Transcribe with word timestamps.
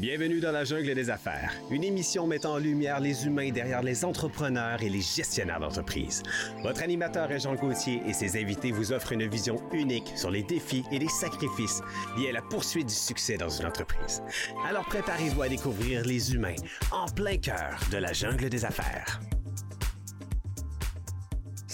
Bienvenue 0.00 0.40
dans 0.40 0.50
la 0.50 0.64
jungle 0.64 0.94
des 0.94 1.10
affaires, 1.10 1.52
une 1.70 1.84
émission 1.84 2.26
mettant 2.26 2.54
en 2.54 2.58
lumière 2.58 3.00
les 3.00 3.26
humains 3.26 3.50
derrière 3.50 3.82
les 3.82 4.02
entrepreneurs 4.02 4.82
et 4.82 4.88
les 4.88 5.02
gestionnaires 5.02 5.60
d'entreprise. 5.60 6.22
Votre 6.62 6.82
animateur 6.82 7.30
est 7.30 7.40
Jean 7.40 7.54
Gauthier 7.54 8.00
et 8.06 8.14
ses 8.14 8.40
invités 8.40 8.72
vous 8.72 8.94
offrent 8.94 9.12
une 9.12 9.28
vision 9.28 9.60
unique 9.74 10.10
sur 10.16 10.30
les 10.30 10.42
défis 10.42 10.84
et 10.90 10.98
les 10.98 11.08
sacrifices 11.08 11.82
liés 12.16 12.30
à 12.30 12.32
la 12.32 12.40
poursuite 12.40 12.86
du 12.86 12.94
succès 12.94 13.36
dans 13.36 13.50
une 13.50 13.66
entreprise. 13.66 14.22
Alors 14.66 14.86
préparez-vous 14.86 15.42
à 15.42 15.50
découvrir 15.50 16.02
les 16.06 16.32
humains 16.32 16.56
en 16.90 17.04
plein 17.04 17.36
cœur 17.36 17.78
de 17.92 17.98
la 17.98 18.14
jungle 18.14 18.48
des 18.48 18.64
affaires. 18.64 19.20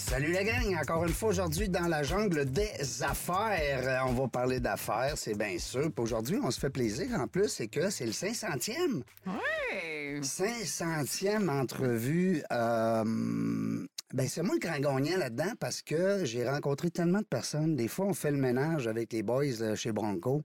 Salut 0.08 0.30
la 0.30 0.44
gang, 0.44 0.72
encore 0.80 1.04
une 1.04 1.12
fois 1.12 1.30
aujourd'hui 1.30 1.68
dans 1.68 1.88
la 1.88 2.04
jungle 2.04 2.44
des 2.44 2.70
affaires. 3.02 3.80
Euh, 3.82 4.08
On 4.08 4.12
va 4.12 4.28
parler 4.28 4.60
d'affaires, 4.60 5.14
c'est 5.18 5.36
bien 5.36 5.58
sûr. 5.58 5.90
Puis 5.90 6.04
aujourd'hui, 6.04 6.38
on 6.40 6.52
se 6.52 6.60
fait 6.60 6.70
plaisir 6.70 7.08
en 7.18 7.26
plus, 7.26 7.48
c'est 7.48 7.66
que 7.66 7.90
c'est 7.90 8.06
le 8.06 8.12
500e. 8.12 9.02
Ouais. 9.26 10.20
500e 10.20 11.48
entrevue. 11.50 12.40
Euh, 12.52 13.84
ben 14.14 14.28
c'est 14.28 14.42
moi 14.42 14.54
le 14.54 14.60
grand 14.60 14.78
gagnant 14.78 15.18
là-dedans 15.18 15.52
parce 15.58 15.82
que 15.82 16.24
j'ai 16.24 16.48
rencontré 16.48 16.92
tellement 16.92 17.18
de 17.18 17.24
personnes. 17.24 17.74
Des 17.74 17.88
fois, 17.88 18.06
on 18.06 18.14
fait 18.14 18.30
le 18.30 18.38
ménage 18.38 18.86
avec 18.86 19.12
les 19.12 19.24
boys 19.24 19.60
euh, 19.60 19.74
chez 19.74 19.90
Bronco. 19.90 20.44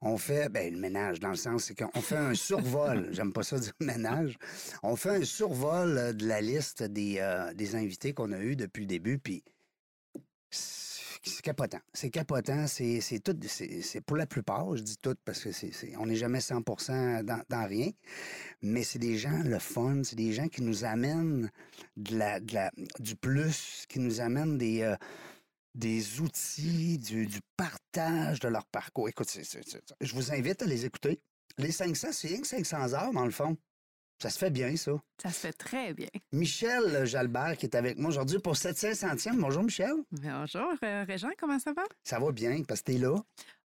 On 0.00 0.16
fait, 0.16 0.48
ben, 0.48 0.72
le 0.72 0.78
ménage, 0.78 1.18
dans 1.18 1.30
le 1.30 1.36
sens, 1.36 1.64
c'est 1.64 1.74
qu'on 1.74 2.00
fait 2.00 2.16
un 2.16 2.34
survol. 2.34 3.08
J'aime 3.12 3.32
pas 3.32 3.42
ça 3.42 3.58
dire 3.58 3.72
ménage. 3.80 4.36
On 4.82 4.94
fait 4.94 5.10
un 5.10 5.24
survol 5.24 5.98
euh, 5.98 6.12
de 6.12 6.26
la 6.26 6.40
liste 6.40 6.82
des, 6.84 7.16
euh, 7.18 7.52
des 7.54 7.74
invités 7.74 8.14
qu'on 8.14 8.30
a 8.32 8.38
eus 8.38 8.54
depuis 8.56 8.82
le 8.82 8.86
début, 8.86 9.18
puis 9.18 9.42
c'est 10.50 11.42
capotant. 11.42 11.80
C'est 11.92 12.10
capotant. 12.10 12.66
C'est 12.68 13.00
c'est 13.00 13.18
tout. 13.18 13.36
C'est 13.48 14.00
pour 14.00 14.16
la 14.16 14.26
plupart, 14.26 14.76
je 14.76 14.82
dis 14.82 14.96
tout 14.98 15.16
parce 15.24 15.42
que 15.42 15.50
c'est 15.52 15.72
c'est- 15.72 15.96
on 15.96 16.06
n'est 16.06 16.14
jamais 16.16 16.40
100 16.40 16.60
dans, 17.24 17.42
dans 17.48 17.66
rien. 17.66 17.90
Mais 18.62 18.84
c'est 18.84 18.98
des 19.00 19.18
gens, 19.18 19.42
le 19.44 19.58
fun, 19.58 20.02
c'est 20.04 20.16
des 20.16 20.32
gens 20.32 20.48
qui 20.48 20.62
nous 20.62 20.84
amènent 20.84 21.50
de 21.96 22.16
la, 22.16 22.40
de 22.40 22.54
la- 22.54 22.70
du 23.00 23.16
plus, 23.16 23.84
qui 23.88 23.98
nous 23.98 24.20
amènent 24.20 24.58
des, 24.58 24.82
euh, 24.82 24.96
des 25.78 26.20
outils, 26.20 26.98
du, 26.98 27.26
du 27.26 27.38
partage 27.56 28.40
de 28.40 28.48
leur 28.48 28.66
parcours. 28.66 29.08
Écoute, 29.08 29.28
je 30.00 30.14
vous 30.14 30.32
invite 30.32 30.62
à 30.62 30.66
les 30.66 30.84
écouter. 30.84 31.20
Les 31.56 31.70
500, 31.72 32.08
c'est 32.12 32.28
rien 32.28 32.40
que 32.40 32.46
500 32.46 32.92
heures, 32.94 33.12
dans 33.12 33.24
le 33.24 33.30
fond. 33.30 33.56
Ça 34.20 34.30
se 34.30 34.38
fait 34.38 34.50
bien, 34.50 34.74
ça. 34.76 34.90
Ça 35.22 35.28
se 35.30 35.38
fait 35.38 35.52
très 35.52 35.94
bien. 35.94 36.08
Michel 36.32 37.06
Jalbert 37.06 37.56
qui 37.56 37.66
est 37.66 37.76
avec 37.76 37.96
moi 37.98 38.08
aujourd'hui 38.08 38.40
pour 38.40 38.56
cette 38.56 38.76
500e. 38.76 39.36
Bonjour, 39.38 39.62
Michel. 39.62 39.92
Bonjour, 40.10 40.72
euh, 40.82 41.04
Régent, 41.06 41.30
comment 41.38 41.60
ça 41.60 41.72
va? 41.72 41.84
Ça 42.02 42.18
va 42.18 42.32
bien 42.32 42.64
parce 42.66 42.80
que 42.80 42.90
t'es 42.92 42.98
là. 42.98 43.14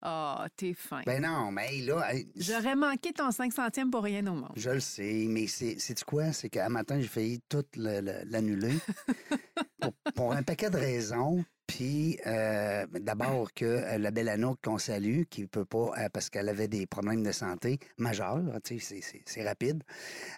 Ah, 0.04 0.46
t'es 0.56 0.76
fin. 0.76 1.02
Ben 1.08 1.24
non, 1.24 1.52
mais 1.52 1.80
là, 1.82 2.08
J'aurais 2.36 2.76
manqué 2.76 3.14
ton 3.14 3.30
500e 3.32 3.90
pour 3.90 4.04
rien 4.04 4.26
au 4.28 4.36
monde. 4.36 4.52
je 4.56 4.70
le 4.70 4.80
sais, 4.80 5.26
mais 5.28 5.48
c'est 5.48 6.04
quoi? 6.04 6.32
C'est 6.34 6.50
qu'un 6.52 6.70
matin, 6.70 7.00
j'ai 7.02 7.08
failli 7.08 7.42
tout 7.50 7.66
le- 7.76 8.02
le- 8.02 8.24
l'annuler 8.26 8.76
pour, 9.82 9.94
pour 10.14 10.34
un 10.34 10.44
paquet 10.44 10.70
de 10.70 10.78
raisons. 10.78 11.44
Puis, 11.66 12.20
euh, 12.28 12.86
d'abord 13.00 13.54
que 13.54 13.64
euh, 13.66 13.98
la 13.98 14.12
belle 14.12 14.28
Anouk 14.30 14.60
qu'on 14.62 14.78
salue, 14.78 15.24
qui 15.30 15.48
peut 15.48 15.64
pas, 15.66 15.92
euh, 15.98 16.10
parce 16.12 16.30
qu'elle 16.30 16.50
avait 16.50 16.68
des 16.68 16.86
problèmes 16.86 17.24
de 17.24 17.32
santé 17.32 17.80
majeurs, 17.98 18.42
tu 18.64 18.80
sais, 18.80 19.00
c'est- 19.02 19.44
rapide. 19.44 19.82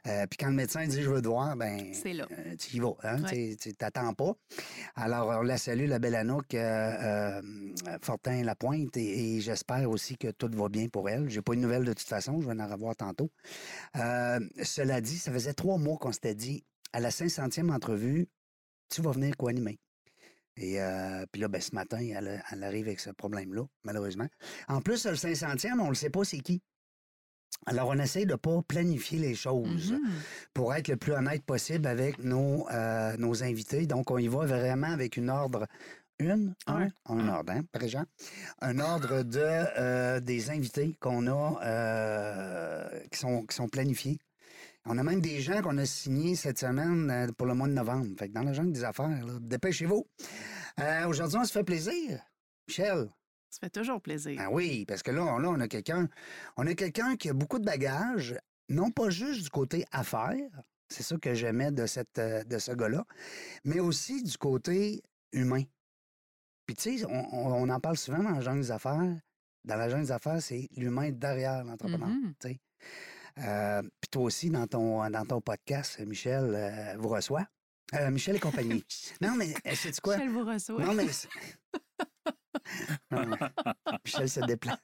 Euh, 0.07 0.25
puis 0.27 0.37
quand 0.37 0.47
le 0.49 0.53
médecin 0.55 0.85
dit 0.87 1.01
«je 1.03 1.09
veux 1.09 1.21
te 1.21 1.27
voir», 1.27 1.55
ben 1.57 1.93
là. 2.13 2.27
tu 2.59 2.77
y 2.77 2.79
vas, 2.79 2.95
hein? 3.03 3.23
Ouais. 3.23 3.55
Tu 3.59 3.73
t'attends 3.73 4.13
pas. 4.13 4.33
Alors, 4.95 5.27
on 5.29 5.41
la 5.41 5.57
salue, 5.57 5.87
la 5.87 5.99
belle 5.99 6.15
Anouk 6.15 6.53
euh, 6.53 6.59
euh, 6.61 7.41
Fortin-Lapointe, 8.01 8.95
et, 8.97 9.35
et 9.37 9.41
j'espère 9.41 9.89
aussi 9.89 10.17
que 10.17 10.29
tout 10.31 10.49
va 10.53 10.69
bien 10.69 10.87
pour 10.89 11.09
elle. 11.09 11.29
J'ai 11.29 11.41
pas 11.41 11.53
une 11.55 11.61
nouvelle 11.61 11.83
de 11.85 11.93
toute 11.93 12.07
façon, 12.07 12.39
je 12.39 12.45
vais 12.45 12.53
en 12.53 12.59
avoir 12.59 12.95
tantôt. 12.95 13.31
Cela 13.95 15.01
dit, 15.01 15.17
ça 15.17 15.31
faisait 15.31 15.53
trois 15.53 15.77
mois 15.77 15.97
qu'on 15.97 16.11
s'était 16.11 16.35
dit, 16.35 16.63
à 16.93 16.99
la 16.99 17.09
500e 17.09 17.71
entrevue, 17.71 18.27
tu 18.89 19.01
vas 19.01 19.11
venir 19.11 19.35
co-animer. 19.37 19.79
Et 20.57 20.81
euh, 20.81 21.25
puis 21.31 21.41
là, 21.41 21.47
ben, 21.47 21.59
ce 21.61 21.75
matin, 21.75 21.97
elle, 21.99 22.41
elle 22.51 22.63
arrive 22.63 22.87
avec 22.87 22.99
ce 22.99 23.09
problème-là, 23.09 23.63
malheureusement. 23.83 24.27
En 24.67 24.81
plus, 24.81 25.05
le 25.05 25.15
500e, 25.15 25.79
on 25.81 25.89
ne 25.89 25.93
sait 25.93 26.09
pas 26.09 26.23
c'est 26.23 26.39
qui. 26.39 26.61
Alors, 27.65 27.89
on 27.89 27.97
essaie 27.99 28.25
de 28.25 28.31
ne 28.33 28.35
pas 28.37 28.61
planifier 28.67 29.17
les 29.17 29.33
choses 29.35 29.91
Mhm. 29.91 29.99
pour 30.53 30.73
être 30.73 30.87
le 30.87 30.97
plus 30.97 31.13
honnête 31.13 31.43
possible 31.45 31.87
avec 31.87 32.19
nos, 32.19 32.67
euh, 32.69 33.15
nos 33.17 33.43
invités. 33.43 33.87
Donc, 33.87 34.11
on 34.11 34.17
y 34.17 34.27
va 34.27 34.45
vraiment 34.45 34.87
avec 34.91 35.17
une 35.17 35.29
ordre. 35.29 35.65
Une? 36.19 36.53
Un? 36.67 36.83
Un. 36.83 37.17
Un 37.17 37.27
ordre, 37.27 37.53
hein, 37.53 37.61
Régent? 37.73 38.05
Un 38.61 38.79
ordre 38.79 39.23
de, 39.23 39.39
euh, 39.41 40.19
des 40.21 40.49
invités 40.49 40.95
qu'on 41.01 41.27
a, 41.27 41.59
euh, 41.63 42.99
qui, 43.11 43.19
sont, 43.19 43.45
qui 43.45 43.55
sont 43.55 43.67
planifiés. 43.67 44.17
On 44.85 44.97
a 44.97 45.03
même 45.03 45.19
des 45.21 45.41
gens 45.41 45.61
qu'on 45.61 45.77
a 45.77 45.85
signés 45.85 46.35
cette 46.35 46.59
semaine 46.59 47.09
euh, 47.09 47.27
pour 47.35 47.47
le 47.47 47.53
mois 47.55 47.67
de 47.67 47.73
novembre. 47.73 48.07
Fait 48.19 48.27
que 48.29 48.33
dans 48.33 48.43
la 48.43 48.53
jungle 48.53 48.71
des 48.71 48.83
affaires, 48.83 49.25
dépêchez-vous. 49.41 50.05
Euh, 50.79 51.07
Aujourd'hui, 51.07 51.37
on 51.39 51.43
se 51.45 51.51
fait 51.51 51.63
plaisir. 51.63 52.21
Michel. 52.67 53.09
Ça 53.49 53.59
fait 53.61 53.69
toujours 53.69 54.01
plaisir. 54.01 54.37
Ah 54.39 54.51
oui, 54.51 54.85
parce 54.85 55.01
que 55.01 55.11
là, 55.11 55.23
on- 55.23 55.37
là, 55.39 55.49
on 55.49 55.59
a 55.59 55.67
quelqu'un, 55.67 56.07
on 56.57 56.67
a 56.67 56.73
quelqu'un 56.75 57.15
qui 57.15 57.29
a 57.29 57.33
beaucoup 57.33 57.57
de 57.59 57.65
bagages, 57.65 58.37
non 58.69 58.91
pas 58.91 59.09
juste 59.09 59.43
du 59.43 59.49
côté 59.49 59.85
affaires, 59.91 60.61
c'est 60.89 61.03
ça 61.03 61.15
que 61.17 61.33
j'aimais 61.33 61.71
de 61.71 61.85
cette, 61.85 62.19
euh, 62.19 62.43
de 62.43 62.57
ce 62.59 62.71
gars-là, 62.73 63.05
mais 63.63 63.79
aussi 63.79 64.21
du 64.23 64.37
côté 64.37 65.01
humain. 65.31 65.63
Puis 66.67 66.75
tu 66.75 66.97
sais, 66.99 67.05
on, 67.05 67.33
on- 67.33 67.69
en 67.69 67.79
parle 67.79 67.97
souvent 67.97 68.21
dans 68.23 68.31
la 68.31 68.41
jungle 68.41 68.61
des 68.61 68.71
affaires. 68.71 69.15
Dans 69.63 69.75
la 69.77 69.89
jungle 69.89 70.03
des 70.03 70.11
affaires, 70.11 70.41
c'est 70.41 70.67
l'humain 70.75 71.11
derrière 71.11 71.63
l'entrepreneur. 71.63 72.07
Mhm. 72.09 72.33
sais. 72.41 72.59
Euh, 73.39 73.81
Puis 73.81 74.09
toi 74.11 74.23
aussi, 74.23 74.49
dans 74.49 74.65
ton, 74.67 75.09
dans 75.09 75.25
ton 75.25 75.41
podcast, 75.41 75.99
Michel 75.99 76.53
euh, 76.55 76.95
vous 76.97 77.09
reçoit. 77.09 77.45
Euh, 77.93 78.09
Michel 78.09 78.35
et 78.37 78.39
compagnie. 78.39 78.83
non, 79.21 79.35
mais 79.35 79.53
c'est 79.75 79.99
quoi? 80.01 80.15
Michel 80.17 80.31
vous 80.31 80.45
reçoit. 80.45 80.83
Non, 80.83 80.93
mais. 80.93 81.05
Non. 83.11 83.25
Michel 84.05 84.29
se 84.29 84.39
déplace. 84.39 84.77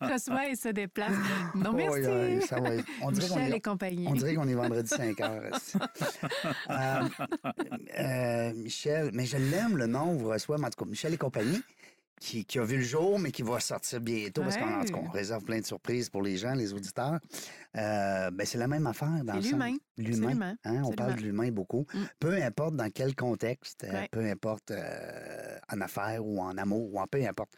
reçoit 0.00 0.48
et 0.50 0.56
se 0.56 0.68
déplace. 0.68 1.12
Non, 1.54 1.72
merci. 1.72 2.00
Oui, 2.00 2.06
oui, 2.36 2.42
ça 2.46 2.60
va 2.60 2.70
on 3.00 3.10
dirait 3.12 3.28
Michel 3.28 3.52
est- 3.52 3.56
et 3.56 3.60
compagnie. 3.60 4.06
On 4.08 4.12
dirait 4.14 4.34
qu'on 4.34 4.48
est 4.48 4.54
vendredi 4.54 4.88
5 4.88 5.20
heures. 5.20 5.50
Euh, 6.70 7.08
euh, 7.98 8.52
Michel, 8.54 9.10
mais 9.14 9.24
je 9.24 9.36
l'aime 9.38 9.76
le 9.76 9.86
nom, 9.86 10.14
vous 10.14 10.28
reçoit, 10.28 10.58
mais 10.58 10.66
en 10.66 10.70
tout 10.70 10.84
cas, 10.84 10.90
Michel 10.90 11.14
et 11.14 11.16
compagnie, 11.16 11.62
qui, 12.20 12.44
qui 12.44 12.58
a 12.58 12.64
vu 12.64 12.76
le 12.78 12.82
jour, 12.82 13.18
mais 13.18 13.30
qui 13.30 13.42
va 13.42 13.60
sortir 13.60 14.00
bientôt, 14.00 14.42
parce 14.42 14.56
qu'en 14.56 14.84
tout 14.84 14.92
cas, 14.92 14.98
on 14.98 15.04
Ouais. 15.04 15.10
réserve 15.18 15.44
plein 15.44 15.60
de 15.60 15.64
surprises 15.66 16.08
pour 16.10 16.22
les 16.22 16.36
gens, 16.36 16.52
les 16.54 16.72
auditeurs. 16.72 17.18
Euh, 17.76 18.30
ben, 18.30 18.46
c'est 18.46 18.58
la 18.58 18.68
même 18.68 18.86
affaire 18.86 19.22
dans 19.24 19.34
C'est 19.34 19.38
le 19.38 19.42
sens- 19.42 19.52
l'humain. 19.52 19.76
L'humain. 19.98 20.56
Hein, 20.64 20.82
on 20.84 20.92
parle 20.92 21.14
de 21.16 21.20
l'humain 21.22 21.50
beaucoup. 21.50 21.86
Mm. 21.94 21.98
Peu 22.18 22.42
importe 22.42 22.76
dans 22.76 22.90
quel 22.90 23.14
contexte, 23.14 23.84
euh, 23.84 24.06
peu 24.10 24.20
importe 24.24 24.70
euh, 24.70 25.58
en 25.72 25.80
affaires 25.80 26.24
ou 26.24 26.40
en 26.40 26.56
amour 26.58 26.92
ou 26.94 27.00
en 27.00 27.06
peu 27.06 27.24
importe. 27.26 27.52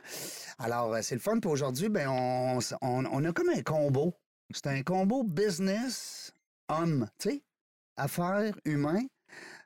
Alors, 0.59 0.97
c'est 1.03 1.15
le 1.15 1.21
fun. 1.21 1.39
Puis 1.41 1.51
aujourd'hui, 1.51 1.89
ben, 1.89 2.09
on, 2.09 2.59
on- 2.83 3.05
on 3.07 3.25
a 3.25 3.33
comme 3.33 3.51
un 3.51 3.63
combo. 3.63 4.15
C'est 4.53 4.67
un 4.67 4.83
combo 4.83 5.23
business 5.23 6.33
homme, 6.69 7.09
tu 7.19 7.31
sais, 7.31 7.43
affaires, 7.97 8.55
humain. 8.65 9.01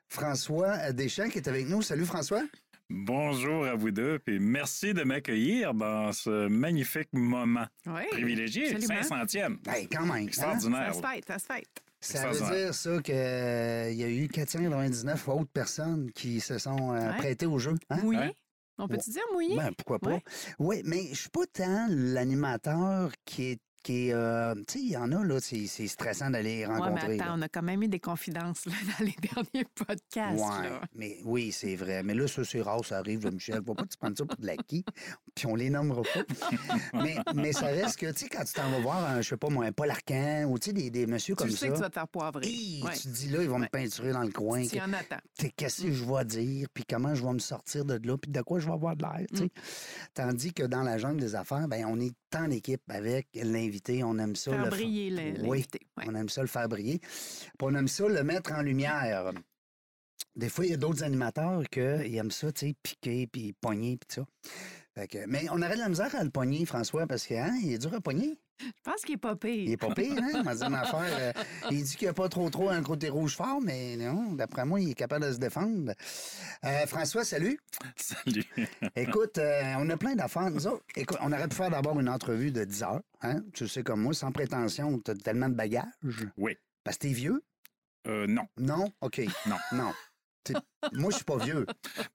François 0.07 0.91
Deschamps 0.93 1.29
qui 1.29 1.39
est 1.39 1.47
avec 1.47 1.67
nous. 1.67 1.81
Salut 1.81 2.05
François. 2.05 2.43
Bonjour 2.89 3.65
à 3.65 3.73
vous 3.73 3.89
deux, 3.89 4.19
et 4.27 4.37
merci 4.37 4.93
de 4.93 5.03
m'accueillir 5.03 5.73
dans 5.73 6.11
ce 6.11 6.47
magnifique 6.47 7.09
moment 7.13 7.65
Oui. 7.87 8.03
privilégié, 8.11 8.75
absolument. 8.75 9.01
500e. 9.25 9.57
Hey, 9.67 9.87
quand 9.87 10.01
même. 10.01 10.11
hein? 10.11 10.17
Extraordinaire. 10.27 10.93
Ça 10.93 11.01
se 11.01 11.07
fête, 11.07 11.25
ça 11.27 11.39
se 11.39 11.45
fête. 11.45 11.67
Ça 11.99 12.29
veut 12.29 12.55
dire 12.55 12.73
ça 12.75 13.01
qu'il 13.01 13.15
y 13.15 14.03
a 14.03 14.09
eu 14.09 14.27
499 14.27 15.27
autres 15.29 15.49
personnes 15.51 16.11
qui 16.11 16.39
se 16.39 16.59
sont 16.59 16.93
euh, 16.93 17.09
Ouais. 17.11 17.17
prêtées 17.17 17.47
au 17.47 17.57
jeu. 17.57 17.73
hein? 17.89 17.97
Mouillé? 18.03 18.19
Ouais. 18.19 18.35
On 18.77 18.87
peut-tu 18.87 19.09
dire 19.09 19.23
mouillé? 19.33 19.55
Ben, 19.55 19.71
pourquoi 19.75 19.97
pas? 19.99 20.11
Ouais. 20.11 20.23
Oui, 20.59 20.81
mais 20.85 21.07
je 21.09 21.15
suis 21.21 21.29
pas 21.29 21.45
tant 21.51 21.87
l'animateur 21.89 23.11
qui 23.25 23.45
est. 23.53 23.59
Qui 23.85 24.07
est 24.09 24.13
euh, 24.13 24.55
tu 24.55 24.63
sais, 24.67 24.79
il 24.79 24.89
y 24.89 24.97
en 24.97 25.11
a, 25.11 25.23
là, 25.23 25.39
c'est 25.39 25.67
c'est 25.67 25.85
stressant 25.85 26.31
d'aller 26.31 26.57
les 26.61 26.65
Ouais, 26.65 26.75
rencontrer. 26.75 27.17
là. 27.17 27.33
on 27.37 27.41
a 27.43 27.47
quand 27.47 27.61
même 27.61 27.83
eu 27.83 27.87
des 27.87 27.99
confidences 27.99 28.65
là, 28.65 28.71
dans 28.99 29.05
les 29.05 29.15
derniers 29.21 29.67
podcasts. 29.75 30.39
Ouais, 30.39 30.69
là. 30.69 30.81
mais 30.95 31.19
oui, 31.23 31.51
c'est 31.51 31.75
vrai. 31.75 32.01
Mais 32.01 32.15
là, 32.15 32.27
ça, 32.27 32.43
c'est 32.43 32.63
rare, 32.63 32.83
ça 32.83 32.97
arrive, 32.97 33.31
Michel. 33.31 33.61
Faut 33.63 33.75
pas 33.75 33.83
que 33.83 33.89
tu 33.89 33.97
prennes 33.97 34.15
ça 34.15 34.25
pour 34.25 34.37
de 34.37 34.47
l'acquis, 34.47 34.83
puis 35.35 35.45
on 35.45 35.53
les 35.55 35.69
nommera 35.69 36.01
pas. 36.01 36.23
mais, 37.03 37.17
mais 37.35 37.53
ça 37.53 37.67
reste 37.67 37.99
que, 37.99 38.11
tu 38.11 38.23
sais, 38.23 38.27
quand 38.27 38.43
tu 38.43 38.53
t'en 38.53 38.71
vas 38.71 38.79
voir, 38.79 39.05
un, 39.05 39.21
je 39.21 39.29
sais 39.29 39.37
pas 39.37 39.49
moi, 39.49 39.65
un 39.65 39.71
Paul 39.71 39.91
Arcan 39.91 40.45
ou, 40.49 40.57
tu 40.57 40.69
sais, 40.69 40.73
des, 40.73 40.89
des 40.89 41.05
messieurs 41.05 41.35
Tu 41.35 41.43
comme 41.43 41.51
sais 41.51 41.67
ça. 41.67 41.67
que 41.67 41.75
tu 41.75 41.81
vas 41.81 41.89
te 41.89 41.93
faire 41.93 42.07
poivrer. 42.07 42.47
Ouais. 42.83 42.91
Tu 42.95 43.03
te 43.03 43.07
dis 43.09 43.29
là, 43.29 43.43
ils 43.43 43.49
vont 43.49 43.59
me 43.59 43.67
peinturer 43.67 44.13
dans 44.13 44.23
le 44.23 44.31
coin. 44.31 44.61
Y 44.63 44.81
en 44.81 44.89
Qu'est-ce 45.55 45.83
que 45.83 45.91
je 45.91 46.03
vais 46.05 46.25
dire, 46.25 46.67
puis 46.73 46.85
comment 46.89 47.13
je 47.13 47.23
vais 47.23 47.33
me 47.33 47.39
sortir 47.39 47.85
de 47.85 47.99
là, 48.03 48.17
puis 48.17 48.31
de 48.31 48.41
quoi 48.41 48.57
je 48.59 48.65
vais 48.65 48.73
avoir 48.73 48.95
de 48.95 49.03
l'air. 49.03 49.27
tu 49.31 49.37
sais. 49.37 49.49
Tandis 50.15 50.53
que 50.53 50.63
dans 50.63 50.81
la 50.81 50.97
jungle 50.97 51.19
des 51.19 51.35
affaires, 51.35 51.67
ben, 51.67 51.85
on 51.87 51.99
est 51.99 52.15
en 52.35 52.49
équipe 52.49 52.81
avec 52.89 53.27
l'invité. 53.35 53.74
On 54.03 54.17
aime 54.19 54.35
ça. 54.35 54.51
Faire 54.51 54.63
le 54.65 54.69
briller 54.69 55.09
le- 55.09 55.47
Oui. 55.47 55.65
Ouais. 55.97 56.05
On 56.07 56.15
aime 56.15 56.29
ça 56.29 56.41
le 56.41 56.47
faire 56.47 56.67
briller. 56.69 56.99
Puis 56.99 57.09
on 57.61 57.75
aime 57.75 57.87
ça 57.87 58.07
le 58.07 58.23
mettre 58.23 58.51
en 58.53 58.61
lumière. 58.61 59.31
Des 60.35 60.49
fois, 60.49 60.65
il 60.65 60.71
y 60.71 60.73
a 60.73 60.77
d'autres 60.77 61.03
animateurs 61.03 61.63
qui 61.69 61.79
aiment 61.79 62.31
ça, 62.31 62.51
tu 62.51 62.67
sais, 62.67 62.75
piquer, 62.83 63.25
puis 63.27 63.53
pogner, 63.53 63.97
puis 63.97 64.15
ça. 64.15 64.25
Fait 64.97 65.07
que- 65.07 65.25
mais 65.27 65.45
on 65.51 65.61
aurait 65.61 65.75
de 65.75 65.79
la 65.81 65.89
misère 65.89 66.15
à 66.15 66.23
le 66.23 66.29
pogner, 66.29 66.65
François, 66.65 67.05
parce 67.05 67.25
qu'il 67.27 67.35
est 67.37 67.77
dur 67.77 67.93
à 67.93 67.99
pogner. 67.99 68.39
Je 68.61 68.65
pense 68.83 69.01
qu'il 69.01 69.15
est 69.15 69.17
pas 69.17 69.35
pire. 69.35 69.51
Il 69.65 69.71
est 69.71 69.77
pas 69.77 69.93
pire, 69.93 70.13
hein? 70.17 70.29
Il 70.35 70.43
m'a 70.43 70.55
dit 70.55 70.63
une 70.65 70.73
affaire. 70.75 71.01
euh, 71.03 71.33
il 71.69 71.83
dit 71.83 71.95
qu'il 71.97 72.05
n'y 72.05 72.09
a 72.09 72.13
pas 72.13 72.29
trop 72.29 72.49
trop 72.49 72.69
un 72.69 72.81
côté 72.81 73.09
rouge 73.09 73.35
fort, 73.35 73.59
mais 73.61 73.97
non, 73.97 74.31
d'après 74.31 74.63
moi, 74.63 74.79
il 74.79 74.91
est 74.91 74.93
capable 74.93 75.25
de 75.27 75.33
se 75.33 75.37
défendre. 75.37 75.91
Euh, 76.63 76.85
François, 76.87 77.25
salut. 77.25 77.59
Salut. 77.97 78.45
Écoute, 78.95 79.37
euh, 79.37 79.73
on 79.79 79.89
a 79.89 79.97
plein 79.97 80.15
d'affaires. 80.15 80.49
Nous 80.49 80.65
autres, 80.67 80.85
écoute, 80.95 81.17
on 81.19 81.33
aurait 81.33 81.49
pu 81.49 81.55
faire 81.57 81.69
d'abord 81.69 81.99
une 81.99 82.07
entrevue 82.07 82.51
de 82.51 82.63
10 82.63 82.83
heures. 82.83 83.01
Hein? 83.21 83.41
Tu 83.53 83.67
sais 83.67 83.83
comme 83.83 84.01
moi, 84.01 84.13
sans 84.13 84.31
prétention, 84.31 84.97
tu 84.99 85.11
as 85.11 85.15
tellement 85.15 85.49
de 85.49 85.55
bagages. 85.55 85.85
Oui. 86.37 86.55
Parce 86.85 86.95
que 86.97 87.07
t'es 87.07 87.13
vieux? 87.13 87.43
Euh, 88.07 88.25
non. 88.27 88.45
Non? 88.57 88.89
OK. 89.01 89.19
Non. 89.47 89.57
Non. 89.73 89.91
Moi, 90.93 91.11
je 91.11 91.15
suis 91.17 91.25
pas 91.25 91.37
vieux. 91.37 91.65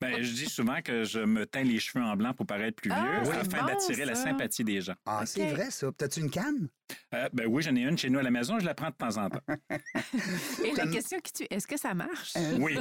Ben, 0.00 0.22
je 0.22 0.32
dis 0.32 0.46
souvent 0.46 0.80
que 0.82 1.04
je 1.04 1.20
me 1.20 1.46
teins 1.46 1.62
les 1.64 1.78
cheveux 1.78 2.04
en 2.04 2.16
blanc 2.16 2.32
pour 2.34 2.46
paraître 2.46 2.76
plus 2.76 2.90
Ah, 2.92 3.20
vieux 3.22 3.32
c'est 3.32 3.38
afin 3.54 3.60
bon, 3.62 3.66
d'attirer 3.66 4.04
la 4.04 4.14
sympathie 4.14 4.64
des 4.64 4.80
gens. 4.80 4.94
Ah, 5.06 5.22
c'est 5.26 5.50
vrai, 5.50 5.70
ça. 5.70 5.88
T'as-tu 5.96 6.20
une 6.20 6.30
canne? 6.30 6.68
Euh, 7.14 7.28
ben 7.32 7.46
oui, 7.46 7.62
j'en 7.62 7.74
ai 7.76 7.82
une 7.82 7.96
chez 7.96 8.10
nous 8.10 8.18
à 8.18 8.22
la 8.22 8.32
maison, 8.32 8.58
je 8.58 8.64
la 8.64 8.74
prends 8.74 8.88
de 8.90 8.94
temps 8.94 9.16
en 9.16 9.30
temps. 9.30 9.38
Et 10.64 10.72
la 10.74 10.86
question 10.88 11.18
qui 11.20 11.32
tue, 11.32 11.46
est-ce 11.48 11.66
que 11.66 11.78
ça 11.78 11.94
marche? 11.94 12.34
Oui. 12.58 12.78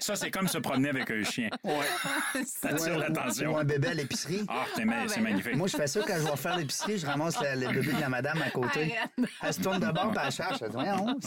Ça, 0.00 0.16
c'est 0.16 0.30
comme 0.30 0.48
se 0.48 0.58
promener 0.58 0.90
avec 0.90 1.10
un 1.10 1.22
chien. 1.24 1.48
Ça 2.44 2.68
attire 2.68 2.96
Ou- 2.96 3.00
l'attention. 3.00 3.54
Ou 3.54 3.58
un 3.58 3.64
bébé 3.64 3.88
à 3.88 3.94
l'épicerie. 3.94 4.44
Ah, 4.48 4.64
c'est 4.74 4.82
Ah, 4.88 5.04
c'est 5.08 5.16
ben 5.16 5.22
magnifique. 5.22 5.56
Moi, 5.56 5.66
je 5.66 5.76
fais 5.76 5.86
ça 5.86 6.00
quand 6.06 6.14
je 6.18 6.30
vais 6.30 6.36
faire 6.36 6.56
l'épicerie, 6.58 6.98
je 6.98 7.06
ramasse 7.06 7.40
la- 7.40 7.56
le 7.56 7.68
bébé 7.68 7.92
de 7.92 8.00
la 8.00 8.08
madame 8.08 8.40
à 8.42 8.50
côté. 8.50 8.94
Arrête. 8.96 9.30
Elle 9.42 9.54
se 9.54 9.60
tourne 9.60 9.80
de 9.80 9.90
bord, 9.92 10.10
puis 10.12 10.20
elle 10.24 10.32
cherche. 10.32 10.60
Elle 10.62 10.68
dit, 10.70 10.76
Voyons, 10.76 11.18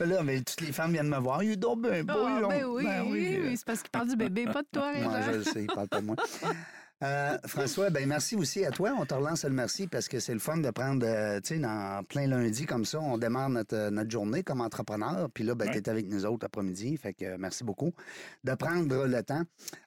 là, 0.00 0.22
mais 0.22 0.40
toutes 0.42 0.60
les 0.60 0.72
femmes 0.72 0.92
viennent 0.92 1.08
me 1.08 1.18
voir. 1.18 1.35
Il 1.42 1.56
dort 1.56 1.76
bien 1.76 2.04
beau, 2.04 2.14
Ah, 2.26 2.40
là. 2.40 2.48
ben 2.48 2.64
oui, 2.66 2.84
Ben 2.84 3.02
oui, 3.10 3.36
euh, 3.36 3.50
c'est 3.56 3.64
parce 3.64 3.82
qu'il 3.82 3.90
parle 3.90 4.08
du 4.08 4.16
bébé, 4.16 4.44
pas 4.46 4.62
de 4.62 4.68
toi, 4.72 4.92
Moi, 5.02 5.20
je 5.22 5.30
le 5.38 5.42
sais, 5.44 5.62
il 5.62 5.66
parle 5.66 5.88
pas 5.88 6.00
de 6.00 6.06
moi. 6.06 6.16
Euh, 7.02 7.36
François, 7.44 7.90
ben 7.90 8.08
merci 8.08 8.36
aussi 8.36 8.64
à 8.64 8.70
toi. 8.70 8.94
On 8.98 9.04
te 9.04 9.12
relance 9.12 9.44
le 9.44 9.50
merci 9.50 9.86
parce 9.86 10.08
que 10.08 10.18
c'est 10.18 10.32
le 10.32 10.38
fun 10.38 10.56
de 10.56 10.70
prendre, 10.70 11.04
euh, 11.06 11.38
tu 11.42 11.48
sais, 11.56 11.58
dans 11.60 12.02
plein 12.08 12.26
lundi 12.26 12.64
comme 12.64 12.86
ça, 12.86 12.98
on 13.00 13.18
démarre 13.18 13.50
notre, 13.50 13.90
notre 13.90 14.10
journée 14.10 14.42
comme 14.42 14.62
entrepreneur. 14.62 15.28
Puis 15.34 15.44
là, 15.44 15.54
ben, 15.54 15.66
Ouais. 15.66 15.72
tu 15.72 15.76
es 15.78 15.88
avec 15.90 16.08
nous 16.08 16.24
autres 16.24 16.46
après-midi. 16.46 16.96
Fait 16.96 17.12
que 17.12 17.26
euh, 17.26 17.36
merci 17.38 17.64
beaucoup 17.64 17.92
de 18.44 18.54
prendre 18.54 19.04
le 19.04 19.22
temps. 19.22 19.42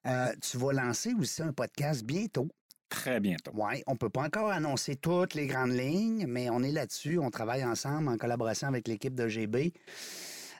Euh, 0.05 0.27
tu 0.39 0.57
vas 0.59 0.71
lancer 0.71 1.15
aussi 1.19 1.41
un 1.41 1.51
podcast 1.51 2.03
bientôt. 2.03 2.47
Très 2.89 3.19
bientôt. 3.19 3.51
Oui, 3.55 3.81
on 3.87 3.95
peut 3.95 4.09
pas 4.09 4.21
encore 4.21 4.51
annoncer 4.51 4.95
toutes 4.95 5.33
les 5.33 5.47
grandes 5.47 5.71
lignes, 5.73 6.25
mais 6.27 6.51
on 6.51 6.61
est 6.61 6.71
là-dessus. 6.71 7.17
On 7.17 7.31
travaille 7.31 7.65
ensemble 7.65 8.07
en 8.09 8.17
collaboration 8.17 8.67
avec 8.67 8.87
l'équipe 8.87 9.15
de 9.15 9.27
GB. 9.27 9.73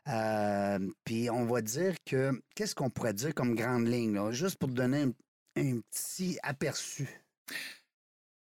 Euh, 0.09 0.79
Puis 1.03 1.29
on 1.29 1.45
va 1.45 1.61
dire 1.61 1.95
que, 2.05 2.31
qu'est-ce 2.55 2.75
qu'on 2.75 2.89
pourrait 2.89 3.13
dire 3.13 3.33
comme 3.33 3.55
grande 3.55 3.87
ligne, 3.87 4.13
là? 4.13 4.31
juste 4.31 4.57
pour 4.57 4.69
te 4.69 4.73
donner 4.73 5.03
un, 5.03 5.11
un 5.57 5.79
petit 5.81 6.37
aperçu. 6.43 7.07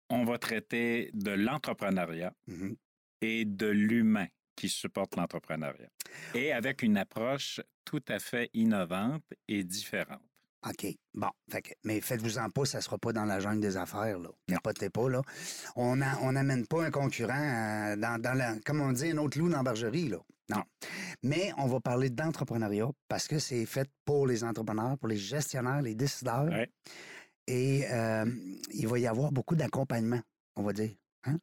On 0.09 0.23
va 0.25 0.37
traiter 0.37 1.11
de 1.13 1.31
l'entrepreneuriat 1.31 2.33
Mhm. 2.47 2.75
et 3.21 3.45
de 3.45 3.67
l'humain 3.67 4.27
qui 4.55 4.69
supporte 4.69 5.15
l'entrepreneuriat. 5.15 5.89
Et 6.33 6.51
avec 6.51 6.81
une 6.81 6.97
approche 6.97 7.61
tout 7.85 8.01
à 8.07 8.19
fait 8.19 8.49
innovante 8.53 9.23
et 9.47 9.63
différente. 9.63 10.21
OK. 10.67 10.87
Bon, 11.13 11.29
fait 11.49 11.61
que- 11.61 11.73
mais 11.85 12.01
faites-vous-en 12.01 12.49
pas, 12.49 12.65
ça 12.65 12.81
sera 12.81 12.97
pas 12.97 13.13
dans 13.13 13.23
la 13.23 13.39
jungle 13.39 13.61
des 13.61 13.77
affaires, 13.77 14.19
là. 14.19 14.29
Capotez 14.47 14.89
pas, 14.89 15.09
là. 15.09 15.21
On 15.75 15.95
n'amène 15.95 16.67
pas 16.67 16.83
un 16.85 16.91
concurrent 16.91 17.33
euh, 17.91 17.95
dans, 17.95 18.21
dans 18.21 18.33
la, 18.33 18.59
comme 18.65 18.81
on 18.81 18.91
dit, 18.91 19.11
un 19.11 19.17
autre 19.19 19.37
loup 19.39 19.49
dans 19.49 19.57
la 19.57 19.63
bergerie, 19.63 20.09
là. 20.09 20.17
Non. 20.49 20.63
Mais 21.23 21.51
on 21.57 21.67
va 21.67 21.79
parler 21.79 22.09
d'entrepreneuriat 22.09 22.89
parce 23.07 23.27
que 23.27 23.39
c'est 23.39 23.65
fait 23.65 23.89
pour 24.05 24.25
les 24.27 24.43
entrepreneurs, 24.43 24.97
pour 24.97 25.07
les 25.07 25.17
gestionnaires, 25.17 25.81
les 25.81 25.95
décideurs. 25.95 26.45
Ouais. 26.45 26.69
Et 27.47 27.85
euh, 27.91 28.25
il 28.71 28.87
va 28.87 28.99
y 28.99 29.07
avoir 29.07 29.31
beaucoup 29.31 29.55
d'accompagnement, 29.55 30.21
on 30.55 30.63
va 30.63 30.73
dire. 30.73 30.91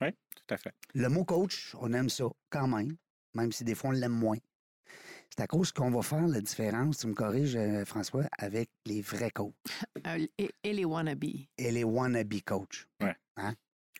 Oui, 0.00 0.08
tout 0.34 0.54
à 0.54 0.56
fait. 0.56 0.72
Le 0.94 1.08
mot 1.08 1.24
coach, 1.24 1.74
on 1.80 1.92
aime 1.92 2.08
ça 2.08 2.24
quand 2.50 2.68
même, 2.68 2.96
même 3.34 3.52
si 3.52 3.64
des 3.64 3.74
fois 3.74 3.90
on 3.90 3.92
l'aime 3.92 4.12
moins. 4.12 4.38
C'est 5.28 5.42
à 5.42 5.46
cause 5.46 5.72
qu'on 5.72 5.90
va 5.90 6.02
faire 6.02 6.26
la 6.26 6.40
différence, 6.40 6.98
tu 6.98 7.08
me 7.08 7.14
corriges, 7.14 7.56
euh, 7.56 7.84
François, 7.84 8.24
avec 8.38 8.70
les 8.86 9.02
vrais 9.02 9.30
coachs 9.30 9.52
Euh, 10.06 10.26
et, 10.38 10.50
et 10.62 10.72
les 10.72 10.84
wannabes, 10.84 11.24
et 11.24 11.70
les 11.70 11.84
wannabe 11.84 12.40
coachs. 12.44 12.86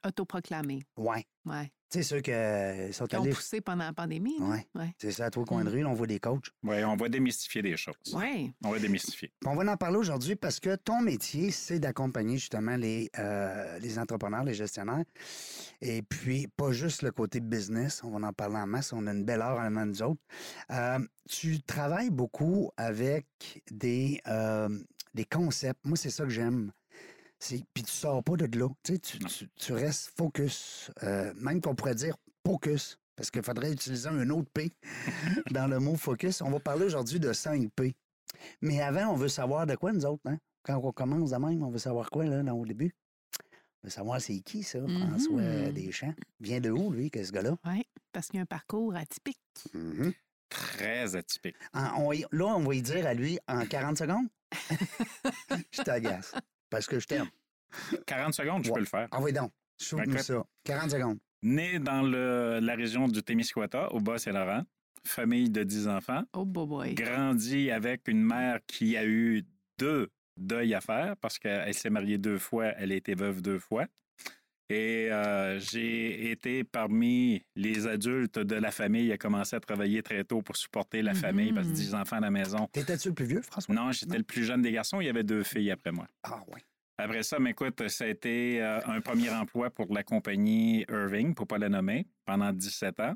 Autoproclamés. 0.04 0.82
Ouais. 0.96 1.24
Ouais. 1.44 1.70
Tu 1.88 1.98
sais, 1.98 2.02
ceux 2.02 2.20
que, 2.20 2.32
euh, 2.32 2.90
sont 2.92 3.06
Qui 3.06 3.16
ont 3.16 3.24
poussé 3.24 3.60
pendant 3.60 3.84
la 3.84 3.92
pandémie. 3.92 4.36
là. 4.40 4.58
Ouais. 4.74 4.94
C'est 4.98 5.12
ça, 5.12 5.26
à 5.26 5.30
toi, 5.30 5.44
coin 5.44 5.62
de 5.62 5.70
Mm. 5.70 5.72
rue, 5.72 5.82
là, 5.82 5.88
on 5.88 5.94
voit 5.94 6.08
des 6.08 6.18
coachs. 6.18 6.48
Oui, 6.64 6.82
on 6.82 6.96
va 6.96 7.08
démystifier 7.08 7.62
des 7.62 7.76
choses. 7.76 7.94
Ouais. 8.12 8.50
On 8.64 8.70
va 8.72 8.80
démystifier. 8.80 9.32
Puis 9.40 9.48
on 9.48 9.54
va 9.54 9.70
en 9.72 9.76
parler 9.76 9.96
aujourd'hui 9.98 10.34
parce 10.34 10.58
que 10.58 10.74
ton 10.74 11.00
métier, 11.00 11.52
c'est 11.52 11.78
d'accompagner 11.78 12.38
justement 12.38 12.74
les, 12.76 13.08
euh, 13.20 13.78
les 13.78 14.00
entrepreneurs, 14.00 14.42
les 14.42 14.54
gestionnaires. 14.54 15.04
Et 15.80 16.02
puis, 16.02 16.48
pas 16.56 16.72
juste 16.72 17.02
le 17.02 17.12
côté 17.12 17.38
business, 17.38 18.02
on 18.02 18.10
va 18.18 18.26
en 18.26 18.32
parler 18.32 18.56
en 18.56 18.66
masse, 18.66 18.92
on 18.92 19.06
a 19.06 19.12
une 19.12 19.24
belle 19.24 19.40
heure 19.42 19.58
en 19.60 19.70
main 19.70 19.86
nous 19.86 20.02
autres. 20.02 20.20
Euh, 20.72 20.98
tu 21.30 21.62
travailles 21.62 22.10
beaucoup 22.10 22.72
avec 22.76 23.26
des, 23.70 24.20
euh, 24.26 24.68
des 25.14 25.24
concepts. 25.24 25.84
Moi, 25.84 25.96
c'est 25.96 26.10
ça 26.10 26.24
que 26.24 26.30
j'aime. 26.30 26.72
Puis 27.38 27.82
tu 27.84 27.92
sors 27.92 28.22
pas 28.24 28.36
de 28.36 28.58
là. 28.58 28.68
Tu, 28.82 28.98
tu, 29.56 29.72
restes 29.72 30.12
focus. 30.16 30.90
Euh, 31.02 31.32
même 31.36 31.60
qu'on 31.60 31.74
pourrait 31.74 31.94
dire 31.94 32.16
focus, 32.46 32.98
parce 33.14 33.30
qu'il 33.30 33.42
faudrait 33.42 33.72
utiliser 33.72 34.08
un 34.08 34.30
autre 34.30 34.48
P 34.52 34.72
dans 35.50 35.66
le 35.66 35.78
mot 35.78 35.96
focus. 35.96 36.40
On 36.42 36.50
va 36.50 36.60
parler 36.60 36.84
aujourd'hui 36.86 37.20
de 37.20 37.32
5 37.32 37.68
P. 37.74 37.94
Mais 38.62 38.80
avant, 38.82 39.12
on 39.12 39.16
veut 39.16 39.28
savoir 39.28 39.66
de 39.66 39.74
quoi, 39.76 39.92
nous 39.92 40.04
autres, 40.06 40.22
hein? 40.26 40.38
Quand 40.62 40.76
on 40.82 40.92
commence 40.92 41.30
de 41.30 41.36
même, 41.36 41.62
on 41.62 41.70
veut 41.70 41.78
savoir 41.78 42.10
quoi, 42.10 42.24
là, 42.24 42.42
dans, 42.42 42.52
au 42.54 42.66
début? 42.66 42.94
On 43.82 43.86
veut 43.86 43.90
savoir 43.90 44.20
c'est 44.20 44.40
qui, 44.40 44.62
ça, 44.62 44.80
François 44.80 45.40
Mhm. 45.42 45.72
Deschamps. 45.72 46.14
Vient 46.40 46.60
de 46.60 46.70
où, 46.70 46.90
lui, 46.90 47.10
que 47.10 47.22
ce 47.22 47.30
gars-là? 47.32 47.56
Ouais. 47.64 47.84
Parce 48.12 48.26
qu'il 48.28 48.36
y 48.36 48.40
a 48.40 48.42
un 48.42 48.46
parcours 48.46 48.96
atypique. 48.96 49.38
Mhm. 49.74 50.12
Très 50.48 51.14
atypique. 51.16 51.56
En- 51.74 52.02
on 52.04 52.12
y- 52.12 52.24
là, 52.32 52.46
on 52.46 52.60
va 52.64 52.74
y 52.74 52.82
dire 52.82 53.06
à 53.06 53.14
lui 53.14 53.38
en 53.46 53.64
40 53.66 53.98
secondes. 53.98 54.26
je 55.72 55.82
t'agace. 55.82 56.32
Parce 56.76 56.86
que 56.88 57.00
je 57.00 57.06
t'aime. 57.06 57.24
40 58.06 58.34
secondes, 58.34 58.62
je 58.64 58.68
Ouais. 58.68 58.74
peux 58.74 58.80
le 58.80 58.86
faire. 58.86 59.08
Envoyez 59.12 59.34
donc. 59.34 59.50
Shoot-nous 59.80 60.12
Écoute. 60.12 60.20
ça. 60.20 60.44
40 60.64 60.90
secondes. 60.90 61.18
Né 61.42 61.78
dans 61.78 62.02
le- 62.02 62.58
la 62.60 62.74
région 62.74 63.08
du 63.08 63.22
Témiscouata, 63.22 63.90
au 63.94 64.00
Bas-Saint-Laurent, 64.00 64.62
famille 65.06 65.48
de 65.48 65.62
10 65.62 65.88
enfants, 65.88 66.22
Oh, 66.34 66.44
boy, 66.44 66.66
boy. 66.66 66.94
grandi 66.94 67.70
avec 67.70 68.08
une 68.08 68.22
mère 68.22 68.58
qui 68.66 68.94
a 68.98 69.06
eu 69.06 69.42
deux 69.78 70.10
deuils 70.38 70.74
à 70.74 70.82
faire 70.82 71.16
parce 71.16 71.38
qu'elle 71.38 71.72
s'est 71.72 71.88
mariée 71.88 72.18
deux 72.18 72.38
fois, 72.38 72.66
elle 72.76 72.92
a 72.92 72.94
été 72.96 73.14
veuve 73.14 73.40
deux 73.40 73.58
fois. 73.58 73.86
Et 74.68 75.08
euh, 75.12 75.60
j'ai 75.60 76.30
été 76.32 76.64
parmi 76.64 77.42
les 77.54 77.86
adultes 77.86 78.38
de 78.40 78.56
la 78.56 78.70
famille 78.72 79.12
à 79.12 79.18
commencer 79.18 79.54
à 79.54 79.60
travailler 79.60 80.02
très 80.02 80.24
tôt 80.24 80.42
pour 80.42 80.56
supporter 80.56 81.02
la 81.02 81.14
famille 81.14 81.52
parce 81.52 81.66
que 81.68 81.72
Mhm. 81.72 81.76
10 81.78 81.94
enfants 81.94 82.16
à 82.16 82.20
la 82.20 82.30
maison. 82.30 82.66
T'étais-tu 82.72 83.08
le 83.08 83.14
plus 83.14 83.26
vieux, 83.26 83.42
François? 83.42 83.74
Non, 83.74 83.92
j'étais 83.92 84.18
le 84.18 84.24
plus 84.24 84.44
jeune 84.44 84.62
des 84.62 84.72
garçons, 84.72 85.00
il 85.00 85.06
y 85.06 85.08
avait 85.08 85.22
deux 85.24 85.44
filles 85.44 85.70
après 85.70 85.92
moi. 85.92 86.06
Ah 86.24 86.42
oui. 86.52 86.60
Après 86.98 87.22
ça, 87.22 87.38
mais 87.38 87.50
écoute, 87.50 87.86
ça 87.88 88.04
a 88.04 88.08
été 88.08 88.60
euh, 88.62 88.80
un 88.86 89.00
premier 89.00 89.30
emploi 89.30 89.70
pour 89.70 89.92
la 89.94 90.02
compagnie 90.02 90.84
Irving, 90.90 91.34
pour 91.34 91.46
pas 91.46 91.58
la 91.58 91.68
nommer, 91.68 92.06
pendant 92.24 92.52
17 92.52 92.98
ans. 93.00 93.14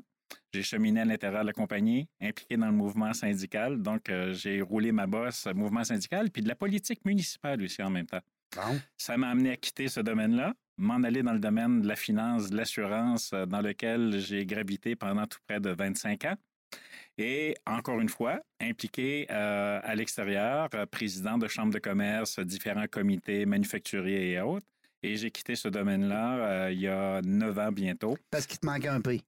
J'ai 0.53 0.63
cheminé 0.63 1.01
à 1.01 1.05
l'intérieur 1.05 1.41
de 1.41 1.47
la 1.47 1.53
compagnie, 1.53 2.07
impliqué 2.21 2.55
dans 2.55 2.67
le 2.67 2.71
mouvement 2.71 3.11
syndical. 3.11 3.81
Donc, 3.81 4.07
euh, 4.09 4.33
j'ai 4.33 4.61
roulé 4.61 4.91
ma 4.93 5.07
bosse 5.07 5.47
mouvement 5.53 5.83
syndical, 5.83 6.29
puis 6.31 6.41
de 6.43 6.47
la 6.47 6.55
politique 6.55 7.03
municipale 7.03 7.61
aussi 7.63 7.81
en 7.83 7.89
même 7.89 8.05
temps. 8.05 8.21
Bon. 8.55 8.79
Ça 8.97 9.17
m'a 9.17 9.29
amené 9.29 9.51
à 9.51 9.57
quitter 9.57 9.87
ce 9.87 9.99
domaine-là, 10.01 10.53
m'en 10.77 11.03
aller 11.03 11.23
dans 11.23 11.33
le 11.33 11.39
domaine 11.39 11.81
de 11.81 11.87
la 11.87 11.95
finance, 11.95 12.49
de 12.49 12.57
l'assurance, 12.57 13.31
euh, 13.33 13.45
dans 13.45 13.61
lequel 13.61 14.19
j'ai 14.19 14.45
gravité 14.45 14.95
pendant 14.95 15.27
tout 15.27 15.39
près 15.47 15.59
de 15.59 15.69
25 15.71 16.25
ans. 16.25 16.35
Et 17.17 17.55
encore 17.67 17.99
une 17.99 18.09
fois, 18.09 18.39
impliqué 18.61 19.27
euh, 19.29 19.79
à 19.83 19.95
l'extérieur, 19.95 20.69
euh, 20.73 20.85
président 20.85 21.37
de 21.37 21.47
chambre 21.47 21.73
de 21.73 21.79
commerce, 21.79 22.39
différents 22.39 22.87
comités 22.87 23.45
manufacturiers 23.45 24.31
et 24.31 24.39
autres. 24.41 24.65
Et 25.03 25.17
j'ai 25.17 25.31
quitté 25.31 25.55
ce 25.55 25.67
domaine-là 25.67 26.35
euh, 26.67 26.71
il 26.71 26.79
y 26.79 26.87
a 26.87 27.21
neuf 27.23 27.57
ans 27.57 27.71
bientôt. 27.71 28.15
Parce 28.29 28.45
qu'il 28.45 28.59
te 28.59 28.65
manquait 28.65 28.87
un 28.87 29.01
P. 29.01 29.21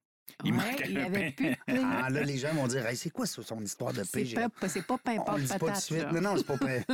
Il 0.44 0.52
Ouais, 0.52 0.58
manquait 0.58 0.84
il 0.88 0.98
un 0.98 1.04
avait 1.04 1.30
pain. 1.30 1.32
plus 1.36 1.50
de 1.50 1.54
pain. 1.82 2.00
Ah, 2.02 2.10
là, 2.10 2.22
les 2.22 2.38
gens 2.38 2.54
vont 2.54 2.66
dire, 2.66 2.86
Hey, 2.86 2.96
c'est 2.96 3.10
quoi 3.10 3.26
son 3.26 3.60
histoire 3.60 3.92
de 3.92 4.02
P? 4.10 4.24
C'est 4.24 4.34
pas, 4.48 4.68
c'est 4.68 4.86
pas 4.86 4.98
pain 4.98 5.16
On 5.26 5.36
le 5.36 5.42
dit 5.42 5.48
pas 5.48 5.58
tout 5.58 5.70
de 5.70 5.76
suite. 5.76 5.98
là. 5.98 6.12
Non, 6.12 6.20
non, 6.22 6.36
c'est 6.38 6.46
pas 6.46 6.56
prêt. 6.58 6.84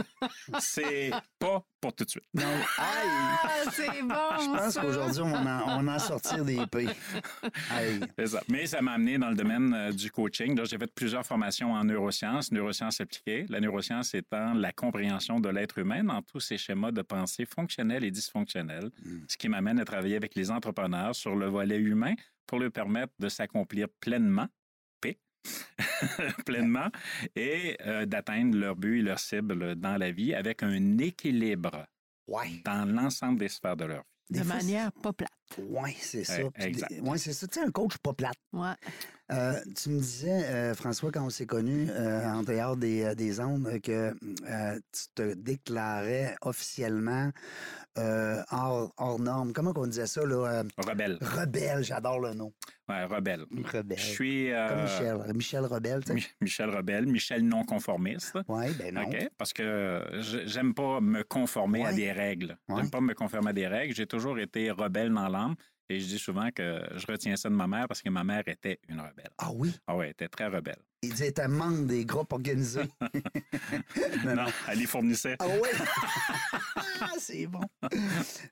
C'est 0.59 1.11
pas 1.38 1.64
pour 1.80 1.94
tout 1.94 2.04
de 2.04 2.10
suite. 2.10 2.25
Non. 2.34 2.42
Aïe! 2.44 3.08
Ah, 3.42 3.49
c'est 3.72 4.02
bon. 4.02 4.14
Je 4.38 4.56
pense 4.58 4.78
qu'aujourd'hui, 4.78 5.22
on 5.22 5.34
en, 5.46 5.80
on 5.84 5.88
en 5.88 5.99
sortir 5.99 6.44
des 6.44 6.58
P. 6.70 6.87
Aïe. 7.70 8.00
C'est 8.18 8.26
ça. 8.26 8.42
Mais 8.49 8.66
ça 8.66 8.82
m'a 8.82 8.92
amené 8.92 9.18
dans 9.18 9.30
le 9.30 9.34
domaine 9.37 9.72
euh, 9.75 9.92
du 9.92 10.10
coaching. 10.10 10.58
J'ai 10.64 10.78
fait 10.78 10.92
plusieurs 10.94 11.25
formations 11.25 11.72
en 11.72 11.82
neurosciences, 11.84 12.52
neurosciences 12.52 13.00
appliquées. 13.00 13.46
La 13.49 13.60
neuroscience 13.60 14.14
étant 14.14 14.54
la 14.54 14.72
compréhension 14.72 15.40
de 15.40 15.49
l'être 15.49 15.78
humain 15.78 16.04
dans 16.04 16.22
tous 16.22 16.40
ses 16.40 16.58
schémas 16.58 16.92
de 16.92 17.02
pensée 17.02 17.46
fonctionnels 17.46 18.04
et 18.04 18.10
dysfonctionnels, 18.10 18.90
Mm. 19.04 19.18
ce 19.28 19.37
qui 19.37 19.49
m'amène 19.49 19.78
à 19.80 19.84
travailler 19.84 20.16
avec 20.16 20.34
les 20.34 20.50
entrepreneurs 20.50 21.14
sur 21.14 21.34
le 21.34 21.46
volet 21.46 21.78
humain 21.78 22.14
pour 22.46 22.58
leur 22.58 22.70
permettre 22.70 23.12
de 23.18 23.28
s'accomplir 23.28 23.87
pleinement, 24.00 24.46
pleinement 26.47 26.88
et 27.37 27.76
euh, 27.87 28.06
d'atteindre 28.06 28.56
leur 28.59 28.76
but 28.76 28.99
et 28.99 29.02
leur 29.02 29.18
cible 29.18 29.75
dans 29.76 29.97
la 29.97 30.11
vie 30.11 30.35
avec 30.35 30.62
un 30.62 30.99
équilibre 30.99 31.87
Ouais. 32.28 32.62
dans 32.64 32.85
l'ensemble 32.88 33.40
des 33.40 33.49
sphères 33.49 33.76
de 33.76 33.87
leur 33.87 34.04
vie. 34.30 34.38
De 34.40 34.44
manière 34.44 34.92
pas 34.92 35.12
plate. 35.12 35.30
Ouais, 35.59 35.95
c'est 35.99 36.25
ça. 36.25 36.42
Ouais, 36.42 37.19
c'est 37.19 37.33
ça. 37.33 37.47
Tu 37.49 37.61
sais, 37.61 37.66
un 37.66 37.71
coach 37.71 37.97
pas 37.99 38.12
plate. 38.12 38.37
Ouais. 38.52 38.73
Euh, 39.33 39.54
tu 39.80 39.90
me 39.90 40.00
disais, 40.00 40.45
euh, 40.45 40.75
François, 40.75 41.12
quand 41.12 41.25
on 41.25 41.30
s'est 41.30 41.47
connus 41.47 41.88
euh, 41.90 42.25
en 42.26 42.42
dehors 42.42 42.76
des, 42.76 43.14
des 43.14 43.38
ondes, 43.38 43.80
que 43.80 44.12
euh, 44.49 44.80
tu 44.92 45.02
te 45.14 45.35
déclarais 45.35 46.35
officiellement 46.42 47.30
euh, 47.99 48.42
hors, 48.50 48.92
hors 48.97 49.19
norme. 49.21 49.52
Comment 49.52 49.73
qu'on 49.73 49.87
disait 49.87 50.07
ça, 50.07 50.25
là? 50.25 50.64
Rebelle. 50.78 51.19
rebelle, 51.21 51.83
j'adore 51.85 52.19
le 52.21 52.35
nom. 52.35 52.52
Ouais, 52.88 53.04
rebelle. 53.04 53.45
Rebelle. 53.73 53.99
Je 53.99 54.04
suis 54.04 54.50
euh, 54.52 54.69
Comme 54.69 54.83
Michel. 54.83 55.33
Michel 55.37 55.64
Rebelle, 55.64 56.00
tu 56.00 56.09
sais. 56.09 56.14
Mi- 56.14 56.26
Michel 56.40 56.71
Rebelle, 56.71 57.07
Michel 57.07 57.42
non-conformiste. 57.47 58.37
Oui, 58.49 58.64
ben 58.76 58.95
non. 58.97 59.02
OK? 59.02 59.30
Parce 59.38 59.52
que 59.52 60.02
j'aime 60.47 60.75
pas 60.75 61.00
me 61.00 61.23
conformer 61.23 61.85
à 61.87 61.92
des 61.92 62.11
règles. 62.11 62.59
Ouais. 62.69 62.80
J'aime 62.80 62.90
pas 62.90 63.00
me 63.00 63.14
conformer 63.14 63.50
à 63.50 63.52
des 63.52 63.69
règles. 63.69 63.95
J'ai 63.95 64.09
toujours 64.09 64.40
été 64.40 64.73
rebelle 64.73 65.12
dans 65.14 65.28
l'âme. 65.28 65.39
Et 65.88 65.99
je 65.99 66.06
dis 66.06 66.18
souvent 66.20 66.50
que 66.54 66.80
je 66.94 67.04
retiens 67.06 67.35
ça 67.35 67.49
de 67.49 67.54
ma 67.54 67.66
mère 67.66 67.88
parce 67.88 68.00
que 68.00 68.09
ma 68.11 68.23
mère 68.23 68.44
était 68.47 68.78
une 68.88 69.00
rebelle. 69.00 69.30
Ah 69.38 69.50
oui, 69.52 69.75
Ah 69.88 69.97
ouais, 69.97 70.04
elle 70.06 70.11
était 70.12 70.28
très 70.28 70.47
rebelle. 70.47 70.78
il 71.02 71.11
disait 71.11 71.32
t'es 71.32 71.49
membre 71.49 71.87
des 71.87 72.04
groupes 72.04 72.32
organisés. 72.32 72.88
Non, 74.25 74.35
Non, 74.37 74.47
elle 74.68 74.78
les 74.78 74.87
fournissait. 74.87 75.37
Ah 75.40 75.47
oui? 75.49 75.68
Ah, 77.00 77.11
c'est 77.18 77.47
bon. 77.47 77.61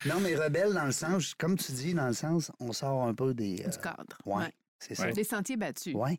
Non, 0.06 0.18
mais 0.20 0.34
rebelle 0.34 0.72
dans 0.74 0.86
le 0.86 0.92
sens, 0.92 1.34
comme 1.34 1.56
tu 1.56 1.70
dis, 1.72 1.94
dans 1.94 2.08
le 2.08 2.12
sens, 2.12 2.50
on 2.58 2.72
sort 2.72 3.04
un 3.04 3.14
peu 3.14 3.34
des... 3.34 3.62
euh, 3.64 3.68
Du 3.68 3.78
cadre. 3.78 4.16
ouais. 4.26 4.36
Ouais. 4.44 4.52
c'est 4.80 4.94
ça. 4.94 5.04
Ouais. 5.06 5.12
Des 5.12 5.24
sentiers 5.24 5.56
battus. 5.56 5.94
Ouais. 5.94 6.18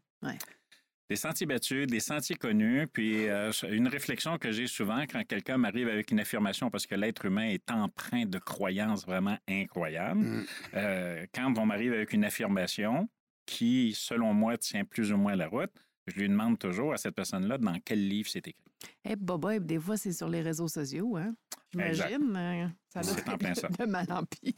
Des 1.09 1.15
sentiers 1.15 1.47
battus, 1.47 1.87
des 1.87 1.99
sentiers 1.99 2.35
connus, 2.35 2.85
puis 2.87 3.27
euh, 3.27 3.51
une 3.69 3.87
réflexion 3.87 4.37
que 4.37 4.51
j'ai 4.51 4.67
souvent 4.67 5.01
quand 5.09 5.23
quelqu'un 5.27 5.57
m'arrive 5.57 5.87
avec 5.87 6.11
une 6.11 6.19
affirmation, 6.19 6.69
parce 6.69 6.85
que 6.85 6.93
l'être 6.93 7.25
humain 7.25 7.49
est 7.49 7.71
empreint 7.71 8.25
de 8.25 8.37
croyances 8.37 9.05
vraiment 9.07 9.37
incroyables. 9.47 10.19
Mm. 10.21 10.45
Euh, 10.75 11.25
quand 11.33 11.57
on 11.57 11.65
m'arrive 11.65 11.93
avec 11.93 12.13
une 12.13 12.23
affirmation 12.25 13.09
qui, 13.47 13.93
selon 13.97 14.33
moi, 14.35 14.57
tient 14.59 14.85
plus 14.85 15.11
ou 15.11 15.17
moins 15.17 15.35
la 15.35 15.47
route, 15.47 15.71
je 16.05 16.19
lui 16.19 16.29
demande 16.29 16.59
toujours 16.59 16.93
à 16.93 16.97
cette 16.97 17.15
personne-là 17.15 17.57
dans 17.57 17.77
quel 17.83 18.07
livre 18.07 18.29
c'est 18.29 18.47
écrit. 18.47 18.63
Eh, 19.03 19.15
Boba, 19.15 19.55
et 19.55 19.59
des 19.59 19.79
fois, 19.79 19.97
c'est 19.97 20.13
sur 20.13 20.29
les 20.29 20.41
réseaux 20.41 20.67
sociaux, 20.67 21.17
hein? 21.17 21.33
J'imagine. 21.71 22.35
euh, 22.35 22.67
Ça 22.87 23.01
doit 23.01 23.13
C'est 23.15 23.29
en 23.29 23.37
plein 23.37 23.53
ça. 23.55 23.67
de 23.67 23.85
mal 23.85 24.05
en 24.11 24.23
pis. 24.25 24.53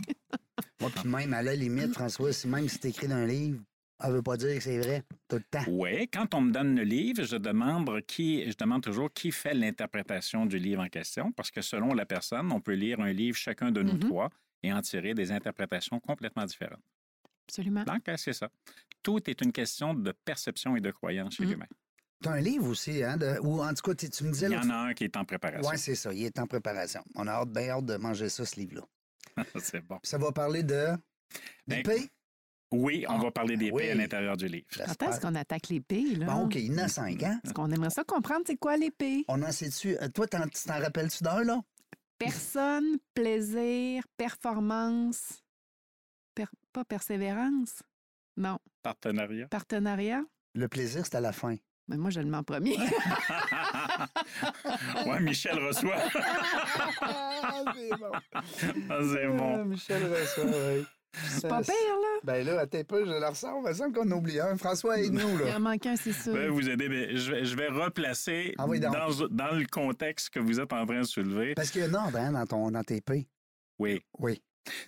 Moi, 0.79 0.89
puis 0.93 1.09
même, 1.09 1.33
à 1.33 1.41
la 1.41 1.55
limite, 1.55 1.93
François, 1.93 2.31
si 2.33 2.47
même 2.47 2.67
si 2.69 2.77
c'est 2.81 2.89
écrit 2.89 3.07
dans 3.07 3.15
un 3.15 3.25
livre, 3.25 3.59
ça 4.01 4.09
veut 4.11 4.21
pas 4.21 4.37
dire 4.37 4.55
que 4.55 4.59
c'est 4.61 4.79
vrai 4.79 5.03
tout 5.27 5.37
le 5.37 5.43
temps. 5.43 5.63
Oui, 5.67 6.07
quand 6.09 6.33
on 6.33 6.41
me 6.41 6.51
donne 6.51 6.75
le 6.75 6.83
livre, 6.83 7.23
je 7.23 7.35
demande 7.37 8.01
qui, 8.05 8.49
je 8.49 8.55
demande 8.57 8.81
toujours 8.83 9.11
qui 9.13 9.31
fait 9.31 9.53
l'interprétation 9.53 10.45
du 10.45 10.57
livre 10.59 10.81
en 10.81 10.87
question, 10.89 11.31
parce 11.31 11.51
que 11.51 11.61
selon 11.61 11.93
la 11.93 12.05
personne, 12.05 12.51
on 12.51 12.61
peut 12.61 12.73
lire 12.73 12.99
un 12.99 13.13
livre 13.13 13.37
chacun 13.37 13.71
de 13.71 13.81
nous 13.83 13.93
Mhm. 13.93 13.99
trois 13.99 14.29
et 14.63 14.71
en 14.73 14.81
tirer 14.81 15.13
des 15.13 15.31
interprétations 15.31 15.99
complètement 15.99 16.45
différentes. 16.45 16.83
Absolument. 17.47 17.83
Donc, 17.83 18.07
euh, 18.07 18.15
c'est 18.17 18.33
ça. 18.33 18.49
Tout 19.03 19.29
est 19.29 19.41
une 19.41 19.51
question 19.51 19.93
de 19.93 20.13
perception 20.25 20.75
et 20.75 20.81
de 20.81 20.91
croyance 20.91 21.35
chez 21.35 21.45
Mm. 21.45 21.49
l'humain. 21.49 21.65
T'as 22.23 22.33
un 22.33 22.39
livre 22.41 22.67
aussi, 22.67 23.03
hein? 23.03 23.17
de- 23.17 23.39
ou 23.41 23.61
en 23.63 23.73
tout 23.73 23.81
cas, 23.81 23.95
tu 23.95 24.09
tu 24.09 24.23
me 24.23 24.31
disais... 24.31 24.45
Il 24.47 24.53
y 24.53 24.57
en 24.57 24.69
a 24.69 24.75
un 24.75 24.93
qui 24.93 25.03
est 25.05 25.17
en 25.17 25.25
préparation. 25.25 25.67
Oui, 25.69 25.77
c'est 25.77 25.95
ça. 25.95 26.13
Il 26.13 26.23
est 26.23 26.37
en 26.39 26.45
préparation. 26.45 27.03
On 27.15 27.25
a 27.27 27.31
hâte, 27.31 27.49
bien 27.49 27.69
hâte 27.69 27.85
de 27.85 27.95
manger 27.97 28.29
ça, 28.29 28.45
ce 28.45 28.55
livre-là. 28.59 28.83
c'est 29.59 29.81
bon. 29.81 29.97
Puis 29.97 30.09
Ça 30.09 30.17
va 30.19 30.31
parler 30.31 30.61
de 30.63 30.89
Ben, 31.67 31.77
l'épée. 31.77 32.09
Oui, 32.71 33.05
on 33.09 33.19
Ah, 33.19 33.23
va 33.23 33.31
parler 33.31 33.57
des 33.57 33.69
oui. 33.69 33.89
à 33.89 33.95
l'intérieur 33.95 34.37
du 34.37 34.47
livre. 34.47 34.65
Quand 34.77 35.09
est-ce 35.09 35.19
qu'on 35.19 35.35
attaque 35.35 35.67
l'épée, 35.69 36.15
là? 36.15 36.25
Bon, 36.27 36.45
OK, 36.45 36.55
il 36.55 36.71
y 36.71 36.73
en 36.73 36.77
a 36.83 36.87
cinq, 36.87 37.21
hein? 37.23 37.39
Parce 37.43 37.53
qu'on 37.53 37.69
aimerait 37.69 37.89
ça 37.89 38.05
comprendre 38.05 38.43
c'est 38.47 38.55
quoi 38.55 38.77
l'épée. 38.77 39.25
On 39.27 39.41
en 39.43 39.51
sait-tu? 39.51 39.97
euh, 40.01 40.07
Toi, 40.07 40.25
t'en- 40.27 40.47
tu 40.47 40.63
t'en 40.65 40.79
rappelles-tu 40.79 41.21
d'un, 41.23 41.43
là? 41.43 41.61
Personne, 42.17 42.97
plaisir, 43.13 44.03
performance, 44.15 45.43
per- 46.33 46.45
pas 46.71 46.85
persévérance? 46.85 47.83
Non, 48.37 48.57
Partenariat. 48.83 49.47
partenariat? 49.49 50.23
Le 50.53 50.67
plaisir, 50.69 51.05
c'est 51.05 51.15
à 51.15 51.21
la 51.21 51.33
fin. 51.33 51.55
Mais 51.87 51.97
moi, 51.97 52.09
je 52.09 52.21
le 52.21 52.27
mets 52.27 52.37
en 52.37 52.43
premier. 52.43 52.77
ouais, 55.05 55.19
Michel 55.19 55.59
reçoit. 55.59 55.97
Ah, 57.03 57.63
c'est 57.75 57.89
bon. 57.97 58.11
Ah, 58.89 58.99
c'est 59.13 59.27
bon. 59.27 59.65
Michel 59.65 60.03
reçoit, 60.05 60.45
oui. 60.45 60.85
C'est 61.13 61.47
pas 61.49 61.61
pire, 61.61 61.73
là. 61.73 62.19
Ben 62.23 62.45
là, 62.45 62.61
un 62.61 62.83
peu, 62.83 63.05
je 63.05 63.11
le 63.11 63.27
ressens. 63.27 63.61
Il 63.63 63.67
me 63.67 63.73
semble 63.73 63.93
qu'on 63.93 64.09
oublie 64.11 64.39
un. 64.39 64.55
François, 64.57 64.99
aide-nous, 64.99 65.39
Il 65.39 65.45
là. 65.45 65.57
en 65.57 65.59
manque 65.59 65.85
un, 65.85 65.95
c'est 65.95 66.13
sûr. 66.13 66.33
Je 66.33 66.39
vais 66.39 66.47
vous 66.49 66.69
aider, 66.69 66.87
mais 66.87 67.15
je 67.17 67.31
vais, 67.31 67.45
je 67.45 67.55
vais 67.55 67.67
replacer 67.67 68.53
Ah 68.57 68.65
oui, 68.67 68.79
donc. 68.79 68.93
dans, 68.93 69.27
dans 69.29 69.55
le 69.55 69.65
contexte 69.65 70.29
que 70.29 70.39
vous 70.39 70.59
êtes 70.59 70.71
en 70.73 70.85
train 70.85 71.01
de 71.01 71.05
soulever. 71.05 71.53
Parce 71.55 71.69
qu'il 71.71 71.81
y 71.81 71.83
a 71.83 71.87
un 71.87 71.93
ordre, 71.93 72.17
hein, 72.17 72.31
dans, 72.31 72.45
ton, 72.45 72.71
dans 72.71 72.83
tes 72.83 73.01
pays. 73.01 73.27
Oui, 73.79 74.01
Oui. 74.19 74.41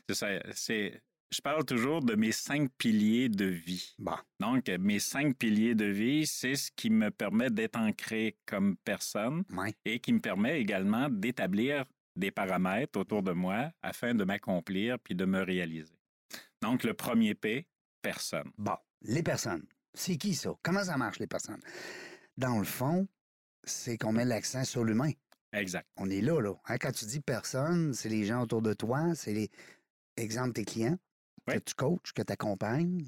c'est 0.07 0.15
ça. 0.15 0.27
C'est, 0.53 1.01
je 1.33 1.41
parle 1.41 1.65
toujours 1.65 2.01
de 2.03 2.15
mes 2.15 2.31
cinq 2.31 2.69
piliers 2.77 3.27
de 3.27 3.45
vie. 3.45 3.95
Bon. 3.97 4.15
Donc, 4.39 4.69
mes 4.79 4.99
cinq 4.99 5.35
piliers 5.35 5.75
de 5.75 5.85
vie, 5.85 6.25
c'est 6.27 6.55
ce 6.55 6.69
qui 6.75 6.89
me 6.91 7.09
permet 7.09 7.49
d'être 7.49 7.77
ancré 7.77 8.37
comme 8.45 8.75
personne 8.85 9.43
Ouais. 9.51 9.73
et 9.83 9.99
qui 9.99 10.13
me 10.13 10.19
permet 10.19 10.61
également 10.61 11.09
d'établir 11.09 11.85
des 12.15 12.29
paramètres 12.29 12.99
autour 12.99 13.23
de 13.23 13.31
moi 13.31 13.71
afin 13.81 14.13
de 14.13 14.23
m'accomplir 14.23 14.99
puis 14.99 15.15
de 15.15 15.25
me 15.25 15.41
réaliser. 15.41 15.92
Donc, 16.61 16.83
le 16.83 16.93
premier 16.93 17.35
P, 17.35 17.67
personne. 18.01 18.51
Bon. 18.57 18.75
Les 19.01 19.23
personnes. 19.23 19.65
C'est 19.93 20.17
qui, 20.17 20.33
ça? 20.33 20.51
Comment 20.63 20.83
ça 20.83 20.97
marche, 20.97 21.19
les 21.19 21.27
personnes? 21.27 21.59
Dans 22.37 22.57
le 22.57 22.63
fond, 22.63 23.07
c'est 23.63 23.97
qu'on 23.97 24.11
met 24.13 24.25
l'accent 24.25 24.63
sur 24.63 24.83
l'humain. 24.83 25.11
Exact. 25.51 25.87
On 25.97 26.09
est 26.09 26.21
là, 26.21 26.39
là. 26.41 26.53
Hein, 26.65 26.77
quand 26.77 26.91
tu 26.91 27.05
dis 27.05 27.19
personne, 27.19 27.93
c'est 27.93 28.09
les 28.09 28.25
gens 28.25 28.41
autour 28.41 28.61
de 28.61 28.73
toi, 28.73 29.13
c'est 29.13 29.33
les, 29.33 29.51
exemple, 30.17 30.53
tes 30.53 30.65
clients 30.65 30.97
que 31.45 31.57
tu 31.59 31.75
coaches, 31.75 32.13
que 32.15 32.21
tu 32.23 32.33
accompagnes, 32.33 33.05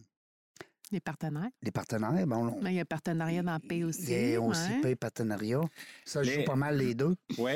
Les 0.91 1.00
partenaires. 1.00 1.50
les 1.63 1.72
partenaires. 1.72 2.27
Bon, 2.27 2.50
on, 2.50 2.62
Là, 2.62 2.70
il 2.70 2.75
y 2.75 2.79
a 2.79 2.84
un 2.84 2.86
partenariat 2.86 3.41
dans 3.41 3.60
P 3.60 3.84
aussi. 3.84 4.03
il 4.12 4.29
y 4.32 4.36
a 4.36 4.41
aussi 4.41 4.70
ouais. 4.74 4.82
paye 4.82 4.96
partenariat. 4.96 5.62
Ça, 6.05 6.22
je 6.22 6.29
Les- 6.29 6.36
joue 6.36 6.44
pas 6.44 6.55
mal 6.55 6.77
les 6.77 6.94
deux. 6.94 7.15
Oui. 7.39 7.53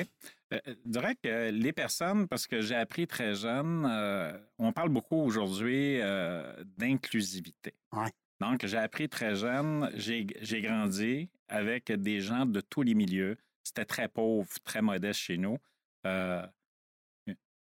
Euh, 0.53 0.59
je 0.65 0.73
dirais 0.85 1.15
que 1.21 1.51
les 1.51 1.73
personnes, 1.73 2.27
parce 2.27 2.47
que 2.47 2.61
j'ai 2.61 2.75
appris 2.75 3.07
très 3.07 3.35
jeune, 3.35 3.85
euh, 3.89 4.37
on 4.57 4.73
parle 4.73 4.89
beaucoup 4.89 5.17
aujourd'hui 5.17 5.99
euh, 6.01 6.63
d'inclusivité. 6.77 7.73
Ouais. 7.93 8.09
Donc, 8.39 8.65
j'ai 8.65 8.77
appris 8.77 9.09
très 9.09 9.35
jeune, 9.35 9.91
j'ai 9.95 10.25
j'ai 10.41 10.61
grandi 10.61 11.29
avec 11.49 11.91
des 11.91 12.21
gens 12.21 12.45
de 12.45 12.61
tous 12.61 12.83
les 12.83 12.95
milieux. 12.95 13.37
C'était 13.63 13.85
très 13.85 14.07
pauvre, 14.07 14.49
très 14.63 14.81
modeste 14.81 15.19
chez 15.19 15.37
nous. 15.37 15.57
Euh, 16.05 16.45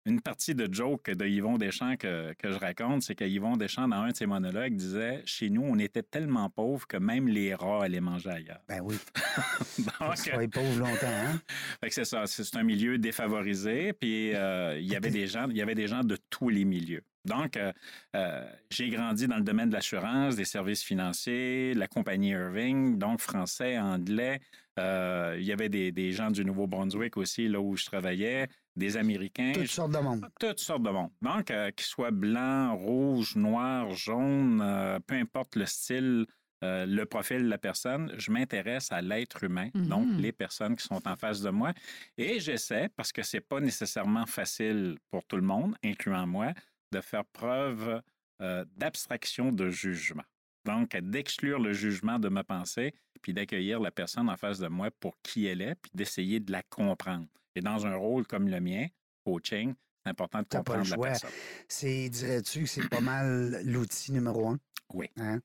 une 0.04 0.20
partie 0.20 0.54
de 0.54 0.72
joke 0.72 1.10
de 1.10 1.26
Yvon 1.26 1.58
Deschamps 1.58 1.96
que, 1.96 2.32
que 2.34 2.50
je 2.50 2.58
raconte, 2.58 3.02
c'est 3.02 3.14
que 3.14 3.24
Yvon 3.24 3.56
Deschamps, 3.56 3.88
dans 3.88 3.96
un 3.96 4.08
de 4.08 4.16
ses 4.16 4.26
monologues, 4.26 4.74
disait 4.74 5.22
Chez 5.24 5.50
nous, 5.50 5.62
on 5.62 5.78
était 5.78 6.02
tellement 6.02 6.50
pauvres 6.50 6.86
que 6.86 6.96
même 6.96 7.28
les 7.28 7.54
rats 7.54 7.84
allaient 7.84 8.00
manger 8.00 8.30
ailleurs. 8.30 8.60
Ben 8.68 8.80
oui. 8.82 8.96
Donc, 9.78 10.16
que 10.16 10.22
tu 10.22 10.30
sois 10.30 10.48
pauvre 10.48 10.78
longtemps, 10.78 11.06
hein? 11.06 11.40
fait 11.80 11.88
que 11.88 11.94
c'est 11.94 12.04
ça, 12.04 12.26
c'est 12.26 12.44
c'est 12.44 12.56
un 12.56 12.64
milieu 12.64 12.98
défavorisé, 12.98 13.92
puis 13.92 14.34
euh, 14.34 14.78
il 14.78 14.86
y 14.86 14.96
avait 14.96 15.10
des 15.10 15.26
gens, 15.26 15.46
il 15.48 15.56
y 15.56 15.62
avait 15.62 15.74
des 15.74 15.88
gens 15.88 16.02
de 16.02 16.16
tous 16.28 16.48
les 16.48 16.64
milieux. 16.64 17.02
Donc, 17.24 17.56
euh, 17.56 17.72
euh, 18.16 18.44
j'ai 18.70 18.88
grandi 18.90 19.28
dans 19.28 19.36
le 19.36 19.44
domaine 19.44 19.68
de 19.68 19.74
l'assurance, 19.74 20.34
des 20.34 20.44
services 20.44 20.82
financiers, 20.82 21.72
la 21.74 21.86
compagnie 21.86 22.30
Irving, 22.30 22.98
donc 22.98 23.20
français, 23.20 23.78
anglais. 23.78 24.40
Euh, 24.78 25.36
il 25.38 25.44
y 25.44 25.52
avait 25.52 25.68
des, 25.68 25.92
des 25.92 26.12
gens 26.12 26.30
du 26.30 26.44
Nouveau-Brunswick 26.44 27.16
aussi, 27.16 27.46
là 27.46 27.60
où 27.60 27.76
je 27.76 27.84
travaillais, 27.84 28.48
des 28.76 28.96
Américains. 28.96 29.52
Toutes 29.54 29.66
sortes 29.66 29.92
de 29.92 29.98
monde. 29.98 30.26
Toutes 30.40 30.58
sortes 30.58 30.82
de 30.82 30.90
monde. 30.90 31.10
Donc, 31.20 31.50
euh, 31.50 31.70
qu'ils 31.72 31.86
soient 31.86 32.10
blancs, 32.10 32.78
rouges, 32.80 33.36
noirs, 33.36 33.90
jaunes, 33.90 34.60
euh, 34.62 34.98
peu 35.00 35.14
importe 35.14 35.56
le 35.56 35.66
style, 35.66 36.26
euh, 36.64 36.86
le 36.86 37.04
profil 37.06 37.38
de 37.42 37.48
la 37.48 37.58
personne, 37.58 38.12
je 38.18 38.30
m'intéresse 38.30 38.92
à 38.92 39.02
l'être 39.02 39.42
humain, 39.44 39.68
Mhm. 39.74 39.86
donc 39.88 40.06
les 40.18 40.32
personnes 40.32 40.76
qui 40.76 40.84
sont 40.86 41.06
en 41.08 41.16
face 41.16 41.40
de 41.42 41.50
moi. 41.50 41.72
Et 42.16 42.38
j'essaie, 42.40 42.88
parce 42.96 43.12
que 43.12 43.22
c'est 43.22 43.40
pas 43.40 43.60
nécessairement 43.60 44.26
facile 44.26 44.96
pour 45.10 45.24
tout 45.24 45.36
le 45.36 45.42
monde, 45.42 45.74
incluant 45.84 46.26
moi, 46.26 46.52
de 46.92 47.00
faire 47.00 47.24
preuve 47.24 48.00
euh, 48.40 48.64
d'abstraction 48.76 49.52
de 49.52 49.70
jugement. 49.70 50.24
Donc, 50.64 50.96
d'exclure 50.96 51.58
le 51.60 51.72
jugement 51.72 52.18
de 52.18 52.28
ma 52.28 52.42
pensée, 52.44 52.92
puis 53.20 53.32
d'accueillir 53.34 53.78
la 53.80 53.90
personne 53.90 54.28
en 54.28 54.36
face 54.36 54.58
de 54.58 54.68
moi 54.68 54.90
pour 54.98 55.16
qui 55.22 55.46
elle 55.46 55.60
est, 55.60 55.74
puis 55.76 55.90
d'essayer 55.94 56.40
de 56.40 56.50
la 56.52 56.62
comprendre. 56.62 57.26
Et 57.54 57.60
dans 57.60 57.86
un 57.86 57.94
rôle 57.96 58.26
comme 58.26 58.48
le 58.48 58.60
mien, 58.60 58.86
coaching, 59.24 59.74
c'est 60.02 60.10
important 60.10 60.40
de 60.40 60.46
comprendre 60.48 60.88
la 60.88 60.96
personne. 60.96 61.30
C'est, 61.68 62.08
dirais-tu 62.08 62.60
que 62.62 62.66
c'est 62.66 62.88
pas 62.88 63.00
mal 63.00 63.62
l'outil 63.64 64.12
numéro 64.12 64.48
un? 64.48 64.58
Oui. 64.94 65.10
Hein? 65.16 65.40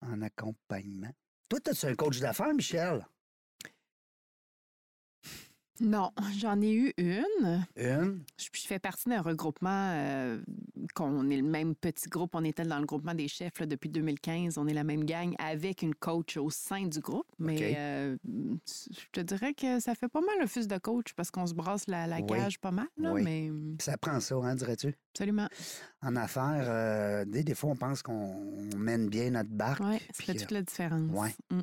En 0.00 0.20
accompagnement. 0.20 1.12
Toi, 1.48 1.60
as-tu 1.66 1.86
un 1.86 1.94
coach 1.94 2.18
d'affaires, 2.18 2.54
Michel? 2.54 3.06
Non, 5.80 6.10
j'en 6.38 6.60
ai 6.60 6.72
eu 6.72 6.92
une. 6.98 7.66
Une? 7.76 8.22
Je, 8.38 8.48
je 8.52 8.60
fais 8.66 8.78
partie 8.78 9.08
d'un 9.08 9.20
regroupement, 9.22 9.90
euh, 9.92 10.40
qu'on 10.94 11.28
est 11.30 11.36
le 11.36 11.42
même 11.42 11.74
petit 11.74 12.08
groupe. 12.08 12.34
On 12.34 12.44
était 12.44 12.64
dans 12.64 12.78
le 12.78 12.84
groupement 12.86 13.14
des 13.14 13.28
chefs 13.28 13.58
là, 13.58 13.66
depuis 13.66 13.88
2015. 13.88 14.58
On 14.58 14.66
est 14.66 14.74
la 14.74 14.84
même 14.84 15.04
gang 15.04 15.34
avec 15.38 15.82
une 15.82 15.94
coach 15.94 16.36
au 16.36 16.50
sein 16.50 16.86
du 16.86 17.00
groupe. 17.00 17.26
Mais 17.38 17.74
euh, 17.76 18.16
je 18.26 19.06
te 19.12 19.20
dirais 19.20 19.54
que 19.54 19.80
ça 19.80 19.94
fait 19.94 20.08
pas 20.08 20.20
mal 20.20 20.36
le 20.40 20.46
fils 20.46 20.68
de 20.68 20.78
coach 20.78 21.14
parce 21.14 21.30
qu'on 21.30 21.46
se 21.46 21.54
brasse 21.54 21.86
la, 21.88 22.06
la 22.06 22.16
Oui. 22.20 22.26
cage 22.26 22.58
pas 22.58 22.70
mal. 22.70 22.86
Là, 22.98 23.12
Oui. 23.12 23.22
Mais 23.22 23.50
Ça 23.80 23.96
prend 23.96 24.20
ça, 24.20 24.36
hein, 24.36 24.54
dirais-tu? 24.54 24.94
absolument. 25.14 25.48
En 26.04 26.16
affaires, 26.16 26.64
euh, 26.66 27.24
des, 27.24 27.44
des 27.44 27.54
fois, 27.54 27.70
on 27.70 27.76
pense 27.76 28.02
qu'on 28.02 28.34
mène 28.76 29.08
bien 29.08 29.30
notre 29.30 29.50
barque. 29.50 29.80
Oui, 29.84 29.98
ça 30.12 30.24
fait 30.24 30.34
toute 30.34 30.50
la 30.50 30.62
différence. 30.62 31.10
ouais. 31.12 31.34
Mm. 31.50 31.60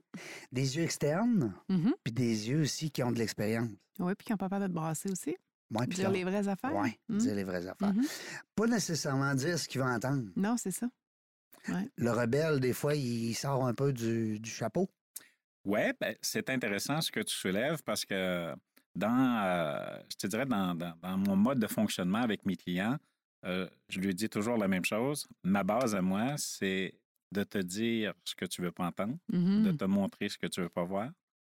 Des 0.53 0.77
yeux 0.77 0.84
externes, 0.84 1.53
Mhm. 1.67 1.93
puis 2.03 2.13
des 2.13 2.50
yeux 2.50 2.62
aussi 2.62 2.89
qui 2.89 3.03
ont 3.03 3.12
de 3.12 3.19
l'expérience. 3.19 3.69
Oui, 4.00 4.13
puis 4.15 4.25
qui 4.25 4.31
n'ont 4.31 4.38
pas 4.38 4.48
peur 4.48 4.62
de 4.62 4.67
te 4.67 4.72
brasser 4.72 5.12
aussi. 5.12 5.36
Ouais, 5.72 5.86
puis 5.88 5.98
Dire 5.98 6.10
les 6.10 6.24
vraies 6.24 6.48
affaires. 6.48 6.72
Mm. 7.10 7.17
dire 7.17 7.36
les 7.36 7.43
vraies 7.43 7.67
affaires. 7.67 7.93
Pas 8.55 8.65
nécessairement 8.67 9.36
dire 9.36 9.60
ce 9.60 9.67
qu'il 9.67 9.81
va 9.81 9.88
entendre. 9.93 10.24
Non, 10.38 10.55
c'est 10.58 10.72
ça. 10.72 10.88
Le 11.98 12.12
rebelle, 12.12 12.60
des 12.62 12.74
fois, 12.74 12.96
il 12.96 13.34
sort 13.36 13.65
un 13.67 13.74
peu 13.74 13.91
du, 13.91 14.39
du 14.39 14.50
chapeau. 14.50 14.89
Oui, 15.65 15.81
ben, 16.00 16.15
c'est 16.22 16.50
intéressant 16.50 17.01
ce 17.01 17.12
que 17.12 17.19
tu 17.19 17.36
soulèves 17.36 17.84
parce 17.84 18.05
que 18.05 18.55
dans, 18.96 19.43
euh, 19.46 20.00
je 20.10 20.15
te 20.15 20.27
dirais, 20.27 20.46
dans, 20.46 20.74
dans- 20.74 20.96
dans 21.01 21.17
mon 21.17 21.36
mode 21.36 21.60
de 21.60 21.67
fonctionnement 21.67 22.19
avec 22.19 22.46
mes 22.46 22.55
clients, 22.55 22.98
euh, 23.46 23.69
je 23.88 24.00
lui 24.00 24.13
dis 24.13 24.29
toujours 24.29 24.58
la 24.58 24.67
même 24.67 24.86
chose. 24.86 25.27
Ma 25.43 25.63
base 25.63 25.96
à 25.96 26.01
moi, 26.01 26.36
c'est 26.38 26.93
de 27.31 27.43
te 27.43 27.58
dire 27.60 28.13
ce 28.25 28.36
que 28.36 28.46
tu 28.46 28.62
veux 28.62 28.72
pas 28.72 28.88
entendre, 28.88 29.17
de 29.29 29.72
te 29.72 29.86
montrer 29.86 30.29
ce 30.29 30.38
que 30.38 30.48
tu 30.48 30.62
veux 30.62 30.69
pas 30.69 30.84
voir, 30.84 31.12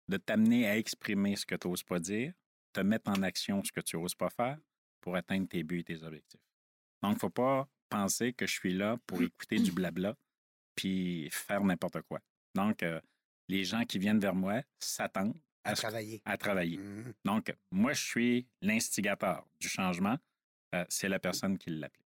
de 0.08 0.18
t'amener 0.18 0.68
à 0.68 0.78
exprimer 0.78 1.36
ce 1.36 1.46
que 1.46 1.56
tu 1.56 1.68
n'oses 1.68 1.84
pas 1.84 2.00
dire, 2.00 2.34
te 2.74 2.82
mettre 2.82 3.10
en 3.10 3.22
action 3.24 3.64
ce 3.64 3.72
que 3.72 3.80
tu 3.82 3.98
n'oses 3.98 4.16
pas 4.16 4.30
faire 4.30 4.58
pour 5.00 5.16
atteindre 5.16 5.48
tes 5.48 5.64
buts 5.64 5.80
et 5.80 5.84
tes 5.84 6.04
objectifs. 6.04 6.42
Donc, 7.02 7.14
il 7.14 7.16
ne 7.16 7.20
faut 7.20 7.30
pas 7.30 7.68
penser 7.90 8.34
que 8.34 8.46
je 8.46 8.54
suis 8.54 8.74
là 8.74 8.98
pour 9.08 9.22
écouter 9.22 9.60
du 9.60 9.72
blabla 9.74 10.16
puis 10.76 11.30
faire 11.32 11.64
n'importe 11.64 12.02
quoi. 12.04 12.20
Donc, 12.54 12.84
euh, 12.84 13.00
les 13.48 13.64
gens 13.64 13.84
qui 13.86 13.98
viennent 13.98 14.20
vers 14.20 14.36
moi 14.36 14.62
s'attendent 14.80 15.38
À 15.64 15.74
travailler. 15.74 16.22
à 16.26 16.38
travailler. 16.38 16.78
Mhm. 16.78 17.14
Donc, 17.26 17.54
moi, 17.72 17.94
je 17.94 18.04
suis 18.04 18.48
l'instigateur 18.62 19.46
du 19.60 19.68
changement. 19.68 20.18
Euh, 20.74 20.86
c'est 20.90 21.10
la 21.10 21.20
personne 21.20 21.58
qui 21.58 21.70
l'applique. 21.72 22.06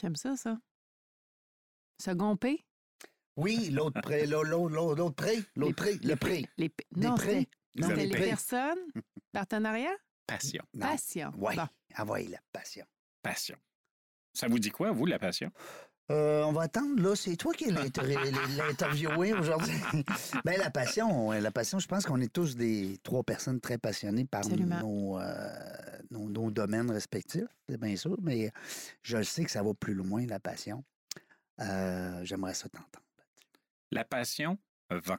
J'aime 0.00 0.16
ça, 0.16 0.36
ça? 0.36 0.58
Second 2.00 2.36
P? 2.36 2.64
Oui, 3.36 3.70
l'autre 3.70 4.00
pré, 4.00 4.26
l'autre, 4.26 4.48
l'autre, 4.50 4.74
l'autre 4.74 4.96
l'autre 4.96 5.14
pré, 5.14 5.38
l'autre 5.56 5.76
pré, 5.76 5.94
le 6.02 6.16
pré. 6.16 6.46
Les 6.58 6.68
P. 6.68 6.86
Non, 6.96 7.16
c'était 7.16 7.48
Non, 7.76 7.88
les 7.88 8.08
pré? 8.08 8.24
personnes? 8.28 8.78
Partenariat? 9.32 9.94
Passion. 10.26 10.62
Non. 10.74 10.86
Passion. 10.86 11.32
Ouais. 11.36 11.56
Bon. 11.56 11.66
Envoyez 11.98 12.28
la 12.28 12.38
passion. 12.52 12.84
Passion. 13.22 13.56
Ça 14.34 14.48
vous 14.48 14.58
dit 14.58 14.70
quoi, 14.70 14.90
vous, 14.92 15.06
la 15.06 15.18
passion? 15.18 15.50
Euh, 16.10 16.42
on 16.42 16.52
va 16.52 16.62
attendre, 16.62 17.00
là. 17.02 17.14
C'est 17.16 17.36
toi 17.36 17.52
qui 17.54 17.70
l'as 17.70 17.82
inter- 17.82 18.02
l'as 18.56 18.64
interviewé 18.66 19.32
aujourd'hui. 19.32 19.72
ben, 20.44 20.58
la 20.58 20.70
passion, 20.70 21.30
la 21.30 21.50
passion, 21.50 21.78
je 21.78 21.86
pense 21.86 22.04
qu'on 22.04 22.20
est 22.20 22.32
tous 22.32 22.56
des 22.56 22.98
trois 23.02 23.22
personnes 23.22 23.60
très 23.60 23.78
passionnées 23.78 24.24
par 24.26 24.40
Absolument. 24.40 24.80
nos, 24.80 25.18
euh, 25.20 25.91
nos, 26.12 26.28
nos 26.28 26.50
domaines 26.50 26.90
respectifs, 26.90 27.48
c'est 27.68 27.80
bien 27.80 27.96
sûr, 27.96 28.16
mais 28.22 28.50
je 29.02 29.22
sais 29.22 29.44
que 29.44 29.50
ça 29.50 29.62
va 29.62 29.72
plus 29.74 29.94
loin, 29.94 30.24
la 30.26 30.38
passion. 30.40 30.84
Euh, 31.60 32.24
J'aimerais 32.24 32.54
ça 32.54 32.68
t'entendre. 32.68 33.04
La 33.90 34.04
passion 34.04 34.58
vend. 34.90 35.18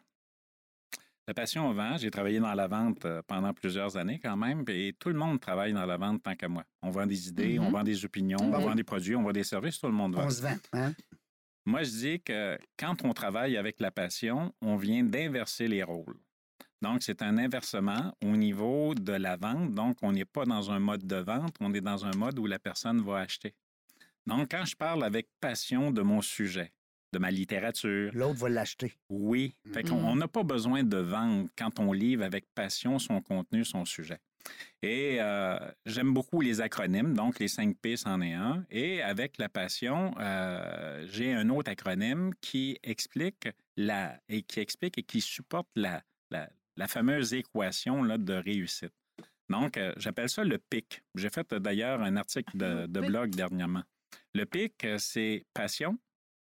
La 1.28 1.34
passion 1.34 1.72
vend. 1.74 1.96
J'ai 1.98 2.12
travaillé 2.12 2.40
dans 2.40 2.54
la 2.54 2.68
vente 2.68 3.06
euh, 3.06 3.22
pendant 3.26 3.54
plusieurs 3.54 3.96
années 3.98 4.20
quand 4.20 4.36
même, 4.36 4.64
et 4.68 4.94
tout 5.00 5.10
le 5.10 5.16
monde 5.16 5.40
travaille 5.40 5.72
dans 5.74 5.86
la 5.86 5.96
vente 5.98 6.22
tant 6.24 6.36
que 6.36 6.46
moi. 6.48 6.66
On 6.82 6.90
vend 6.90 7.06
des 7.06 7.28
idées, 7.30 7.60
on 7.60 7.66
Mhm. 7.66 7.72
vend 7.72 7.84
des 7.84 8.04
opinions, 8.06 8.40
on 8.42 8.48
Mhm. 8.58 8.64
vend 8.66 8.76
des 8.76 8.84
produits, 8.84 9.16
on 9.16 9.24
vend 9.24 9.32
des 9.32 9.44
services, 9.46 9.80
tout 9.80 9.88
le 9.88 9.94
monde 9.94 10.16
vend. 10.16 10.26
On 10.26 10.30
se 10.30 10.42
vend, 10.42 10.58
hein? 10.74 10.94
Moi, 11.66 11.84
je 11.84 11.92
dis 11.92 12.22
que 12.22 12.58
quand 12.78 13.06
on 13.06 13.14
travaille 13.14 13.56
avec 13.56 13.80
la 13.80 13.90
passion, 13.90 14.54
on 14.62 14.76
vient 14.76 15.02
d'inverser 15.04 15.70
les 15.70 15.82
rôles. 15.82 16.18
Donc, 16.84 17.02
c'est 17.02 17.22
un 17.22 17.38
inversement 17.38 18.14
au 18.22 18.36
niveau 18.36 18.94
de 18.94 19.14
la 19.14 19.38
vente. 19.38 19.74
Donc, 19.74 19.96
on 20.02 20.12
n'est 20.12 20.26
pas 20.26 20.44
dans 20.44 20.70
un 20.70 20.80
mode 20.80 21.08
de 21.08 21.16
vente, 21.16 21.56
on 21.62 21.74
est 21.74 21.80
dans 21.80 22.06
un 22.06 22.12
mode 22.12 22.38
où 22.40 22.46
la 22.46 22.60
personne 22.60 23.02
va 23.02 23.20
acheter. 23.20 23.56
Donc, 24.28 24.52
quand 24.52 24.66
je 24.66 24.76
parle 24.76 25.06
avec 25.06 25.30
passion 25.40 25.92
de 25.92 26.02
mon 26.02 26.22
sujet, 26.22 26.74
de 27.14 27.20
ma 27.20 27.32
littérature, 27.32 28.12
L'autre 28.14 28.40
va 28.40 28.50
l'acheter. 28.50 28.94
oui. 29.08 29.56
Fait 29.72 29.84
qu'on 29.84 29.96
on 29.96 30.18
n'a 30.18 30.28
pas 30.28 30.44
besoin 30.44 30.84
de 30.84 30.98
vendre 30.98 31.48
quand 31.58 31.80
on 31.80 31.94
livre 31.94 32.26
avec 32.26 32.54
passion 32.54 33.00
son 33.00 33.22
contenu, 33.22 33.64
son 33.64 33.86
sujet. 33.86 34.20
Et 34.82 35.22
euh, 35.22 35.58
j'aime 35.86 36.14
beaucoup 36.14 36.42
les 36.42 36.60
acronymes, 36.60 37.14
donc 37.14 37.40
les 37.40 37.48
5 37.48 37.78
P, 37.78 37.96
c'en 37.96 38.20
est 38.20 38.34
un. 38.34 38.66
Et 38.70 39.02
avec 39.02 39.38
la 39.38 39.48
passion, 39.48 40.14
euh, 40.20 41.08
j'ai 41.10 41.34
un 41.34 41.48
autre 41.48 41.72
acronyme 41.72 42.34
qui 42.42 42.78
explique 42.84 43.48
la 43.78 44.20
et 44.28 44.42
qui 44.42 44.60
explique 44.60 44.98
et 44.98 45.04
qui 45.04 45.22
supporte 45.22 45.70
la, 45.78 46.04
la, 46.30 46.50
la 46.78 46.88
fameuse 46.88 47.34
équation 47.34 48.04
là, 48.04 48.18
de 48.18 48.34
réussite. 48.34 48.94
Donc, 49.50 49.78
euh, 49.78 49.94
j'appelle 49.98 50.30
ça 50.30 50.44
le 50.44 50.58
PIC. 50.58 51.04
J'ai 51.16 51.30
fait 51.30 51.52
euh, 51.54 51.60
d'ailleurs 51.60 52.02
un 52.02 52.16
article 52.16 52.58
de, 52.58 53.00
blog 53.02 53.36
dernièrement. 53.36 53.84
Le 54.34 54.46
PIC, 54.46 54.84
euh, 54.86 54.98
c'est 54.98 55.46
passion, 55.54 56.00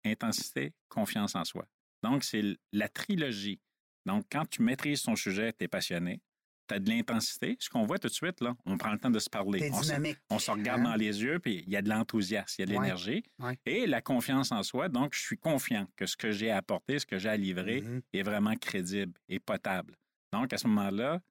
intensité, 0.06 0.74
confiance 0.90 1.36
en 1.36 1.46
soi. 1.46 1.66
Donc, 2.04 2.24
c'est 2.24 2.44
la 2.72 2.90
trilogie. 2.90 3.60
Donc, 4.06 4.26
quand 4.32 4.46
tu 4.50 4.62
maîtrises 4.62 5.04
ton 5.04 5.16
sujet, 5.16 5.54
tu 5.54 5.64
es 5.66 5.68
passionné, 5.68 6.22
tu 6.68 6.76
as 6.76 6.80
de 6.80 6.90
l'intensité. 6.90 7.56
Ce 7.60 7.70
qu'on 7.70 7.86
voit 7.86 8.00
tout 8.00 8.08
de 8.08 8.14
suite, 8.14 8.42
là, 8.42 8.56
on 8.66 8.78
prend 8.78 8.92
le 8.92 8.98
temps 9.00 9.12
de 9.12 9.20
se 9.20 9.30
parler. 9.30 9.70
On 9.72 9.82
se, 9.84 9.94
on 10.32 10.40
se 10.40 10.52
regarde 10.52 10.82
Hein? 10.82 10.92
dans 10.92 10.96
les 10.96 11.22
yeux, 11.24 11.40
puis 11.40 11.64
il 11.66 11.70
y 11.72 11.78
a 11.78 11.82
de 11.82 11.90
l'enthousiasme, 11.90 12.56
il 12.58 12.62
y 12.62 12.64
a 12.64 12.66
de 12.66 12.72
l'énergie. 12.72 13.24
ouais. 13.40 13.58
Et 13.66 13.86
la 13.88 14.02
confiance 14.02 14.52
en 14.52 14.64
soi. 14.64 14.90
Donc, 14.90 15.14
je 15.14 15.22
suis 15.22 15.38
confiant 15.38 15.88
que 15.96 16.06
ce 16.08 16.18
que 16.18 16.32
j'ai 16.32 16.50
à 16.52 16.58
apporter, 16.58 16.98
ce 17.00 17.06
que 17.06 17.18
j'ai 17.20 17.30
à 17.30 17.38
livrer 17.38 17.82
Mhm. 17.82 18.02
est 18.14 18.24
vraiment 18.24 18.56
crédible 18.56 19.14
et 19.30 19.40
potable. 19.40 19.96
Donc, 20.32 20.54
à 20.54 20.58
ce 20.58 20.68
moment-là, 20.68 21.22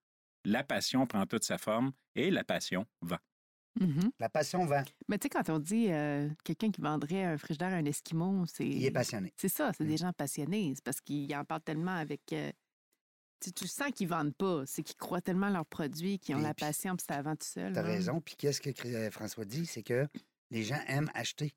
la 0.45 0.63
passion 0.65 1.07
prend 1.07 1.27
toute 1.27 1.45
sa 1.45 1.59
forme 1.59 1.93
et 2.15 2.31
la 2.31 2.45
passion 2.45 2.87
va. 3.03 3.21
Mhm. 3.81 4.11
La 4.19 4.29
passion 4.29 4.67
vend. 4.67 4.83
Mais 5.09 5.17
tu 5.19 5.25
sais, 5.27 5.29
quand 5.31 5.49
on 5.49 5.59
dit 5.59 5.87
euh, 5.91 6.29
quelqu'un 6.45 6.71
qui 6.71 6.81
vendrait 6.81 7.23
un 7.25 7.39
frigidaire 7.39 7.69
à 7.73 7.77
un 7.77 7.85
Esquimau, 7.85 8.45
c'est. 8.47 8.67
Il 8.67 8.85
est 8.85 8.91
passionné. 8.91 9.33
C'est 9.37 9.49
ça, 9.49 9.73
c'est 9.77 9.85
Mm. 9.85 9.89
des 9.89 9.97
gens 9.97 10.13
passionnés. 10.13 10.73
C'est 10.75 10.85
parce 10.85 11.01
qu'ils 11.01 11.33
en 11.37 11.45
parlent 11.45 11.63
tellement 11.63 11.95
avec. 11.97 12.21
euh, 12.33 12.51
tu, 13.41 13.53
tu 13.53 13.67
sens 13.69 13.91
qu'ils 13.93 14.09
vendent 14.09 14.35
pas. 14.35 14.67
C'est 14.67 14.83
qu'ils 14.83 14.97
croient 14.97 15.21
tellement 15.23 15.47
à 15.47 15.51
leurs 15.51 15.67
produits, 15.67 16.19
qu'ils 16.19 16.35
ont 16.35 16.41
la 16.41 16.53
puis- 16.53 16.67
passion, 16.67 16.97
puis 16.97 17.07
c'est 17.09 17.15
avant 17.15 17.37
tout 17.37 17.47
seul. 17.47 17.73
T'as 17.73 17.83
raison. 17.83 18.21
Puis 18.21 18.35
qu'est-ce 18.37 18.61
que 18.61 18.71
euh, 18.89 19.11
François 19.11 19.45
dit? 19.45 19.65
C'est 19.67 19.83
que 19.85 20.07
les 20.51 20.65
gens 20.65 20.81
aiment 20.89 21.11
acheter. 21.15 21.53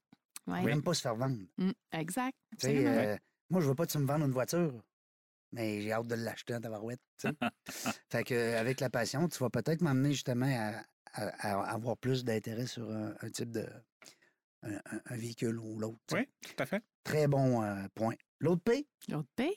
Ouais. 0.45 0.61
Ils 0.61 0.65
n'aiment 0.67 0.83
pas 0.83 0.93
se 0.93 1.01
faire 1.01 1.15
vendre. 1.15 1.37
Mm, 1.57 1.71
exact. 1.93 2.37
Tu 2.59 2.67
sais, 2.67 2.77
Absolument. 2.77 2.89
euh, 3.01 3.17
moi, 3.49 3.61
je 3.61 3.67
veux 3.67 3.75
pas 3.75 3.85
que 3.87 3.91
tu 3.91 3.97
me 3.97 4.05
vendes 4.05 4.21
une 4.21 4.31
voiture, 4.31 4.71
mais 5.53 5.81
j'ai 5.81 5.93
hâte 5.93 6.07
de 6.07 6.15
l'acheter 6.15 6.53
en 6.55 6.59
tabarouette. 6.59 6.99
fait 8.11 8.23
que, 8.25 8.55
avec 8.57 8.79
la 8.81 8.89
passion, 8.89 9.27
tu 9.29 9.37
vas 9.39 9.49
peut-être 9.49 9.81
m'amener 9.81 10.11
justement 10.11 10.45
à, 10.47 10.83
à- 11.13 11.51
à 11.61 11.71
avoir 11.73 11.95
plus 11.97 12.25
d'intérêt 12.25 12.65
sur 12.67 12.89
un, 12.91 13.13
un 13.21 13.29
type 13.29 13.51
de. 13.51 13.65
Un, 14.65 14.79
véhicule 15.17 15.59
ou 15.59 15.77
l'autre. 15.77 15.99
Oui, 16.13 16.25
tout 16.41 16.63
à 16.63 16.65
fait. 16.65 16.81
Très 17.03 17.27
bon 17.27 17.61
euh, 17.63 17.85
point. 17.95 18.15
L'autre 18.39 18.61
P? 18.63 18.87
L'autre 19.09 19.27
paye. 19.35 19.53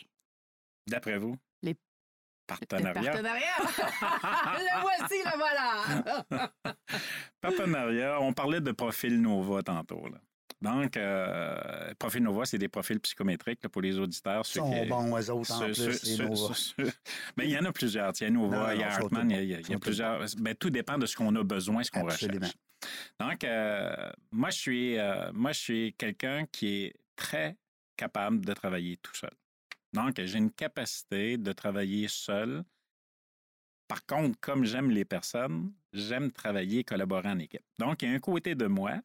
D'après 0.89 1.17
vous? 1.17 1.37
Les- 1.63 1.71
Le 1.71 1.77
Partenariat. 2.47 3.13
partenariat. 3.13 3.57
le 4.59 4.81
voici, 4.81 5.15
le 5.25 5.37
voilà. 5.39 6.53
Partenariat, 7.41 8.21
on 8.21 8.33
parlait 8.33 8.61
de 8.61 8.73
profil 8.73 9.21
Nova 9.21 9.63
tantôt. 9.63 10.09
là. 10.09 10.19
Donc, 10.67 10.97
euh, 10.97 11.95
profil 11.99 12.23
Nova, 12.23 12.45
c'est 12.45 12.59
des 12.59 12.69
profils 12.69 12.99
psychométriques 13.01 13.63
là, 13.63 13.69
pour 13.69 13.83
les 13.83 13.99
auditeurs. 13.99 14.45
Ceux 14.45 14.61
sont 14.61 14.73
qui- 14.83 14.89
bons, 14.89 15.17
eux 15.17 15.31
autres, 15.31 15.53
en 15.53 15.61
plus, 15.67 15.75
ceux- 15.99 16.25
Nova. 16.25 16.55
Ben, 17.37 17.45
il 17.45 17.51
y 17.51 17.59
en 17.59 17.65
a 17.65 17.73
plusieurs. 17.73 18.13
Il 18.21 18.25
y 18.25 18.27
a 18.27 18.31
Nova, 18.31 18.75
il 18.75 18.81
y 18.81 18.83
a 18.83 18.93
Hartman, 18.93 19.31
il 19.31 19.35
y 19.37 19.55
a, 19.55 19.61
il 19.61 19.71
y 19.71 19.75
a- 19.75 19.79
plusieurs. 19.79 20.25
Ben, 20.39 20.55
tout 20.55 20.71
dépend 20.71 20.99
de 20.99 21.07
ce 21.07 21.15
qu'on 21.17 21.35
a 21.37 21.43
besoin, 21.45 21.83
ce 21.85 21.91
qu'on 21.91 22.03
recherche. 22.05 22.55
Donc, 23.21 23.45
euh, 23.45 24.11
moi, 24.33 24.51
je 24.51 24.59
suis, 24.59 24.99
euh, 24.99 25.31
moi, 25.33 25.53
je 25.53 25.59
suis 25.61 25.95
quelqu'un 25.97 26.47
qui 26.51 26.67
est 26.85 26.95
très 27.17 27.57
capable 27.97 28.45
de 28.45 28.53
travailler 28.53 28.97
tout 28.99 29.15
seul. 29.15 29.31
Donc, 29.93 30.21
j'ai 30.21 30.39
une 30.39 30.51
capacité 30.51 31.39
de 31.39 31.53
travailler 31.53 32.07
seul. 32.09 32.63
Par 33.89 34.05
contre, 34.05 34.39
comme 34.41 34.65
j'aime 34.65 34.91
les 34.91 35.05
personnes, 35.05 35.73
j'aime 35.93 36.33
travailler 36.33 36.81
et 36.81 36.85
collaborer 36.85 37.29
en 37.29 37.39
équipe. 37.39 37.63
Donc, 37.79 38.03
il 38.03 38.09
y 38.11 38.13
a 38.13 38.15
un 38.15 38.19
côté 38.19 38.55
de 38.55 38.67
moi 38.67 39.01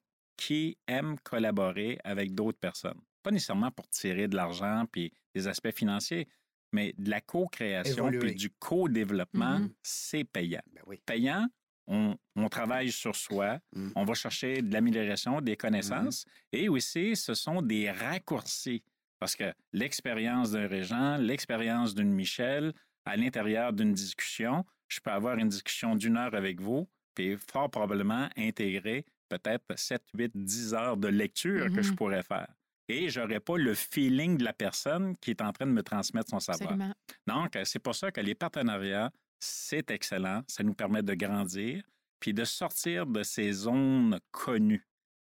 qui 0.46 0.76
aime 0.88 1.20
collaborer 1.20 2.00
avec 2.04 2.34
d'autres 2.34 2.58
personnes. 2.58 3.00
Pas 3.22 3.30
nécessairement 3.30 3.70
pour 3.70 3.88
tirer 3.90 4.28
de 4.28 4.36
l'argent 4.36 4.86
puis 4.92 5.14
des 5.36 5.48
aspects 5.48 5.72
financiers, 5.76 6.28
mais 6.72 6.94
de 6.98 7.10
la 7.12 7.22
co-création 7.22 8.10
puis 8.20 8.34
du 8.34 8.50
co-développement, 8.50 9.60
Mhm. 9.60 9.74
c'est 9.84 10.24
payant 10.24 10.62
Ben 10.74 10.82
oui. 10.88 11.00
payant, 11.06 11.48
on, 11.86 12.18
on 12.36 12.50
travaille 12.50 12.92
sur 12.92 13.16
soi, 13.16 13.60
Mm. 13.76 13.90
on 13.96 14.04
va 14.04 14.14
chercher 14.16 14.62
de 14.64 14.74
l'amélioration, 14.74 15.42
des 15.42 15.56
connaissances, 15.58 16.26
et 16.52 16.70
aussi 16.70 17.16
ce 17.16 17.34
sont 17.36 17.62
des 17.62 17.92
raccourcis. 17.92 18.84
Parce 19.20 19.36
que 19.36 19.54
l'expérience 19.74 20.50
d'un 20.52 20.68
régent, 20.68 21.18
l'expérience 21.18 21.94
d'une 21.94 22.12
Michel, 22.12 22.74
à 23.06 23.16
l'intérieur 23.16 23.74
d'une 23.74 23.94
discussion, 23.94 24.66
je 24.88 25.00
peux 25.02 25.12
avoir 25.12 25.38
une 25.38 25.50
discussion 25.50 25.96
d'une 25.96 26.18
heure 26.18 26.34
avec 26.34 26.60
vous, 26.60 26.90
puis 27.14 27.38
fort 27.52 27.70
probablement 27.70 28.28
intégrer 28.38 29.06
peut-être 29.38 29.64
7, 29.78 30.04
8, 30.14 30.32
10 30.36 30.74
heures 30.74 30.98
de 30.98 31.08
lecture 31.08 31.68
que 31.74 31.82
je 31.82 31.90
Mhm. 31.92 31.96
pourrais 31.96 32.24
faire. 32.24 32.48
Et 32.90 33.10
je 33.10 33.22
n'aurais 33.22 33.40
pas 33.40 33.58
le 33.58 33.74
feeling 33.74 34.38
de 34.38 34.44
la 34.44 34.52
personne 34.54 35.16
qui 35.18 35.30
est 35.32 35.42
en 35.42 35.54
train 35.54 35.66
de 35.66 35.72
me 35.72 35.82
transmettre 35.84 36.30
son 36.30 36.40
savoir. 36.42 36.72
Absolument. 36.74 36.94
Donc, 37.28 37.56
euh, 37.56 37.64
c'est 37.64 37.80
pour 37.80 37.96
ça 37.96 38.12
que 38.12 38.20
les 38.20 38.36
partenariats, 38.36 39.12
c'est 39.40 39.90
excellent. 39.92 40.42
Ça 40.48 40.64
nous 40.64 40.74
permet 40.74 41.02
de 41.02 41.14
grandir, 41.14 41.84
puis 42.20 42.34
de 42.34 42.44
sortir 42.44 43.06
de 43.06 43.24
ces 43.24 43.52
zones 43.54 44.20
connues. 44.32 44.86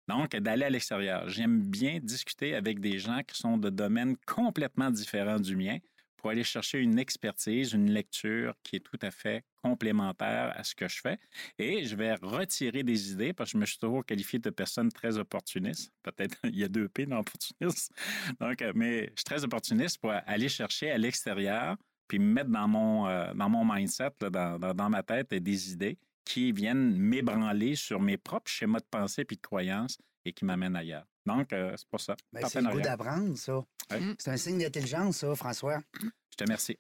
Donc, 0.07 0.31
d'aller 0.35 0.65
à 0.65 0.69
l'extérieur. 0.69 1.27
J'aime 1.29 1.61
bien 1.61 1.99
discuter 2.01 2.55
avec 2.55 2.79
des 2.79 2.97
gens 2.97 3.21
qui 3.27 3.37
sont 3.37 3.57
de 3.57 3.69
domaines 3.69 4.15
complètement 4.25 4.89
différents 4.89 5.39
du 5.39 5.55
mien 5.55 5.77
pour 6.19 6.31
aller 6.31 6.43
chercher 6.43 6.79
une 6.79 6.99
expertise, 6.99 7.71
une 7.71 7.89
lecture 7.89 8.53
qui 8.61 8.75
est 8.75 8.81
tout 8.81 8.99
à 9.01 9.09
fait 9.09 9.45
complémentaire 9.63 10.53
à 10.53 10.65
ce 10.65 10.75
que 10.75 10.87
je 10.87 10.99
fais. 10.99 11.17
Et 11.57 11.85
je 11.85 11.95
vais 11.95 12.13
retirer 12.15 12.83
des 12.83 13.11
idées 13.13 13.31
parce 13.31 13.51
que 13.51 13.57
je 13.57 13.61
me 13.61 13.65
suis 13.65 13.77
toujours 13.77 14.05
qualifié 14.05 14.37
de 14.37 14.49
personne 14.49 14.91
très 14.91 15.17
opportuniste. 15.17 15.93
Peut-être 16.03 16.37
il 16.43 16.57
y 16.57 16.63
a 16.65 16.67
deux 16.67 16.89
P 16.89 17.05
dans 17.05 17.19
opportuniste. 17.19 17.93
Donc, 18.41 18.61
euh, 18.61 18.73
mais 18.75 19.05
je 19.07 19.13
suis 19.15 19.23
très 19.23 19.43
opportuniste 19.45 19.97
pour 19.99 20.11
aller 20.11 20.49
chercher 20.49 20.91
à 20.91 20.97
l'extérieur 20.97 21.77
puis 22.09 22.19
me 22.19 22.33
mettre 22.33 22.49
dans 22.49 22.67
mon, 22.67 23.07
euh, 23.07 23.33
dans 23.33 23.49
mon 23.49 23.63
mindset, 23.63 24.09
dans, 24.19 24.59
dans, 24.59 24.73
dans 24.73 24.89
ma 24.89 25.03
tête, 25.03 25.33
des 25.33 25.71
idées 25.71 25.97
qui 26.25 26.51
viennent 26.51 26.97
m'ébranler 26.97 27.75
sur 27.75 28.01
mes 28.01 28.17
propres 28.17 28.51
schémas 28.51 28.79
de 28.79 28.87
pensée 28.91 29.23
puis 29.23 29.37
de 29.37 29.41
croyances 29.41 29.97
et 30.29 30.33
qui 30.33 30.45
m'amènent 30.45 30.75
ailleurs. 30.75 31.05
Donc, 31.25 31.51
euh, 31.53 31.75
c'est 31.77 31.87
pour 31.89 31.99
ça. 32.01 32.15
Ben, 32.31 32.47
c'est 32.47 32.61
le 32.61 32.69
goût 32.71 32.81
d'apprendre, 32.81 33.37
ça. 33.37 33.57
Ouais. 33.91 33.99
Mm. 33.99 34.15
C'est 34.17 34.31
un 34.31 34.37
signe 34.37 34.59
d'intelligence, 34.59 35.17
ça, 35.17 35.35
François. 35.35 35.79
Je 36.01 36.35
te 36.37 36.43
remercie. 36.43 36.77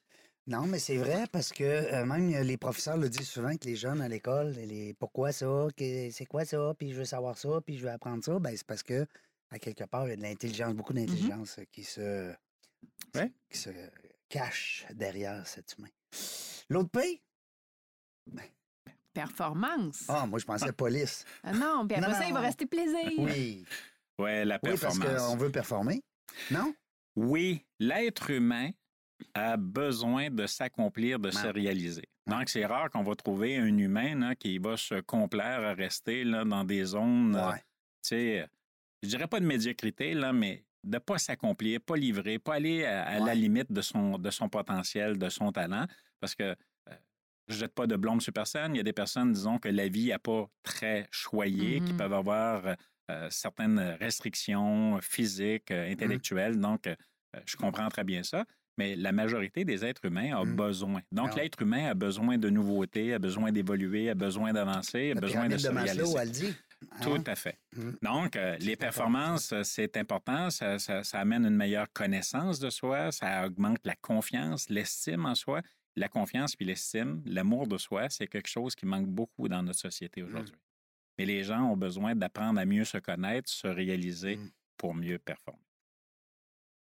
Non, 0.47 0.65
mais 0.65 0.79
c'est 0.79 0.97
vrai 0.97 1.25
parce 1.31 1.51
que 1.51 1.63
euh, 1.63 2.05
même 2.05 2.29
les 2.29 2.57
professeurs 2.57 2.97
le 2.97 3.07
disent 3.09 3.27
souvent 3.29 3.55
que 3.55 3.65
les 3.65 3.75
jeunes 3.75 4.01
à 4.01 4.07
l'école, 4.07 4.51
les 4.51 4.95
pourquoi 4.95 5.31
ça, 5.31 5.67
que- 5.77 6.09
c'est 6.09 6.25
quoi 6.25 6.43
ça, 6.45 6.73
puis 6.77 6.91
je 6.91 6.97
veux 6.97 7.05
savoir 7.05 7.37
ça, 7.37 7.61
puis 7.63 7.77
je 7.77 7.83
veux 7.83 7.91
apprendre 7.91 8.23
ça, 8.23 8.39
ben 8.39 8.55
c'est 8.57 8.65
parce 8.65 8.81
que 8.81 9.05
à 9.51 9.59
quelque 9.59 9.83
part 9.83 10.07
il 10.07 10.09
y 10.09 10.13
a 10.13 10.15
de 10.15 10.21
l'intelligence, 10.23 10.73
beaucoup 10.73 10.93
d'intelligence 10.93 11.59
euh, 11.59 11.63
qui 11.71 11.83
se 11.83 12.33
Ouais. 13.13 13.31
qui 13.51 13.57
se 13.59 13.69
cache 14.27 14.85
derrière 14.95 15.45
cet 15.45 15.75
humain. 15.77 15.89
L'autre 16.69 16.89
P? 16.89 17.21
Performance. 19.13 20.05
Ah, 20.07 20.25
moi 20.25 20.39
je 20.39 20.45
pensais 20.45 20.71
police. 20.71 21.25
Ah 21.43 21.51
non, 21.53 21.85
puis 21.87 21.97
après 21.97 22.11
Non, 22.11 22.17
ça, 22.17 22.25
il 22.27 22.33
va 22.33 22.39
non. 22.41 22.45
rester 22.45 22.65
plaisir. 22.65 23.11
Oui, 23.17 23.65
Ouais, 24.17 24.43
la 24.45 24.55
oui 24.63 24.71
parce 24.71 24.81
performance. 24.97 25.21
qu'on 25.29 25.37
veut 25.37 25.49
performer. 25.51 26.01
Non? 26.51 26.73
Oui, 27.15 27.65
l'être 27.79 28.29
humain 28.29 28.69
a 29.33 29.57
besoin 29.57 30.29
de 30.29 30.45
s'accomplir, 30.45 31.19
de 31.19 31.31
se 31.31 31.47
réaliser. 31.47 32.03
Donc, 32.27 32.47
c'est 32.49 32.65
rare 32.65 32.89
qu'on 32.91 33.03
va 33.03 33.15
trouver 33.15 33.57
un 33.57 33.77
humain 33.77 34.15
là, 34.15 34.35
qui 34.35 34.57
va 34.59 34.77
se 34.77 35.01
complaire 35.01 35.61
à 35.61 35.73
rester 35.73 36.23
là, 36.23 36.45
dans 36.45 36.63
des 36.63 36.85
zones, 36.85 37.35
euh, 37.35 37.49
Ouais. 37.51 37.57
tu 37.57 37.63
sais, 38.03 38.39
euh, 38.41 38.47
je 39.01 39.09
dirais 39.09 39.27
pas 39.27 39.39
de 39.39 39.45
médiocrité, 39.45 40.13
là, 40.13 40.31
mais 40.31 40.63
de 40.83 40.97
pas 40.99 41.17
s'accomplir, 41.17 41.81
pas 41.81 41.95
livrer, 41.97 42.39
pas 42.39 42.55
aller 42.55 42.85
à, 42.85 43.03
à 43.07 43.19
la 43.19 43.25
Ouais. 43.25 43.35
limite 43.35 43.71
de 43.71 43.81
son, 43.81 44.17
de 44.17 44.29
son 44.29 44.47
potentiel, 44.47 45.17
de 45.17 45.27
son 45.29 45.51
talent, 45.51 45.85
parce 46.19 46.35
que 46.35 46.43
euh, 46.43 46.55
je 47.49 47.55
jette 47.57 47.73
pas 47.73 47.87
de 47.87 47.95
blâme 47.95 48.21
sur 48.21 48.31
personne. 48.33 48.75
Il 48.75 48.77
y 48.77 48.81
a 48.81 48.83
des 48.83 48.93
personnes, 48.93 49.31
disons, 49.33 49.57
que 49.59 49.69
la 49.69 49.87
vie 49.89 50.09
n'a 50.09 50.19
pas 50.19 50.47
très 50.63 51.07
choyé, 51.11 51.81
qui 51.81 51.93
Mhm. 51.93 51.97
peuvent 51.97 52.13
avoir 52.13 52.75
euh, 53.11 53.27
certaines 53.31 53.79
restrictions 53.99 54.99
physiques, 55.01 55.71
euh, 55.71 55.91
intellectuelles. 55.91 56.59
Donc, 56.59 56.85
euh, 56.87 56.95
je 57.45 57.55
comprends 57.57 57.89
très 57.89 58.03
bien 58.03 58.21
ça. 58.23 58.45
Mais 58.77 58.95
la 58.95 59.11
majorité 59.11 59.65
des 59.65 59.83
êtres 59.83 60.05
humains 60.05 60.37
a 60.39 60.45
Mhm. 60.45 60.55
besoin. 60.55 61.01
Donc, 61.11 61.31
Ah 61.33 61.41
l'être 61.41 61.61
humain 61.61 61.87
a 61.89 61.93
besoin 61.95 62.37
de 62.37 62.49
nouveautés, 62.49 63.13
a 63.13 63.19
besoin 63.19 63.51
d'évoluer, 63.51 64.09
a 64.11 64.15
besoin 64.15 64.53
d'avancer, 64.53 65.11
a 65.11 65.15
besoin 65.19 65.49
de 65.49 65.57
se 65.57 65.67
de. 65.67 65.73
Maslow, 65.73 66.17
hein? 66.17 66.25
Tout 67.01 67.23
à 67.25 67.35
fait. 67.35 67.57
Mhm. 67.75 67.97
Donc, 68.01 68.37
les 68.59 68.75
performances, 68.77 69.53
c'est 69.63 69.97
important. 69.97 70.49
Ça, 70.49 70.79
ça- 70.79 71.03
ça 71.03 71.19
amène 71.19 71.45
une 71.45 71.55
meilleure 71.55 71.87
connaissance 71.91 72.59
de 72.59 72.69
soi. 72.69 73.11
Ça 73.11 73.45
augmente 73.45 73.79
la 73.83 73.95
confiance, 73.95 74.69
l'estime 74.69 75.25
en 75.25 75.35
soi. 75.35 75.61
La 75.95 76.07
confiance 76.07 76.55
puis 76.55 76.65
l'estime, 76.65 77.21
l'amour 77.25 77.67
de 77.67 77.77
soi, 77.77 78.09
c'est 78.09 78.27
quelque 78.27 78.47
chose 78.47 78.75
qui 78.75 78.85
manque 78.85 79.07
beaucoup 79.07 79.47
dans 79.49 79.61
notre 79.63 79.79
société 79.79 80.23
aujourd'hui. 80.23 80.55
Mais 81.17 81.25
les 81.25 81.43
gens 81.43 81.63
ont 81.71 81.75
besoin 81.77 82.15
d'apprendre 82.15 82.59
à 82.59 82.65
mieux 82.65 82.85
se 82.85 82.97
connaître, 82.97 83.49
se 83.49 83.67
réaliser 83.67 84.37
Mhm. 84.37 84.51
pour 84.77 84.95
mieux 84.95 85.19
performer. 85.19 85.59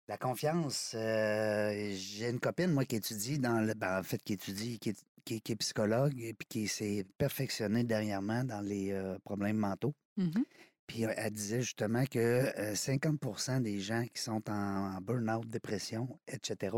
La 0.07 0.17
confiance, 0.17 0.93
euh, 0.95 1.91
j'ai 1.95 2.29
une 2.29 2.39
copine, 2.39 2.71
moi, 2.71 2.85
qui 2.85 2.97
étudie 2.97 3.39
dans 3.39 3.61
le. 3.61 3.73
ben, 3.73 3.99
en 3.99 4.03
fait, 4.03 4.21
qui 4.21 4.33
étudie, 4.33 4.77
qui 4.79 4.89
est, 4.89 5.01
qui 5.25 5.35
est- 5.35 5.39
qui 5.39 5.51
est 5.53 5.55
psychologue 5.55 6.19
et 6.19 6.33
puis 6.33 6.45
qui 6.47 6.67
s'est 6.67 7.05
perfectionnée 7.17 7.85
dernièrement 7.85 8.43
dans 8.43 8.59
les 8.59 8.91
euh, 8.91 9.17
problèmes 9.23 9.57
mentaux. 9.57 9.93
Mhm. 10.17 10.43
Puis 10.87 11.05
euh, 11.05 11.13
elle 11.15 11.31
disait 11.31 11.61
justement 11.61 12.05
que 12.05 12.19
euh, 12.19 12.75
50% 12.75 13.61
des 13.61 13.79
gens 13.79 14.05
qui 14.13 14.21
sont 14.21 14.43
en, 14.49 14.95
en 14.97 15.01
burn-out, 15.01 15.47
dépression, 15.47 16.19
etc., 16.27 16.75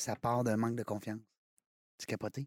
ça 0.00 0.16
part 0.16 0.44
d'un 0.44 0.56
manque 0.56 0.76
de 0.76 0.82
confiance. 0.82 1.20
C'est 1.98 2.06
capoté. 2.08 2.46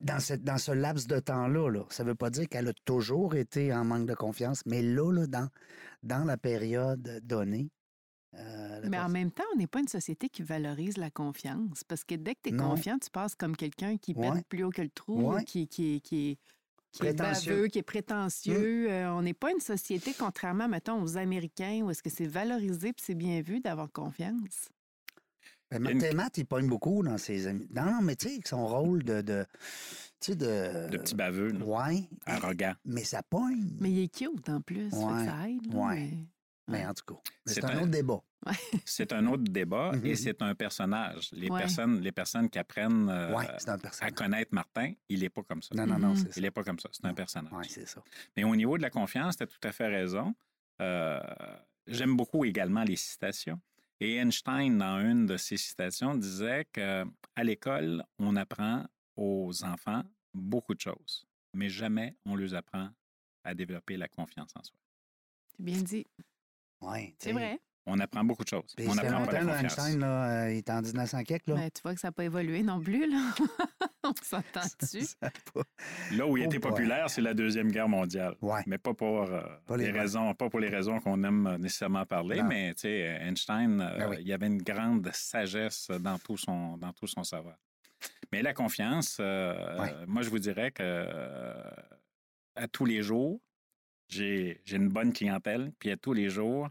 Dans, 0.00 0.20
cette, 0.20 0.44
dans 0.44 0.58
ce 0.58 0.70
laps 0.70 1.06
de 1.08 1.18
temps-là, 1.18 1.70
là, 1.70 1.84
ça 1.90 2.04
ne 2.04 2.10
veut 2.10 2.14
pas 2.14 2.30
dire 2.30 2.48
qu'elle 2.48 2.68
a 2.68 2.72
toujours 2.84 3.34
été 3.34 3.72
en 3.74 3.84
manque 3.84 4.06
de 4.06 4.14
confiance, 4.14 4.62
mais 4.66 4.80
là, 4.82 5.10
là 5.12 5.26
dans, 5.26 5.48
dans 6.04 6.24
la 6.24 6.36
période 6.36 7.20
donnée. 7.24 7.68
euh, 8.34 8.80
Mais 8.84 8.98
en 8.98 9.08
même 9.08 9.32
temps, 9.32 9.42
on 9.54 9.56
n'est 9.56 9.66
pas 9.66 9.80
une 9.80 9.88
société 9.88 10.28
qui 10.28 10.42
valorise 10.44 10.98
la 10.98 11.10
confiance. 11.10 11.82
Parce 11.84 12.04
que 12.04 12.14
dès 12.14 12.34
que 12.36 12.40
tu 12.44 12.48
es 12.50 12.52
Non. 12.52 12.70
confiant, 12.70 12.98
tu 12.98 13.10
passes 13.10 13.34
comme 13.34 13.56
quelqu'un 13.56 13.96
qui 13.96 14.14
pète 14.14 14.46
plus 14.48 14.62
haut 14.62 14.70
que 14.70 14.82
le 14.82 14.90
trou, 14.90 15.32
Ouais. 15.32 15.44
qui, 15.44 15.66
qui, 15.66 16.00
qui, 16.00 16.38
qui 16.92 17.02
est 17.06 17.14
Prétentieux. 17.14 17.52
Mmh. 17.52 17.56
baveux, 17.56 17.66
qui 17.68 17.78
est 17.78 17.82
prétentieux. 17.82 18.90
Euh, 18.92 19.10
on 19.12 19.22
n'est 19.22 19.34
pas 19.34 19.50
une 19.50 19.60
société, 19.60 20.14
contrairement, 20.16 20.68
mettons, 20.68 21.02
aux 21.02 21.16
Américains, 21.16 21.80
où 21.82 21.90
est-ce 21.90 22.02
que 22.04 22.10
c'est 22.10 22.26
valorisé 22.28 22.92
puis 22.92 23.02
c'est 23.04 23.14
bien 23.16 23.40
vu 23.40 23.58
d'avoir 23.60 23.90
confiance. 23.90 24.68
Ben, 25.70 25.84
y 25.84 25.88
a 25.88 25.90
une- 25.90 25.98
Martin 25.98 26.16
Matt, 26.16 26.38
il 26.38 26.46
pogne 26.46 26.68
beaucoup 26.68 27.02
dans 27.02 27.18
ses 27.18 27.46
amis. 27.46 27.68
Non, 27.74 27.84
non, 27.84 28.00
mais 28.02 28.16
tu 28.16 28.28
sais, 28.28 28.40
son 28.44 28.66
rôle 28.66 29.02
de. 29.02 29.20
de 29.20 29.44
tu 30.20 30.32
sais, 30.32 30.36
de. 30.36 30.88
De 30.90 30.96
petits 30.98 31.14
baveux, 31.14 31.48
là, 31.48 31.64
Ouais. 31.64 32.08
arrogants. 32.26 32.74
Mais 32.84 33.04
ça 33.04 33.22
pogne. 33.22 33.68
Mais 33.80 33.90
il 33.90 33.98
est 34.04 34.08
cute 34.14 34.48
en 34.48 34.60
plus, 34.60 34.90
Ouais. 34.92 35.26
ça 35.26 35.48
aide. 35.48 35.72
là, 35.72 35.78
Ouais. 35.78 36.10
mais- 36.68 36.86
en 36.86 36.94
tout 36.94 37.04
cas, 37.14 37.20
C'est 37.46 37.64
un 37.64 37.68
un- 37.68 37.76
autre 37.82 37.86
débat. 37.90 38.20
C'est 38.84 39.12
un 39.12 39.26
autre 39.26 39.42
débat 39.42 39.90
et 40.04 40.10
Mhm. 40.10 40.14
c'est 40.14 40.42
un 40.42 40.54
personnage. 40.54 41.30
Les, 41.32 41.50
Ouais. 41.50 41.58
personnes, 41.58 42.00
les 42.00 42.12
personnes 42.12 42.48
qui 42.48 42.58
apprennent 42.60 43.08
euh, 43.10 43.36
un 43.36 43.78
à 44.00 44.10
connaître 44.12 44.54
Martin, 44.54 44.92
il 45.08 45.20
n'est 45.20 45.28
pas 45.28 45.42
comme 45.42 45.60
ça. 45.60 45.74
Non, 45.74 45.86
non, 45.86 45.98
non, 45.98 46.08
Mhm. 46.10 46.16
c'est 46.16 46.28
ça. 46.28 46.34
Il 46.36 46.42
n'est 46.44 46.50
pas 46.52 46.62
comme 46.62 46.78
ça. 46.78 46.88
C'est 46.92 47.04
un 47.04 47.14
personnage. 47.14 47.52
Oui, 47.52 47.66
c'est 47.68 47.86
ça. 47.88 48.00
Mais 48.36 48.44
au 48.44 48.54
niveau 48.54 48.76
de 48.78 48.82
la 48.82 48.90
confiance, 48.90 49.36
tu 49.36 49.42
as 49.42 49.46
tout 49.48 49.58
à 49.64 49.72
fait 49.72 49.88
raison. 49.88 50.34
Euh, 50.80 51.20
J'aime 51.90 52.16
beaucoup 52.16 52.44
également 52.44 52.84
les 52.84 52.96
citations. 52.96 53.58
Et 54.00 54.16
Einstein, 54.16 54.78
dans 54.78 55.00
une 55.00 55.26
de 55.26 55.36
ses 55.36 55.56
citations, 55.56 56.14
disait 56.14 56.66
qu'à 56.72 57.04
l'école, 57.42 58.04
on 58.18 58.36
apprend 58.36 58.86
aux 59.16 59.64
enfants 59.64 60.04
beaucoup 60.32 60.74
de 60.74 60.80
choses, 60.80 61.26
mais 61.52 61.68
jamais 61.68 62.16
on 62.24 62.36
leur 62.36 62.54
apprend 62.54 62.90
à 63.42 63.54
développer 63.54 63.96
la 63.96 64.08
confiance 64.08 64.52
en 64.54 64.62
soi. 64.62 64.78
C'est 65.48 65.62
bien 65.64 65.82
dit. 65.82 66.06
Oui, 66.80 67.16
C'est 67.18 67.32
vrai. 67.32 67.58
On 67.86 67.98
apprend 68.00 68.22
beaucoup 68.22 68.44
de 68.44 68.48
choses. 68.48 68.74
Puis 68.76 68.86
on 68.86 68.94
n'apprend 68.94 69.24
pas 69.24 69.40
la. 69.40 69.60
Einstein, 69.62 69.98
là, 70.00 70.44
euh, 70.44 70.52
il 70.52 70.58
est 70.58 70.68
en 70.70 70.82
1900 70.82 71.24
quelque, 71.24 71.48
là. 71.48 71.54
Ben, 71.56 71.70
tu 71.70 71.80
vois 71.82 71.94
que 71.94 72.00
ça 72.00 72.08
n'a 72.08 72.12
pas 72.12 72.24
évolué 72.24 72.62
non 72.62 72.80
plus, 72.80 73.10
là. 73.10 73.34
on? 74.04 74.12
Ça 74.22 74.38
a 74.38 74.42
pas- 74.42 75.62
Là 76.12 76.26
où 76.26 76.36
il 76.36 76.42
Oh 76.42 76.46
était 76.46 76.58
boy. 76.58 76.70
populaire, 76.70 77.08
c'est 77.10 77.20
la 77.22 77.32
Deuxième 77.34 77.70
Guerre 77.72 77.88
mondiale. 77.88 78.34
Ouais. 78.42 78.60
Mais 78.66 78.76
pas 78.78 78.92
pour, 78.94 79.22
euh, 79.22 79.40
Pas 79.66 79.76
les 79.76 79.90
raisons, 79.90 80.34
pas 80.34 80.48
pour 80.50 80.60
les 80.60 80.68
raisons 80.68 81.00
qu'on 81.00 81.22
aime 81.24 81.46
euh, 81.46 81.58
nécessairement 81.58 82.04
parler, 82.06 82.42
Non. 82.42 82.48
mais 82.48 82.74
tu 82.74 82.82
sais, 82.82 83.00
Einstein, 83.22 83.80
euh, 83.80 83.98
Ben 83.98 84.08
oui. 84.10 84.16
il 84.20 84.28
y 84.28 84.32
avait 84.32 84.46
une 84.48 84.62
grande 84.62 85.10
sagesse 85.12 85.88
dans 86.00 86.18
tout 86.18 86.36
son, 86.36 86.76
dans 86.76 86.92
tout 86.92 87.06
son 87.06 87.24
savoir. 87.24 87.56
Mais 88.32 88.42
la 88.42 88.52
confiance, 88.54 89.18
Ouais. 89.18 89.94
moi, 90.06 90.22
je 90.22 90.28
vous 90.30 90.38
dirais 90.38 90.70
que 90.72 90.82
euh, 90.84 91.62
à 92.54 92.68
tous 92.68 92.84
les 92.84 93.02
jours, 93.02 93.40
j'ai 94.08 94.60
j'ai 94.64 94.76
une 94.76 94.88
bonne 94.88 95.12
clientèle, 95.12 95.72
puis 95.78 95.90
à 95.90 95.96
tous 95.96 96.12
les 96.12 96.28
jours, 96.30 96.68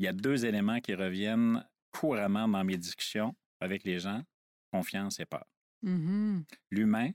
il 0.00 0.04
y 0.04 0.08
a 0.08 0.12
deux 0.14 0.46
éléments 0.46 0.80
qui 0.80 0.94
reviennent 0.94 1.62
couramment 1.92 2.48
dans 2.48 2.64
mes 2.64 2.78
discussions 2.78 3.36
avec 3.60 3.84
les 3.84 3.98
gens, 3.98 4.22
confiance 4.72 5.20
et 5.20 5.26
peur. 5.26 5.44
Mhm. 5.82 6.44
L'humain 6.70 7.10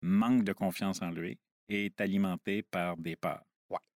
manque 0.00 0.42
de 0.42 0.54
confiance 0.54 1.02
en 1.02 1.10
lui 1.10 1.38
et 1.68 1.86
est 1.86 2.00
alimenté 2.00 2.62
par 2.62 2.96
des 2.96 3.16
peurs. 3.16 3.44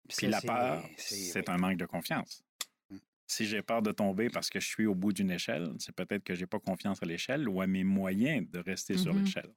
Puis 0.09 0.15
ça, 0.25 0.27
la 0.27 0.41
peur, 0.41 0.83
c'est 0.97 1.47
oui. 1.47 1.53
un 1.53 1.57
manque 1.59 1.77
de 1.77 1.85
confiance. 1.85 2.43
Mm. 2.89 2.97
Si 3.27 3.45
j'ai 3.45 3.61
peur 3.61 3.83
de 3.83 3.91
tomber 3.91 4.29
parce 4.31 4.49
que 4.49 4.59
je 4.59 4.67
suis 4.67 4.87
au 4.87 4.95
bout 4.95 5.13
d'une 5.13 5.29
échelle, 5.29 5.71
c'est 5.77 5.93
peut-être 5.95 6.23
que 6.23 6.33
j'ai 6.33 6.47
pas 6.47 6.59
confiance 6.59 7.03
à 7.03 7.05
l'échelle 7.05 7.47
ou 7.47 7.61
à 7.61 7.67
mes 7.67 7.83
moyens 7.83 8.49
de 8.49 8.57
rester 8.59 8.97
sur 8.97 9.13
Mhm. 9.13 9.23
l'échelle. 9.23 9.53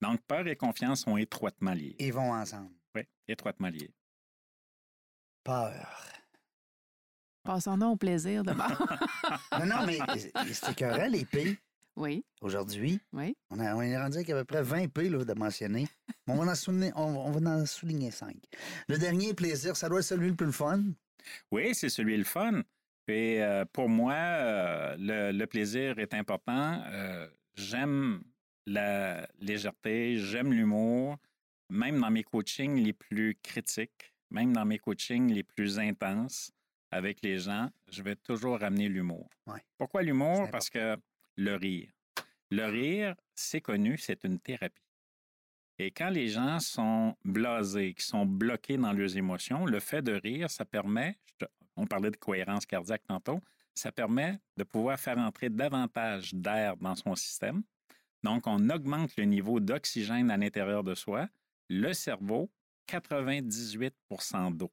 Donc, 0.00 0.22
peur 0.22 0.48
et 0.48 0.56
confiance 0.56 1.02
sont 1.02 1.18
étroitement 1.18 1.74
liés. 1.74 1.94
Ils 1.98 2.12
vont 2.12 2.32
ensemble. 2.32 2.72
Oui, 2.94 3.02
étroitement 3.28 3.68
liés. 3.68 3.92
Peur. 5.44 6.15
Passons 7.46 7.78
donc 7.78 7.94
au 7.94 7.96
plaisir 7.96 8.42
d'abord. 8.44 8.68
non, 9.58 9.66
non, 9.66 9.86
mais 9.86 9.98
c'est 10.52 10.70
écœurant, 10.72 11.06
les 11.08 11.24
pays. 11.24 11.56
Oui, 11.96 12.24
aujourd'hui. 12.42 13.00
oui. 13.14 13.34
On, 13.50 13.58
a- 13.58 13.74
on 13.74 13.80
est 13.80 13.96
rendu 13.96 14.16
avec 14.18 14.28
à 14.30 14.34
peu 14.34 14.44
près 14.44 14.62
20 14.62 14.88
P 14.88 15.08
là, 15.08 15.24
de 15.24 15.32
mentionner. 15.32 15.88
On 16.26 16.36
va, 16.36 16.52
en 16.52 16.54
souligner, 16.54 16.92
on, 16.94 17.04
on 17.26 17.30
va 17.30 17.50
en 17.50 17.64
souligner 17.64 18.10
5. 18.10 18.34
Le 18.88 18.98
dernier 18.98 19.32
plaisir, 19.32 19.76
ça 19.76 19.88
doit 19.88 20.00
être 20.00 20.04
celui 20.04 20.28
le 20.28 20.34
plus 20.34 20.52
fun. 20.52 20.82
Oui, 21.50 21.74
c'est 21.74 21.88
celui 21.88 22.16
le 22.18 22.24
fun. 22.24 22.60
Et 23.08 23.42
euh, 23.42 23.64
pour 23.72 23.88
moi, 23.88 24.12
euh, 24.14 24.96
le, 24.98 25.32
le 25.38 25.46
plaisir 25.46 25.98
est 25.98 26.12
important. 26.12 26.82
Euh, 26.86 27.28
j'aime 27.54 28.22
la 28.66 29.26
légèreté, 29.40 30.18
j'aime 30.18 30.52
l'humour, 30.52 31.16
même 31.70 32.00
dans 32.00 32.10
mes 32.10 32.24
coachings 32.24 32.76
les 32.82 32.92
plus 32.92 33.38
critiques, 33.42 34.12
même 34.30 34.52
dans 34.52 34.64
mes 34.64 34.78
coachings 34.78 35.32
les 35.32 35.44
plus 35.44 35.78
intenses 35.78 36.50
avec 36.90 37.22
les 37.22 37.38
gens, 37.38 37.68
je 37.90 38.02
vais 38.02 38.16
toujours 38.16 38.60
ramener 38.60 38.88
l'humour. 38.88 39.28
Ouais. 39.46 39.64
Pourquoi 39.76 40.02
l'humour? 40.02 40.48
Parce 40.50 40.70
que 40.70 40.96
le 41.36 41.56
rire. 41.56 41.90
Le 42.50 42.66
rire, 42.66 43.14
c'est 43.34 43.60
connu, 43.60 43.98
c'est 43.98 44.24
une 44.24 44.38
thérapie. 44.38 44.82
Et 45.78 45.90
quand 45.90 46.08
les 46.08 46.28
gens 46.28 46.58
sont 46.58 47.16
blasés, 47.24 47.92
qui 47.94 48.06
sont 48.06 48.24
bloqués 48.24 48.78
dans 48.78 48.92
leurs 48.92 49.16
émotions, 49.16 49.66
le 49.66 49.80
fait 49.80 50.00
de 50.00 50.12
rire, 50.12 50.48
ça 50.48 50.64
permet, 50.64 51.18
on 51.76 51.86
parlait 51.86 52.10
de 52.10 52.16
cohérence 52.16 52.64
cardiaque 52.64 53.02
tantôt, 53.06 53.40
ça 53.74 53.92
permet 53.92 54.38
de 54.56 54.64
pouvoir 54.64 54.98
faire 54.98 55.18
entrer 55.18 55.50
davantage 55.50 56.32
d'air 56.32 56.76
dans 56.78 56.94
son 56.94 57.14
système. 57.14 57.62
Donc, 58.22 58.46
on 58.46 58.70
augmente 58.70 59.16
le 59.16 59.24
niveau 59.24 59.60
d'oxygène 59.60 60.30
à 60.30 60.38
l'intérieur 60.38 60.82
de 60.82 60.94
soi. 60.94 61.28
Le 61.68 61.92
cerveau, 61.92 62.50
98% 62.88 64.56
d'eau. 64.56 64.72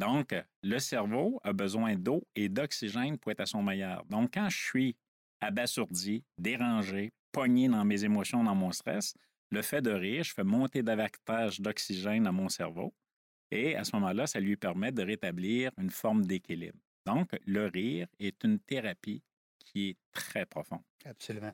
Donc, 0.00 0.34
le 0.62 0.78
cerveau 0.78 1.38
a 1.44 1.52
besoin 1.52 1.94
d'eau 1.94 2.26
et 2.34 2.48
d'oxygène 2.48 3.18
pour 3.18 3.32
être 3.32 3.40
à 3.40 3.46
son 3.46 3.62
meilleur. 3.62 4.04
Donc, 4.06 4.30
quand 4.32 4.48
je 4.48 4.56
suis 4.56 4.96
abasourdi, 5.42 6.24
dérangé, 6.38 7.12
pogné 7.32 7.68
dans 7.68 7.84
mes 7.84 8.02
émotions, 8.04 8.42
dans 8.42 8.54
mon 8.54 8.72
stress, 8.72 9.14
le 9.50 9.60
fait 9.62 9.82
de 9.82 9.90
rire, 9.90 10.24
je 10.24 10.32
fais 10.32 10.44
monter 10.44 10.82
davantage 10.82 11.60
d'oxygène 11.60 12.26
à 12.26 12.32
mon 12.32 12.48
cerveau. 12.48 12.94
Et 13.50 13.76
à 13.76 13.84
ce 13.84 13.94
moment-là, 13.96 14.26
ça 14.26 14.40
lui 14.40 14.56
permet 14.56 14.90
de 14.92 15.02
rétablir 15.02 15.70
une 15.76 15.90
forme 15.90 16.24
d'équilibre. 16.24 16.78
Donc, 17.04 17.36
le 17.46 17.66
rire 17.66 18.06
est 18.18 18.42
une 18.44 18.58
thérapie 18.60 19.22
qui 19.58 19.90
est 19.90 19.96
très 20.12 20.46
profonde. 20.46 20.82
Absolument. 21.04 21.52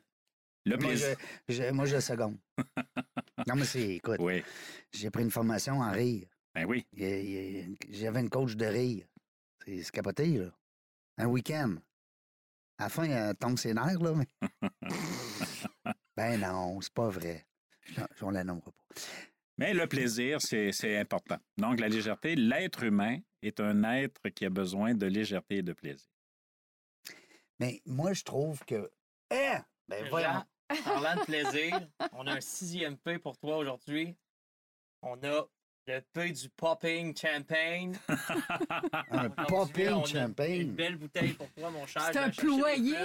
Le 0.65 0.77
Moi, 0.77 0.87
plaisir. 0.87 1.17
je, 1.49 1.53
je- 1.53 1.71
moi, 1.71 1.85
je 1.85 1.99
seconde. 1.99 2.37
non, 3.47 3.55
mais 3.55 3.65
c'est, 3.65 3.95
écoute, 3.95 4.17
Oui, 4.19 4.43
j'ai 4.93 5.09
pris 5.09 5.23
une 5.23 5.31
formation 5.31 5.79
en 5.79 5.91
rire. 5.91 6.27
Ben 6.57 6.65
oui. 6.65 6.87
J'avais 7.89 8.19
une 8.19 8.29
coach 8.31 8.55
de 8.55 8.65
rire. 8.65 9.05
C'est 9.65 9.91
capoté, 9.91 10.25
là. 10.39 10.51
Un 11.17 11.27
week-end. 11.27 11.75
À 12.79 12.83
la 12.83 12.89
fin, 12.89 13.03
elle 13.03 13.35
tombe 13.35 13.57
ses 13.59 13.75
nerfs, 13.75 13.99
là. 13.99 14.13
Mais... 14.15 14.51
ben 16.15 16.39
non, 16.39 16.81
c'est 16.81 16.93
pas 16.93 17.09
vrai. 17.09 17.45
Je- 17.83 18.01
On 18.21 18.31
la 18.31 18.43
nommera 18.43 18.71
pas. 18.71 18.95
Mais 19.59 19.73
le 19.75 19.87
plaisir, 19.87 20.41
c'est 20.41 20.97
important. 20.97 21.37
Donc, 21.57 21.79
la 21.79 21.89
légèreté, 21.89 22.35
l'être 22.35 22.83
humain 22.83 23.19
est 23.43 23.59
un 23.59 23.83
être 23.83 24.29
qui 24.29 24.45
a 24.45 24.49
besoin 24.49 24.95
de 24.95 25.05
légèreté 25.05 25.57
et 25.57 25.63
de 25.63 25.73
plaisir. 25.73 26.09
Mais 27.59 27.81
moi, 27.85 28.13
je 28.13 28.23
trouve 28.23 28.65
que. 28.65 28.91
Eh! 29.29 29.57
Ben. 29.87 30.05
Jean, 30.05 30.43
parlant 30.83 31.21
de 31.21 31.25
plaisir, 31.25 31.87
on 32.13 32.25
a 32.25 32.33
un 32.33 32.41
sixième 32.41 32.97
P 32.97 33.19
pour 33.19 33.37
toi 33.37 33.57
aujourd'hui. 33.57 34.15
On 35.03 35.21
a 35.23 35.47
le 35.87 36.01
P 36.13 36.31
du 36.31 36.49
popping 36.49 37.15
champagne. 37.15 37.95
Un 39.11 39.29
popping 39.29 40.05
champagne. 40.05 40.61
Une 40.61 40.71
belle 40.75 40.97
bouteille 40.97 41.33
pour 41.33 41.47
toi, 41.51 41.69
mon 41.69 41.85
cher. 41.85 42.03
C'est 42.11 42.17
un 42.19 42.29
ployer. 42.29 42.95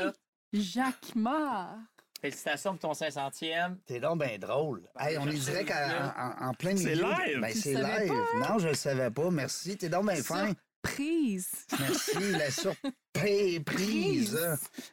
Jacques 0.53 1.15
Mart. 1.15 1.77
Félicitations 2.21 2.77
pour 2.77 2.81
ton 2.81 2.93
500e. 2.93 3.77
T'es 3.87 3.99
donc 4.01 4.21
bien 4.23 4.39
drôle. 4.39 4.83
Ben, 4.95 5.07
Hey, 5.07 5.19
on 5.19 5.27
est 5.29 5.37
sais, 5.37 5.71
à- 5.73 6.37
en, 6.41 6.49
en 6.51 6.55
plein 6.55 6.75
milieu. 6.75 6.89
C'est 6.89 6.95
live. 6.95 7.41
Ben, 7.41 7.53
c'est 7.55 7.73
le 7.75 7.81
savais 7.83 8.05
live. 8.05 8.13
Non, 8.49 8.59
je 8.59 8.69
le 8.69 8.75
savais 8.75 9.11
pas. 9.11 9.31
Merci. 9.31 9.77
T'es 9.77 9.89
donc 9.89 10.07
bien 10.07 10.23
fin. 10.23 10.53
Prise. 10.83 11.51
Merci. 11.79 12.33
La 12.33 12.51
surprise. 12.51 14.39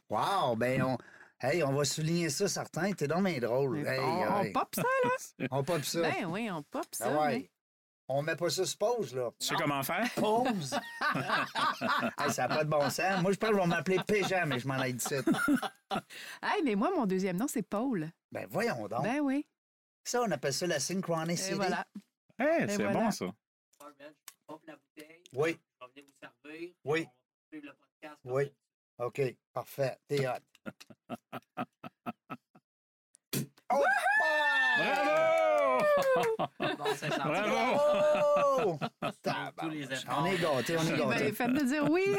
Wow. 0.10 0.56
Ben, 0.56 0.82
on. 0.84 0.98
Hey, 1.42 1.64
on 1.64 1.72
va 1.72 1.86
souligner 1.86 2.30
ça, 2.30 2.48
certains. 2.48 2.92
T'es 2.94 3.08
donc 3.08 3.24
bien 3.24 3.40
drôle. 3.40 3.80
Hey, 3.88 4.00
on, 4.00 4.42
hey. 4.44 4.50
on 4.50 4.52
pop 4.60 4.76
ça. 4.76 4.84
On 5.52 5.64
pop 5.64 5.84
ça. 5.84 6.02
Ben 6.02 6.26
oui, 6.28 6.50
on 6.52 6.62
pop 6.64 6.86
ça. 6.92 7.06
Ah 7.16 7.22
ouais. 7.22 7.38
mais- 7.40 7.50
On 8.12 8.24
met 8.24 8.36
pas 8.36 8.50
ça 8.50 8.66
sur 8.66 8.78
pause, 8.80 9.14
là. 9.16 9.30
Tu 9.40 9.46
sais 9.46 9.56
comment 9.56 9.84
faire? 9.84 10.10
Pause! 10.16 10.74
hey, 12.18 12.32
ça 12.32 12.48
n'a 12.48 12.56
pas 12.56 12.64
de 12.64 12.70
bon 12.70 12.90
sens. 12.90 13.22
Moi, 13.22 13.32
je 13.32 13.38
pense 13.38 13.50
qu'ils 13.52 13.60
vont 13.60 13.68
m'appeler 13.68 14.00
Péjean, 14.06 14.48
mais 14.48 14.60
je 14.60 14.68
m'en 14.68 14.82
ai 14.82 14.94
dit 14.94 15.06
ça. 15.06 15.18
Hey, 16.42 16.64
mais 16.64 16.74
moi, 16.74 16.90
mon 16.90 17.06
deuxième 17.06 17.38
nom, 17.38 17.48
c'est 17.48 17.62
Paul. 17.62 18.10
Ben, 18.32 18.48
voyons 18.50 18.88
donc. 18.88 19.04
Ben 19.04 19.20
oui. 19.20 19.46
Ça, 20.04 20.24
on 20.24 20.32
appelle 20.32 20.54
ça 20.54 20.66
la 20.66 20.80
synchronicity. 20.80 21.52
Et 21.52 21.56
voilà. 21.56 21.86
Hey, 22.40 22.68
c'est 22.68 22.78
voilà. 22.78 22.94
bon, 22.94 23.12
ça. 23.12 23.26
Pop 24.48 24.64
la 24.66 24.76
bouteille. 24.76 25.24
Oui, 25.34 25.60
Je 25.80 25.86
vais 25.86 26.02
venir 26.02 26.06
vous 26.08 26.14
servir. 26.44 26.70
Oui. 26.86 27.06
On 27.06 27.12
va 27.12 27.48
suivre 27.52 27.68
le 27.68 27.74
podcast. 27.74 28.20
Oui. 28.24 28.52
OK. 28.98 29.38
Parfait. 29.54 29.98
T'es 30.08 30.28
hot. 30.28 30.42
Oh! 33.72 33.84
Bravo! 34.80 35.49
Bon, 36.60 36.94
500e. 36.94 37.24
Bravo! 37.24 38.80
Tous 39.58 39.70
les 39.70 39.84
efforts. 39.84 40.20
On 40.22 40.26
est 40.26 40.38
gâtés, 40.38 40.78
on 40.78 40.84
est 40.84 40.92
Eh 40.94 40.98
ben, 40.98 41.10
gâtés. 41.10 41.32
faites 41.34 41.54
de 41.54 41.64
dire 41.66 41.90
oui. 41.90 42.04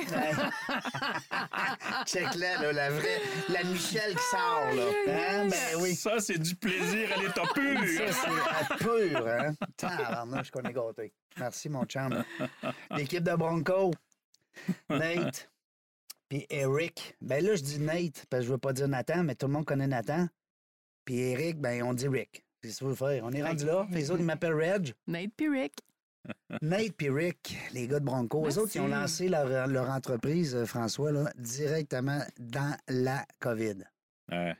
Check-là, 2.06 2.62
là, 2.62 2.72
la 2.72 2.90
vraie, 2.90 3.20
la 3.48 3.64
Michelle 3.64 4.14
qui 4.14 4.22
sort, 4.24 4.70
là. 4.74 4.84
Hein? 5.08 5.48
Ben 5.48 5.76
oui. 5.80 5.94
Ça, 5.94 6.18
c'est 6.20 6.38
du 6.38 6.54
plaisir 6.56 7.10
à 7.16 7.22
l'état 7.22 7.42
pur. 7.54 7.78
Ça, 7.80 8.12
c'est 8.12 8.74
à 8.74 8.76
pur, 8.76 9.26
hein? 9.26 9.54
Tabarnouche 9.76 10.50
qu'on 10.50 10.62
est 10.62 10.72
gâtés. 10.72 11.12
Merci, 11.38 11.68
mon 11.68 11.84
chum. 11.84 12.24
L'équipe 12.96 13.22
de 13.22 13.34
Bronco, 13.34 13.90
Nate, 14.88 15.50
puis 16.28 16.46
Eric. 16.50 17.16
Ben 17.20 17.44
là, 17.44 17.54
je 17.56 17.62
dis 17.62 17.78
Nate, 17.80 18.26
parce 18.30 18.42
que 18.42 18.46
je 18.46 18.52
veux 18.52 18.58
pas 18.58 18.72
dire 18.72 18.88
Nathan, 18.88 19.22
mais 19.24 19.34
tout 19.34 19.46
le 19.46 19.52
monde 19.52 19.64
connaît 19.64 19.86
Nathan. 19.86 20.26
Puis 21.04 21.18
Eric, 21.18 21.60
ben 21.60 21.82
on 21.82 21.94
dit 21.94 22.08
Rick. 22.08 22.44
C'est 22.62 22.70
ce 22.70 22.80
que 22.80 22.84
vous 22.86 22.96
faire. 22.96 23.24
On 23.24 23.32
est 23.32 23.42
rendu 23.42 23.64
là. 23.64 23.86
Les 23.90 24.10
autres, 24.10 24.20
ils 24.20 24.26
m'appellent 24.26 24.54
Reg. 24.54 24.94
Nate 25.06 25.32
Pirick. 25.36 25.74
Nate 26.62 26.92
puis 26.96 27.08
Rick, 27.08 27.56
les 27.72 27.86
gars 27.88 28.00
de 28.00 28.04
Bronco, 28.04 28.46
eux 28.46 28.58
autres, 28.58 28.72
ils 28.74 28.80
ont 28.80 28.88
lancé 28.88 29.28
leur, 29.28 29.66
leur 29.66 29.90
entreprise, 29.90 30.54
euh, 30.54 30.66
François, 30.66 31.12
là, 31.12 31.32
directement 31.36 32.20
dans 32.38 32.76
la 32.88 33.24
COVID. 33.38 33.78
Ouais, 34.30 34.54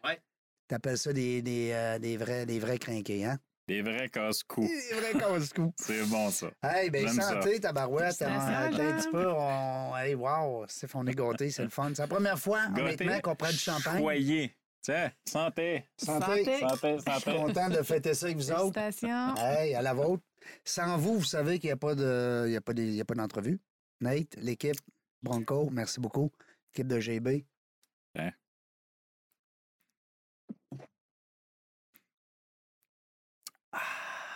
T'appelles 0.69 0.99
ça 0.99 1.13
des, 1.13 1.43
des, 1.43 1.71
euh, 1.73 1.99
des 1.99 2.17
vrais, 2.17 2.47
des 2.47 2.59
vrais 2.59 2.79
crinqués, 2.79 3.25
hein? 3.25 3.39
des 3.69 3.83
vrais 3.83 4.09
casse-coups. 4.09 4.69
Des 4.69 4.97
vrais 4.97 5.21
casse-coups. 5.21 5.75
C'est 5.77 6.05
bon, 6.07 6.29
ça. 6.31 6.49
Hey, 6.63 6.91
ben 6.91 7.07
santé, 7.09 7.61
tabarouette. 7.61 8.21
Un 8.23 8.71
petit 8.71 9.11
peu, 9.11 9.29
on, 9.31 9.97
hey, 9.97 10.15
wow, 10.17 10.65
c'est 10.67 10.93
on 10.95 11.07
est 11.07 11.15
gâtés, 11.15 11.51
c'est 11.51 11.63
le 11.63 11.69
fun. 11.69 11.91
C'est 11.95 12.03
la 12.03 12.09
première 12.09 12.39
fois, 12.39 12.67
Gâté, 12.69 12.83
honnêtement, 13.05 13.21
qu'on 13.21 13.37
prend 13.37 13.51
du 13.51 13.59
champagne. 13.59 14.01
Choyé. 14.01 14.57
Tiens, 14.83 15.13
santé. 15.27 15.85
Santé. 15.99 16.45
Santé. 16.59 16.99
Santé, 16.99 16.99
Je 17.07 17.21
suis 17.21 17.37
content 17.39 17.69
de 17.69 17.83
fêter 17.83 18.15
ça 18.15 18.27
avec 18.27 18.39
vous 18.39 18.51
autres. 18.51 18.73
Félicitations. 18.81 19.35
Hey, 19.37 19.75
à 19.75 19.83
la 19.83 19.93
vôtre. 19.93 20.23
Sans 20.65 20.97
vous, 20.97 21.19
vous 21.19 21.25
savez 21.25 21.59
qu'il 21.59 21.69
n'y 21.69 21.73
a 21.73 21.77
pas 21.77 21.95
de, 21.95 22.45
il 22.47 22.53
y 22.53 22.57
a 22.57 22.61
pas 22.63 22.73
des- 22.73 22.87
il 22.87 22.95
y 22.95 23.01
a 23.01 23.05
pas 23.05 23.15
d'entrevue. 23.15 23.61
Nate, 24.01 24.37
l'équipe, 24.37 24.81
Bronco, 25.23 25.69
merci 25.71 26.01
beaucoup. 26.01 26.31
L'équipe 26.73 26.87
de 26.89 26.99
GB. 26.99 27.45
Hein? 28.17 28.31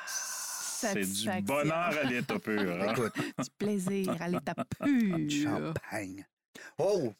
C'est 0.06 1.00
du 1.00 1.42
bonheur 1.42 1.72
à 1.74 2.02
l'état 2.04 2.38
pur. 2.38 2.60
hein? 2.82 2.92
Écoute, 2.92 3.14
Du 3.38 3.50
plaisir 3.58 4.20
à 4.20 4.28
l'état 4.28 4.54
du 4.84 5.26
pur. 5.26 5.42
champagne. 5.42 6.26
Oh, 6.78 7.12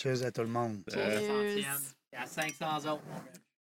Cheers. 0.00 0.16
cheers 0.16 0.26
à 0.26 0.30
tout 0.30 0.42
le 0.42 0.48
monde. 0.48 0.82
Euh, 0.94 1.56
500e. 1.56 1.80
Il 2.12 2.18
y 2.18 2.22
a 2.22 2.26
500 2.26 2.92
autres, 2.92 3.02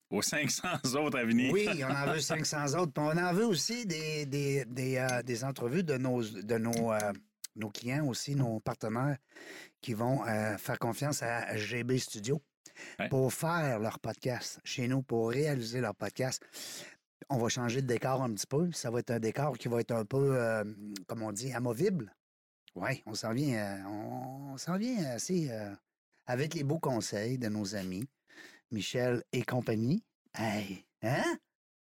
aux 0.09 0.21
500 0.21 0.67
autres 0.95 1.17
à 1.19 1.23
venir. 1.23 1.53
Oui, 1.53 1.67
on 1.83 1.91
en 1.91 2.13
veut 2.13 2.19
500 2.19 2.73
autres. 2.79 2.91
Puis 2.91 3.03
on 3.05 3.17
en 3.17 3.33
veut 3.33 3.45
aussi 3.45 3.85
des, 3.85 4.25
des, 4.25 4.65
des, 4.65 4.97
euh, 4.97 5.21
des 5.23 5.43
entrevues 5.43 5.83
de 5.83 5.97
nos, 5.97 6.21
de 6.23 6.57
nos, 6.57 6.91
euh, 6.91 7.13
nos 7.55 7.69
clients 7.69 8.05
aussi, 8.07 8.35
nos 8.35 8.59
partenaires 8.59 9.17
qui 9.81 9.93
vont 9.93 10.25
euh, 10.27 10.57
faire 10.57 10.79
confiance 10.79 11.23
à 11.23 11.55
GB 11.57 11.97
Studio 11.97 12.41
Ouais. 12.99 13.09
pour 13.09 13.31
faire 13.31 13.79
leur 13.79 13.99
podcast 13.99 14.59
chez 14.63 14.87
nous, 14.87 15.03
pour 15.03 15.29
réaliser 15.29 15.81
leur 15.81 15.93
podcast. 15.93 16.41
On 17.29 17.37
va 17.37 17.47
changer 17.49 17.81
de 17.81 17.87
décor 17.87 18.23
un 18.23 18.33
petit 18.33 18.47
peu. 18.47 18.71
Ça 18.71 18.89
va 18.89 18.99
être 18.99 19.11
un 19.11 19.19
décor 19.19 19.57
qui 19.57 19.67
va 19.67 19.81
être 19.81 19.91
un 19.91 20.05
peu, 20.05 20.35
euh, 20.39 20.63
comme 21.07 21.21
on 21.21 21.31
dit, 21.31 21.51
amovible. 21.53 22.11
Oui, 22.75 23.03
on 23.05 23.13
s'en 23.13 23.33
vient, 23.33 23.57
euh, 23.57 23.83
on, 23.87 24.53
on 24.53 24.57
s'en 24.57 24.77
vient 24.77 25.03
assez 25.11 25.49
euh, 25.51 25.69
avec 26.31 26.53
les 26.53 26.63
beaux 26.63 26.79
conseils 26.79 27.37
de 27.37 27.49
nos 27.49 27.75
amis, 27.75 28.07
Michel 28.71 29.21
et 29.33 29.43
compagnie. 29.43 30.01
Hey, 30.33 30.85
hein? 31.01 31.37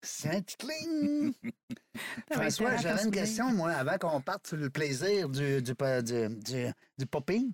Sainte-Cling! 0.04 1.32
François, 2.30 2.76
j'avais 2.76 3.02
une 3.02 3.10
question, 3.10 3.50
moi, 3.52 3.72
avant 3.72 3.98
qu'on 3.98 4.20
parte 4.20 4.46
sur 4.46 4.56
le 4.56 4.70
plaisir 4.70 5.28
du, 5.28 5.60
du, 5.62 5.74
pa- 5.74 6.00
du, 6.00 6.28
du- 6.28 6.70
du 6.96 7.06
popping. 7.06 7.52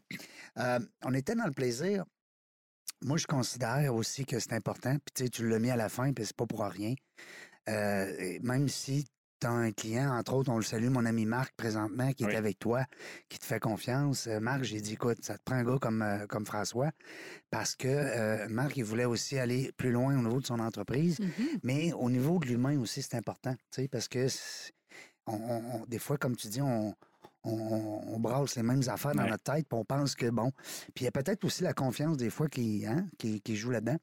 Euh, 0.59 0.81
on 1.03 1.15
était 1.15 1.35
dans 1.35 1.47
le 1.47 1.53
plaisir 1.53 2.05
moi, 3.05 3.17
je 3.17 3.27
considère 3.27 3.93
aussi 3.93 4.25
que 4.25 4.39
c'est 4.39 4.53
important. 4.53 4.93
Puis 4.93 5.13
tu 5.13 5.25
sais, 5.25 5.29
tu 5.29 5.49
l'as 5.49 5.59
mis 5.59 5.71
à 5.71 5.77
la 5.77 5.89
fin, 5.89 6.13
puis 6.13 6.25
c'est 6.25 6.37
pas 6.37 6.47
pour 6.47 6.61
rien. 6.61 6.95
Euh, 7.69 8.39
même 8.43 8.69
si 8.69 9.05
tu 9.43 9.47
as 9.47 9.51
un 9.51 9.73
client, 9.73 10.17
entre 10.17 10.35
autres, 10.35 10.51
on 10.53 10.57
le 10.57 10.63
salue, 10.63 10.89
mon 10.89 11.05
ami 11.05 11.27
Marc, 11.27 11.53
présentement, 11.57 12.13
qui 12.13 12.25
Oui. 12.25 12.33
est 12.33 12.37
avec 12.37 12.59
toi, 12.61 12.85
qui 13.29 13.39
te 13.41 13.45
fait 13.45 13.59
confiance. 13.59 14.29
Euh, 14.29 14.39
Marc, 14.39 14.63
j'ai 14.63 14.81
dit, 14.81 14.93
écoute, 14.93 15.19
ça 15.23 15.37
te 15.37 15.43
prend 15.45 15.57
un 15.57 15.65
gars 15.65 15.79
comme, 15.81 16.01
euh, 16.03 16.27
comme 16.29 16.47
François, 16.47 16.91
parce 17.51 17.75
que 17.75 17.89
euh, 17.89 18.49
Marc, 18.49 18.77
il 18.77 18.85
voulait 18.85 19.05
aussi 19.05 19.39
aller 19.39 19.73
plus 19.77 19.91
loin 19.91 20.17
au 20.17 20.23
niveau 20.23 20.41
de 20.41 20.47
son 20.47 20.61
entreprise. 20.61 21.19
Mhm. 21.19 21.31
Mais 21.65 21.93
au 21.93 22.09
niveau 22.09 22.39
de 22.39 22.47
l'humain 22.47 22.79
aussi, 22.79 23.03
c'est 23.03 23.17
important, 23.17 23.55
tu 23.73 23.83
sais, 23.83 23.89
parce 23.89 24.07
que 24.09 24.27
on, 25.27 25.35
on- 25.35 25.75
on- 25.83 25.87
des 25.87 25.99
fois, 25.99 26.17
comme 26.19 26.37
tu 26.37 26.47
dis, 26.49 26.63
on, 26.63 26.95
on, 27.45 28.03
on 28.07 28.21
brasse 28.21 28.55
les 28.55 28.63
mêmes 28.63 28.83
affaires 28.87 29.15
dans 29.17 29.25
Ouais. 29.25 29.31
notre 29.31 29.43
tête, 29.43 29.67
puis 29.69 29.77
on 29.79 29.85
pense 29.85 30.15
que 30.15 30.31
bon. 30.31 30.53
Puis 30.95 31.03
il 31.03 31.05
y 31.05 31.09
a 31.09 31.13
peut-être 31.13 31.45
aussi 31.45 31.65
la 31.65 31.73
confiance 31.75 32.17
des 32.17 32.31
fois 32.31 32.47
qui, 32.49 32.87
hein, 32.87 33.07
qui, 33.19 33.41
qui 33.41 33.57
joue 33.57 33.71
là-dedans. 33.71 33.99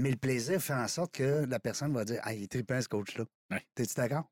Mais 0.00 0.10
le 0.10 0.16
plaisir 0.16 0.62
fait 0.62 0.72
en 0.72 0.88
sorte 0.88 1.12
que 1.12 1.44
la 1.44 1.60
personne 1.60 1.92
va 1.92 2.06
dire 2.06 2.20
Ah, 2.22 2.32
il 2.32 2.42
est 2.42 2.50
trippant, 2.50 2.80
ce 2.80 2.88
coach-là. 2.88 3.24
Ouais. 3.50 3.62
T'es-tu 3.74 3.94
d'accord? 3.94 4.24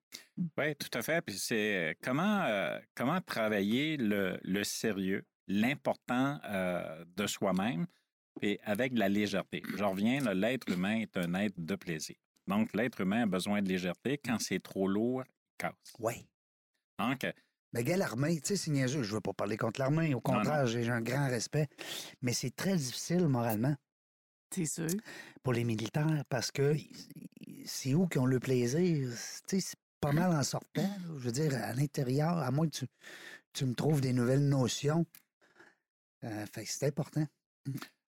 Oui, 0.56 0.74
tout 0.76 0.88
à 0.94 1.02
fait. 1.02 1.20
Puis 1.20 1.36
c'est 1.36 1.90
euh, 1.90 1.94
comment, 2.02 2.42
euh, 2.44 2.78
comment 2.94 3.20
travailler 3.20 3.98
le, 3.98 4.38
le 4.42 4.64
sérieux, 4.64 5.26
l'important 5.46 6.40
euh, 6.46 7.04
de 7.14 7.26
soi-même, 7.26 7.86
et 8.40 8.58
avec 8.64 8.94
de 8.94 8.98
la 8.98 9.10
légèreté? 9.10 9.62
Je 9.76 9.84
reviens, 9.84 10.32
l'être 10.32 10.70
humain 10.70 11.00
est 11.00 11.18
un 11.18 11.34
être 11.34 11.62
de 11.62 11.74
plaisir. 11.74 12.16
Donc, 12.46 12.72
l'être 12.72 13.02
humain 13.02 13.24
a 13.24 13.26
besoin 13.26 13.60
de 13.60 13.68
légèreté. 13.68 14.16
Quand 14.16 14.38
c'est 14.40 14.62
trop 14.62 14.88
lourd, 14.88 15.22
il 15.26 15.56
casse. 15.58 15.92
Oui. 15.98 16.26
Donc, 16.98 17.26
Mais 17.74 17.84
gars, 17.84 17.98
l'armée, 17.98 18.40
tu 18.40 18.48
sais, 18.48 18.56
c'est 18.56 18.70
niaiseux. 18.70 19.02
Je 19.02 19.14
veux 19.14 19.20
pas 19.20 19.34
parler 19.34 19.58
contre 19.58 19.80
l'armée. 19.80 20.14
Au 20.14 20.20
contraire, 20.22 20.66
j'ai 20.66 20.88
un 20.88 21.02
grand 21.02 21.28
respect. 21.28 21.68
Mais 22.22 22.32
c'est 22.32 22.56
très 22.56 22.74
difficile 22.74 23.28
moralement 23.28 23.76
C'est 24.50 24.66
sûr? 24.66 24.88
pour 25.42 25.52
les 25.52 25.64
militaires 25.64 26.24
parce 26.28 26.50
que 26.50 26.74
c'est 27.64 27.94
où 27.94 28.06
qu'ils 28.06 28.20
ont 28.20 28.26
le 28.26 28.40
plaisir? 28.40 29.08
C'est 29.46 29.76
pas 30.00 30.12
mal 30.12 30.32
en 30.32 30.42
sortant. 30.42 30.88
Je 31.04 31.24
veux 31.24 31.32
dire, 31.32 31.54
à 31.54 31.72
l'intérieur, 31.72 32.38
à 32.38 32.50
moins 32.50 32.66
que 32.68 32.76
tu, 32.76 32.86
tu 33.52 33.66
me 33.66 33.74
trouves 33.74 34.00
des 34.00 34.12
nouvelles 34.12 34.48
notions. 34.48 35.06
Euh, 36.24 36.46
fait 36.46 36.64
que 36.64 36.70
c'est 36.70 36.86
important. 36.86 37.26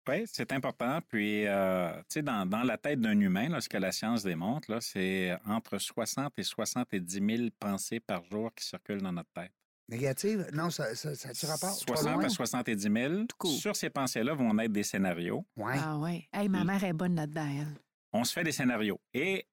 Oui, 0.08 0.23
c'est 0.26 0.54
important. 0.54 1.02
Puis, 1.10 1.45
euh, 1.45 1.91
tu 2.04 2.06
sais, 2.10 2.21
dans, 2.21 2.45
dans 2.45 2.63
la 2.63 2.78
tête 2.78 3.02
d'un 3.02 3.19
humain, 3.19 3.50
là, 3.50 3.60
ce 3.60 3.67
que 3.67 3.78
la 3.78 3.91
science 3.91 4.23
démontre, 4.23 4.82
c'est 4.82 5.38
entre 5.45 5.78
60 5.78 6.34
et 6.38 6.43
70 6.43 7.38
000 7.38 7.50
pensées 7.60 8.00
par 8.00 8.23
jour 8.26 8.54
qui 8.56 8.65
circulent 8.65 9.02
dans 9.02 9.12
notre 9.12 9.32
tête. 9.32 9.52
Négative? 9.89 10.47
Non, 10.54 10.69
ça, 10.69 10.93
ça, 10.95 11.15
ça 11.15 11.34
tu 11.34 11.45
rapport? 11.45 11.69
Pas 11.86 11.95
60 11.95 12.13
loin? 12.15 12.23
à 12.26 12.30
70 12.30 12.82
000. 12.82 13.13
court. 13.38 13.52
Sur 13.52 13.76
ces 13.76 13.89
pensées-là 13.89 14.34
vont 14.34 14.58
être 14.60 14.71
des 14.71 14.84
scénarios. 14.84 15.45
Ouais. 15.56 15.76
Ah 15.78 15.97
ouais. 15.97 16.28
Hey, 16.34 16.50
ma 16.50 16.63
Mm. 16.63 16.67
mère 16.67 16.84
est 16.84 16.93
bonne 16.93 17.15
là-dedans, 17.15 17.47
elle. 17.47 17.67
On 18.13 18.23
se 18.23 18.34
fait 18.34 18.43
des 18.43 18.52
scénarios. 18.52 19.00
Et, 19.13 19.45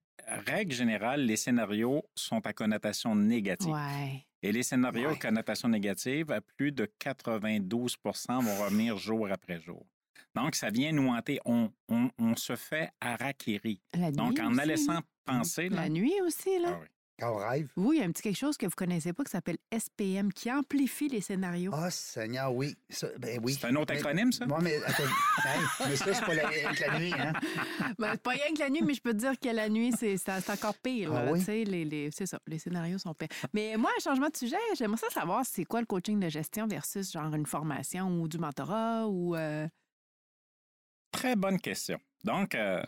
règle 0.47 0.73
générale, 0.75 1.23
les 1.25 1.37
scénarios 1.37 2.03
sont 2.17 2.45
à 2.47 2.53
connotation 2.53 3.15
négative. 3.15 3.71
Ouais. 3.73 4.25
Et 4.43 4.53
les 4.53 4.63
scénarios 4.63 5.09
Ouais. 5.11 5.15
à 5.15 5.19
connotation 5.19 5.69
négative, 5.69 6.31
à 6.33 6.41
plus 6.41 6.73
de 6.73 6.87
92% 6.99 8.41
vont 8.41 8.65
revenir 8.65 8.97
jour 8.99 9.29
après 9.31 9.61
jour. 9.61 9.87
Donc, 10.35 10.55
ça 10.57 10.71
vient 10.71 10.91
nous 10.93 11.09
hanter. 11.09 11.39
On, 11.45 11.71
on, 11.89 12.11
on 12.19 12.35
se 12.37 12.57
fait 12.57 12.91
harakiri. 13.01 13.81
La 13.97 14.11
nuit. 14.11 14.17
Donc, 14.17 14.39
en 14.41 14.49
aussi, 14.49 14.57
la 14.57 14.67
laissant 14.67 15.01
penser, 15.25 15.69
là, 15.69 15.83
La 15.83 15.89
nuit 15.89 16.15
aussi, 16.27 16.59
là. 16.59 16.71
Ah 16.73 16.79
oui. 16.83 16.89
Quand 17.19 17.33
on 17.33 17.37
rêve. 17.37 17.69
Vous, 17.77 17.93
il 17.93 18.01
y 18.01 18.03
a 18.03 18.05
un 18.05 18.11
petit 18.11 18.23
quelque 18.23 18.37
chose 18.37 18.57
que 18.57 18.67
vous 18.67 18.75
connaissez 18.77 19.13
pas 19.13 19.23
qui 19.23 19.31
s'appelle 19.31 19.59
SPM, 19.73 20.33
qui 20.33 20.51
amplifie 20.51 21.09
les 21.09 21.21
scénarios. 21.21 21.71
Ah, 21.73 21.89
Seigneur, 21.89 22.53
oui. 22.53 22.77
Ça, 22.91 23.07
ben 23.21 23.39
oui. 23.41 23.57
c'est 23.61 23.69
un 23.69 23.77
autre 23.77 23.93
Mais- 23.95 24.01
acronyme, 24.01 24.33
ça? 24.33 24.47
Bon, 24.47 24.59
mais, 24.61 24.83
attends, 24.85 25.05
hey, 25.05 25.61
mais 25.91 25.97
ça, 25.97 26.13
c'est 26.13 26.25
pas 26.27 26.35
la, 26.35 26.49
avec 26.49 26.81
la 26.81 26.99
nuit, 26.99 27.13
hein? 27.13 27.33
Ben, 27.99 28.11
c'est 28.15 28.23
pas 28.23 28.31
rien 28.33 28.53
que 28.53 28.59
la 28.59 28.69
nuit, 28.71 28.83
mais 28.83 28.95
je 28.95 29.01
peux 29.01 29.13
te 29.13 29.19
dire 29.19 29.39
que 29.39 29.49
la 29.49 29.69
nuit, 29.69 29.93
c'est 29.97 30.19
encore 30.51 30.75
pire. 30.79 31.13
Ah 31.15 31.31
oui? 31.31 31.39
Tu 31.39 31.45
sais, 31.45 31.63
les, 31.65 31.85
les- 31.85 32.11
c'est 32.11 32.27
ça, 32.27 32.41
les 32.49 32.59
scénarios 32.59 32.99
sont 32.99 33.15
pires. 33.15 33.29
Mais 33.53 33.77
moi, 33.77 33.91
un 33.97 34.03
changement 34.03 34.29
de 34.29 34.37
sujet, 34.37 34.57
j'aimerais 34.77 34.99
ça 34.99 35.11
savoir 35.11 35.45
c'est 35.47 35.65
quoi 35.65 35.79
le 35.81 35.87
coaching 35.87 36.19
de 36.19 36.29
gestion 36.29 36.67
versus 36.67 37.13
genre 37.13 37.33
une 37.33 37.47
formation 37.47 38.09
ou 38.21 38.27
du 38.27 38.39
mentorat 38.39 39.07
ou. 39.07 39.37
euh, 39.37 39.69
Très 41.13 41.37
bonne 41.37 41.61
question. 41.61 41.99
Donc, 42.25 42.57
euh, 42.57 42.83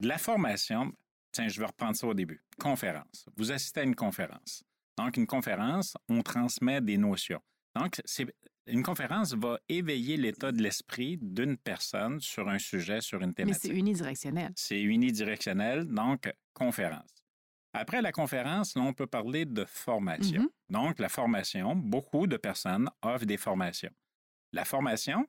la 0.00 0.16
formation, 0.16 0.92
tiens, 1.36 1.48
je 1.48 1.60
vais 1.60 1.66
reprendre 1.66 1.96
ça 1.96 2.06
au 2.06 2.14
début. 2.14 2.42
Conférence. 2.58 3.26
Vous 3.36 3.52
assistez 3.52 3.80
à 3.80 3.82
une 3.84 3.94
conférence. 3.94 4.64
Donc, 4.96 5.16
une 5.16 5.26
conférence, 5.26 5.96
on 6.08 6.22
transmet 6.22 6.80
des 6.80 6.96
notions. 6.96 7.40
Donc, 7.74 8.00
c'est, 8.04 8.26
une 8.66 8.82
conférence 8.82 9.34
va 9.34 9.58
éveiller 9.68 10.16
l'état 10.16 10.50
de 10.50 10.62
l'esprit 10.62 11.18
d'une 11.20 11.56
personne 11.58 12.20
sur 12.20 12.48
un 12.48 12.58
sujet, 12.58 13.00
sur 13.00 13.20
une 13.20 13.28
Mais 13.28 13.34
thématique. 13.34 13.70
c'est 13.70 13.78
unidirectionnel. 13.78 14.52
C'est 14.56 14.80
unidirectionnel, 14.80 15.86
donc 15.86 16.32
conférence. 16.54 17.10
Après 17.74 18.00
la 18.00 18.10
conférence, 18.10 18.74
là, 18.74 18.82
on 18.82 18.94
peut 18.94 19.06
parler 19.06 19.44
de 19.44 19.66
formation. 19.66 20.42
Mhm. 20.42 20.48
Donc, 20.70 20.98
la 20.98 21.10
formation, 21.10 21.76
beaucoup 21.76 22.26
de 22.26 22.38
personnes 22.38 22.88
offrent 23.02 23.26
des 23.26 23.36
formations. 23.36 23.92
La 24.52 24.64
formation, 24.64 25.26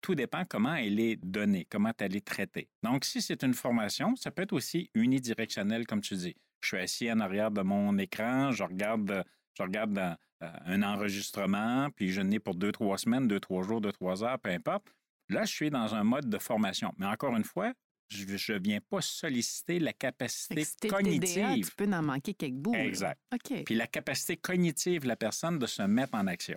tout 0.00 0.14
dépend 0.14 0.44
comment 0.44 0.74
elle 0.74 1.00
est 1.00 1.16
donnée, 1.16 1.66
comment 1.68 1.92
elle 1.98 2.16
est 2.16 2.26
traitée. 2.26 2.68
Donc, 2.82 3.04
si 3.04 3.20
c'est 3.20 3.42
une 3.42 3.54
formation, 3.54 4.16
ça 4.16 4.30
peut 4.30 4.42
être 4.42 4.52
aussi 4.52 4.90
unidirectionnel, 4.94 5.86
comme 5.86 6.00
tu 6.00 6.14
dis. 6.14 6.36
Je 6.60 6.68
suis 6.68 6.78
assis 6.78 7.12
en 7.12 7.20
arrière 7.20 7.50
de 7.50 7.62
mon 7.62 7.96
écran, 7.98 8.50
je 8.50 8.64
regarde, 8.64 9.24
je 9.54 9.62
regarde 9.62 9.98
euh, 9.98 10.50
un 10.66 10.82
enregistrement, 10.82 11.88
puis 11.94 12.10
je 12.10 12.20
n'ai 12.20 12.38
pour 12.38 12.54
deux, 12.54 12.72
trois 12.72 12.98
semaines, 12.98 13.28
deux, 13.28 13.40
trois 13.40 13.62
jours, 13.62 13.80
deux, 13.80 13.92
trois 13.92 14.24
heures, 14.24 14.38
peu 14.38 14.50
importe. 14.50 14.88
Là, 15.28 15.44
je 15.44 15.52
suis 15.52 15.70
dans 15.70 15.94
un 15.94 16.04
mode 16.04 16.28
de 16.28 16.38
formation. 16.38 16.92
Mais 16.98 17.06
encore 17.06 17.36
une 17.36 17.44
fois, 17.44 17.72
je 18.08 18.52
ne 18.52 18.58
viens 18.58 18.80
pas 18.80 19.00
solliciter 19.00 19.78
la 19.78 19.92
capacité 19.92 20.64
si 20.64 20.88
cognitive. 20.88 21.34
TDA, 21.34 21.54
tu 21.56 21.76
peux 21.76 21.92
en 21.92 22.02
manquer 22.02 22.34
quelques 22.34 22.54
bouts. 22.54 22.72
là. 22.72 22.84
Exact. 22.84 23.20
OK. 23.32 23.64
Puis 23.64 23.74
la 23.74 23.86
capacité 23.86 24.36
cognitive 24.36 25.02
de 25.02 25.08
la 25.08 25.16
personne 25.16 25.58
de 25.58 25.66
se 25.66 25.82
mettre 25.82 26.14
en 26.14 26.26
action. 26.26 26.56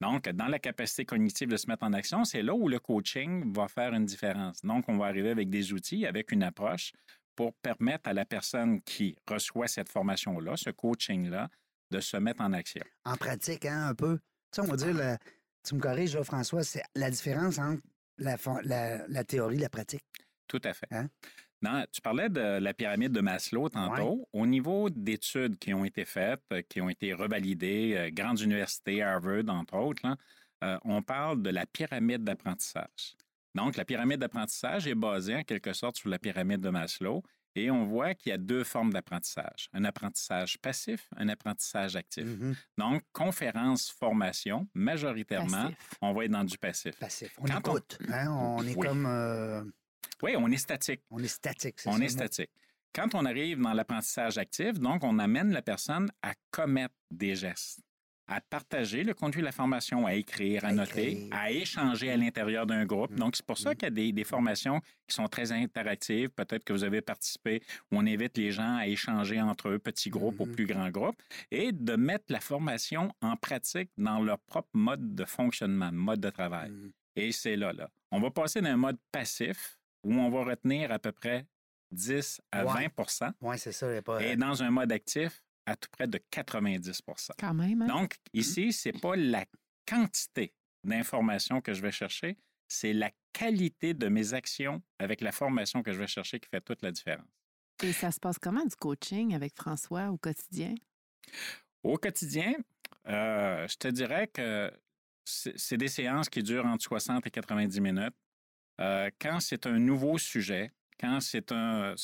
Donc, 0.00 0.28
dans 0.28 0.46
la 0.46 0.58
capacité 0.58 1.04
cognitive 1.04 1.48
de 1.48 1.56
se 1.56 1.66
mettre 1.66 1.84
en 1.84 1.92
action, 1.92 2.24
c'est 2.24 2.42
là 2.42 2.54
où 2.54 2.68
le 2.68 2.78
coaching 2.78 3.52
va 3.52 3.68
faire 3.68 3.92
une 3.92 4.06
différence. 4.06 4.62
Donc, 4.62 4.84
on 4.88 4.96
va 4.96 5.06
arriver 5.06 5.30
avec 5.30 5.50
des 5.50 5.72
outils, 5.72 6.06
avec 6.06 6.32
une 6.32 6.42
approche 6.42 6.92
pour 7.36 7.52
permettre 7.54 8.08
à 8.08 8.12
la 8.12 8.24
personne 8.24 8.80
qui 8.82 9.16
reçoit 9.26 9.68
cette 9.68 9.88
formation-là, 9.88 10.56
ce 10.56 10.70
coaching-là, 10.70 11.48
de 11.90 12.00
se 12.00 12.16
mettre 12.16 12.42
en 12.42 12.52
action. 12.52 12.82
En 13.04 13.16
pratique, 13.16 13.66
hein, 13.66 13.88
un 13.88 13.94
peu. 13.94 14.18
Tu 14.52 14.60
sais, 14.60 14.60
on 14.62 14.70
va 14.70 14.76
dire, 14.76 15.18
tu 15.66 15.74
me 15.74 15.80
corriges, 15.80 16.20
François, 16.22 16.64
c'est 16.64 16.82
la 16.94 17.10
différence 17.10 17.58
entre 17.58 17.82
la 18.18 19.24
théorie 19.24 19.56
et 19.56 19.60
la 19.60 19.68
pratique. 19.68 20.04
Tout 20.50 20.60
à 20.64 20.72
fait. 20.74 20.88
Hein? 20.90 21.08
Dans- 21.62 21.86
tu 21.92 22.00
parlais 22.00 22.28
de 22.28 22.40
la 22.58 22.74
pyramide 22.74 23.12
de 23.12 23.20
Maslow 23.20 23.68
tantôt. 23.68 24.26
Au 24.32 24.46
niveau 24.46 24.90
d'études 24.90 25.58
qui 25.58 25.72
ont 25.72 25.84
été 25.84 26.04
faites, 26.04 26.42
euh, 26.52 26.62
qui 26.68 26.80
ont 26.80 26.88
été 26.88 27.12
revalidées, 27.14 27.94
euh, 27.96 28.10
grandes 28.12 28.40
universités, 28.40 29.02
Harvard, 29.02 29.48
entre 29.48 29.74
autres, 29.76 30.00
là, 30.04 30.16
euh, 30.64 30.78
on 30.84 31.02
parle 31.02 31.40
de 31.42 31.50
la 31.50 31.66
pyramide 31.66 32.24
d'apprentissage. 32.24 33.14
Donc, 33.54 33.76
la 33.76 33.84
pyramide 33.84 34.18
d'apprentissage 34.20 34.86
est 34.86 34.94
basée 34.94 35.36
en 35.36 35.42
quelque 35.44 35.72
sorte 35.72 35.96
sur 35.96 36.08
la 36.08 36.18
pyramide 36.18 36.60
de 36.60 36.70
Maslow 36.70 37.22
et 37.54 37.70
on 37.70 37.84
voit 37.84 38.14
qu'il 38.14 38.30
y 38.30 38.32
a 38.32 38.38
deux 38.38 38.64
formes 38.64 38.92
d'apprentissage. 38.92 39.68
Un 39.72 39.84
apprentissage 39.84 40.56
passif, 40.58 41.08
un 41.16 41.28
apprentissage 41.28 41.94
actif. 41.96 42.24
Mhm. 42.24 42.54
Donc, 42.78 43.02
conférence, 43.12 43.90
formation, 43.90 44.66
majoritairement, 44.72 45.64
Passif. 45.70 45.90
on 46.00 46.12
va 46.12 46.24
être 46.24 46.30
dans 46.30 46.44
du 46.44 46.56
passif. 46.58 46.96
Passif. 46.98 47.34
On 47.38 47.44
Quand 47.44 47.68
on- 47.68 47.76
écoute. 47.76 47.98
hein, 48.08 48.30
on 48.32 48.62
est 48.64 48.76
Oui. 48.76 48.86
comme. 48.86 49.06
euh, 49.06 49.62
Oui, 50.22 50.34
on 50.36 50.50
est 50.50 50.56
statique. 50.56 51.02
on 51.10 51.18
est 51.22 51.28
statique. 51.28 51.80
c'est 51.80 51.88
On 51.88 51.92
ça 51.92 51.98
est 51.98 52.00
le 52.00 52.04
mot. 52.06 52.10
statique. 52.10 52.50
Quand 52.94 53.14
on 53.14 53.24
arrive 53.24 53.60
dans 53.60 53.72
l'apprentissage 53.72 54.36
actif, 54.38 54.74
donc, 54.74 55.04
on 55.04 55.18
amène 55.18 55.52
la 55.52 55.62
personne 55.62 56.10
à 56.22 56.34
commettre 56.50 56.94
des 57.10 57.36
gestes, 57.36 57.80
à 58.26 58.40
partager 58.40 59.04
le 59.04 59.14
contenu 59.14 59.40
de 59.42 59.46
la 59.46 59.52
formation, 59.52 60.06
à 60.06 60.14
écrire, 60.14 60.64
à, 60.64 60.68
À 60.68 60.72
noter, 60.72 61.12
écrire. 61.12 61.28
à 61.32 61.50
échanger 61.52 62.10
à 62.10 62.16
l'intérieur 62.16 62.66
d'un 62.66 62.84
groupe. 62.84 63.12
Mm. 63.12 63.16
Donc, 63.16 63.36
c'est 63.36 63.46
pour 63.46 63.58
ça 63.58 63.70
Mm. 63.70 63.74
qu'il 63.76 63.82
y 63.84 63.86
a 63.86 63.90
des, 63.90 64.12
des 64.12 64.24
formations 64.24 64.80
qui 65.06 65.14
sont 65.14 65.28
très 65.28 65.52
interactives. 65.52 66.30
Peut-être 66.30 66.64
que 66.64 66.72
vous 66.72 66.82
avez 66.82 67.00
participé, 67.00 67.62
où 67.92 67.96
on 67.98 68.06
invite 68.06 68.36
les 68.36 68.50
gens 68.50 68.76
à 68.76 68.86
échanger 68.88 69.40
entre 69.40 69.68
eux, 69.68 69.78
petits 69.78 70.10
groupes 70.10 70.40
ou 70.40 70.46
Mhm. 70.46 70.54
plus 70.54 70.66
grands 70.66 70.90
groupes, 70.90 71.20
et 71.52 71.70
de 71.72 71.94
mettre 71.94 72.24
la 72.28 72.40
formation 72.40 73.12
en 73.22 73.36
pratique 73.36 73.90
dans 73.96 74.20
leur 74.20 74.40
propre 74.40 74.68
mode 74.74 75.14
de 75.14 75.24
fonctionnement, 75.24 75.92
mode 75.92 76.20
de 76.20 76.30
travail. 76.30 76.70
Mhm. 76.70 76.92
Et 77.16 77.30
c'est 77.32 77.56
là, 77.56 77.72
là. 77.72 77.88
On 78.10 78.20
va 78.20 78.30
passer 78.30 78.60
d'un 78.60 78.76
mode 78.76 78.98
passif 79.12 79.76
où 80.04 80.12
on 80.14 80.30
va 80.30 80.44
retenir 80.44 80.90
à 80.92 80.98
peu 80.98 81.12
près 81.12 81.46
10 81.92 82.40
à 82.52 82.64
Ouais. 82.64 82.88
20% 82.88 83.32
Oui, 83.40 83.58
c'est 83.58 83.72
ça. 83.72 83.88
a 83.94 84.02
pas- 84.02 84.22
et 84.22 84.36
dans 84.36 84.62
un 84.62 84.70
mode 84.70 84.92
actif 84.92 85.42
à 85.66 85.76
tout 85.76 85.88
près 85.90 86.06
de 86.06 86.18
90% 86.30 87.32
Quand 87.38 87.54
même. 87.54 87.82
Hein? 87.82 87.86
Donc, 87.86 88.16
ici, 88.32 88.72
c'est 88.72 88.98
pas 88.98 89.16
la 89.16 89.44
quantité 89.86 90.54
d'informations 90.84 91.60
que 91.60 91.74
je 91.74 91.82
vais 91.82 91.90
chercher, 91.92 92.38
c'est 92.68 92.92
la 92.92 93.10
qualité 93.32 93.94
de 93.94 94.08
mes 94.08 94.32
actions 94.34 94.82
avec 94.98 95.20
la 95.20 95.32
formation 95.32 95.82
que 95.82 95.92
je 95.92 95.98
vais 95.98 96.06
chercher 96.06 96.40
qui 96.40 96.48
fait 96.48 96.60
toute 96.60 96.82
la 96.82 96.90
différence. 96.92 97.26
Et 97.82 97.92
ça 97.92 98.10
se 98.10 98.20
passe 98.20 98.38
comment 98.38 98.64
du 98.64 98.76
coaching 98.76 99.34
avec 99.34 99.54
François 99.56 100.10
au 100.10 100.16
quotidien? 100.18 100.74
Au 101.82 101.96
quotidien, 101.96 102.54
euh, 103.08 103.66
je 103.68 103.76
te 103.76 103.88
dirais 103.88 104.26
que 104.28 104.70
c'est 105.24 105.56
c'est 105.58 105.76
des 105.76 105.88
séances 105.88 106.28
qui 106.28 106.42
durent 106.42 106.66
entre 106.66 106.82
60 106.84 107.26
et 107.26 107.30
90 107.30 107.80
minutes. 107.80 108.14
Euh, 108.80 109.10
quand 109.20 109.40
c'est 109.40 109.66
un 109.66 109.78
nouveau 109.78 110.16
sujet, 110.18 110.72
quand 110.98 111.20
c'est 111.20 111.52
un, 111.52 111.94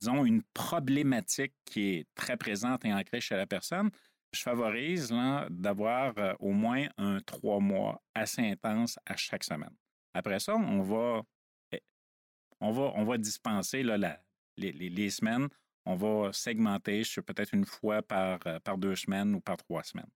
disons, 0.00 0.24
une 0.24 0.42
problématique 0.54 1.54
qui 1.64 1.90
est 1.90 2.06
très 2.14 2.36
présente 2.36 2.84
et 2.84 2.92
ancrée 2.92 3.20
chez 3.20 3.36
la 3.36 3.46
personne, 3.46 3.90
je 4.32 4.42
favorise 4.42 5.12
d'avoir 5.50 6.16
euh, 6.18 6.34
au 6.40 6.52
moins 6.52 6.86
un 6.98 7.20
trois 7.20 7.60
mois 7.60 8.02
assez 8.14 8.42
intense 8.42 8.98
à 9.06 9.16
chaque 9.16 9.44
semaine. 9.44 9.74
Après 10.14 10.38
ça, 10.38 10.54
on 10.54 10.82
va, 10.82 11.22
eh, 11.72 11.82
on 12.60 12.72
va, 12.72 12.92
on 12.94 13.04
va 13.04 13.16
dispenser 13.16 13.82
là, 13.82 14.20
les, 14.56 15.10
semaines. 15.10 15.48
On 15.86 15.94
va 15.94 16.32
segmenter 16.32 17.02
peut-être 17.26 17.54
une 17.54 17.64
fois 17.64 18.02
par, 18.02 18.40
euh, 18.46 18.58
par 18.60 18.76
deux 18.76 18.96
semaines 18.96 19.34
ou 19.34 19.40
par 19.40 19.56
trois 19.56 19.82
semaines. 19.82 20.10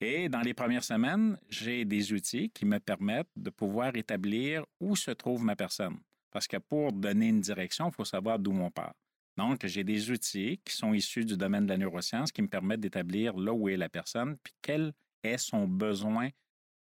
Et 0.00 0.28
dans 0.28 0.40
les 0.40 0.54
premières 0.54 0.84
semaines, 0.84 1.36
j'ai 1.48 1.84
des 1.84 2.12
outils 2.12 2.50
qui 2.50 2.64
me 2.64 2.78
permettent 2.80 3.28
de 3.36 3.50
pouvoir 3.50 3.94
établir 3.96 4.64
où 4.80 4.96
se 4.96 5.10
trouve 5.10 5.44
ma 5.44 5.56
personne. 5.56 5.98
Parce 6.30 6.46
que 6.46 6.56
pour 6.56 6.92
donner 6.92 7.28
une 7.28 7.40
direction, 7.40 7.88
il 7.88 7.94
faut 7.94 8.04
savoir 8.04 8.38
d'où 8.38 8.52
on 8.52 8.70
part. 8.70 8.94
Donc, 9.36 9.66
j'ai 9.66 9.84
des 9.84 10.10
outils 10.10 10.60
qui 10.64 10.74
sont 10.74 10.92
issus 10.94 11.24
du 11.24 11.36
domaine 11.36 11.64
de 11.64 11.70
la 11.70 11.78
neuroscience 11.78 12.32
qui 12.32 12.40
me 12.42 12.48
permettent 12.48 12.80
d'établir 12.80 13.36
là 13.36 13.52
où 13.52 13.68
est 13.68 13.76
la 13.76 13.88
personne, 13.88 14.36
puis 14.42 14.52
quel 14.62 14.92
est 15.22 15.38
son 15.38 15.66
besoin 15.68 16.28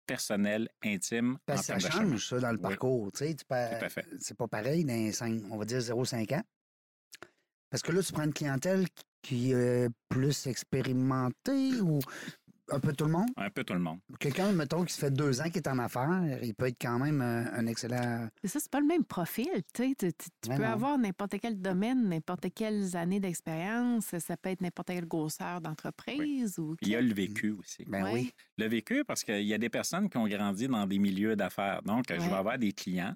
personnel, 0.07 0.69
intime, 0.85 1.33
en 1.35 1.39
Parce 1.47 1.63
que 1.63 1.67
termes 1.67 1.81
ça 1.81 1.91
change, 1.91 2.29
ça, 2.29 2.39
dans 2.39 2.51
le 2.53 2.57
Oui. 2.57 2.63
parcours. 2.63 3.11
Tu 3.13 3.19
sais, 3.19 3.35
tu 3.35 3.45
peux- 3.45 3.79
Tout 3.79 3.85
à 3.85 3.89
fait. 3.89 4.07
C'est 4.21 4.37
pas 4.37 4.47
pareil 4.47 4.85
dans 4.85 4.93
les 4.95 5.13
cinq- 5.13 5.43
on 5.51 5.57
va 5.57 5.65
dire 5.65 5.81
0,5 5.81 6.33
ans. 6.33 6.43
Parce 7.71 7.83
que 7.83 7.93
là, 7.93 8.03
tu 8.03 8.13
prends 8.13 8.23
une 8.25 8.33
clientèle 8.33 8.87
qui 9.23 9.53
est 9.53 9.89
plus 10.09 10.47
expérimentée 10.47 11.81
ou 11.81 11.99
un 12.71 12.81
peu 12.81 12.93
tout 12.93 13.05
le 13.05 13.13
monde? 13.13 13.29
Un 13.37 13.51
peu 13.51 13.63
tout 13.65 13.75
le 13.75 13.79
monde. 13.81 13.99
Quelqu'un, 14.19 14.53
mettons, 14.53 14.85
qui 14.85 14.93
se 14.93 14.99
fait 14.99 15.11
deux 15.11 15.41
ans 15.41 15.49
qui 15.51 15.59
est 15.59 15.69
en 15.69 15.79
affaires, 15.79 16.23
il 16.43 16.55
peut 16.55 16.67
être 16.67 16.79
quand 16.81 16.99
même 16.99 17.21
un, 17.21 17.47
un 17.53 17.67
excellent. 17.67 18.29
Mais 18.43 18.49
ça, 18.49 18.59
c'est 18.61 18.71
pas 18.71 18.81
le 18.81 18.87
même 18.87 19.05
profil. 19.05 19.49
Tu, 19.75 19.83
sais. 19.91 19.95
Tu- 19.99 20.13
tu- 20.13 20.29
tu 20.43 20.49
Mais 20.51 20.57
peux 20.57 20.63
non. 20.63 20.69
avoir 20.71 20.99
n'importe 20.99 21.37
quel 21.41 21.61
domaine, 21.61 22.09
n'importe 22.09 22.47
quelles 22.55 22.97
années 22.97 23.21
d'expérience. 23.21 24.17
Ça 24.19 24.37
peut 24.37 24.51
être 24.51 24.61
n'importe 24.61 24.89
quelle 24.89 25.07
grosseur 25.07 25.61
d'entreprise. 25.61 26.59
ou 26.59 26.75
Puis 26.77 26.87
il 26.87 26.93
y 26.93 26.97
a 26.97 27.01
le 27.01 27.15
vécu 27.15 27.51
aussi. 27.53 27.85
Ben 27.87 28.05
oui. 28.13 28.33
Le 28.59 28.67
vécu, 28.67 29.05
parce 29.05 29.23
qu'il 29.25 29.43
y 29.47 29.55
a 29.55 29.59
des 29.59 29.71
personnes 29.71 30.09
qui 30.11 30.17
ont 30.17 30.27
grandi 30.29 30.67
dans 30.69 30.87
des 30.87 30.99
milieux 30.99 31.37
d'affaires. 31.37 31.83
Donc, 31.83 32.05
je 32.09 32.15
vais 32.17 32.33
avoir 32.33 32.59
des 32.59 32.73
clients 32.73 33.15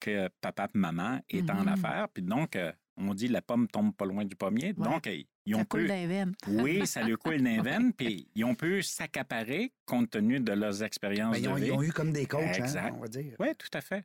que 0.00 0.28
papa 0.40 0.66
et 0.74 0.78
maman 0.78 1.20
est 1.30 1.48
en 1.50 1.62
Mhm. 1.62 1.68
affaires. 1.68 2.08
Puis 2.12 2.22
donc, 2.22 2.56
euh, 2.56 2.70
on 2.96 3.14
dit 3.14 3.28
la 3.28 3.40
pomme 3.40 3.66
tombe 3.68 3.94
pas 3.94 4.04
loin 4.04 4.24
du 4.24 4.36
pommier. 4.36 4.74
Ouais. 4.76 4.84
Donc, 4.84 5.08
ils 5.46 5.54
Ça 5.54 5.60
ont 5.60 5.64
coule 5.64 5.82
pu. 5.82 5.86
les. 5.88 6.24
Oui, 6.48 6.86
ça 6.86 7.02
lui 7.02 7.14
coule 7.16 7.38
dans 7.38 7.44
les 7.50 7.60
veines, 7.60 7.92
puis 7.92 8.28
ils 8.34 8.44
ont 8.44 8.54
pu 8.54 8.82
s'accaparer 8.82 9.72
compte 9.86 10.10
tenu 10.10 10.40
de 10.40 10.52
leurs 10.52 10.82
expériences 10.82 11.32
Ben, 11.36 11.42
ils, 11.42 11.48
ont, 11.48 11.54
de 11.54 11.60
vie. 11.60 11.66
ils 11.66 11.72
ont 11.72 11.82
eu 11.82 11.92
comme 11.92 12.12
des 12.12 12.26
coachs, 12.26 12.60
hein, 12.60 12.90
on 12.96 13.00
va 13.00 13.08
dire. 13.08 13.34
Oui, 13.38 13.48
tout 13.58 13.68
à 13.72 13.80
fait. 13.80 14.04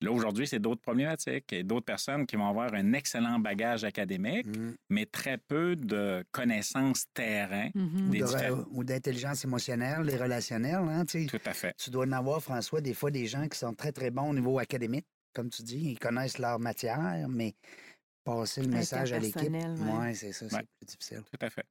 Là, 0.00 0.10
aujourd'hui, 0.12 0.46
c'est 0.46 0.60
d'autres 0.60 0.80
problématiques 0.80 1.52
et 1.52 1.62
d'autres 1.62 1.84
personnes 1.84 2.24
qui 2.26 2.36
vont 2.36 2.48
avoir 2.48 2.72
un 2.72 2.94
excellent 2.94 3.38
bagage 3.38 3.84
académique, 3.84 4.46
Mm. 4.46 4.72
mais 4.88 5.04
très 5.04 5.36
peu 5.36 5.76
de 5.76 6.24
connaissances 6.32 7.04
terrain. 7.12 7.68
Ou 7.74 8.08
Des 8.10 8.20
de- 8.20 8.24
différents- 8.26 8.64
Ou 8.70 8.82
d'intelligence 8.84 9.44
émotionnelle, 9.44 10.08
et 10.08 10.16
relationnelle. 10.16 10.76
Hein, 10.88 11.04
tu 11.04 11.24
sais. 11.24 11.26
Tout 11.26 11.44
à 11.44 11.52
fait. 11.52 11.74
Tu 11.76 11.90
dois 11.90 12.06
en 12.06 12.12
avoir, 12.12 12.42
François, 12.42 12.80
des 12.80 12.94
fois 12.94 13.10
des 13.10 13.26
gens 13.26 13.46
qui 13.46 13.58
sont 13.58 13.74
très, 13.74 13.92
très 13.92 14.10
bons 14.10 14.30
au 14.30 14.34
niveau 14.34 14.58
académique, 14.58 15.04
comme 15.34 15.50
tu 15.50 15.62
dis. 15.62 15.90
Ils 15.90 15.98
connaissent 15.98 16.38
leur 16.38 16.58
matière, 16.58 17.26
mais 17.28 17.54
passer 18.36 18.62
le 18.62 18.68
message 18.68 19.12
à 19.12 19.18
l'équipe, 19.18 19.50
ouais. 19.50 19.98
ouais, 19.98 20.14
c'est 20.14 20.32
ça, 20.32 20.48
c'est 20.48 20.56
Ouais. 20.56 20.62
plus 20.78 20.86
difficile. 20.86 21.22
Tout 21.22 21.44
à 21.46 21.50
fait. 21.50 21.64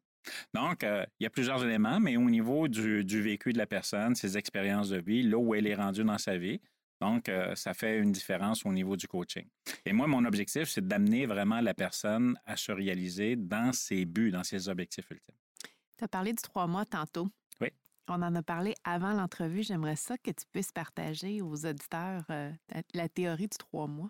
Donc, 0.53 0.83
euh, 0.83 1.05
il 1.19 1.23
y 1.23 1.27
a 1.27 1.29
plusieurs 1.29 1.63
éléments, 1.63 1.99
mais 1.99 2.17
au 2.17 2.29
niveau 2.29 2.67
du, 2.67 3.05
du 3.05 3.21
vécu 3.21 3.53
de 3.53 3.57
la 3.57 3.65
personne, 3.67 4.13
ses 4.15 4.37
expériences 4.37 4.89
de 4.89 4.97
vie, 4.97 5.23
là 5.23 5.37
où 5.37 5.55
elle 5.55 5.67
est 5.67 5.75
rendue 5.75 6.03
dans 6.03 6.17
sa 6.17 6.37
vie, 6.37 6.59
donc, 6.99 7.29
euh, 7.29 7.53
ça 7.55 7.73
fait 7.75 7.99
une 7.99 8.11
différence 8.11 8.65
au 8.65 8.73
niveau 8.73 8.97
du 8.97 9.07
coaching. 9.07 9.47
Et 9.85 9.93
moi, 9.93 10.07
mon 10.07 10.25
objectif, 10.25 10.67
c'est 10.67 10.85
d'amener 10.85 11.27
vraiment 11.27 11.61
la 11.61 11.73
personne 11.75 12.35
à 12.45 12.57
se 12.57 12.71
réaliser 12.71 13.35
dans 13.35 13.71
ses 13.71 14.03
buts, 14.05 14.31
dans 14.31 14.43
ses 14.43 14.67
objectifs 14.67 15.09
ultimes. 15.11 15.35
Tu 15.97 16.03
as 16.03 16.07
parlé 16.07 16.31
du 16.31 16.41
trois 16.41 16.65
mois 16.67 16.85
tantôt. 16.85 17.29
Oui. 17.61 17.69
On 18.07 18.21
en 18.21 18.33
a 18.35 18.41
parlé 18.43 18.73
avant 18.83 19.13
l'entrevue. 19.13 19.61
J'aimerais 19.63 19.95
ça 19.95 20.17
que 20.17 20.31
tu 20.31 20.45
puisses 20.51 20.71
partager 20.71 21.41
aux 21.41 21.65
auditeurs 21.65 22.23
euh, 22.31 22.51
la, 22.73 22.81
la 22.93 23.09
théorie 23.09 23.47
du 23.47 23.57
trois 23.57 23.87
mois. 23.87 24.09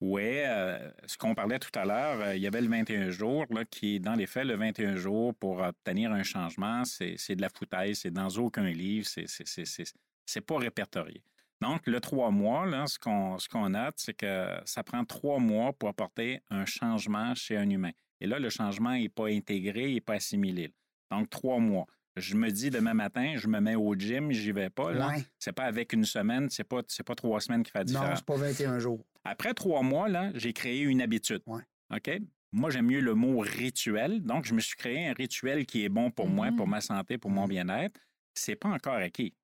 Oui, 0.00 0.22
euh, 0.26 0.90
ce 1.06 1.16
qu'on 1.16 1.34
parlait 1.34 1.58
tout 1.58 1.70
à 1.78 1.86
l'heure, 1.86 2.20
euh, 2.20 2.36
il 2.36 2.42
y 2.42 2.46
avait 2.46 2.60
le 2.60 2.68
21 2.68 3.10
jours, 3.10 3.46
là, 3.50 3.64
qui, 3.64 3.98
dans 3.98 4.14
les 4.14 4.26
faits, 4.26 4.44
le 4.44 4.54
21 4.56 4.96
jours 4.96 5.34
pour 5.34 5.60
obtenir 5.62 6.12
un 6.12 6.22
changement, 6.22 6.84
c'est 6.84 7.16
de 7.34 7.40
la 7.40 7.48
foutaise, 7.48 8.00
c'est 8.00 8.10
dans 8.10 8.28
aucun 8.28 8.66
livre, 8.68 9.06
c'est 9.08 10.40
pas 10.42 10.58
répertorié. 10.58 11.22
Donc, 11.62 11.86
le 11.86 11.98
trois 12.00 12.30
mois, 12.30 12.66
là, 12.66 12.86
ce 12.86 12.98
qu'on 12.98 13.38
ce 13.38 13.48
qu'on 13.48 13.70
note, 13.70 13.94
c'est 13.96 14.12
que 14.12 14.48
ça 14.66 14.82
prend 14.82 15.02
trois 15.06 15.38
mois 15.38 15.72
pour 15.72 15.88
apporter 15.88 16.42
un 16.50 16.66
changement 16.66 17.34
chez 17.34 17.56
un 17.56 17.70
humain. 17.70 17.92
Et 18.20 18.26
là, 18.26 18.38
le 18.38 18.50
changement 18.50 18.90
n'est 18.92 19.08
pas 19.08 19.28
intégré, 19.28 19.88
il 19.88 19.94
n'est 19.94 20.00
pas 20.02 20.14
assimilé. 20.14 20.74
Donc, 21.10 21.30
trois 21.30 21.58
mois. 21.58 21.86
Je 22.16 22.34
me 22.34 22.50
dis 22.50 22.68
demain 22.70 22.94
matin, 22.94 23.34
je 23.36 23.46
me 23.46 23.60
mets 23.60 23.74
au 23.74 23.94
gym, 23.94 24.32
j'y 24.32 24.52
vais 24.52 24.70
pas. 24.70 24.92
là. 24.92 25.08
Ouais. 25.08 25.24
C'est 25.38 25.52
pas 25.52 25.64
avec 25.64 25.92
une 25.94 26.04
semaine, 26.04 26.48
c'est 26.50 26.64
pas, 26.64 26.80
c'est 26.88 27.02
pas 27.02 27.14
trois 27.14 27.40
semaines 27.40 27.62
qui 27.62 27.70
fait 27.70 27.78
la 27.80 27.84
Non, 27.84 27.90
différence. 28.00 28.18
c'est 28.18 28.26
pas 28.26 28.36
21 28.36 28.78
jours. 28.78 29.04
Après 29.26 29.54
trois 29.54 29.82
mois, 29.82 30.08
là, 30.08 30.30
j'ai 30.34 30.52
créé 30.52 30.80
une 30.82 31.02
habitude. 31.02 31.42
Ouais. 31.46 31.62
OK? 31.94 32.10
Moi, 32.52 32.70
j'aime 32.70 32.86
mieux 32.86 33.00
le 33.00 33.14
mot 33.14 33.40
rituel. 33.40 34.22
Donc, 34.22 34.44
je 34.46 34.54
me 34.54 34.60
suis 34.60 34.76
créé 34.76 35.08
un 35.08 35.12
rituel 35.12 35.66
qui 35.66 35.84
est 35.84 35.88
bon 35.88 36.10
pour 36.10 36.28
moi, 36.28 36.50
pour 36.56 36.66
ma 36.68 36.80
santé, 36.80 37.18
pour 37.18 37.30
mon 37.30 37.42
Mhm. 37.42 37.48
bien-être. 37.48 38.00
C'est 38.34 38.56
pas 38.56 38.68
encore 38.68 38.94
acquis. 38.94 39.34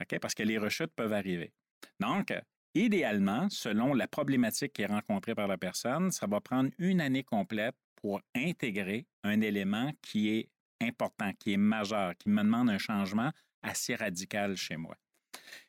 OK? 0.00 0.18
Parce 0.20 0.34
que 0.34 0.42
les 0.42 0.58
rechutes 0.58 0.92
peuvent 0.94 1.12
arriver. 1.12 1.52
Donc, 2.00 2.32
idéalement, 2.74 3.48
selon 3.50 3.94
la 3.94 4.06
problématique 4.06 4.72
qui 4.74 4.82
est 4.82 4.86
rencontrée 4.86 5.34
par 5.34 5.48
la 5.48 5.58
personne, 5.58 6.10
ça 6.10 6.26
va 6.26 6.40
prendre 6.40 6.70
une 6.78 7.00
année 7.00 7.24
complète 7.24 7.74
pour 7.96 8.20
intégrer 8.34 9.06
un 9.24 9.40
élément 9.40 9.92
qui 10.02 10.28
est 10.28 10.50
important, 10.80 11.32
qui 11.38 11.54
est 11.54 11.56
majeur, 11.56 12.16
qui 12.16 12.28
me 12.28 12.42
demande 12.42 12.70
un 12.70 12.78
changement 12.78 13.30
assez 13.62 13.94
radical 13.94 14.56
chez 14.56 14.76
moi. 14.76 14.96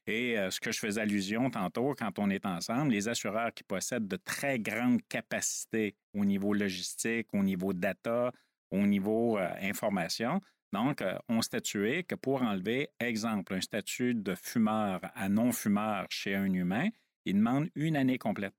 Et 0.05 0.38
euh, 0.38 0.49
ce 0.49 0.59
que 0.59 0.72
je 0.72 0.80
faisais 0.80 1.01
allusion 1.01 1.49
tantôt 1.49 1.93
quand 1.95 2.18
on 2.20 2.30
est 2.30 2.45
ensemble, 2.45 2.91
les 2.91 3.07
assureurs 3.07 3.53
qui 3.53 3.63
possèdent 3.63 4.07
de 4.07 4.18
très 4.18 4.59
grandes 4.59 5.01
capacités 5.07 5.95
au 6.13 6.26
niveau 6.26 6.53
logistique, 6.53 7.28
au 7.34 7.43
niveau 7.43 7.74
data, 7.74 8.32
au 8.72 8.86
niveau 8.86 9.38
euh, 9.38 9.49
information, 9.61 10.41
donc 10.74 11.01
euh, 11.01 11.18
ont 11.30 11.41
statué 11.41 12.03
que 12.03 12.15
pour 12.15 12.41
enlever, 12.41 12.89
exemple, 12.99 13.53
un 13.53 13.61
statut 13.61 14.13
de 14.13 14.36
fumeur 14.36 14.99
à 15.15 15.30
non-fumeur 15.30 16.05
chez 16.09 16.36
un 16.36 16.53
humain, 16.53 16.89
il 17.26 17.36
demande 17.36 17.70
une 17.76 17.95
année 17.95 18.18
complète. 18.18 18.53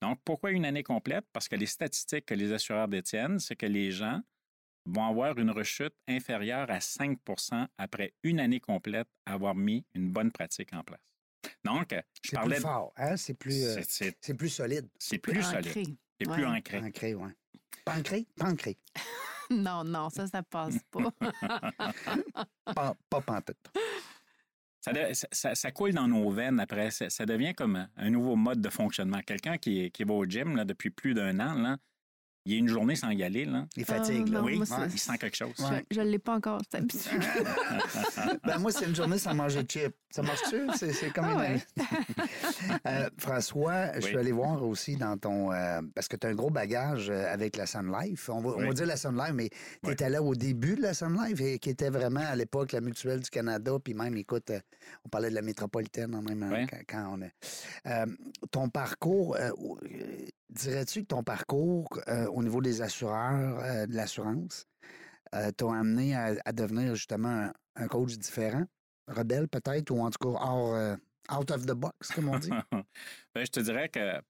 Donc, 0.00 0.20
pourquoi 0.24 0.50
une 0.50 0.64
année 0.64 0.82
complète? 0.82 1.24
Parce 1.32 1.48
que 1.48 1.56
les 1.56 1.66
statistiques 1.66 2.26
que 2.26 2.34
les 2.34 2.52
assureurs 2.52 2.88
détiennent, 2.88 3.38
c'est 3.38 3.56
que 3.56 3.66
les 3.66 3.90
gens 3.90 4.20
vont 4.84 5.06
avoir 5.06 5.38
une 5.38 5.50
rechute 5.50 5.94
inférieure 6.08 6.70
à 6.70 6.78
5% 6.80 7.66
après 7.78 8.14
une 8.22 8.40
année 8.40 8.60
complète 8.60 9.08
à 9.26 9.34
avoir 9.34 9.54
mis 9.54 9.84
une 9.94 10.10
bonne 10.10 10.30
pratique 10.32 10.72
en 10.72 10.82
place. 10.82 11.00
Donc, 11.64 11.92
euh, 11.92 12.00
je 12.22 12.30
C'est 12.30 12.36
parlais 12.36 12.56
plus 12.56 12.62
de- 12.62 12.68
fort, 12.68 12.92
hein? 12.96 13.16
C'est 13.16 13.34
plus, 13.34 13.64
euh, 13.64 13.74
c'est- 13.74 13.90
c'est 13.90 14.18
c'est 14.20 14.34
plus 14.34 14.48
solide. 14.48 14.88
c'est 14.98 15.18
plus 15.18 15.42
solide, 15.42 15.68
Ancré. 15.68 15.82
c'est 16.20 16.28
Ouais. 16.28 16.34
plus 16.34 16.46
ancré. 16.46 16.78
Ancré, 16.78 17.14
oui. 17.14 17.30
Pas 17.84 17.98
ancré? 17.98 18.26
Pas 18.36 18.46
ancré. 18.50 18.76
Non, 19.50 19.84
non, 19.84 20.08
ça, 20.08 20.26
ça 20.28 20.42
passe 20.42 20.78
pas. 20.90 21.12
Pas, 22.74 22.94
pas 23.10 23.20
pantoute. 23.20 23.58
Ça, 24.80 24.92
de- 24.92 25.12
ça- 25.14 25.28
ça- 25.30 25.54
ça 25.54 25.70
coule 25.72 25.92
dans 25.92 26.08
nos 26.08 26.30
veines 26.30 26.58
après. 26.58 26.90
Ça, 26.90 27.10
ça 27.10 27.26
devient 27.26 27.52
comme 27.54 27.76
un- 27.76 27.88
un 27.96 28.10
nouveau 28.10 28.34
mode 28.34 28.60
de 28.60 28.68
fonctionnement. 28.70 29.20
Quelqu'un 29.20 29.58
qui, 29.58 29.90
qui 29.90 30.04
va 30.04 30.14
au 30.14 30.24
gym 30.24 30.56
là, 30.56 30.64
depuis 30.64 30.90
plus 30.90 31.12
d'un 31.14 31.38
an, 31.40 31.54
là, 31.54 31.76
il 32.44 32.52
y 32.52 32.56
a 32.56 32.58
une 32.58 32.68
journée 32.68 32.96
sans 32.96 33.10
y 33.10 33.22
aller. 33.22 33.44
Là. 33.44 33.66
Il 33.76 33.84
fatigue, 33.84 34.24
Ah, 34.28 34.32
là. 34.32 34.38
non, 34.40 34.44
oui, 34.46 34.60
il 34.92 34.98
sent 34.98 35.18
quelque 35.18 35.36
chose. 35.36 35.54
Ouais. 35.60 35.84
Je 35.90 36.00
ne 36.00 36.06
l'ai 36.06 36.18
pas 36.18 36.34
encore, 36.34 36.60
cette 36.62 36.82
habitude. 36.82 37.22
ben, 38.44 38.58
moi, 38.58 38.72
c'est 38.72 38.86
une 38.86 38.94
journée 38.96 39.18
sans 39.18 39.34
manger 39.34 39.62
de 39.62 39.70
chips. 39.70 39.94
Ça 40.10 40.22
marche-tu? 40.22 40.66
C'est, 40.76 40.92
c'est 40.92 41.10
comme 41.10 41.24
Ah 41.26 41.32
une... 41.34 41.40
ouais. 41.54 41.62
Euh, 42.86 43.08
François, 43.18 43.92
je 43.94 44.00
suis 44.00 44.16
allé 44.16 44.32
voir 44.32 44.62
aussi 44.62 44.96
dans 44.96 45.16
ton... 45.16 45.52
euh, 45.52 45.80
parce 45.94 46.08
que 46.08 46.16
tu 46.16 46.26
as 46.26 46.30
un 46.30 46.34
gros 46.34 46.50
bagage 46.50 47.10
euh, 47.10 47.32
avec 47.32 47.56
la 47.56 47.66
Sun 47.66 47.92
Life. 47.92 48.28
On 48.28 48.40
va, 48.40 48.50
on 48.50 48.60
va 48.60 48.68
Oui. 48.68 48.74
dire 48.74 48.86
la 48.86 48.96
Sun 48.96 49.16
Life, 49.16 49.32
mais 49.34 49.48
tu 49.50 49.56
Oui. 49.84 49.92
étais 49.92 50.10
là 50.10 50.22
au 50.22 50.34
début 50.34 50.74
de 50.74 50.82
la 50.82 50.94
Sun 50.94 51.16
Life, 51.22 51.40
et 51.40 51.58
qui 51.58 51.70
était 51.70 51.90
vraiment 51.90 52.20
à 52.20 52.34
l'époque 52.34 52.72
la 52.72 52.80
mutuelle 52.80 53.20
du 53.20 53.30
Canada. 53.30 53.72
Puis 53.82 53.94
même, 53.94 54.16
écoute, 54.16 54.50
on 55.04 55.08
parlait 55.08 55.30
de 55.30 55.34
la 55.34 55.42
métropolitaine 55.42 56.14
en 56.14 56.22
même 56.22 56.66
quand, 56.68 56.78
quand 56.88 57.18
on 57.18 57.22
a... 57.22 58.02
Euh, 58.02 58.06
ton 58.50 58.68
parcours, 58.68 59.36
dirais-tu 60.50 61.02
que 61.02 61.06
ton 61.06 61.22
parcours 61.22 61.88
au 62.32 62.42
niveau 62.42 62.60
des 62.60 62.82
assureurs, 62.82 63.86
de 63.86 63.94
l'assurance, 63.94 64.66
t'a 65.30 65.70
amené 65.72 66.14
à, 66.16 66.34
à 66.44 66.52
devenir 66.52 66.94
justement 66.94 67.28
un, 67.28 67.52
un 67.76 67.86
coach 67.86 68.16
différent? 68.18 68.64
Rebelle 69.08 69.48
peut-être, 69.48 69.90
ou 69.90 70.00
en 70.00 70.10
tout 70.10 70.18
cas 70.28 70.38
hors, 70.40 70.96
out 71.30 71.50
of 71.50 71.66
the 71.66 71.72
box, 71.72 72.08
comme 72.14 72.28
on 72.28 72.38
dit? 72.38 72.50
Ben, 73.34 73.44
je 73.46 73.50
te 73.50 73.60
dirais 73.60 73.88
que 73.88 74.20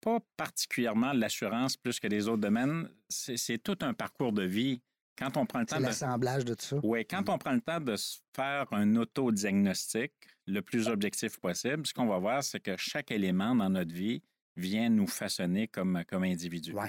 pas 0.00 0.18
particulièrement 0.36 1.12
l'assurance 1.12 1.76
plus 1.76 1.98
que 1.98 2.06
les 2.06 2.28
autres 2.28 2.42
domaines. 2.42 2.88
C'est 3.08 3.62
tout 3.62 3.78
un 3.80 3.94
parcours 3.94 4.32
de 4.32 4.42
vie 4.42 4.82
quand 5.16 5.36
on 5.36 5.46
prend 5.46 5.60
le 5.60 5.66
temps 5.66 5.78
de... 5.78 5.82
l'assemblage 5.82 6.44
de 6.44 6.54
tout 6.54 6.64
ça. 6.64 6.76
Oui, 6.82 7.06
quand 7.06 7.28
on 7.28 7.38
prend 7.38 7.52
le 7.52 7.60
temps 7.60 7.80
de 7.80 7.96
se 7.96 8.18
faire 8.34 8.66
un 8.72 8.96
autodiagnostic 8.96 10.12
le 10.46 10.60
plus 10.60 10.88
objectif 10.88 11.38
possible, 11.38 11.86
ce 11.86 11.94
qu'on 11.94 12.06
va 12.06 12.18
voir, 12.18 12.42
c'est 12.42 12.60
que 12.60 12.76
chaque 12.76 13.10
élément 13.12 13.54
dans 13.54 13.70
notre 13.70 13.94
vie 13.94 14.22
vient 14.56 14.88
nous 14.90 15.06
façonner 15.06 15.68
comme, 15.68 16.04
comme 16.06 16.24
individu. 16.24 16.72
Oui, 16.74 16.88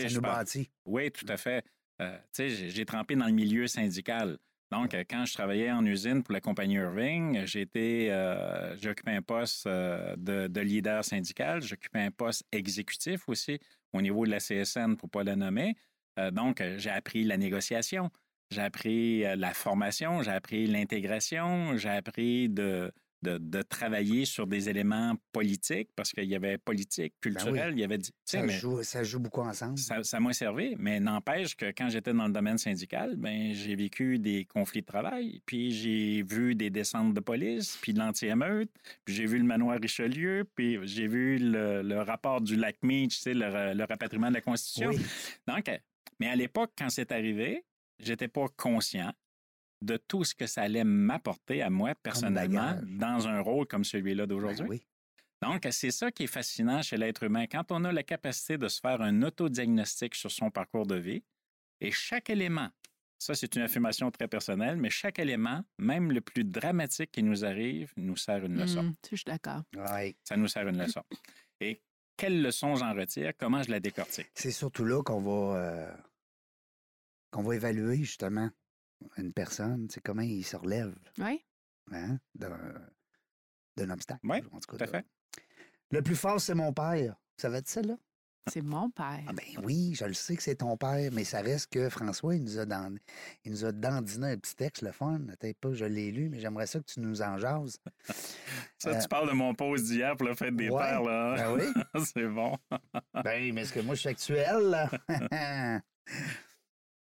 ça 0.00 0.08
nous 0.14 0.20
parle- 0.20 0.38
bâtit. 0.38 0.70
Oui, 0.84 1.10
tout 1.12 1.26
à 1.28 1.36
fait. 1.36 1.64
Euh, 2.00 2.16
tu 2.34 2.48
sais, 2.48 2.70
j'ai 2.70 2.84
trempé 2.84 3.16
dans 3.16 3.26
le 3.26 3.32
milieu 3.32 3.66
syndical. 3.66 4.38
Donc, 4.70 4.92
euh, 4.92 5.02
quand 5.08 5.24
je 5.24 5.32
travaillais 5.32 5.70
en 5.70 5.84
usine 5.86 6.22
pour 6.22 6.34
la 6.34 6.40
compagnie 6.40 6.74
Irving, 6.74 7.44
été, 7.54 8.08
euh, 8.10 8.76
occupé 8.84 9.12
un 9.12 9.22
poste 9.22 9.66
euh, 9.66 10.14
de, 10.16 10.46
de 10.46 10.60
leader 10.60 11.04
syndical. 11.04 11.62
J'occupais 11.62 12.00
un 12.00 12.10
poste 12.10 12.44
exécutif 12.52 13.28
aussi 13.28 13.58
au 13.92 14.02
niveau 14.02 14.26
de 14.26 14.30
la 14.30 14.38
CSN, 14.38 14.96
pour 14.96 15.08
pas 15.10 15.24
la 15.24 15.36
nommer. 15.36 15.74
Donc, 16.32 16.60
j'ai 16.78 16.90
appris 16.90 17.22
la 17.22 17.36
négociation, 17.36 18.10
j'ai 18.50 18.60
appris 18.60 19.20
la 19.36 19.54
formation, 19.54 20.20
j'ai 20.20 20.32
appris 20.32 20.66
l'intégration, 20.66 21.76
j'ai 21.76 21.90
appris 21.90 22.48
de, 22.48 22.92
de, 23.22 23.38
de 23.38 23.62
travailler 23.62 24.24
sur 24.24 24.46
des 24.46 24.68
éléments 24.68 25.14
politiques 25.32 25.90
parce 25.96 26.12
qu'il 26.12 26.24
y 26.24 26.34
avait 26.34 26.58
politique, 26.58 27.14
culturel, 27.20 27.72
il 27.74 27.80
y 27.80 27.84
avait... 27.84 27.98
Ça, 28.24 28.42
mais- 28.42 28.52
joue, 28.52 28.82
ça 28.82 29.02
joue 29.02 29.18
beaucoup 29.18 29.40
ensemble. 29.40 29.78
ça 29.78 30.02
ça 30.04 30.20
m'a 30.20 30.32
servi, 30.32 30.76
mais 30.78 31.00
n'empêche 31.00 31.56
que 31.56 31.66
quand 31.66 31.88
j'étais 31.88 32.12
dans 32.12 32.26
le 32.26 32.32
domaine 32.32 32.58
syndical, 32.58 33.16
ben 33.16 33.52
j'ai 33.54 33.74
vécu 33.74 34.18
des 34.18 34.44
conflits 34.44 34.82
de 34.82 34.86
travail, 34.86 35.42
puis 35.46 35.70
j'ai 35.72 36.22
vu 36.22 36.54
des 36.54 36.70
descentes 36.70 37.14
de 37.14 37.20
police, 37.20 37.78
puis 37.82 37.92
de 37.92 37.98
l'anti-émeute, 37.98 38.70
puis 39.04 39.14
j'ai 39.14 39.26
vu 39.26 39.38
le 39.38 39.44
manoir 39.44 39.78
Richelieu, 39.80 40.44
puis 40.54 40.78
j'ai 40.84 41.06
vu 41.08 41.38
le, 41.38 41.82
le 41.82 42.00
rapport 42.02 42.40
du 42.40 42.56
lac 42.56 42.76
Meach, 42.82 43.16
tu 43.16 43.20
sais, 43.22 43.34
le, 43.34 43.74
le 43.74 43.84
rapatriement 43.84 44.28
de 44.28 44.34
la 44.34 44.40
Constitution. 44.40 44.90
Oui. 44.90 44.98
Donc, 45.46 45.68
euh, 45.68 45.76
mais 46.20 46.28
à 46.28 46.36
l'époque, 46.36 46.72
quand 46.78 46.88
c'est 46.90 47.12
arrivé, 47.12 47.64
j'étais 47.98 48.28
pas 48.28 48.46
conscient 48.56 49.12
de 49.80 49.96
tout 49.96 50.24
ce 50.24 50.34
que 50.34 50.46
ça 50.46 50.62
allait 50.62 50.84
m'apporter 50.84 51.62
à 51.62 51.70
moi 51.70 51.94
personnellement 51.94 52.78
dans 52.84 53.28
un 53.28 53.40
rôle 53.40 53.66
comme 53.66 53.84
celui-là 53.84 54.26
d'aujourd'hui. 54.26 54.60
Ben 54.60 54.68
oui. 54.68 54.82
Donc, 55.40 55.68
c'est 55.70 55.92
ça 55.92 56.10
qui 56.10 56.24
est 56.24 56.28
fascinant 56.28 56.82
chez 56.82 56.96
l'être 56.96 57.22
humain. 57.22 57.46
Quand 57.46 57.70
on 57.70 57.84
a 57.84 57.92
la 57.92 58.02
capacité 58.02 58.58
de 58.58 58.66
se 58.66 58.80
faire 58.80 59.00
un 59.00 59.22
autodiagnostic 59.22 60.16
sur 60.16 60.32
son 60.32 60.50
parcours 60.50 60.86
de 60.86 60.96
vie, 60.96 61.22
et 61.80 61.92
chaque 61.92 62.28
élément, 62.28 62.68
ça 63.18 63.34
c'est 63.34 63.54
une 63.54 63.62
affirmation 63.62 64.10
très 64.10 64.26
personnelle, 64.26 64.76
mais 64.76 64.90
chaque 64.90 65.20
élément, 65.20 65.64
même 65.78 66.10
le 66.10 66.20
plus 66.20 66.42
dramatique 66.42 67.12
qui 67.12 67.22
nous 67.22 67.44
arrive, 67.44 67.92
nous 67.96 68.16
sert 68.16 68.44
une 68.44 68.58
leçon. 68.58 68.92
Ça, 69.02 69.10
je 69.12 69.16
suis 69.16 69.24
d'accord. 69.24 69.62
Ouais. 69.76 70.16
Ça 70.24 70.36
nous 70.36 70.48
sert 70.48 70.66
une 70.66 70.78
leçon. 70.78 71.02
Et 71.60 71.82
quelle 72.16 72.42
leçon 72.42 72.74
j'en 72.74 72.92
retire? 72.94 73.32
Comment 73.38 73.62
je 73.62 73.70
la 73.70 73.78
décortique? 73.78 74.30
C'est 74.34 74.50
surtout 74.50 74.84
là 74.84 75.04
qu'on 75.04 75.20
va, 75.20 75.56
euh, 75.56 75.96
qu'on 77.30 77.42
va 77.42 77.54
évaluer 77.54 77.98
justement 77.98 78.50
une 79.16 79.32
personne, 79.32 79.88
c'est 79.90 80.00
comment 80.00 80.22
il 80.22 80.44
se 80.44 80.56
relève 80.56 80.94
Oui, 81.18 81.44
hein, 81.92 82.18
d'un, 82.34 83.90
obstacle. 83.90 84.20
Oui, 84.24 84.38
en 84.52 84.60
tout 84.60 84.76
Tout 84.76 84.84
à 84.84 84.86
fait. 84.86 85.06
Le 85.90 86.02
plus 86.02 86.16
fort, 86.16 86.40
c'est 86.40 86.54
mon 86.54 86.72
père. 86.72 87.16
Ça 87.36 87.48
va 87.48 87.58
être 87.58 87.68
ça, 87.68 87.82
là? 87.82 87.96
c'est 88.48 88.62
mon 88.62 88.90
père. 88.90 89.20
Ah 89.26 89.32
ben 89.32 89.64
oui, 89.64 89.94
je 89.94 90.04
le 90.04 90.14
sais 90.14 90.36
que 90.36 90.42
c'est 90.42 90.56
ton 90.56 90.76
père, 90.76 91.10
mais 91.12 91.24
ça 91.24 91.40
reste 91.40 91.70
que 91.70 91.88
François, 91.88 92.34
il 92.34 92.42
nous 92.42 92.58
a, 92.58 92.66
dans, 92.66 92.94
il 93.44 93.52
nous 93.52 93.64
a 93.64 93.72
dandiné 93.72 94.32
un 94.32 94.36
petit 94.36 94.56
texte, 94.56 94.82
le 94.82 94.92
fun. 94.92 95.20
Attends 95.30 95.50
pas, 95.60 95.72
je 95.74 95.84
l'ai 95.84 96.10
lu, 96.10 96.28
mais 96.28 96.40
j'aimerais 96.40 96.66
ça 96.66 96.78
que 96.80 96.86
tu 96.86 97.00
nous 97.00 97.22
en 97.22 97.38
jases. 97.38 97.78
Ça, 98.78 98.90
Euh, 98.90 99.00
tu 99.00 99.08
parles 99.08 99.28
de 99.28 99.34
mon 99.34 99.54
pause 99.54 99.84
d'hier 99.84 100.16
pour 100.16 100.28
la 100.28 100.34
fête 100.34 100.54
des 100.56 100.70
ouais, 100.70 100.82
pères, 100.82 101.02
là. 101.02 101.34
Ben 101.36 101.52
oui. 101.54 101.82
c'est 102.06 102.28
bon. 102.28 102.56
ben, 103.24 103.52
mais 103.52 103.62
est-ce 103.62 103.72
que 103.72 103.80
moi, 103.80 103.94
je 103.94 104.00
suis 104.00 104.08
actuel, 104.08 104.70
là? 104.70 104.90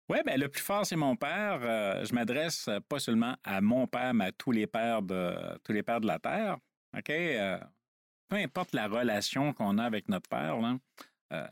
Oui, 0.09 0.19
ben 0.25 0.39
le 0.39 0.49
plus 0.49 0.63
fort, 0.63 0.85
c'est 0.85 0.97
mon 0.97 1.17
père. 1.17 1.61
Euh, 1.63 2.05
je 2.05 2.15
m'adresse 2.15 2.69
euh, 2.69 2.81
pas 2.81 2.99
seulement 2.99 3.37
à 3.45 3.61
mon 3.61 3.87
père, 3.87 4.13
mais 4.15 4.27
à 4.27 4.33
tous 4.33 4.51
les 4.51 4.67
pères 4.67 5.03
de, 5.03 5.59
tous 5.65 5.73
les 5.73 5.83
pères 5.83 6.01
de 6.01 6.07
la 6.07 6.19
Terre. 6.19 6.59
OK? 6.97 7.11
Euh, 7.11 7.59
peu 8.29 8.37
importe 8.37 8.73
la 8.75 8.89
relation 8.89 9.53
qu'on 9.53 9.79
a 9.79 9.85
avec 9.85 10.09
notre 10.09 10.29
père, 10.29 10.59
là, 10.59 10.77
euh, 11.33 11.49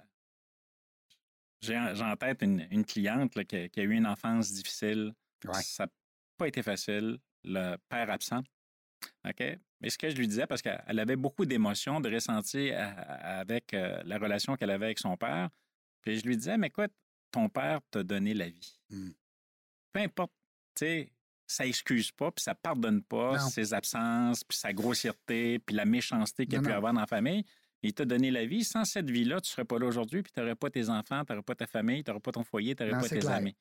j'ai 1.63 1.79
en 1.79 1.95
j'ai 1.95 2.05
en 2.05 2.17
tête 2.17 2.43
une, 2.43 2.67
une 2.71 2.85
cliente 2.85 3.35
là, 3.37 3.45
qui, 3.45 3.57
a, 3.57 3.69
qui 3.69 3.81
a 3.81 3.83
eu 3.85 3.93
une 3.93 4.07
enfance 4.07 4.53
difficile. 4.53 5.15
Ouais. 5.45 5.63
Ça 5.63 5.85
n'a 5.85 5.93
pas 6.37 6.49
été 6.49 6.63
facile. 6.63 7.19
Le 7.45 7.77
père 7.89 8.11
absent. 8.11 8.43
OK? 9.27 9.43
Mais 9.81 9.89
ce 9.89 9.97
que 9.97 10.11
je 10.11 10.17
lui 10.17 10.27
disais, 10.27 10.47
parce 10.47 10.61
qu'elle 10.61 10.99
avait 10.99 11.17
beaucoup 11.17 11.47
d'émotions, 11.47 12.01
de 12.01 12.13
ressentis 12.13 12.71
avec 12.71 13.73
la 13.73 14.19
relation 14.19 14.57
qu'elle 14.57 14.71
avait 14.71 14.87
avec 14.87 14.99
son 14.99 15.17
père. 15.17 15.49
Puis 16.03 16.19
je 16.19 16.27
lui 16.27 16.37
disais, 16.37 16.59
mais 16.59 16.67
écoute, 16.67 16.93
ton 17.31 17.49
père 17.49 17.81
t'a 17.91 18.03
donné 18.03 18.35
la 18.35 18.49
vie. 18.49 18.81
Hmm. 18.91 19.11
Peu 19.93 20.01
importe, 20.01 20.33
tu 20.75 20.85
sais, 20.87 21.13
ça 21.47 21.67
excuse 21.67 22.13
pas, 22.13 22.31
puis 22.31 22.43
ça 22.43 22.55
pardonne 22.55 23.03
pas 23.03 23.33
Non. 23.39 23.49
ses 23.49 23.75
absences, 23.75 24.45
puis 24.45 24.57
sa 24.57 24.73
grossièreté, 24.73 25.59
puis 25.59 25.75
la 25.75 25.85
méchanceté 25.85 26.47
qu'il 26.47 26.57
a 26.57 26.59
Non, 26.59 26.65
pu 26.65 26.71
non. 26.71 26.77
avoir 26.77 26.93
dans 26.95 27.01
la 27.01 27.07
famille. 27.07 27.45
Il 27.83 27.95
t'a 27.95 28.05
donné 28.05 28.31
la 28.31 28.45
vie. 28.47 28.63
Sans 28.63 28.85
cette 28.85 29.11
vie-là, 29.11 29.41
tu 29.41 29.51
serais 29.51 29.65
pas 29.65 29.79
là 29.79 29.87
aujourd'hui, 29.87 30.23
puis 30.23 30.31
tu 30.33 30.39
n'aurais 30.41 30.55
pas 30.55 30.71
tes 30.71 30.89
enfants, 30.91 31.25
tu 31.25 31.33
n'aurais 31.33 31.43
pas 31.43 31.55
ta 31.55 31.67
famille, 31.67 32.05
tu 32.05 32.11
n'aurais 32.11 32.21
pas 32.21 32.31
ton 32.33 32.45
foyer, 32.45 32.77
tu 32.77 32.85
n'aurais 32.85 33.01
pas 33.01 33.09
tes 33.09 33.19
clair. 33.19 33.33
amis. 33.33 33.57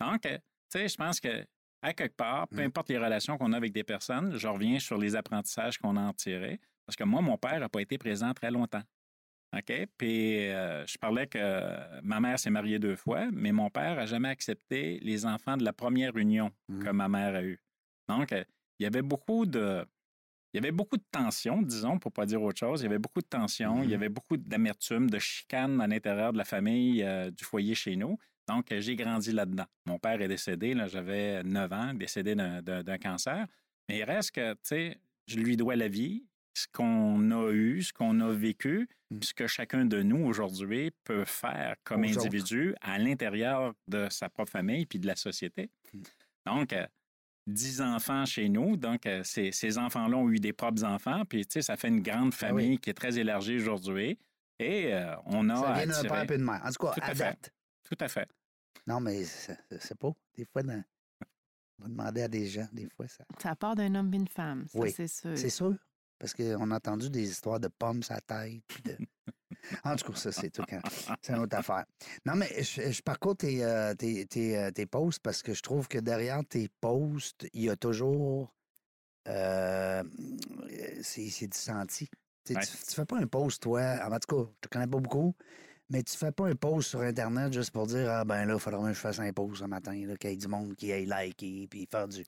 Donc, 0.00 0.22
tu 0.22 0.28
sais, 0.68 0.88
je 0.88 0.96
pense 0.96 1.20
que 1.20 1.44
à 1.82 1.92
quelque 1.92 2.16
part, 2.16 2.48
peu 2.48 2.62
Mm. 2.62 2.66
importe 2.66 2.88
les 2.88 2.98
relations 2.98 3.36
qu'on 3.36 3.52
a 3.52 3.56
avec 3.58 3.72
des 3.72 3.84
personnes, 3.84 4.38
je 4.38 4.48
reviens 4.48 4.78
sur 4.78 4.96
les 4.96 5.16
apprentissages 5.16 5.76
qu'on 5.76 5.96
a 5.98 6.00
en 6.00 6.12
tirés. 6.14 6.58
Parce 6.86 6.96
que 6.96 7.04
moi, 7.04 7.20
mon 7.20 7.36
père 7.36 7.60
n'a 7.60 7.68
pas 7.68 7.80
été 7.82 7.98
présent 7.98 8.32
très 8.32 8.50
longtemps. 8.50 8.82
OK? 9.56 9.86
Puis 9.98 10.48
euh, 10.48 10.86
je 10.86 10.96
parlais 10.98 11.26
que 11.26 12.00
ma 12.02 12.20
mère 12.20 12.38
s'est 12.38 12.50
mariée 12.50 12.78
deux 12.78 12.96
fois, 12.96 13.28
mais 13.32 13.52
mon 13.52 13.70
père 13.70 13.96
n'a 13.96 14.06
jamais 14.06 14.28
accepté 14.28 14.98
les 15.02 15.26
enfants 15.26 15.56
de 15.56 15.64
la 15.64 15.72
première 15.72 16.16
union 16.16 16.50
que 16.82 16.90
ma 16.90 17.08
mère 17.08 17.34
a 17.34 17.42
eue. 17.42 17.60
Donc, 18.08 18.32
euh, 18.32 18.44
il 18.78 18.84
y 18.84 18.86
avait 18.86 19.02
beaucoup 19.02 19.46
de. 19.46 19.84
Il 20.52 20.58
y 20.58 20.60
avait 20.60 20.72
beaucoup 20.72 20.96
de 20.96 21.04
tensions, 21.10 21.62
disons, 21.62 21.98
pour 21.98 22.12
pas 22.12 22.26
dire 22.26 22.40
autre 22.40 22.58
chose. 22.60 22.80
Il 22.82 22.84
y 22.84 22.86
avait 22.86 22.98
beaucoup 23.00 23.20
de 23.20 23.26
tensions, 23.26 23.82
il 23.82 23.86
y 23.86 23.88
Mhm. 23.88 23.94
avait 23.94 24.08
beaucoup 24.08 24.36
d'amertume, 24.36 25.10
de 25.10 25.18
chicane 25.18 25.80
à 25.80 25.86
l'intérieur 25.88 26.32
de 26.32 26.38
la 26.38 26.44
famille, 26.44 27.02
euh, 27.02 27.30
du 27.30 27.42
foyer 27.44 27.74
chez 27.74 27.96
nous. 27.96 28.16
Donc, 28.48 28.66
j'ai 28.78 28.94
grandi 28.94 29.32
là-dedans. 29.32 29.64
Mon 29.86 29.98
père 29.98 30.20
est 30.22 30.28
décédé, 30.28 30.74
là, 30.74 30.86
j'avais 30.86 31.42
9 31.42 31.72
ans, 31.72 31.92
décédé 31.94 32.34
d'un 32.36 32.98
cancer. 32.98 33.46
Mais 33.88 33.98
il 33.98 34.04
reste 34.04 34.30
que, 34.32 34.52
tu 34.52 34.58
sais, 34.62 34.98
je 35.26 35.38
lui 35.38 35.56
dois 35.56 35.74
la 35.76 35.88
vie, 35.88 36.24
ce 36.54 36.66
qu'on 36.72 37.30
a 37.30 37.50
eu, 37.52 37.82
ce 37.82 37.92
qu'on 37.92 38.20
a 38.20 38.32
vécu, 38.32 38.88
Mm. 39.10 39.18
puis 39.18 39.28
ce 39.28 39.34
que 39.34 39.46
chacun 39.46 39.84
de 39.84 40.02
nous 40.02 40.24
aujourd'hui 40.24 40.90
peut 41.04 41.24
faire 41.24 41.76
comme 41.84 42.02
Aux 42.04 42.08
autres. 42.08 42.20
individu 42.26 42.74
à 42.80 42.98
l'intérieur 42.98 43.74
de 43.88 44.08
sa 44.10 44.28
propre 44.28 44.50
famille 44.50 44.86
puis 44.86 44.98
de 44.98 45.06
la 45.06 45.16
société. 45.16 45.68
Mm. 45.92 46.02
Donc, 46.46 46.72
euh, 46.72 46.86
10 47.46 47.82
enfants 47.82 48.24
chez 48.24 48.48
nous. 48.48 48.76
Donc, 48.76 49.04
euh, 49.06 49.22
ces, 49.24 49.52
ces 49.52 49.76
enfants-là 49.78 50.16
ont 50.16 50.30
eu 50.30 50.38
des 50.40 50.52
propres 50.54 50.82
enfants. 50.84 51.24
Puis, 51.28 51.44
tu 51.46 51.52
sais, 51.54 51.62
ça 51.62 51.76
fait 51.76 51.88
une 51.88 52.00
grande 52.02 52.32
Ah 52.34 52.36
famille 52.48 52.78
qui 52.78 52.88
est 52.90 52.94
très 52.94 53.18
élargie 53.18 53.56
aujourd'hui. 53.56 54.18
Et 54.58 54.94
euh, 54.94 55.14
on 55.26 55.50
a. 55.50 55.56
ça 55.56 55.72
vient 55.84 55.86
d'un 56.02 56.08
père 56.08 56.22
et 56.32 56.38
de 56.38 56.42
mère. 56.44 56.62
En 56.64 56.70
tout 56.70 56.86
cas, 56.86 56.92
Tout 56.94 57.00
à 57.02 57.06
à 57.06 57.14
fait. 57.14 57.24
date. 57.24 57.50
Tout 57.82 57.96
à 58.00 58.08
fait. 58.08 58.28
Non, 58.86 59.00
mais 59.00 59.24
c'est 59.24 59.58
c'est 59.80 59.98
pas. 59.98 60.12
Des 60.36 60.44
fois, 60.46 60.62
dans- 60.62 60.82
on 61.80 61.82
va 61.84 61.88
demander 61.88 62.22
à 62.22 62.28
des 62.28 62.46
gens, 62.46 62.66
des 62.72 62.88
fois, 62.88 63.08
ça. 63.08 63.24
Ça 63.42 63.54
part 63.56 63.74
d'un 63.74 63.94
homme 63.94 64.12
et 64.14 64.16
une 64.16 64.28
femme, 64.28 64.66
ça, 64.68 64.78
Oui, 64.78 64.90
c'est 64.92 65.08
sûr. 65.08 65.36
C'est 65.36 65.50
sûr. 65.50 65.74
Parce 66.24 66.32
qu'on 66.32 66.70
a 66.70 66.76
entendu 66.76 67.10
des 67.10 67.28
histoires 67.30 67.60
de 67.60 67.68
pommes 67.68 68.00
la 68.08 68.18
tête. 68.22 68.62
puis 68.66 68.82
de- 68.82 68.96
En 69.84 69.94
tout 69.94 70.10
cas, 70.10 70.18
ça, 70.18 70.32
c'est 70.32 70.48
tout. 70.48 70.62
quand- 70.66 70.80
C'est 71.20 71.34
une 71.34 71.40
autre 71.40 71.54
affaire. 71.58 71.84
Non, 72.24 72.34
mais 72.34 72.48
je, 72.62 72.90
je 72.90 73.02
parcours 73.02 73.36
tes, 73.36 73.62
euh, 73.62 73.92
tes, 73.94 74.24
tes, 74.24 74.56
euh, 74.56 74.70
tes 74.70 74.86
posts 74.86 75.18
parce 75.22 75.42
que 75.42 75.52
je 75.52 75.60
trouve 75.62 75.86
que 75.86 75.98
derrière 75.98 76.40
tes 76.48 76.70
posts, 76.80 77.46
il 77.52 77.64
y 77.64 77.68
a 77.68 77.76
toujours. 77.76 78.54
euh, 79.28 80.02
c'est 81.02 81.46
du 81.46 81.58
senti. 81.58 82.08
Tu 82.46 82.54
Ouais. 82.54 82.60
Tu, 82.62 82.70
tu 82.88 82.94
fais 82.94 83.04
pas 83.04 83.18
un 83.18 83.26
post, 83.26 83.62
toi. 83.62 83.98
En 84.10 84.18
tout 84.18 84.34
cas, 84.44 84.50
je 84.62 84.68
te 84.68 84.72
connais 84.72 84.86
pas 84.86 85.00
beaucoup. 85.00 85.34
Mais 85.90 86.02
tu 86.02 86.16
fais 86.16 86.32
pas 86.32 86.46
un 86.48 86.54
post 86.54 86.88
sur 86.88 87.02
Internet 87.02 87.52
juste 87.52 87.70
pour 87.70 87.86
dire 87.86 88.10
Ah 88.10 88.24
ben 88.24 88.46
là, 88.46 88.54
il 88.54 88.60
faudrait 88.60 88.80
que 88.88 88.94
je 88.94 89.00
fasse 89.00 89.18
un 89.18 89.30
post 89.34 89.56
ce 89.60 89.64
matin, 89.64 89.92
qu'il 89.92 90.30
y 90.30 90.32
ait 90.32 90.36
du 90.36 90.48
monde 90.48 90.74
qui 90.74 90.90
aille 90.90 91.04
liker 91.04 91.66
puis 91.68 91.86
faire 91.90 92.08
du. 92.08 92.24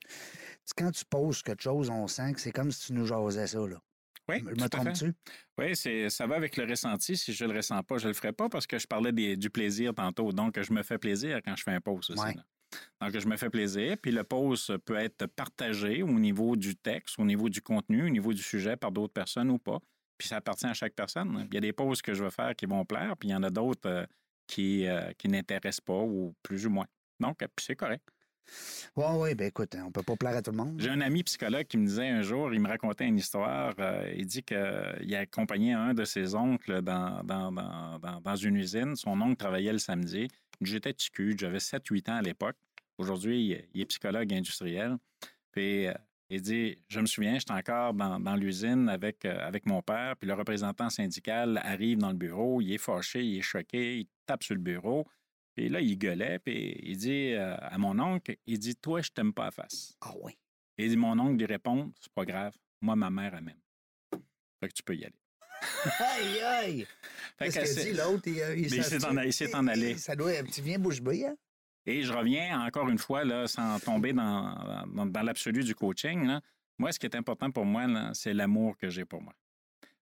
Quand 0.77 0.91
tu 0.91 1.03
postes 1.05 1.41
quelque 1.43 1.63
chose, 1.63 1.89
on 1.89 2.07
sent 2.07 2.33
que 2.33 2.39
c'est 2.41 2.51
comme 2.51 2.71
si 2.71 2.85
tu 2.87 2.93
nous 2.93 3.07
jasais 3.07 3.47
ça. 3.47 3.57
Là. 3.59 3.81
Oui, 4.29 4.39
Je 4.39 4.63
me 4.63 4.67
trompe-tu? 4.69 5.13
Oui, 5.57 5.75
c'est, 5.75 6.09
ça 6.09 6.27
va 6.27 6.35
avec 6.35 6.57
le 6.57 6.65
ressenti. 6.65 7.15
Si 7.15 7.33
je 7.33 7.45
le 7.45 7.55
ressens 7.55 7.81
pas, 7.83 7.97
je 7.97 8.07
le 8.07 8.13
ferai 8.13 8.33
pas 8.33 8.49
parce 8.49 8.67
que 8.67 8.77
je 8.77 8.85
parlais 8.87 9.11
des- 9.11 9.37
du 9.37 9.49
plaisir 9.49 9.93
tantôt. 9.93 10.31
Donc, 10.33 10.61
je 10.61 10.73
me 10.73 10.83
fais 10.83 10.97
plaisir 10.97 11.39
quand 11.43 11.55
je 11.55 11.63
fais 11.63 11.71
un 11.71 11.81
post 11.81 12.09
aussi. 12.11 12.21
Ouais. 12.23 12.33
là. 12.33 12.43
Donc, 13.01 13.17
je 13.17 13.27
me 13.27 13.37
fais 13.37 13.49
plaisir. 13.49 13.95
Puis 14.01 14.11
le 14.11 14.23
post 14.23 14.75
peut 14.79 14.97
être 14.97 15.25
partagé 15.27 16.03
au 16.03 16.19
niveau 16.19 16.55
du 16.55 16.75
texte, 16.75 17.17
au 17.19 17.25
niveau 17.25 17.47
du 17.49 17.61
contenu, 17.61 18.03
au 18.05 18.09
niveau 18.09 18.33
du 18.33 18.41
sujet 18.41 18.75
par 18.75 18.91
d'autres 18.91 19.13
personnes 19.13 19.49
ou 19.49 19.57
pas. 19.59 19.79
Puis 20.17 20.27
ça 20.27 20.37
appartient 20.37 20.65
à 20.65 20.73
chaque 20.73 20.93
personne. 20.95 21.47
Il 21.49 21.53
y 21.53 21.57
a 21.57 21.61
des 21.61 21.73
posts 21.73 22.01
que 22.01 22.13
je 22.13 22.23
veux 22.23 22.29
faire 22.31 22.55
qui 22.55 22.65
vont 22.65 22.83
plaire, 22.85 23.15
puis 23.17 23.29
il 23.29 23.31
y 23.31 23.35
en 23.35 23.43
a 23.43 23.49
d'autres 23.49 23.87
euh, 23.87 24.05
qui, 24.47 24.85
euh, 24.87 25.11
qui 25.17 25.27
n'intéressent 25.29 25.81
pas 25.81 26.01
ou 26.01 26.35
plus 26.43 26.65
ou 26.65 26.69
moins. 26.71 26.87
Donc, 27.19 27.41
euh, 27.43 27.47
puis 27.55 27.65
c'est 27.65 27.75
correct. 27.75 28.03
Oui, 28.95 29.05
oui, 29.17 29.35
ben 29.35 29.47
écoute, 29.47 29.75
on 29.85 29.91
peut 29.91 30.03
pas 30.03 30.15
plaire 30.15 30.35
à 30.37 30.41
tout 30.41 30.51
le 30.51 30.57
monde. 30.57 30.79
J'ai 30.79 30.89
un 30.89 31.01
ami 31.01 31.23
psychologue 31.23 31.65
qui 31.67 31.77
me 31.77 31.85
disait 31.85 32.07
un 32.07 32.21
jour, 32.21 32.53
il 32.53 32.59
me 32.59 32.67
racontait 32.67 33.05
une 33.05 33.17
histoire. 33.17 33.73
euh, 33.79 34.11
il 34.15 34.25
dit 34.25 34.41
qu'il 34.43 34.57
a 35.15 35.19
accompagné 35.19 35.73
un 35.73 35.93
de 35.93 36.03
ses 36.05 36.33
oncles 36.35 36.81
dans, 36.81 37.23
dans, 37.23 37.51
dans, 37.51 37.99
dans- 38.21 38.35
une 38.35 38.55
usine. 38.55 38.95
Son 38.95 39.19
oncle 39.21 39.35
travaillait 39.37 39.71
le 39.73 39.77
samedi. 39.79 40.27
J'étais 40.61 40.93
petit 40.93 41.11
cul, 41.11 41.35
j'avais 41.37 41.59
7-8 41.59 42.09
ans 42.09 42.15
à 42.15 42.21
l'époque. 42.21 42.55
Aujourd'hui, 42.97 43.61
il- 43.73 43.81
est 43.81 43.85
psychologue 43.85 44.33
industriel. 44.33 44.97
Puis 45.51 45.87
euh, 45.87 45.93
il 46.29 46.41
dit 46.41 46.77
Je 46.87 46.99
me 46.99 47.05
souviens, 47.05 47.37
j'étais 47.37 47.51
encore 47.53 47.93
dans, 47.93 48.19
dans 48.19 48.35
l'usine 48.35 48.89
avec, 48.89 49.23
euh, 49.25 49.37
avec 49.47 49.65
mon 49.65 49.81
père, 49.81 50.15
puis 50.17 50.27
le 50.27 50.33
représentant 50.33 50.89
syndical 50.89 51.59
arrive 51.63 51.99
dans 51.99 52.09
le 52.09 52.15
bureau, 52.17 52.61
il 52.61 52.73
est 52.73 52.77
fâché, 52.79 53.23
il 53.23 53.37
est 53.37 53.41
choqué, 53.41 53.99
il 53.99 54.07
tape 54.25 54.43
sur 54.43 54.55
le 54.55 54.61
bureau. 54.61 55.05
Puis 55.57 55.69
là, 55.69 55.81
il 55.81 55.97
gueulait, 55.97 56.37
puis 56.37 56.79
il 56.83 56.97
dit 56.97 57.33
euh, 57.33 57.57
à 57.59 57.79
mon 57.79 57.97
oncle 57.99 58.37
Il 58.45 58.59
dit 58.59 58.75
Toi, 58.75 59.01
je 59.01 59.09
t'aime 59.09 59.33
pas 59.33 59.47
à 59.47 59.51
face. 59.51 59.97
Ah 60.01 60.13
oui. 60.21 60.37
Et 60.77 60.95
mon 60.95 61.17
oncle 61.19 61.37
lui 61.39 61.47
répond 61.47 61.91
C'est 61.99 62.11
pas 62.13 62.25
grave, 62.25 62.55
moi, 62.79 62.95
ma 62.95 63.09
mère, 63.09 63.33
elle 63.33 63.43
m'aime. 63.43 63.59
Fait 64.59 64.67
que 64.67 64.73
tu 64.73 64.83
peux 64.83 64.95
y 64.95 65.03
aller. 65.03 65.15
Aïe, 65.99 66.39
aïe! 66.41 66.87
Fait 67.39 67.49
Qu'est-ce 67.49 67.75
que 67.75 67.89
dit 67.89 67.97
l'autre? 67.97 68.27
Il, 68.27 68.39
euh, 68.39 68.81
s'est 68.83 69.03
en- 69.03 69.17
il 69.17 69.33
s'est 69.33 69.55
en 69.55 69.65
allé. 69.65 69.97
Ça 69.97 70.15
doit, 70.15 70.43
tu 70.43 70.61
viens 70.61 70.77
bouche 70.77 71.01
bée, 71.01 71.25
hein? 71.25 71.35
Et 71.87 72.03
je 72.03 72.13
reviens 72.13 72.61
encore 72.61 72.87
une 72.89 72.99
fois, 72.99 73.23
là, 73.25 73.47
sans 73.47 73.79
tomber 73.79 74.13
dans, 74.13 74.85
dans, 74.93 75.05
dans 75.07 75.21
l'absolu 75.23 75.63
du 75.63 75.73
coaching. 75.73 76.27
là. 76.27 76.41
Moi, 76.77 76.91
ce 76.91 76.99
qui 76.99 77.07
est 77.07 77.15
important 77.15 77.49
pour 77.49 77.65
moi, 77.65 78.11
c'est 78.13 78.33
l'amour 78.35 78.77
que 78.77 78.89
j'ai 78.89 79.05
pour 79.05 79.23
moi. 79.23 79.33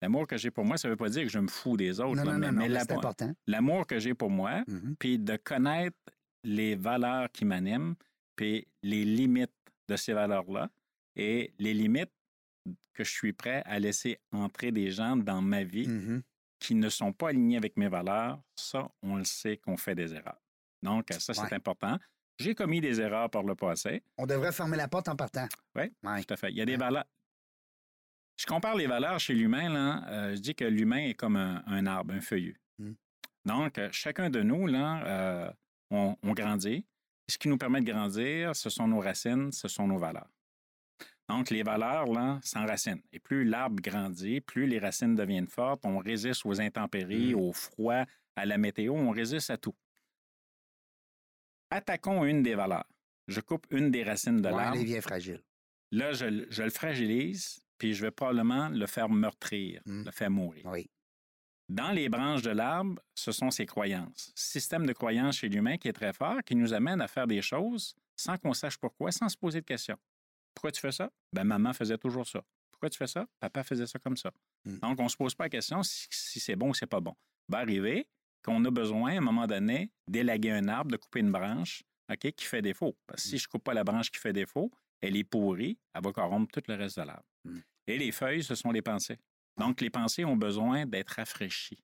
L'amour 0.02 0.26
que 0.26 0.36
j'ai 0.38 0.50
pour 0.50 0.64
moi, 0.64 0.78
ça 0.78 0.88
ne 0.88 0.92
veut 0.92 0.96
pas 0.96 1.08
dire 1.10 1.24
que 1.24 1.28
je 1.28 1.38
me 1.38 1.48
fous 1.48 1.76
des 1.76 2.00
autres, 2.00 2.16
Non, 2.16 2.24
là, 2.24 2.32
non, 2.32 2.38
mais, 2.38 2.46
non, 2.46 2.52
non, 2.52 2.58
mais 2.58 2.68
mais 2.68 2.78
c'est 2.80 2.88
l'amour- 2.88 2.98
important. 3.04 3.32
l'amour 3.46 3.86
que 3.86 3.98
j'ai 3.98 4.14
pour 4.14 4.30
moi, 4.30 4.62
Mhm. 4.66 4.96
puis 4.98 5.18
de 5.18 5.36
connaître 5.36 5.96
les 6.44 6.74
valeurs 6.74 7.30
qui 7.30 7.44
m'animent, 7.44 7.94
puis 8.34 8.66
les 8.82 9.04
limites 9.04 9.52
de 9.88 9.96
ces 9.96 10.12
valeurs-là, 10.14 10.70
et 11.16 11.52
les 11.58 11.74
limites 11.74 12.12
que 12.94 13.04
je 13.04 13.10
suis 13.10 13.32
prêt 13.34 13.62
à 13.66 13.78
laisser 13.78 14.18
entrer 14.32 14.72
des 14.72 14.90
gens 14.90 15.16
dans 15.16 15.42
ma 15.42 15.64
vie 15.64 15.86
Mhm. 15.88 16.22
qui 16.58 16.74
ne 16.74 16.88
sont 16.88 17.12
pas 17.12 17.28
alignés 17.28 17.56
avec 17.58 17.76
mes 17.76 17.88
valeurs, 17.88 18.40
ça, 18.56 18.90
on 19.02 19.16
le 19.16 19.24
sait 19.24 19.56
qu'on 19.58 19.76
fait 19.76 19.94
des 19.94 20.14
erreurs. 20.14 20.40
Donc, 20.82 21.06
ça, 21.10 21.34
c'est 21.34 21.42
Ouais. 21.42 21.54
important. 21.54 21.98
J'ai 22.38 22.54
commis 22.54 22.80
des 22.80 23.00
erreurs 23.02 23.28
par 23.28 23.42
le 23.42 23.54
passé. 23.54 24.02
On 24.16 24.24
devrait 24.24 24.52
fermer 24.52 24.78
la 24.78 24.88
porte 24.88 25.08
en 25.08 25.16
partant. 25.16 25.46
Oui, 25.74 25.92
Ouais. 26.02 26.22
tout 26.24 26.32
à 26.32 26.36
fait. 26.38 26.50
Il 26.50 26.56
y 26.56 26.62
a 26.62 26.64
des 26.66 26.76
valeurs. 26.76 27.04
Je 28.40 28.46
compare 28.46 28.74
les 28.74 28.86
valeurs 28.86 29.20
chez 29.20 29.34
l'humain, 29.34 29.68
là, 29.68 30.02
euh, 30.08 30.34
je 30.34 30.40
dis 30.40 30.54
que 30.54 30.64
l'humain 30.64 31.08
est 31.08 31.12
comme 31.14 31.36
un, 31.36 31.62
un 31.66 31.84
arbre, 31.86 32.14
un 32.14 32.22
feuillu. 32.22 32.58
Mm. 32.78 32.92
Donc, 33.44 33.76
euh, 33.76 33.90
chacun 33.92 34.30
de 34.30 34.40
nous, 34.42 34.66
là, 34.66 35.04
euh, 35.06 35.52
on, 35.90 36.16
on 36.22 36.32
grandit. 36.32 36.86
Ce 37.28 37.36
qui 37.36 37.48
nous 37.48 37.58
permet 37.58 37.82
de 37.82 37.90
grandir, 37.92 38.56
ce 38.56 38.70
sont 38.70 38.88
nos 38.88 39.00
racines, 39.00 39.52
ce 39.52 39.68
sont 39.68 39.86
nos 39.86 39.98
valeurs. 39.98 40.30
Donc, 41.28 41.50
les 41.50 41.62
valeurs, 41.62 42.06
là, 42.06 42.40
s'enracinent. 42.42 43.02
Et 43.12 43.18
plus 43.20 43.44
l'arbre 43.44 43.80
grandit, 43.82 44.40
plus 44.40 44.66
les 44.66 44.78
racines 44.78 45.14
deviennent 45.14 45.46
fortes, 45.46 45.84
on 45.84 45.98
résiste 45.98 46.46
aux 46.46 46.62
intempéries, 46.62 47.34
Mm. 47.34 47.40
au 47.40 47.52
froid, 47.52 48.04
à 48.36 48.46
la 48.46 48.56
météo, 48.56 48.94
on 48.94 49.10
résiste 49.10 49.50
à 49.50 49.58
tout. 49.58 49.76
Attaquons 51.68 52.24
une 52.24 52.42
des 52.42 52.54
valeurs. 52.54 52.88
Je 53.28 53.40
coupe 53.40 53.66
une 53.70 53.90
des 53.90 54.02
racines 54.02 54.40
de 54.40 54.48
Ouais, 54.48 54.56
l'arbre. 54.56 54.78
les 54.78 54.84
vieux 54.84 55.00
fragiles. 55.02 55.42
Là, 55.92 56.12
je 56.14 56.62
le 56.62 56.70
fragilise, 56.70 57.60
puis 57.80 57.94
je 57.94 58.02
vais 58.02 58.10
probablement 58.12 58.68
le 58.68 58.86
faire 58.86 59.08
meurtrir, 59.08 59.80
Mm. 59.86 60.04
le 60.04 60.10
faire 60.12 60.30
mourir. 60.30 60.64
Oui. 60.66 60.88
Dans 61.68 61.92
les 61.92 62.08
branches 62.08 62.42
de 62.42 62.50
l'arbre, 62.50 63.00
ce 63.14 63.32
sont 63.32 63.50
ses 63.50 63.64
croyances. 63.64 64.32
Système 64.34 64.86
de 64.86 64.92
croyances 64.92 65.36
chez 65.38 65.48
l'humain 65.48 65.76
qui 65.78 65.88
est 65.88 65.92
très 65.92 66.12
fort, 66.12 66.38
qui 66.44 66.54
nous 66.56 66.72
amène 66.74 67.00
à 67.00 67.08
faire 67.08 67.26
des 67.26 67.42
choses 67.42 67.94
sans 68.16 68.36
qu'on 68.38 68.52
sache 68.54 68.76
pourquoi, 68.76 69.10
sans 69.12 69.28
se 69.28 69.36
poser 69.36 69.60
de 69.60 69.66
questions. 69.66 69.96
Pourquoi 70.54 70.72
tu 70.72 70.80
fais 70.80 70.92
ça? 70.92 71.10
Ben, 71.32 71.44
maman 71.44 71.72
faisait 71.72 71.96
toujours 71.96 72.26
ça. 72.26 72.42
Pourquoi 72.72 72.90
tu 72.90 72.98
fais 72.98 73.06
ça? 73.06 73.26
Papa 73.38 73.62
faisait 73.64 73.86
ça 73.86 73.98
comme 73.98 74.16
ça. 74.16 74.30
Mm. 74.64 74.78
Donc, 74.78 75.00
on 75.00 75.04
ne 75.04 75.08
se 75.08 75.16
pose 75.16 75.34
pas 75.34 75.44
la 75.44 75.50
question 75.50 75.82
si, 75.82 76.06
si 76.10 76.40
c'est 76.40 76.56
bon 76.56 76.70
ou 76.70 76.74
c'est 76.74 76.86
pas 76.86 77.00
bon. 77.00 77.14
Va 77.48 77.58
arriver 77.58 78.06
qu'on 78.42 78.62
a 78.64 78.70
besoin, 78.70 79.14
à 79.14 79.18
un 79.18 79.20
moment 79.20 79.46
donné, 79.46 79.90
d'élaguer 80.08 80.50
un 80.50 80.66
arbre, 80.68 80.90
de 80.90 80.96
couper 80.96 81.20
une 81.20 81.30
branche 81.32 81.82
OK, 82.12 82.32
qui 82.32 82.44
fait 82.46 82.62
défaut. 82.62 82.96
Parce 83.06 83.22
que 83.22 83.28
si 83.28 83.38
je 83.38 83.46
ne 83.46 83.48
coupe 83.50 83.62
pas 83.64 83.74
la 83.74 83.84
branche 83.84 84.10
qui 84.10 84.18
fait 84.18 84.32
défaut, 84.32 84.70
elle 85.00 85.16
est 85.16 85.24
pourrie, 85.24 85.78
elle 85.94 86.02
va 86.02 86.12
corrompre 86.12 86.50
tout 86.52 86.62
le 86.68 86.74
reste 86.74 86.98
de 86.98 87.04
l'arbre. 87.04 87.24
Mm. 87.44 87.58
Et 87.90 87.98
les 87.98 88.12
feuilles, 88.12 88.44
ce 88.44 88.54
sont 88.54 88.70
les 88.70 88.82
pensées. 88.82 89.18
Donc, 89.58 89.80
les 89.80 89.90
pensées 89.90 90.24
ont 90.24 90.36
besoin 90.36 90.86
d'être 90.86 91.10
rafraîchies, 91.10 91.82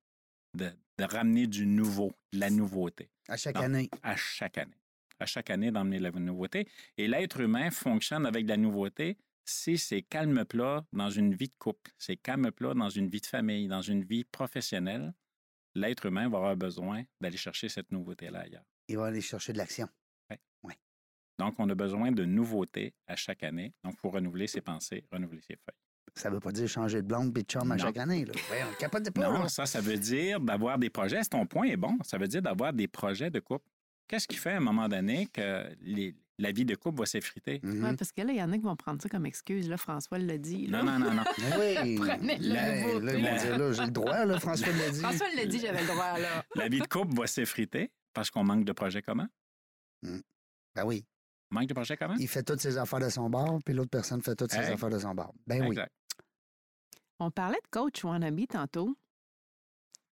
de, 0.55 0.71
de 0.99 1.05
ramener 1.05 1.47
du 1.47 1.67
nouveau, 1.67 2.13
de 2.33 2.39
la 2.39 2.49
nouveauté, 2.51 3.11
À 3.29 3.37
chaque 3.37 3.57
année. 3.57 3.91
à 4.03 4.17
chaque 4.17 4.59
année. 4.59 4.77
À 5.19 5.27
chaque 5.27 5.51
année, 5.51 5.71
d'emmener 5.71 5.99
la 5.99 6.11
nouveauté. 6.13 6.69
Et 6.97 7.09
l'être 7.09 7.41
humain 7.41 7.71
fonctionne 7.71 8.25
avec 8.27 8.45
de 8.45 8.51
la 8.51 8.57
nouveauté 8.57 9.17
si 9.49 9.79
c'est 9.79 10.03
calme 10.03 10.45
plat 10.45 10.85
dans 10.93 11.09
une 11.11 11.35
vie 11.35 11.49
de 11.49 11.55
couple, 11.59 11.93
c'est 11.99 12.17
calme 12.17 12.51
plat 12.51 12.75
dans 12.75 12.89
une 12.89 13.09
vie 13.09 13.21
de 13.21 13.27
famille, 13.27 13.69
dans 13.69 13.81
une 13.81 14.05
vie 14.05 14.25
professionnelle. 14.25 15.15
L'être 15.75 16.07
humain 16.07 16.29
va 16.29 16.39
avoir 16.39 16.57
besoin 16.57 17.05
d'aller 17.21 17.37
chercher 17.37 17.69
cette 17.69 17.91
nouveauté-là 17.93 18.41
ailleurs. 18.41 18.65
Il 18.89 18.97
va 18.97 19.07
aller 19.07 19.21
chercher 19.21 19.53
de 19.53 19.59
l'action. 19.59 19.89
Donc, 21.39 21.55
on 21.59 21.69
a 21.69 21.75
besoin 21.75 22.13
de 22.13 22.25
nouveautés 22.25 22.95
à 23.07 23.15
chaque 23.15 23.43
année. 23.43 23.75
Donc, 23.85 23.95
il 23.95 24.01
faut 24.01 24.09
renouveler 24.09 24.47
ses 24.47 24.63
pensées, 24.63 25.05
renouveler 25.13 25.43
ses 25.43 25.57
feuilles. 25.57 25.86
Ça 26.19 26.31
veut 26.31 26.41
pas 26.41 26.51
dire 26.51 26.67
changer 26.67 27.03
de 27.03 27.07
blonde 27.07 27.37
et 27.37 27.43
de 27.43 27.47
chum 27.47 27.71
à 27.71 27.77
chaque 27.79 27.97
année. 27.99 28.25
Là. 28.25 28.33
Ouais, 28.51 28.63
on 28.71 28.75
capote 28.79 29.11
pas. 29.11 29.29
Non, 29.31 29.43
là. 29.43 29.49
ça, 29.49 29.67
ça 29.67 29.81
veut 29.81 29.99
dire 29.99 30.41
d'avoir 30.41 30.79
des 30.79 30.89
projets. 30.91 31.23
Ton 31.25 31.47
point 31.47 31.67
est 31.67 31.77
bon. 31.77 31.97
Ça 32.05 32.17
veut 32.19 32.27
dire 32.29 32.41
d'avoir 32.43 32.73
des 32.73 32.89
projets 32.89 33.31
de 33.31 33.39
couple. 33.39 33.67
Qu'est-ce 34.09 34.27
qui 34.27 34.37
fait 34.37 34.53
à 34.53 34.57
un 34.57 34.61
moment 34.61 34.89
donné 34.89 35.27
que 35.27 35.67
les- 35.83 36.15
la 36.39 36.53
vie 36.53 36.65
de 36.65 36.75
couple 36.75 37.01
va 37.01 37.07
s'effriter? 37.07 37.61
Mhm. 37.63 37.85
Ouais, 37.85 37.97
parce 37.97 38.13
que 38.13 38.23
là, 38.23 38.33
il 38.33 38.39
y 38.39 38.43
en 38.43 38.51
a 38.53 38.57
qui 38.57 38.63
vont 38.63 38.77
prendre 38.77 39.03
ça 39.03 39.09
comme 39.09 39.27
excuse. 39.27 39.69
Là, 39.69 39.77
François 39.77 40.19
l'a 40.19 40.39
dit. 40.39 40.67
là. 40.69 40.83
Non, 40.83 40.99
non, 40.99 40.99
non, 41.11 41.15
non. 41.15 41.25
Oui. 41.59 41.97
Prenez 41.97 42.39
la 42.39 42.55
Là, 42.55 42.99
là, 43.01 43.13
ils 43.15 43.25
vont 43.25 43.37
dire, 43.37 43.59
là, 43.59 43.73
j'ai 43.73 43.85
le 43.85 43.91
droit, 43.91 44.25
là, 44.25 44.39
François 44.41 44.73
l'a 44.73 44.91
dit. 44.91 45.01
François 45.01 45.27
l'a 45.37 45.45
dit, 45.47 45.59
j'avais 45.61 45.81
le 45.83 45.87
droit, 45.89 46.19
là. 46.19 46.45
La 46.55 46.69
vie 46.69 46.81
de 46.81 46.87
couple 46.87 47.15
va 47.15 47.27
s'effriter 47.27 47.91
parce 48.15 48.31
qu'on 48.31 48.45
manque 48.45 48.65
de 48.65 48.73
projets 48.73 49.03
communs? 49.03 49.29
Ben 50.03 50.85
oui. 50.85 51.05
Manque 51.51 51.67
de 51.69 51.75
projets 51.75 51.97
communs? 51.97 52.17
Il 52.19 52.29
fait 52.29 52.43
toutes 52.43 52.61
ses 52.61 52.77
affaires 52.79 53.01
de 53.01 53.09
son 53.09 53.31
bar, 53.31 53.59
puis 53.65 53.73
l'autre 53.75 53.91
personne 53.91 54.21
fait 54.23 54.35
toutes 54.35 54.53
ses 54.53 54.59
affaires 54.59 54.91
de 54.91 54.99
son 54.99 55.15
bar. 55.15 55.33
Ben 55.47 55.63
oui. 55.67 55.77
On 57.19 57.31
parlait 57.31 57.61
de 57.65 57.71
coach 57.71 58.05
wannabe 58.05 58.47
tantôt. 58.47 58.97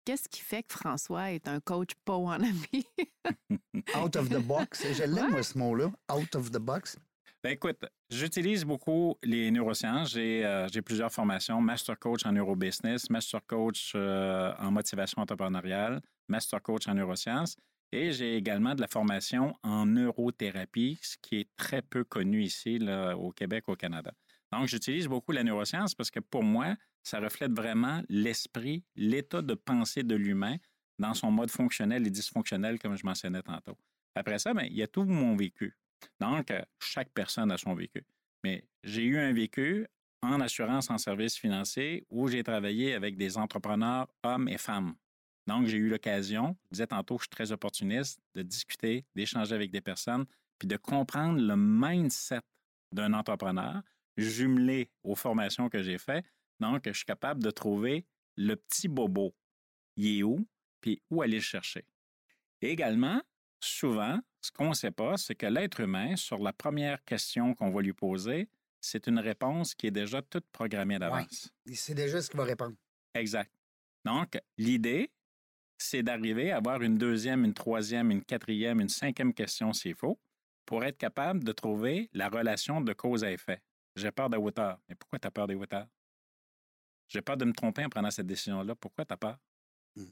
Qu'est-ce 0.05 0.29
qui 0.29 0.41
fait 0.41 0.63
que 0.63 0.75
François 0.75 1.31
est 1.31 1.49
un 1.49 1.61
coach 1.61 1.91
pas 2.05 2.17
wannabe? 2.17 2.55
Out 3.97 4.17
of 4.17 4.29
the 4.29 4.39
box. 4.39 4.87
Je 4.93 5.05
l'aime, 5.05 5.31
moi, 5.31 5.43
ce 5.43 5.57
mot-là. 5.57 5.91
Out 6.13 6.35
of 6.35 6.51
the 6.51 6.59
box. 6.59 6.99
Ben 7.43 7.53
écoute, 7.53 7.83
j'utilise 8.11 8.67
beaucoup 8.67 9.17
les 9.23 9.51
neurosciences. 9.51 10.13
J'ai 10.13 10.45
euh, 10.45 10.69
j'ai 10.69 10.83
plusieurs 10.83 11.11
formations, 11.11 11.59
Master 11.63 11.99
Coach 11.99 12.27
en 12.27 12.33
neurobusiness, 12.33 13.09
Master 13.09 13.41
Coach 13.47 13.93
euh, 13.95 14.53
en 14.59 14.71
motivation 14.71 15.23
entrepreneuriale, 15.23 16.03
Master 16.29 16.61
Coach 16.61 16.87
en 16.87 16.95
neurosciences. 16.95 17.57
Et 17.93 18.13
j'ai 18.13 18.37
également 18.37 18.75
de 18.75 18.83
la 18.83 18.89
formation 18.89 19.55
en 19.63 19.87
neurothérapie, 19.87 20.99
ce 21.03 21.17
qui 21.23 21.37
est 21.41 21.49
très 21.57 21.81
peu 21.81 22.05
connu 22.05 22.43
ici 22.43 22.79
là, 22.79 23.17
au 23.17 23.33
Québec, 23.33 23.65
au 23.69 23.75
Canada. 23.75 24.13
Donc, 24.53 24.67
j'utilise 24.67 25.07
beaucoup 25.07 25.33
la 25.33 25.45
neuroscience 25.45 25.95
parce 25.95 26.11
que 26.11 26.21
pour 26.21 26.43
moi, 26.43 26.77
ça 27.03 27.21
reflète 27.21 27.53
vraiment 27.53 28.03
l'esprit, 28.09 28.85
l'état 28.97 29.43
de 29.43 29.55
pensée 29.55 30.03
de 30.03 30.15
l'humain 30.15 30.57
dans 30.99 31.15
son 31.15 31.31
mode 31.31 31.51
fonctionnel 31.51 32.07
et 32.07 32.11
dysfonctionnel, 32.11 32.79
comme 32.79 32.97
je 32.97 33.07
mentionnais 33.07 33.43
tantôt. 33.43 33.77
Après 34.15 34.39
ça, 34.39 34.53
ben, 34.53 34.65
il 34.65 34.77
y 34.77 34.83
a 34.83 34.89
tout 34.89 35.05
mon 35.05 35.37
vécu. 35.37 35.77
Donc, 36.21 36.51
euh, 36.51 36.63
chaque 36.79 37.11
personne 37.11 37.51
a 37.51 37.59
son 37.59 37.75
vécu. 37.75 38.05
Mais 38.45 38.65
j'ai 38.83 39.05
eu 39.05 39.19
un 39.19 39.33
vécu 39.33 39.87
en 40.23 40.41
assurance 40.41 40.91
en 40.91 40.99
services 40.99 41.37
financiers 41.37 42.07
où 42.11 42.29
j'ai 42.29 42.43
travaillé 42.43 42.95
avec 42.95 43.17
des 43.17 43.39
entrepreneurs 43.39 44.09
hommes 44.23 44.49
et 44.49 44.59
femmes. 44.59 44.95
Donc, 45.47 45.67
j'ai 45.67 45.79
eu 45.79 45.89
l'occasion, 45.89 46.57
je 46.67 46.77
disais 46.77 46.87
tantôt, 46.87 47.17
je 47.19 47.23
suis 47.23 47.31
très 47.31 47.53
opportuniste, 47.53 48.21
de 48.35 48.43
discuter, 48.43 49.05
d'échanger 49.15 49.55
avec 49.55 49.71
des 49.71 49.81
personnes, 49.81 50.27
puis 50.59 50.69
de 50.69 50.77
comprendre 50.77 51.41
le 51.41 51.57
mindset 51.57 52.43
d'un 52.93 53.15
entrepreneur 53.15 53.83
jumelé 54.17 54.91
aux 55.03 55.15
formations 55.15 55.69
que 55.69 55.83
j'ai 55.83 55.99
faites. 55.99 56.25
Donc, 56.59 56.83
je 56.87 56.93
suis 56.93 57.05
capable 57.05 57.43
de 57.43 57.51
trouver 57.51 58.07
le 58.37 58.57
petit 58.57 58.89
bobo. 58.89 59.35
Il 59.97 60.19
est 60.19 60.23
où? 60.23 60.47
Puis 60.81 61.03
où 61.11 61.23
aller 61.23 61.37
le 61.37 61.43
chercher. 61.43 61.85
Et 62.63 62.71
également, 62.71 63.23
souvent, 63.61 64.21
ce 64.41 64.51
qu'on 64.51 64.71
ne 64.71 64.75
sait 64.75 64.91
pas, 64.91 65.17
c'est 65.17 65.35
que 65.35 65.47
l'être 65.47 65.81
humain, 65.81 66.17
sur 66.17 66.39
la 66.39 66.53
première 66.53 67.03
question 67.05 67.55
qu'on 67.55 67.71
va 67.71 67.83
lui 67.83 67.93
poser, 67.93 68.49
c'est 68.81 69.07
une 69.07 69.19
réponse 69.19 69.75
qui 69.75 69.87
est 69.87 69.91
déjà 69.91 70.23
toute 70.23 70.47
programmée 70.53 70.99
d'avance. 70.99 71.51
Il 71.67 71.77
sait 71.77 71.95
déjà 71.95 72.23
ce 72.23 72.31
qu'il 72.31 72.39
va 72.39 72.45
répondre. 72.45 72.77
Exact. 73.15 73.53
Donc, 74.05 74.39
l'idée, 74.57 75.11
c'est 75.77 76.03
d'arriver 76.03 76.51
à 76.51 76.59
avoir 76.59 76.83
une 76.83 76.97
deuxième, 76.97 77.45
une 77.45 77.55
troisième, 77.55 78.11
une 78.11 78.25
quatrième, 78.25 78.81
une 78.81 78.89
cinquième 78.89 79.35
question 79.35 79.73
s'il 79.73 79.95
faut, 79.95 80.19
pour 80.65 80.85
être 80.85 80.99
capable 80.99 81.45
de 81.45 81.53
trouver 81.53 82.09
la 82.13 82.29
relation 82.29 82.81
de 82.81 82.93
cause 82.93 83.25
à 83.25 83.33
effet. 83.33 83.63
J'ai 83.97 84.11
peur 84.11 84.31
hauteurs. 84.39 84.81
Mais 84.89 84.95
pourquoi 84.95 85.19
tu 85.19 85.27
as 85.27 85.31
peur 85.31 85.47
des 85.47 85.55
hauteurs? 85.55 85.89
J'ai 87.09 87.23
peur 87.23 87.37
de 87.37 87.45
me 87.45 87.53
tromper 87.53 87.85
en 87.85 87.89
prenant 87.89 88.11
cette 88.11 88.27
décision-là. 88.27 88.75
Pourquoi 88.75 89.05
tu 89.05 89.13
as 89.13 89.17
peur? 89.17 89.39
Hmm. 89.97 90.11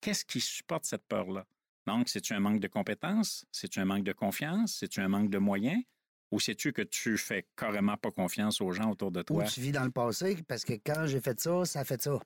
Qu'est-ce 0.00 0.24
qui 0.24 0.40
supporte 0.40 0.84
cette 0.84 1.06
peur-là? 1.06 1.46
Donc, 1.86 2.08
c'est-tu 2.08 2.32
un 2.32 2.40
manque 2.40 2.60
de 2.60 2.68
compétences? 2.68 3.44
C'est-tu 3.50 3.80
un 3.80 3.84
manque 3.84 4.04
de 4.04 4.12
confiance? 4.12 4.76
C'est-tu 4.78 5.00
un 5.00 5.08
manque 5.08 5.30
de 5.30 5.38
moyens? 5.38 5.82
Ou 6.30 6.40
sais-tu 6.40 6.72
que 6.72 6.82
tu 6.82 7.16
fais 7.18 7.46
carrément 7.56 7.96
pas 7.96 8.10
confiance 8.10 8.60
aux 8.60 8.72
gens 8.72 8.90
autour 8.90 9.10
de 9.12 9.20
Ou 9.20 9.24
toi? 9.24 9.44
tu 9.44 9.60
vis 9.60 9.72
dans 9.72 9.84
le 9.84 9.90
passé 9.90 10.42
parce 10.48 10.64
que 10.64 10.72
quand 10.74 11.06
j'ai 11.06 11.20
fait 11.20 11.38
ça, 11.38 11.64
ça 11.64 11.80
a 11.80 11.84
fait 11.84 12.00
ça. 12.00 12.18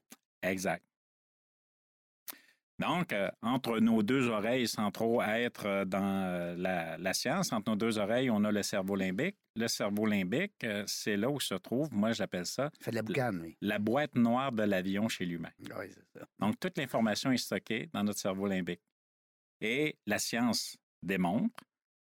Exact. 0.43 0.85
Donc, 2.79 3.13
euh, 3.13 3.29
entre 3.43 3.81
nos 3.81 4.05
deux 4.05 4.29
oreilles, 4.29 4.69
sans 4.69 4.91
trop 4.93 5.21
être 5.23 5.67
euh, 5.67 5.85
dans 5.85 6.25
euh, 6.27 6.55
la, 6.57 6.97
la 6.97 7.13
science, 7.13 7.53
entre 7.53 7.71
nos 7.71 7.77
deux 7.77 7.99
oreilles, 7.99 8.31
on 8.31 8.45
a 8.45 8.53
le 8.53 8.63
cerveau 8.63 8.95
limbique. 8.95 9.37
Le 9.57 9.67
cerveau 9.67 10.07
limbique, 10.07 10.63
euh, 10.63 10.85
c'est 10.87 11.17
là 11.17 11.29
où 11.29 11.41
se 11.41 11.55
trouve, 11.55 11.93
moi 11.93 12.13
j'appelle 12.13 12.47
ça, 12.47 12.71
Il 12.81 12.85
fait 12.85 12.91
de 12.93 12.97
la 12.97 13.03
boucane, 13.03 13.41
oui. 13.43 13.57
la 13.61 13.81
boîte 13.81 14.15
noire 14.15 14.53
de 14.53 14.63
l'avion 14.63 15.09
chez 15.09 15.27
l'humain. 15.27 15.51
Oui, 15.59 15.87
c'est 15.91 16.21
ça. 16.21 16.27
Donc, 16.39 16.61
toute 16.61 16.79
l'information 16.79 17.33
est 17.33 17.37
stockée 17.39 17.91
dans 17.93 18.05
notre 18.05 18.21
cerveau 18.21 18.47
limbique. 18.47 18.83
Et 19.61 19.99
la 20.07 20.21
science 20.21 20.77
démontre 21.03 21.65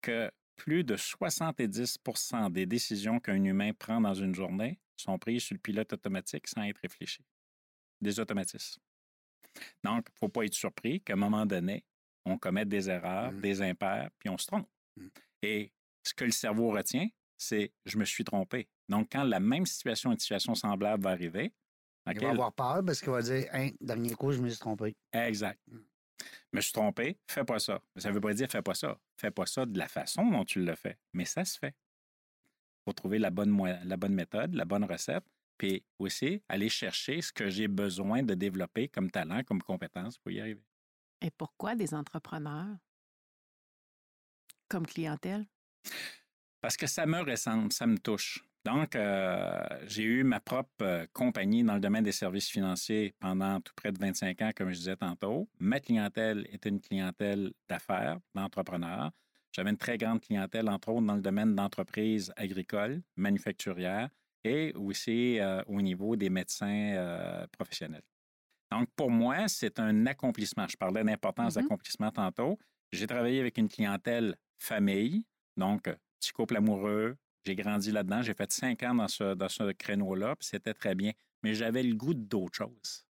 que 0.01 0.29
plus 0.57 0.83
de 0.83 0.97
70% 0.97 2.51
des 2.51 2.65
décisions 2.65 3.21
qu'un 3.21 3.41
humain 3.45 3.71
prend 3.71 4.01
dans 4.01 4.13
une 4.13 4.35
journée 4.35 4.77
sont 4.97 5.17
prises 5.17 5.43
sur 5.43 5.53
le 5.53 5.59
pilote 5.61 5.93
automatique 5.93 6.49
sans 6.49 6.63
être 6.63 6.79
réfléchi. 6.81 7.23
Des 8.01 8.19
automatismes. 8.19 8.81
Donc, 9.83 10.05
il 10.09 10.13
ne 10.13 10.17
faut 10.19 10.29
pas 10.29 10.45
être 10.45 10.53
surpris 10.53 11.01
qu'à 11.01 11.13
un 11.13 11.17
moment 11.17 11.45
donné, 11.45 11.83
on 12.25 12.37
commette 12.37 12.69
des 12.69 12.89
erreurs, 12.89 13.31
Mm. 13.31 13.41
des 13.41 13.61
impairs, 13.61 14.09
puis 14.19 14.29
on 14.29 14.37
se 14.37 14.47
trompe. 14.47 14.67
Mm. 14.97 15.07
Et 15.43 15.71
ce 16.03 16.13
que 16.13 16.25
le 16.25 16.31
cerveau 16.31 16.71
retient, 16.71 17.07
c'est 17.37 17.71
je 17.85 17.97
me 17.97 18.05
suis 18.05 18.23
trompé. 18.23 18.67
Donc, 18.87 19.09
quand 19.11 19.23
la 19.23 19.39
même 19.39 19.65
situation, 19.65 20.11
une 20.11 20.19
situation 20.19 20.55
semblable 20.55 21.03
va 21.03 21.11
arriver, 21.11 21.53
Il 22.11 22.19
va 22.21 22.29
avoir 22.31 22.53
peur 22.53 22.83
parce 22.83 23.01
qu'il 23.01 23.11
va 23.11 23.21
dire 23.21 23.47
Hein, 23.53 23.69
dernier 23.79 24.15
coup, 24.15 24.31
je 24.31 24.41
me 24.41 24.49
suis 24.49 24.57
trompé. 24.59 24.95
Exact. 25.13 25.59
Je 25.69 25.77
me 26.57 26.61
suis 26.61 26.73
trompé, 26.73 27.17
fais 27.29 27.43
pas 27.45 27.59
ça. 27.59 27.81
Ça 27.97 28.09
ne 28.09 28.13
veut 28.15 28.21
pas 28.21 28.33
dire 28.33 28.49
fais 28.49 28.61
pas 28.63 28.73
ça. 28.73 28.99
Fais 29.19 29.29
pas 29.31 29.45
ça 29.45 29.65
de 29.65 29.77
la 29.77 29.87
façon 29.87 30.25
dont 30.29 30.43
tu 30.43 30.63
le 30.63 30.75
fais. 30.75 30.97
Mais 31.13 31.25
ça 31.25 31.45
se 31.45 31.57
fait. 31.59 31.75
Il 31.75 32.83
faut 32.85 32.93
trouver 32.93 33.19
la 33.19 33.29
bonne, 33.29 33.49
moi- 33.51 33.77
la 33.83 33.95
bonne 33.95 34.13
méthode, 34.15 34.55
la 34.55 34.65
bonne 34.65 34.85
recette, 34.85 35.23
puis 35.59 35.83
aussi 35.99 36.41
aller 36.47 36.69
chercher 36.69 37.21
ce 37.21 37.31
que 37.31 37.49
j'ai 37.49 37.67
besoin 37.67 38.23
de 38.23 38.33
développer 38.33 38.87
comme 38.87 39.11
talent, 39.11 39.43
comme 39.43 39.61
compétence 39.61 40.17
pour 40.17 40.31
y 40.31 40.39
arriver. 40.39 40.63
Et 41.21 41.29
pourquoi 41.29 41.75
des 41.75 41.93
entrepreneurs? 41.93 42.77
Comme 44.69 44.87
clientèle? 44.87 45.45
Parce 46.61 46.77
que 46.77 46.87
ça 46.87 47.05
me 47.05 47.19
ressemble, 47.21 47.71
ça 47.71 47.85
me 47.85 47.97
touche. 47.97 48.43
Donc, 48.65 48.95
euh, 48.95 49.61
j'ai 49.85 50.03
eu 50.03 50.23
ma 50.23 50.39
propre 50.39 50.69
euh, 50.81 51.05
compagnie 51.13 51.63
dans 51.63 51.73
le 51.75 51.79
domaine 51.79 52.03
des 52.03 52.11
services 52.11 52.49
financiers 52.49 53.15
pendant 53.19 53.59
tout 53.61 53.73
près 53.75 53.91
de 53.91 53.99
25 53.99 54.41
ans, 54.41 54.51
comme 54.55 54.71
je 54.71 54.77
disais 54.77 54.97
tantôt. 54.97 55.49
Ma 55.59 55.79
clientèle 55.79 56.45
était 56.51 56.69
une 56.69 56.81
clientèle 56.81 57.53
d'affaires, 57.67 58.19
d'entrepreneurs. 58.35 59.11
J'avais 59.53 59.71
une 59.71 59.77
très 59.77 59.97
grande 59.97 60.21
clientèle, 60.21 60.69
entre 60.69 60.89
autres, 60.89 61.07
dans 61.07 61.15
le 61.15 61.21
domaine 61.21 61.55
d'entreprises 61.55 62.31
agricoles, 62.35 63.01
manufacturières 63.15 64.09
et 64.43 64.73
aussi 64.75 65.39
euh, 65.39 65.61
au 65.67 65.81
niveau 65.81 66.15
des 66.15 66.29
médecins 66.29 66.93
euh, 66.95 67.45
professionnels. 67.51 68.03
Donc, 68.71 68.87
pour 68.95 69.09
moi, 69.09 69.47
c'est 69.47 69.79
un 69.79 70.05
accomplissement. 70.05 70.67
Je 70.67 70.77
parlais 70.77 71.03
d'importance 71.03 71.55
Mhm. 71.55 71.63
d'accomplissement 71.63 72.11
tantôt. 72.11 72.57
J'ai 72.91 73.07
travaillé 73.07 73.39
avec 73.39 73.57
une 73.57 73.67
clientèle 73.67 74.35
famille, 74.57 75.25
donc 75.57 75.83
petit 76.19 76.31
couple 76.31 76.57
amoureux. 76.57 77.17
J'ai 77.45 77.55
grandi 77.55 77.91
là-dedans. 77.91 78.21
J'ai 78.21 78.33
fait 78.33 78.51
cinq 78.51 78.83
ans 78.83 78.93
dans 78.95 79.07
ce, 79.07 79.33
dans 79.33 79.49
ce 79.49 79.71
créneau-là, 79.71 80.35
puis 80.35 80.47
c'était 80.47 80.73
très 80.73 80.93
bien. 80.93 81.11
Mais 81.41 81.53
j'avais 81.53 81.83
le 81.83 81.95
goût 81.95 82.13
d'autre 82.13 82.55
chose. 82.57 83.07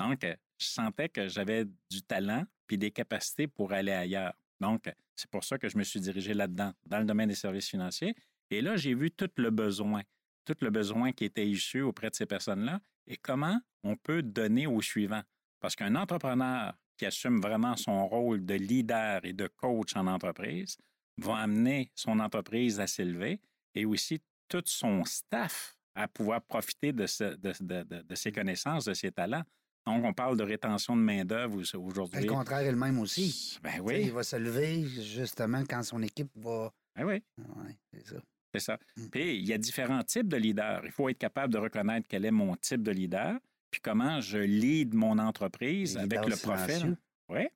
Donc, 0.00 0.20
je 0.22 0.66
sentais 0.66 1.08
que 1.08 1.28
j'avais 1.28 1.64
du 1.90 2.02
talent 2.02 2.44
puis 2.66 2.78
des 2.78 2.90
capacités 2.90 3.46
pour 3.48 3.72
aller 3.72 3.92
ailleurs. 3.92 4.34
Donc, 4.60 4.90
c'est 5.16 5.28
pour 5.28 5.44
ça 5.44 5.58
que 5.58 5.68
je 5.68 5.76
me 5.76 5.82
suis 5.82 6.00
dirigé 6.00 6.32
là-dedans, 6.32 6.72
dans 6.86 6.98
le 7.00 7.04
domaine 7.04 7.28
des 7.28 7.34
services 7.34 7.68
financiers. 7.68 8.14
Et 8.50 8.60
là, 8.62 8.76
j'ai 8.76 8.94
vu 8.94 9.10
tout 9.10 9.30
le 9.36 9.50
besoin, 9.50 10.02
tout 10.44 10.56
le 10.60 10.70
besoin 10.70 11.12
qui 11.12 11.24
était 11.24 11.46
issu 11.46 11.82
auprès 11.82 12.10
de 12.10 12.14
ces 12.14 12.26
personnes-là 12.26 12.80
et 13.06 13.16
comment 13.16 13.60
on 13.84 13.96
peut 13.96 14.22
donner 14.22 14.66
au 14.66 14.80
suivant. 14.80 15.22
Parce 15.60 15.74
qu'un 15.76 15.94
entrepreneur 15.96 16.74
qui 16.96 17.06
assume 17.06 17.40
vraiment 17.40 17.76
son 17.76 18.06
rôle 18.06 18.44
de 18.44 18.54
leader 18.54 19.24
et 19.24 19.32
de 19.32 19.46
coach 19.48 19.96
en 19.96 20.06
entreprise 20.06 20.76
va 21.18 21.36
amener 21.38 21.90
son 21.94 22.18
entreprise 22.20 22.80
à 22.80 22.86
s'élever 22.86 23.40
et 23.74 23.84
aussi 23.84 24.20
tout 24.48 24.62
son 24.66 25.04
staff 25.04 25.76
à 25.94 26.08
pouvoir 26.08 26.42
profiter 26.42 26.92
de, 26.92 27.06
ce- 27.06 27.36
de, 27.36 27.52
de- 27.60 27.82
de- 27.82 28.02
de 28.02 28.14
ses 28.14 28.32
connaissances, 28.32 28.84
de 28.86 28.94
ses 28.94 29.12
talents. 29.12 29.42
Donc, 29.86 30.04
on 30.04 30.12
parle 30.12 30.36
de 30.36 30.44
rétention 30.44 30.96
de 30.96 31.00
main-d'œuvre 31.02 31.58
au- 31.74 31.80
aujourd'hui. 31.84 32.22
Le 32.22 32.32
contraire 32.32 32.60
est 32.60 32.70
le 32.70 32.78
même 32.78 32.98
aussi. 33.00 33.58
Ben 33.62 33.80
oui, 33.82 34.02
Il 34.04 34.12
va 34.12 34.22
se 34.22 34.36
lever 34.36 34.84
justement 34.86 35.62
quand 35.68 35.82
son 35.82 36.00
équipe 36.02 36.30
va. 36.36 36.72
ben 36.94 37.04
oui. 37.04 37.22
Ouais, 37.38 37.76
c'est 37.92 38.06
ça. 38.06 38.16
C'est 38.54 38.60
ça. 38.60 38.78
Mm. 38.96 39.06
Puis, 39.08 39.36
il 39.38 39.46
y 39.46 39.52
a 39.52 39.58
différents 39.58 40.02
types 40.02 40.28
de 40.28 40.36
leaders. 40.36 40.82
Il 40.84 40.90
faut 40.92 41.08
être 41.08 41.18
capable 41.18 41.52
de 41.52 41.58
reconnaître 41.58 42.06
quel 42.08 42.24
est 42.24 42.30
mon 42.30 42.54
type 42.56 42.82
de 42.82 42.90
leader, 42.90 43.38
puis 43.70 43.80
comment 43.80 44.20
je 44.20 44.38
lead 44.38 44.94
mon 44.94 45.18
entreprise 45.18 45.96
avec 45.96 46.26
le 46.26 46.36
profil. 46.36 46.96
Oui, 47.28 47.46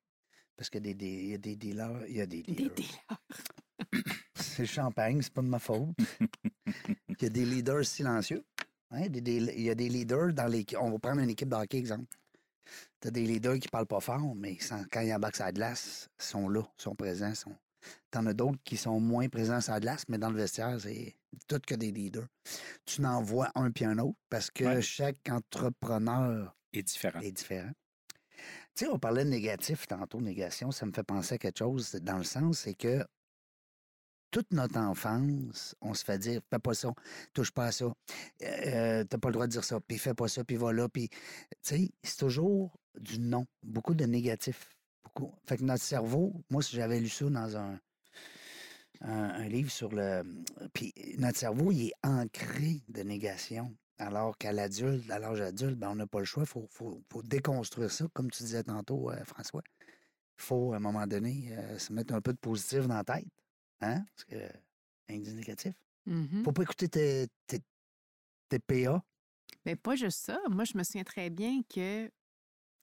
Parce 0.57 0.71
qu'il 0.71 0.87
y 0.87 0.91
a 0.91 0.93
des, 0.93 0.95
des- 0.95 1.23
il 1.25 1.29
y 1.31 1.35
a 1.35 1.39
des 1.39 1.57
dealers. 1.57 2.07
Il 2.09 2.17
y 2.17 2.21
a 2.23 2.27
des 2.27 2.43
Des 2.43 2.53
dealers. 2.55 2.71
C'est 4.35 4.63
le 4.63 4.69
champagne, 4.69 5.21
c'est 5.21 5.33
pas 5.33 5.43
de 5.43 5.49
ma 5.49 5.59
faute. 5.59 5.91
il 7.09 7.17
y 7.23 7.27
a 7.27 7.29
des 7.29 7.45
leaders 7.45 7.85
silencieux. 7.85 8.43
Hein, 8.91 9.09
des- 9.09 9.21
des- 9.21 9.37
il 9.57 9.63
y 9.63 9.71
a 9.71 9.75
des 9.75 9.89
leaders 9.89 10.33
dans 10.33 10.47
les. 10.47 10.65
On 10.81 10.91
va 10.91 10.99
prendre 10.99 11.21
une 11.21 11.29
équipe 11.31 11.49
de 11.49 11.57
hockey, 11.57 11.77
exemple. 11.79 12.07
Tu 13.01 13.09
as 13.09 13.11
des 13.11 13.27
leaders 13.27 13.59
qui 13.59 13.69
parlent 13.69 13.87
pas 13.87 14.01
fort, 14.01 14.35
mais 14.35 14.57
sans- 14.61 14.85
quand 14.91 15.01
ils 15.01 15.13
embarquent 15.13 15.37
sur 15.37 15.45
la 15.45 15.53
glace, 15.53 16.09
ils 16.19 16.25
sont 16.25 16.49
là, 16.49 16.63
sont 16.79 16.95
présents. 16.95 17.35
Sont... 17.35 17.55
Tu 18.13 18.19
en 18.19 18.27
as 18.27 18.35
d'autres 18.35 18.59
qui 18.65 18.77
sont 18.77 19.01
moins 19.01 19.29
présents 19.29 19.61
sur 19.61 19.73
la 19.73 19.81
glace, 19.81 20.05
mais 20.09 20.19
dans 20.19 20.31
le 20.31 20.37
vestiaire, 20.37 20.81
c'est 20.81 21.17
tout 21.49 21.61
que 21.67 21.75
des 21.75 21.93
leaders. 21.93 22.27
Tu 22.87 23.01
n'en 23.03 23.23
vois 23.23 23.51
un 23.55 23.71
puis 23.71 23.85
un 23.85 23.99
autre 23.99 24.19
parce 24.31 24.51
que 24.51 24.65
Ouais. 24.65 24.83
chaque 24.83 25.29
entrepreneur 25.29 26.57
différent. 26.73 27.21
est 27.21 27.33
différent. 27.33 27.73
Tu 28.75 28.85
sais, 28.85 28.89
on 28.91 28.99
parlait 28.99 29.25
de 29.25 29.31
négatif 29.31 29.87
tantôt, 29.87 30.21
négation, 30.21 30.71
ça 30.71 30.85
me 30.87 30.93
fait 30.93 31.03
penser 31.03 31.35
à 31.37 31.39
quelque 31.39 31.59
chose 31.59 31.93
dans 31.93 32.19
le 32.19 32.25
sens, 32.25 32.59
c'est 32.61 32.75
que 32.75 33.05
toute 34.31 34.53
notre 34.53 34.79
enfance, 34.79 35.75
on 35.81 35.95
se 35.95 36.05
fait 36.05 36.19
dire, 36.19 36.41
fais 36.51 36.59
pas 36.59 36.75
ça, 36.75 36.93
touche 37.33 37.53
pas 37.53 37.67
à 37.67 37.73
ça, 37.73 37.87
euh, 38.43 39.05
t'as 39.05 39.19
pas 39.19 39.29
le 39.29 39.33
droit 39.33 39.47
de 39.47 39.53
dire 39.53 39.65
ça, 39.65 39.81
puis 39.81 39.99
fais 39.99 40.15
pas 40.15 40.29
ça, 40.29 40.45
puis 40.45 40.57
voilà, 40.57 40.89
puis, 40.89 41.09
tu 41.09 41.17
sais, 41.63 41.91
c'est 42.03 42.19
toujours 42.19 42.77
du 43.01 43.19
non, 43.19 43.47
beaucoup 43.63 43.95
de 43.95 44.05
négatif, 44.05 44.76
beaucoup. 45.15 45.35
Fait 45.47 45.57
que 45.57 45.65
notre 45.65 45.83
cerveau, 45.83 46.33
moi, 46.51 46.63
si 46.63 46.77
j'avais 46.77 47.01
lu 47.01 47.09
ça 47.09 47.25
dans 47.31 47.57
un, 47.57 47.81
un, 49.01 49.11
un 49.31 49.49
livre 49.49 49.71
sur 49.71 49.91
le... 49.93 50.23
Puis 50.73 50.93
notre 51.19 51.39
cerveau, 51.39 51.73
il 51.73 51.89
est 51.89 51.93
ancré 52.03 52.83
de 52.89 53.03
négation. 53.03 53.75
Alors 53.99 54.37
qu'à 54.37 54.53
l'adulte, 54.53 55.11
à 55.11 55.19
l'âge 55.19 55.41
adulte, 55.41 55.77
ben, 55.79 55.91
on 55.91 55.95
n'a 55.95 56.07
pas 56.07 56.19
le 56.19 56.25
choix. 56.27 56.43
Il 56.43 56.49
faut, 56.49 56.67
faut- 56.71 57.03
faut 57.11 57.23
déconstruire 57.23 57.91
ça, 57.91 58.07
comme 58.13 58.31
tu 58.31 58.43
disais 58.43 58.63
tantôt, 58.63 59.11
euh, 59.11 59.25
François. 59.25 59.63
Il 60.39 60.43
faut, 60.43 60.75
à 60.75 60.77
un 60.77 60.81
moment 60.81 61.07
donné, 61.07 61.49
euh, 61.53 61.79
se 61.79 61.93
mettre 61.95 62.13
un 62.13 62.21
peu 62.21 62.33
de 62.35 62.39
positif 62.39 62.87
dans 62.87 62.95
la 62.97 63.05
tête. 63.05 63.25
Hein? 63.81 64.05
Parce 64.15 64.25
que, 64.25 64.37
du 65.09 65.33
négatif. 65.35 65.73
Mhm. 66.05 66.43
faut 66.45 66.53
pas 66.53 66.63
écouter 66.63 66.89
tes, 66.89 67.27
tes, 67.47 67.61
tes 68.49 68.59
PA. 68.59 69.03
Mais 69.65 69.77
pas 69.77 69.97
juste 69.97 70.19
ça. 70.21 70.39
Moi, 70.51 70.65
je 70.65 70.77
me 70.77 70.83
souviens 70.85 71.05
très 71.05 71.31
bien 71.31 71.63
que, 71.63 72.11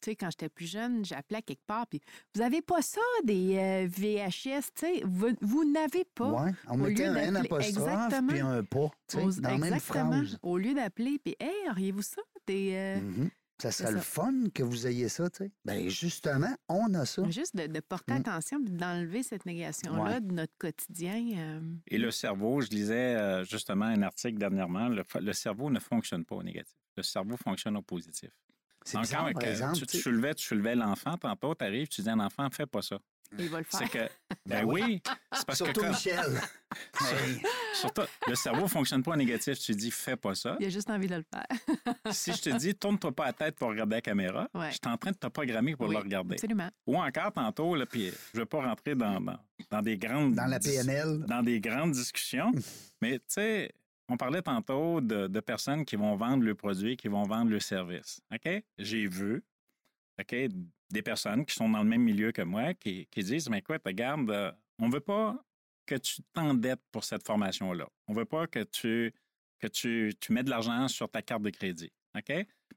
tu 0.03 0.11
sais, 0.11 0.15
quand 0.15 0.29
j'étais 0.31 0.49
plus 0.49 0.65
jeune, 0.69 1.05
j'appelais 1.05 1.37
à 1.37 1.41
quelque 1.41 1.65
part, 1.65 1.87
puis 1.87 2.01
vous 2.35 2.41
avez 2.41 2.61
pas 2.61 2.81
ça, 2.81 3.01
des 3.23 3.57
euh, 3.57 3.87
VHS, 3.87 4.71
tu 4.75 4.85
sais, 4.85 5.01
vous, 5.05 5.29
vous 5.41 5.71
n'avez 5.71 6.03
pas. 6.13 6.29
Ouais, 6.45 6.51
on 6.67 6.73
Au 6.73 6.77
mettait 6.77 7.07
lieu 7.07 7.17
un 7.17 7.35
apostrophe 7.35 7.67
Exactement. 7.87 8.27
puis 8.27 8.39
un 8.41 8.63
pas, 8.63 8.89
tu 9.07 9.17
sais, 9.31 9.41
dans 9.41 9.49
la 9.49 9.57
même 9.57 9.73
exactement. 9.73 10.11
phrase. 10.11 10.37
Au 10.41 10.57
lieu 10.57 10.73
d'appeler, 10.73 11.19
puis, 11.23 11.35
hey, 11.39 11.69
auriez-vous 11.69 12.01
ça? 12.01 12.21
Des, 12.47 12.71
euh, 12.73 12.99
Mhm. 12.99 13.29
Ça 13.61 13.71
serait 13.71 13.93
le 13.93 13.99
fun 14.01 14.33
que 14.53 14.61
vous 14.63 14.87
ayez 14.87 15.07
ça, 15.07 15.29
tu 15.29 15.45
sais. 15.45 15.51
Ben 15.63 15.87
justement, 15.87 16.53
on 16.67 16.93
a 16.95 17.05
ça. 17.05 17.23
Juste 17.29 17.55
de, 17.55 17.67
de 17.67 17.79
porter 17.79 18.13
Mm. 18.15 18.17
attention 18.17 18.61
puis 18.61 18.73
d'enlever 18.73 19.23
cette 19.23 19.45
négation-là 19.45 20.03
Ouais. 20.15 20.21
de 20.21 20.33
notre 20.33 20.51
quotidien. 20.57 21.23
euh, 21.37 21.61
Et 21.87 21.97
le 21.97 22.11
cerveau, 22.11 22.59
je 22.59 22.69
lisais 22.69 23.15
euh, 23.15 23.45
justement 23.45 23.85
un 23.85 24.01
article 24.01 24.37
dernièrement, 24.37 24.89
le, 24.89 25.03
le 25.21 25.33
cerveau 25.33 25.69
ne 25.69 25.79
fonctionne 25.79 26.25
pas 26.25 26.35
au 26.35 26.43
négatif. 26.43 26.75
Le 26.97 27.03
cerveau 27.03 27.37
fonctionne 27.37 27.77
au 27.77 27.81
positif. 27.83 28.31
C'est 28.85 28.93
Donc, 28.97 29.03
bizarre, 29.03 29.25
quand, 29.33 29.39
par 29.39 29.49
exemple. 29.49 29.77
tu, 29.77 29.85
tu 29.87 29.97
soulevais, 29.99 30.33
tu 30.35 30.45
soulevais 30.45 30.75
l'enfant, 30.75 31.17
tantôt, 31.17 31.55
tu 31.55 31.63
arrives, 31.65 31.87
tu 31.87 32.01
dis 32.01 32.09
à 32.09 32.13
un 32.13 32.19
enfant, 32.19 32.47
fais 32.51 32.65
pas 32.65 32.81
ça. 32.81 32.97
il 33.37 33.49
va 33.49 33.59
le 33.59 33.63
faire. 33.65 33.79
C'est 33.79 33.89
que, 33.89 33.97
ben 34.45 34.63
Ben 34.63 34.65
oui, 34.65 35.01
c'est 35.33 35.45
parce 35.45 35.57
Surtout 35.57 35.81
que 35.81 35.85
quand- 35.85 35.89
Michel. 35.91 36.41
Hey. 37.01 37.39
surtout, 37.75 38.01
le 38.27 38.33
cerveau 38.33 38.67
fonctionne 38.67 39.03
pas 39.03 39.11
au 39.11 39.15
négatif. 39.15 39.59
Tu 39.59 39.75
dis, 39.75 39.91
fais 39.91 40.15
pas 40.15 40.33
ça. 40.33 40.57
Il 40.59 40.65
a 40.65 40.69
juste 40.69 40.89
envie 40.89 41.05
de 41.05 41.17
le 41.17 41.23
faire. 41.31 41.45
si 42.11 42.33
je 42.33 42.41
te 42.41 42.49
dis, 42.57 42.73
tourne-toi 42.73 43.11
pas 43.11 43.25
la 43.27 43.33
tête 43.33 43.55
pour 43.57 43.69
regarder 43.69 43.97
la 43.97 44.01
caméra, 44.01 44.47
Ouais. 44.55 44.67
je 44.71 44.71
suis 44.73 44.79
en 44.87 44.97
train 44.97 45.11
de 45.11 45.17
te 45.17 45.27
programmer 45.27 45.75
pour 45.75 45.87
Oui, 45.87 45.93
le 45.95 46.01
regarder. 46.01 46.33
Absolument. 46.33 46.69
Ou 46.87 46.97
encore 46.97 47.31
tantôt, 47.31 47.75
là, 47.75 47.85
puis 47.85 48.11
je 48.33 48.39
veux 48.39 48.45
pas 48.47 48.65
rentrer 48.65 48.95
dans, 48.95 49.21
dans, 49.21 49.37
dans 49.69 49.81
des 49.83 49.97
grandes 49.97 50.33
Dans 50.33 50.47
la 50.47 50.59
PNL. 50.59 51.19
dans 51.27 51.43
des 51.43 51.59
grandes 51.61 51.91
discussions, 51.91 52.51
mais 53.01 53.19
tu 53.19 53.25
sais, 53.27 53.71
on 54.13 54.17
parlait 54.17 54.43
tantôt 54.43 55.01
de, 55.01 55.39
personnes 55.39 55.85
qui 55.85 55.95
vont 55.95 56.15
vendre 56.15 56.43
le 56.43 56.53
produit, 56.53 56.95
qui 56.95 57.07
vont 57.07 57.23
vendre 57.23 57.49
le 57.49 57.59
service. 57.59 58.21
OK? 58.31 58.63
J'ai 58.77 59.07
vu, 59.07 59.43
OK, 60.21 60.35
des 60.91 61.01
personnes 61.01 61.43
qui 61.47 61.55
sont 61.55 61.67
dans 61.67 61.81
le 61.81 61.89
même 61.89 62.03
milieu 62.03 62.31
que 62.31 62.43
moi 62.43 62.75
qui, 62.75 63.07
disent, 63.17 63.49
mais 63.49 63.57
écoute, 63.57 63.81
regarde, 63.83 64.29
euh, 64.29 64.51
on 64.77 64.87
veut 64.89 64.99
pas 64.99 65.43
que 65.87 65.95
tu 65.95 66.21
t'endettes 66.31 66.81
pour 66.91 67.03
cette 67.03 67.25
formation-là. 67.25 67.89
On 68.07 68.13
veut 68.13 68.25
pas 68.25 68.45
que 68.45 68.63
tu, 68.63 69.11
que 69.59 70.33
mets 70.33 70.43
de 70.43 70.51
l'argent 70.51 70.87
sur 70.87 71.09
ta 71.09 71.23
carte 71.23 71.41
de 71.41 71.49
crédit. 71.49 71.91
OK? 72.15 72.31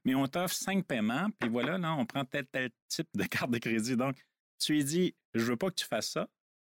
mais 0.05 0.15
on 0.15 0.25
t'offre 0.25 0.55
cinq 0.55 0.85
paiements, 0.85 1.29
puis 1.37 1.49
voilà, 1.49 1.77
là, 1.77 1.93
on 1.93 2.05
prend 2.05 2.23
tel, 2.25 2.47
tel 2.47 2.71
type 2.87 3.09
de 3.13 3.23
carte 3.27 3.51
de 3.51 3.59
crédit. 3.59 3.95
Donc, 3.95 4.17
tu 4.57 4.73
lui 4.73 4.83
dis, 4.83 5.15
je 5.35 5.43
veux 5.43 5.57
pas 5.57 5.69
que 5.69 5.75
tu 5.75 5.85
fasses 5.85 6.11
ça. 6.11 6.27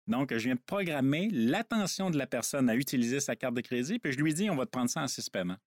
Donc, 0.08 0.32
je 0.32 0.38
viens 0.44 0.54
de 0.56 0.60
programmer 0.66 1.28
l'attention 1.32 2.10
de 2.10 2.18
la 2.18 2.26
personne 2.26 2.68
à 2.68 2.74
utiliser 2.76 3.20
sa 3.20 3.36
carte 3.36 3.54
de 3.54 3.60
crédit, 3.60 3.98
puis 3.98 4.12
je 4.12 4.18
lui 4.20 4.34
dis, 4.34 4.50
on 4.50 4.56
va 4.56 4.66
te 4.66 4.70
prendre 4.70 4.90
ça 4.90 5.02
en 5.02 5.08
six 5.08 5.30
paiements. 5.30 5.58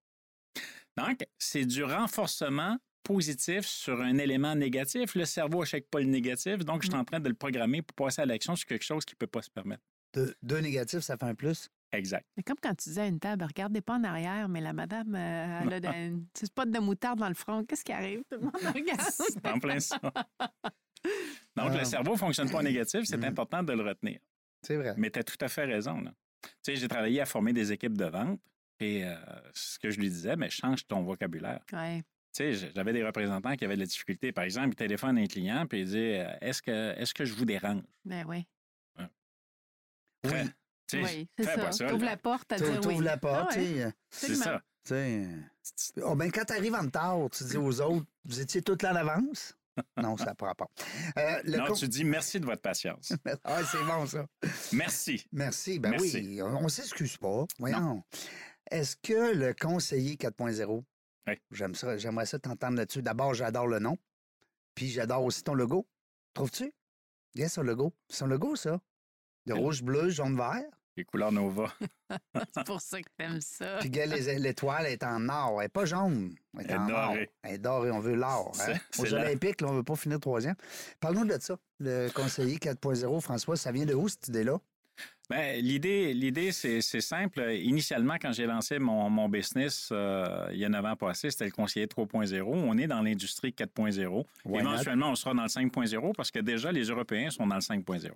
Donc, 0.98 1.26
c'est 1.38 1.66
du 1.66 1.84
renforcement 1.84 2.78
positif 3.04 3.66
sur 3.66 4.02
un 4.02 4.18
élément 4.18 4.56
négatif. 4.56 5.16
Le 5.16 5.26
cerveau 5.26 5.60
n'achète 5.60 5.90
pas 5.90 6.00
le 6.00 6.08
négatif, 6.08 6.60
donc 6.66 6.82
je 6.82 6.88
suis 6.88 6.96
Mm. 6.98 7.00
en 7.02 7.06
train 7.06 7.20
de 7.20 7.30
le 7.30 7.36
programmer 7.36 7.82
pour 7.82 7.96
passer 8.08 8.22
à 8.22 8.26
l'action 8.26 8.56
sur 8.56 8.66
quelque 8.68 8.84
chose 8.86 9.06
qui 9.06 9.14
ne 9.14 9.18
peut 9.18 9.28
pas 9.28 9.42
se 9.42 9.50
permettre. 9.50 9.84
Deux, 10.14 10.34
deux 10.42 10.60
négatifs, 10.60 11.02
ça 11.02 11.18
fait 11.18 11.26
un 11.26 11.36
plus? 11.36 11.70
Exact. 11.92 12.26
Comme 12.46 12.58
quand 12.62 12.74
tu 12.76 12.90
disais 12.90 13.02
à 13.02 13.08
une 13.08 13.20
table, 13.20 13.44
regardez 13.46 13.80
pas 13.82 13.96
en 13.96 14.04
arrière, 14.04 14.50
mais 14.50 14.60
la 14.60 14.74
madame, 14.74 15.14
euh, 15.16 15.60
elle 15.64 15.74
a 15.74 15.80
de- 15.82 15.88
un 15.88 16.20
petit 16.34 16.46
spot 16.48 16.70
de 16.70 16.80
moutarde 16.80 17.20
dans 17.20 17.28
le 17.30 17.36
front. 17.36 17.64
Qu'est-ce 17.64 17.84
qui 17.86 17.92
arrive? 17.94 18.24
Tout 18.30 18.38
le 18.38 18.42
monde 18.42 18.54
regarde. 18.76 19.02
C'est 19.12 19.48
en 19.48 19.60
plein 19.60 19.80
ça. 19.80 20.00
Donc, 21.56 21.72
Ah. 21.74 21.78
le 21.80 21.86
cerveau 21.86 22.14
ne 22.14 22.18
fonctionne 22.18 22.50
pas 22.50 22.60
en 22.60 22.64
négatif, 22.64 23.02
c'est 23.06 23.18
Mhm. 23.18 23.24
important 23.26 23.64
de 23.64 23.74
le 23.74 23.84
retenir. 23.84 24.20
C'est 24.62 24.76
vrai. 24.76 24.94
Mais 24.98 25.10
tu 25.12 25.20
as 25.20 25.24
tout 25.24 25.38
à 25.42 25.48
fait 25.48 25.66
raison. 25.66 26.02
là. 26.02 26.12
Tu 26.44 26.50
sais, 26.64 26.76
j'ai 26.76 26.88
travaillé 26.88 27.22
à 27.22 27.26
former 27.26 27.54
des 27.54 27.72
équipes 27.72 27.98
de 27.98 28.06
vente 28.06 28.40
et 28.80 29.06
euh, 29.06 29.16
ce 29.54 29.80
que 29.80 29.90
je 29.90 30.00
lui 30.00 30.10
disais, 30.10 30.36
mais 30.36 30.50
change 30.50 30.86
ton 30.86 31.02
vocabulaire. 31.04 31.62
Ouais. 31.72 32.04
Tu 32.36 32.54
sais, 32.54 32.72
j'avais 32.76 32.92
des 32.94 33.04
représentants 33.04 33.56
qui 33.56 33.64
avaient 33.64 33.76
de 33.76 33.80
la 33.82 33.86
difficulté. 33.86 34.32
Par 34.34 34.44
exemple, 34.44 34.70
ils 34.70 34.76
téléphonent 34.76 35.18
à 35.18 35.22
un 35.22 35.28
client 35.28 35.66
puis 35.68 35.80
ils 35.82 35.86
disent 35.86 35.96
euh, 35.96 36.36
Est-ce 36.42 36.62
que, 36.62 36.92
est 37.00 37.14
que 37.14 37.24
je 37.26 37.34
vous 37.34 37.46
dérange? 37.46 37.84
Ben 38.04 38.26
oui. 38.28 38.46
Oui. 40.26 40.32
tu 40.88 40.98
sais, 40.98 41.04
Oui, 41.04 41.28
c'est 41.38 41.44
ça. 41.46 41.72
ça, 41.72 41.88
T'ouvres 41.88 42.06
la 42.06 42.18
porte, 42.18 42.52
à 42.52 42.58
dire 42.58 42.80
oui. 42.86 42.94
ouvres 42.96 43.04
la 43.04 43.18
porte, 43.18 43.52
Ah 43.54 43.58
ouais, 43.58 43.64
tu 43.66 43.80
sais. 44.10 44.28
C'est 44.28 44.36
ça. 44.36 44.62
tu 44.84 44.90
sais. 44.90 45.28
Oh, 46.04 46.16
ben, 46.16 46.32
quand 46.32 46.46
tu 46.46 46.54
arrives 46.54 46.74
en 46.76 46.82
retard, 46.82 47.30
tu 47.32 47.44
dis 47.44 47.58
aux 47.58 47.82
autres, 47.82 48.06
vous 48.26 48.40
étiez 48.40 48.62
tous 48.62 48.78
là 48.82 48.92
en 48.92 48.96
avance? 48.96 49.56
Non, 50.02 50.16
ça 50.18 50.32
ne 50.32 50.36
prend 50.36 50.54
pas. 50.56 50.68
Euh, 51.18 51.42
le 51.44 51.58
Non, 51.58 51.66
con- 51.68 51.74
tu 51.74 51.88
dis 51.88 52.04
merci 52.04 52.40
de 52.40 52.46
votre 52.46 52.62
patience. 52.62 53.12
Ah, 53.44 53.62
c'est 53.64 53.84
bon, 53.84 54.06
ça. 54.06 54.26
Merci. 54.74 55.26
Merci. 55.32 55.80
Ben 55.80 55.92
Merci. 55.92 56.16
oui, 56.18 56.42
on 56.42 56.62
ne 56.64 56.70
s'excuse 56.70 57.18
pas. 57.18 57.46
Voyons. 57.60 58.04
Est-ce 58.72 58.96
que 58.96 59.34
le 59.36 59.54
conseiller 59.54 60.16
4.0, 60.16 60.84
Oui. 61.28 61.34
j'aime 61.52 61.76
ça, 61.76 61.98
j'aimerais 61.98 62.26
ça 62.26 62.40
t'entendre 62.40 62.78
là-dessus. 62.78 63.02
D'abord, 63.02 63.34
j'adore 63.34 63.68
le 63.68 63.80
nom. 63.80 63.98
Puis 64.76 64.90
j'adore 64.90 65.24
aussi 65.24 65.44
ton 65.44 65.54
logo. 65.54 65.88
Trouves-tu? 66.34 66.74
Regarde 67.36 67.52
son 67.52 67.62
logo. 67.64 67.94
C'est 68.10 68.18
son 68.18 68.28
logo, 68.28 68.56
ça. 68.56 68.72
De 69.46 69.54
C'est- 69.54 69.60
rouge, 69.60 69.84
bleu, 69.84 70.10
jaune, 70.10 70.36
vert? 70.36 70.64
Les 70.98 71.04
couleurs 71.04 71.32
Nova. 71.32 71.74
C'est 72.54 72.66
pour 72.66 72.80
ça 72.80 73.02
que 73.02 73.08
t'aimes 73.18 73.42
ça. 73.42 73.80
Puis 73.82 73.90
l'étoile 73.90 74.86
est 74.88 75.04
en 75.04 75.28
or. 75.28 75.62
Elle 75.62 75.66
n'est 75.66 75.70
pas 75.70 75.86
jaune. 75.86 76.34
Elle 76.58 76.62
est, 76.62 76.64
Elle 76.70 76.72
est 76.72 76.76
en 76.78 76.90
or. 76.90 77.16
Elle 77.44 77.54
est 77.54 77.58
dorée. 77.58 77.92
On 77.92 78.00
veut 78.00 78.16
l'or. 78.16 78.52
C'est- 78.56 78.74
Hein? 78.74 78.80
Aux 79.00 79.14
Olympiques, 79.14 79.62
là, 79.62 79.68
on 79.68 79.72
ne 79.74 79.78
veut 79.78 79.84
pas 79.84 79.96
finir 79.96 80.20
troisième. 80.20 80.56
Parle-nous 81.02 81.26
de 81.26 81.38
ça. 81.40 81.58
Le 81.80 82.10
conseiller 82.10 82.58
4.0, 82.58 83.20
François, 83.22 83.58
ça 83.58 83.72
vient 83.74 83.86
de 83.86 83.94
où 83.94 84.08
cette 84.08 84.28
idée-là? 84.30 84.58
Ben, 85.30 85.60
l'idée, 85.60 86.14
l'idée 86.14 86.52
c'est, 86.52 86.82
simple. 86.82 87.42
Initialement, 87.52 88.16
quand 88.22 88.32
j'ai 88.32 88.46
lancé 88.46 88.78
mon, 88.78 89.10
mon 89.10 89.28
business 89.28 89.90
euh, 89.92 90.48
il 90.52 90.60
y 90.60 90.66
a 90.66 90.70
neuf 90.70 90.86
ans 90.86 90.96
passés, 90.96 91.32
c'était 91.32 91.46
le 91.46 91.52
conseiller 91.52 91.88
3.0. 91.88 92.44
On 92.44 92.78
est 92.78 92.88
dans 92.88 93.02
l'industrie 93.02 93.50
4.0. 93.50 94.24
Why 94.46 94.64
not? 94.64 94.74
Éventuellement, 94.74 95.10
on 95.10 95.16
sera 95.16 95.34
dans 95.34 95.44
le 95.44 95.48
5.0 95.48 96.14
parce 96.16 96.30
que 96.30 96.40
déjà, 96.40 96.72
les 96.72 96.84
Européens 96.84 97.32
sont 97.32 97.48
dans 97.48 97.56
le 97.56 97.62
5.0. 97.62 98.12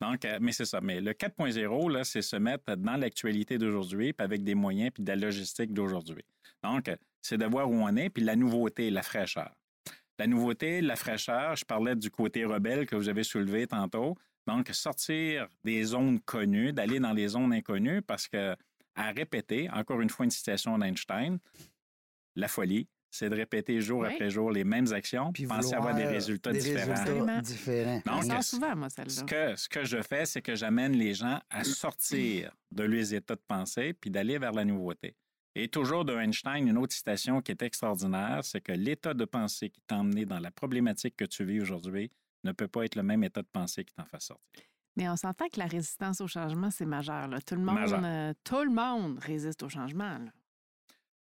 Donc, 0.00 0.24
euh, 0.24 0.38
mais 0.40 0.52
c'est 0.52 0.64
ça. 0.64 0.80
Mais 0.80 1.00
le 1.00 1.12
4.0, 1.12 1.92
là, 1.92 2.04
c'est 2.04 2.22
se 2.22 2.36
mettre 2.36 2.74
dans 2.76 2.96
l'actualité 2.96 3.56
d'aujourd'hui, 3.56 4.12
puis 4.12 4.24
avec 4.24 4.42
des 4.42 4.56
moyens, 4.56 4.90
puis 4.92 5.04
de 5.04 5.08
la 5.08 5.16
logistique 5.16 5.72
d'aujourd'hui. 5.72 6.24
Donc, 6.64 6.90
c'est 7.22 7.38
de 7.38 7.46
voir 7.46 7.70
où 7.70 7.74
on 7.74 7.96
est, 7.96 8.10
puis 8.10 8.24
la 8.24 8.34
nouveauté, 8.34 8.90
la 8.90 9.02
fraîcheur. 9.02 9.50
La 10.18 10.26
nouveauté, 10.26 10.80
la 10.82 10.96
fraîcheur, 10.96 11.56
je 11.56 11.64
parlais 11.64 11.96
du 11.96 12.10
côté 12.10 12.44
rebelle 12.44 12.86
que 12.86 12.96
vous 12.96 13.08
avez 13.08 13.22
soulevé 13.22 13.66
tantôt. 13.66 14.18
Donc, 14.46 14.68
sortir 14.72 15.48
des 15.64 15.84
zones 15.84 16.20
connues, 16.20 16.72
d'aller 16.72 16.98
dans 17.00 17.12
les 17.12 17.28
zones 17.28 17.52
inconnues, 17.52 18.02
parce 18.02 18.26
que 18.28 18.56
à 18.96 19.10
répéter, 19.12 19.70
encore 19.70 20.00
une 20.00 20.10
fois 20.10 20.24
une 20.24 20.30
citation 20.30 20.76
d'Einstein, 20.78 21.38
la 22.36 22.48
folie, 22.48 22.88
c'est 23.12 23.28
de 23.28 23.34
répéter 23.34 23.80
jour 23.80 24.00
Oui. 24.02 24.08
après 24.12 24.30
jour 24.30 24.50
les 24.52 24.62
mêmes 24.64 24.92
actions, 24.92 25.32
Puis 25.32 25.46
penser 25.46 25.74
avoir 25.74 25.94
des 25.94 26.06
résultats 26.06 26.52
des 26.52 26.60
différents. 26.60 26.94
résultats 27.04 27.40
différents. 27.40 28.02
On 28.06 28.20
Donc, 28.20 28.42
ce- 28.42 28.50
souvent, 28.56 28.76
moi, 28.76 28.88
Ce 28.88 28.96
celle-là. 28.96 29.22
que, 29.24 29.56
ce 29.56 29.68
que 29.68 29.84
je 29.84 30.00
fais, 30.02 30.26
c'est 30.26 30.42
que 30.42 30.54
j'amène 30.54 30.92
les 30.92 31.14
gens 31.14 31.40
à 31.50 31.64
sortir 31.64 32.52
de 32.70 32.84
leurs 32.84 33.12
états 33.12 33.34
de 33.34 33.42
pensée 33.46 33.92
puis 33.94 34.10
d'aller 34.10 34.38
vers 34.38 34.52
la 34.52 34.64
nouveauté. 34.64 35.16
Et 35.56 35.66
toujours 35.68 36.04
de 36.04 36.14
Einstein, 36.16 36.68
une 36.68 36.78
autre 36.78 36.94
citation 36.94 37.40
qui 37.42 37.50
est 37.50 37.62
extraordinaire, 37.62 38.40
c'est 38.44 38.60
que 38.60 38.70
l'état 38.72 39.12
de 39.14 39.24
pensée 39.24 39.70
qui 39.70 39.80
t'a 39.88 39.96
emmené 39.96 40.24
dans 40.24 40.38
la 40.38 40.52
problématique 40.52 41.16
que 41.16 41.24
tu 41.24 41.44
vis 41.44 41.60
aujourd'hui 41.60 42.12
ne 42.44 42.52
peut 42.52 42.68
pas 42.68 42.84
être 42.84 42.94
le 42.96 43.02
même 43.02 43.22
état 43.24 43.42
de 43.42 43.48
pensée 43.52 43.84
qui 43.84 43.94
t'en 43.94 44.04
fasse 44.06 44.26
sortir. 44.26 44.64
Mais 44.96 45.08
on 45.08 45.16
s'entend 45.16 45.48
que 45.48 45.58
la 45.58 45.66
résistance 45.66 46.20
au 46.20 46.26
changement, 46.26 46.70
c'est 46.70 46.84
majeur. 46.86 47.28
là. 47.28 47.40
Tout, 47.40 47.54
le 47.54 47.60
monde, 47.62 47.74
Majeur. 47.76 48.00
euh, 48.04 48.32
tout 48.44 48.62
le 48.64 48.70
monde 48.70 49.18
résiste 49.20 49.62
au 49.62 49.68
changement. 49.68 50.18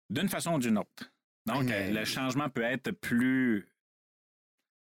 D'une 0.09 0.29
façon 0.29 0.53
ou 0.55 0.59
d'une 0.59 0.77
autre. 0.77 1.11
Donc, 1.45 1.63
Mais- 1.65 1.89
euh, 1.89 1.99
le 1.99 2.05
changement 2.05 2.49
peut 2.49 2.61
être 2.63 2.91
plus, 2.91 3.67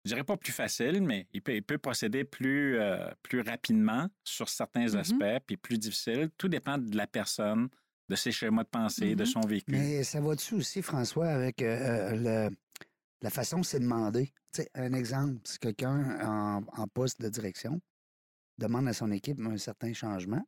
je 0.04 0.10
dirais 0.10 0.24
pas 0.24 0.36
plus 0.36 0.52
facile, 0.52 1.02
mais 1.02 1.28
il 1.32 1.42
peut, 1.42 1.54
il 1.54 1.62
peut 1.62 1.78
procéder 1.78 2.24
plus, 2.24 2.78
euh, 2.78 3.10
plus 3.22 3.40
rapidement 3.42 4.08
sur 4.24 4.48
certains 4.48 4.88
Mhm. 4.88 4.96
aspects, 4.96 5.44
puis 5.46 5.56
plus 5.56 5.78
difficile. 5.78 6.30
Tout 6.38 6.48
dépend 6.48 6.78
de 6.78 6.96
la 6.96 7.06
personne, 7.06 7.68
de 8.08 8.16
ses 8.16 8.32
schémas 8.32 8.64
de 8.64 8.68
pensée, 8.68 9.14
de 9.14 9.22
Mhm. 9.22 9.26
son 9.26 9.40
vécu. 9.42 9.72
Mais 9.72 10.02
ça 10.04 10.20
va-tu 10.20 10.54
aussi, 10.54 10.82
François, 10.82 11.28
avec 11.28 11.62
euh, 11.62 11.66
euh, 12.12 12.48
le- 12.50 12.56
la 13.22 13.30
façon 13.30 13.62
c'est 13.62 13.80
demandé? 13.80 14.32
Tu 14.52 14.62
sais, 14.62 14.70
un 14.74 14.92
exemple, 14.92 15.40
si 15.44 15.58
quelqu'un 15.58 16.18
en, 16.26 16.62
en 16.76 16.86
poste 16.88 17.20
de 17.20 17.28
direction 17.28 17.80
demande 18.58 18.86
à 18.88 18.92
son 18.92 19.10
équipe 19.10 19.40
un 19.40 19.56
certain 19.58 19.92
changement, 19.92 20.44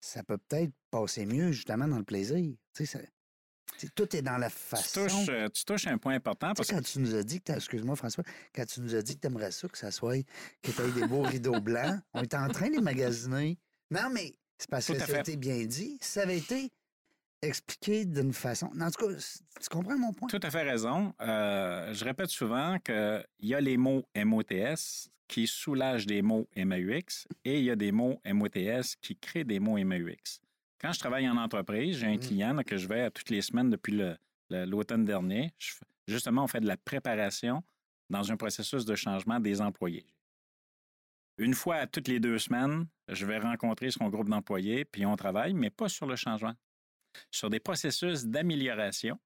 ça 0.00 0.22
peut 0.22 0.38
peut-être 0.38 0.72
passer 0.90 1.26
mieux 1.26 1.52
justement 1.52 1.88
dans 1.88 1.98
le 1.98 2.04
plaisir. 2.04 2.36
Tu 2.74 2.86
sais, 2.86 2.86
ça- 2.86 3.88
tout 3.94 4.16
est 4.16 4.22
dans 4.22 4.38
la 4.38 4.48
Tu 4.48 4.56
façon. 4.56 5.02
touches, 5.08 5.28
euh, 5.28 5.48
tu 5.48 5.64
touches 5.64 5.86
un 5.86 5.98
point 5.98 6.14
important 6.14 6.54
parce 6.54 6.70
quand 6.70 6.80
tu 6.82 6.98
nous 7.00 7.14
as 7.14 7.22
dit 7.24 7.40
que 7.42 7.52
excuse-moi 7.52 7.96
François, 7.96 8.24
quand 8.54 8.64
tu 8.64 8.80
nous 8.80 8.94
as 8.94 9.02
dit 9.02 9.16
que 9.16 9.20
tu 9.20 9.26
aimerais 9.26 9.50
ça, 9.50 9.68
que 9.68 9.76
ça 9.76 9.90
soit, 9.90 10.22
que 10.62 10.70
tu 10.70 10.80
aies 10.82 10.92
des 10.92 11.06
beaux 11.06 11.22
rideaux 11.22 11.60
blancs, 11.60 12.00
on 12.14 12.22
est 12.22 12.34
en 12.34 12.48
train 12.48 12.68
de 12.68 12.74
les 12.76 12.80
magasiner. 12.80 13.58
Non, 13.90 14.08
mais 14.10 14.38
c'est 14.58 14.70
parce 14.70 14.86
Tout 14.86 14.94
que 14.94 15.00
ça 15.04 15.16
a 15.16 15.20
été 15.20 15.36
bien 15.36 15.64
dit. 15.66 15.98
Ça 16.00 16.22
avait 16.22 16.38
été 16.38 16.70
expliqué 17.42 18.04
d'une 18.04 18.32
façon. 18.32 18.70
En 18.80 18.90
tout 18.90 19.06
cas, 19.06 19.14
tu 19.60 19.68
comprends 19.68 19.98
mon 19.98 20.12
point? 20.12 20.28
tout 20.28 20.40
à 20.42 20.50
fait 20.50 20.62
raison. 20.62 21.14
Euh, 21.20 21.92
je 21.94 22.04
répète 22.04 22.30
souvent 22.30 22.78
qu'il 22.78 23.24
y 23.40 23.54
a 23.54 23.60
les 23.60 23.76
mots 23.76 24.04
MOTS 24.16 25.08
qui 25.28 25.46
soulagent 25.46 26.06
des 26.06 26.22
mots 26.22 26.48
MAUX 26.56 27.26
et 27.44 27.58
il 27.58 27.64
y 27.64 27.70
a 27.70 27.76
des 27.76 27.92
mots 27.92 28.20
MOTS 28.24 28.96
qui 29.00 29.16
créent 29.16 29.44
des 29.44 29.58
mots 29.60 29.76
MAUX. 29.82 30.40
Quand 30.80 30.92
je 30.92 30.98
travaille 30.98 31.28
en 31.28 31.36
entreprise, 31.36 31.98
j'ai 31.98 32.06
un 32.06 32.16
Mm. 32.16 32.20
client 32.20 32.52
là, 32.54 32.64
que 32.64 32.76
je 32.76 32.86
vais 32.86 33.02
à 33.02 33.10
toutes 33.10 33.30
les 33.30 33.42
semaines 33.42 33.70
depuis 33.70 34.00
l'automne 34.50 35.04
dernier. 35.04 35.52
Je 35.58 35.74
justement, 36.08 36.44
on 36.44 36.46
fait 36.46 36.60
de 36.60 36.66
la 36.68 36.76
préparation 36.76 37.62
dans 38.08 38.30
un 38.30 38.36
processus 38.36 38.84
de 38.84 38.94
changement 38.94 39.40
des 39.40 39.60
employés. 39.60 40.06
Une 41.38 41.54
fois 41.54 41.76
à 41.76 41.86
toutes 41.86 42.08
les 42.08 42.20
deux 42.20 42.38
semaines, 42.38 42.86
je 43.08 43.26
vais 43.26 43.38
rencontrer 43.38 43.90
son 43.90 44.08
groupe 44.08 44.28
d'employés, 44.28 44.84
puis 44.84 45.04
on 45.04 45.16
travaille, 45.16 45.52
mais 45.54 45.70
pas 45.70 45.88
sur 45.88 46.06
le 46.06 46.14
changement, 46.16 46.54
sur 47.30 47.50
des 47.50 47.60
processus 47.60 48.24
d'amélioration. 48.24 49.18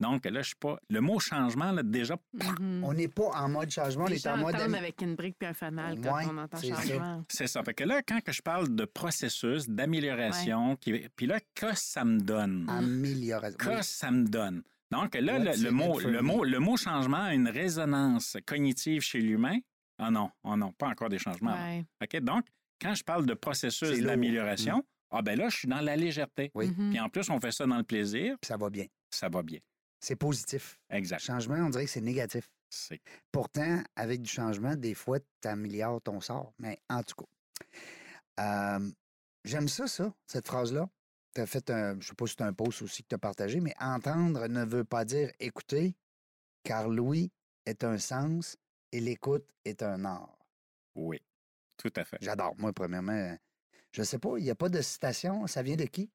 Donc 0.00 0.24
là, 0.24 0.42
je 0.42 0.48
suis 0.48 0.56
pas. 0.56 0.80
Le 0.90 1.00
mot 1.00 1.20
changement, 1.20 1.70
là, 1.70 1.82
déjà, 1.84 2.16
Mhm. 2.32 2.82
On 2.82 2.92
n'est 2.92 3.06
pas 3.06 3.28
en 3.34 3.48
mode 3.48 3.70
changement, 3.70 4.04
on 4.04 4.08
Les 4.08 4.16
est 4.16 4.26
en 4.28 4.36
mode. 4.36 4.56
am- 4.56 4.74
avec 4.74 5.00
une 5.00 5.14
brique 5.14 5.36
puis 5.38 5.46
un 5.48 5.54
fanal 5.54 6.00
quand 6.02 6.16
Ouais, 6.16 6.24
on 6.28 6.38
entend 6.38 6.56
c'est 6.58 6.70
ça. 6.70 6.82
changement. 6.82 7.24
c'est 7.28 7.46
ça. 7.46 7.62
Fait 7.62 7.74
que 7.74 7.84
là, 7.84 8.02
quand 8.02 8.20
que 8.20 8.32
je 8.32 8.42
parle 8.42 8.74
de 8.74 8.84
processus, 8.84 9.68
d'amélioration, 9.68 10.76
puis 10.76 11.26
là, 11.26 11.38
que 11.54 11.74
ça 11.74 12.04
me 12.04 12.18
donne? 12.20 12.66
Amélioration. 12.68 13.56
Que 13.58 13.68
Oui. 13.76 13.82
ça 13.82 14.10
me 14.10 14.24
donne? 14.26 14.62
Donc 14.90 15.14
là, 15.14 15.38
le, 15.38 15.70
mot, 15.70 16.00
le, 16.00 16.20
mot, 16.20 16.44
le 16.44 16.58
mot 16.58 16.76
changement 16.76 17.22
a 17.22 17.34
une 17.34 17.48
résonance 17.48 18.36
cognitive 18.44 19.02
chez 19.02 19.20
l'humain? 19.20 19.58
Ah 19.98 20.10
non, 20.10 20.30
ah 20.44 20.56
non, 20.56 20.72
pas 20.72 20.88
encore 20.88 21.08
des 21.10 21.18
changements. 21.18 21.54
Ouais. 21.54 21.84
OK? 22.02 22.20
Donc, 22.20 22.44
quand 22.80 22.94
je 22.94 23.04
parle 23.04 23.24
de 23.24 23.34
processus 23.34 24.00
d'amélioration, 24.00 24.84
ah 25.12 25.22
ben 25.22 25.38
là, 25.38 25.48
je 25.48 25.56
suis 25.58 25.68
dans 25.68 25.80
la 25.80 25.96
légèreté. 25.96 26.50
Oui. 26.54 26.70
Mhm. 26.70 26.90
Puis 26.90 27.00
en 27.00 27.08
plus, 27.08 27.28
on 27.30 27.38
fait 27.40 27.52
ça 27.52 27.66
dans 27.66 27.76
le 27.76 27.84
plaisir, 27.84 28.36
Puis 28.40 28.48
ça 28.48 28.56
va 28.56 28.70
bien. 28.70 28.86
ça 29.10 29.28
va 29.28 29.42
bien. 29.42 29.58
C'est 30.00 30.16
positif. 30.16 30.78
Exact. 30.90 31.20
Changement, 31.20 31.56
on 31.56 31.70
dirait 31.70 31.84
que 31.84 31.90
c'est 31.90 32.00
négatif. 32.00 32.50
C'est 32.68 33.00
Pourtant, 33.30 33.82
avec 33.94 34.22
du 34.22 34.30
changement, 34.30 34.74
des 34.74 34.94
fois, 34.94 35.20
tu 35.20 35.48
améliores 35.48 36.00
ton 36.02 36.20
sort. 36.20 36.52
Mais 36.58 36.78
en 36.88 37.02
tout 37.02 37.14
cas, 37.16 37.26
euh, 38.40 38.90
j'aime 39.44 39.68
ça, 39.68 39.86
ça, 39.86 40.12
cette 40.26 40.46
phrase-là. 40.48 40.88
Tu 41.34 41.40
as 41.40 41.46
fait 41.46 41.70
un, 41.70 42.00
je 42.00 42.08
sais 42.08 42.14
pas 42.14 42.26
si 42.26 42.34
c'est 42.36 42.44
un 42.44 42.52
post 42.52 42.82
aussi 42.82 43.02
que 43.02 43.08
tu 43.08 43.14
as 43.14 43.18
partagé, 43.18 43.60
mais 43.60 43.74
entendre 43.80 44.48
ne 44.48 44.64
veut 44.64 44.84
pas 44.84 45.04
dire 45.04 45.30
écouter, 45.38 45.94
car 46.64 46.88
l'ouïe 46.88 47.30
est 47.66 47.84
un 47.84 47.98
sens 47.98 48.56
et 48.90 49.00
l'écoute 49.00 49.46
est 49.64 49.82
un 49.82 50.04
art. 50.04 50.36
oui, 50.94 51.20
tout 51.76 51.92
à 51.96 52.04
fait. 52.04 52.18
J'adore. 52.20 52.54
Moi, 52.58 52.72
premièrement, 52.72 53.12
euh, 53.12 53.34
je 53.92 54.02
sais 54.02 54.18
pas, 54.18 54.36
il 54.38 54.44
n'y 54.44 54.50
a 54.50 54.54
pas 54.54 54.68
de 54.68 54.80
citation. 54.82 55.46
Ça 55.46 55.62
vient 55.62 55.76
de 55.76 55.84
qui? 55.84 56.10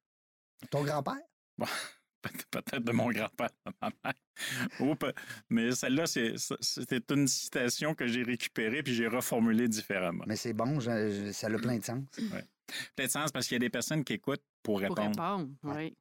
Ton 0.71 0.83
grand-père? 0.83 1.17
peut-être 2.51 2.83
de 2.83 2.91
mon 2.91 3.09
grand-père, 3.11 3.49
de 3.65 3.71
ma 3.81 3.91
mère. 4.03 5.13
Mais 5.49 5.71
celle-là, 5.73 6.07
c'est- 6.07 6.35
c'était 6.61 7.01
une 7.13 7.27
citation 7.27 7.93
que 7.95 8.07
j'ai 8.07 8.23
récupérée 8.23 8.83
puis 8.83 8.93
j'ai 8.93 9.07
reformulée 9.07 9.67
différemment. 9.67 10.23
Mais 10.27 10.35
c'est 10.35 10.53
bon, 10.53 10.79
je- 10.79 11.27
je- 11.27 11.31
ça 11.31 11.47
a 11.47 11.57
plein 11.57 11.77
de 11.77 11.83
sens. 11.85 12.03
Peut-être 12.95 13.11
sens 13.11 13.31
parce 13.31 13.47
qu'il 13.47 13.55
y 13.55 13.57
a 13.57 13.59
des 13.59 13.69
personnes 13.69 14.03
qui 14.03 14.13
écoutent 14.13 14.43
pour 14.61 14.75
Pour 14.75 14.79
répondre. 14.81 15.01
répondre, 15.09 15.49
oui. 15.63 15.95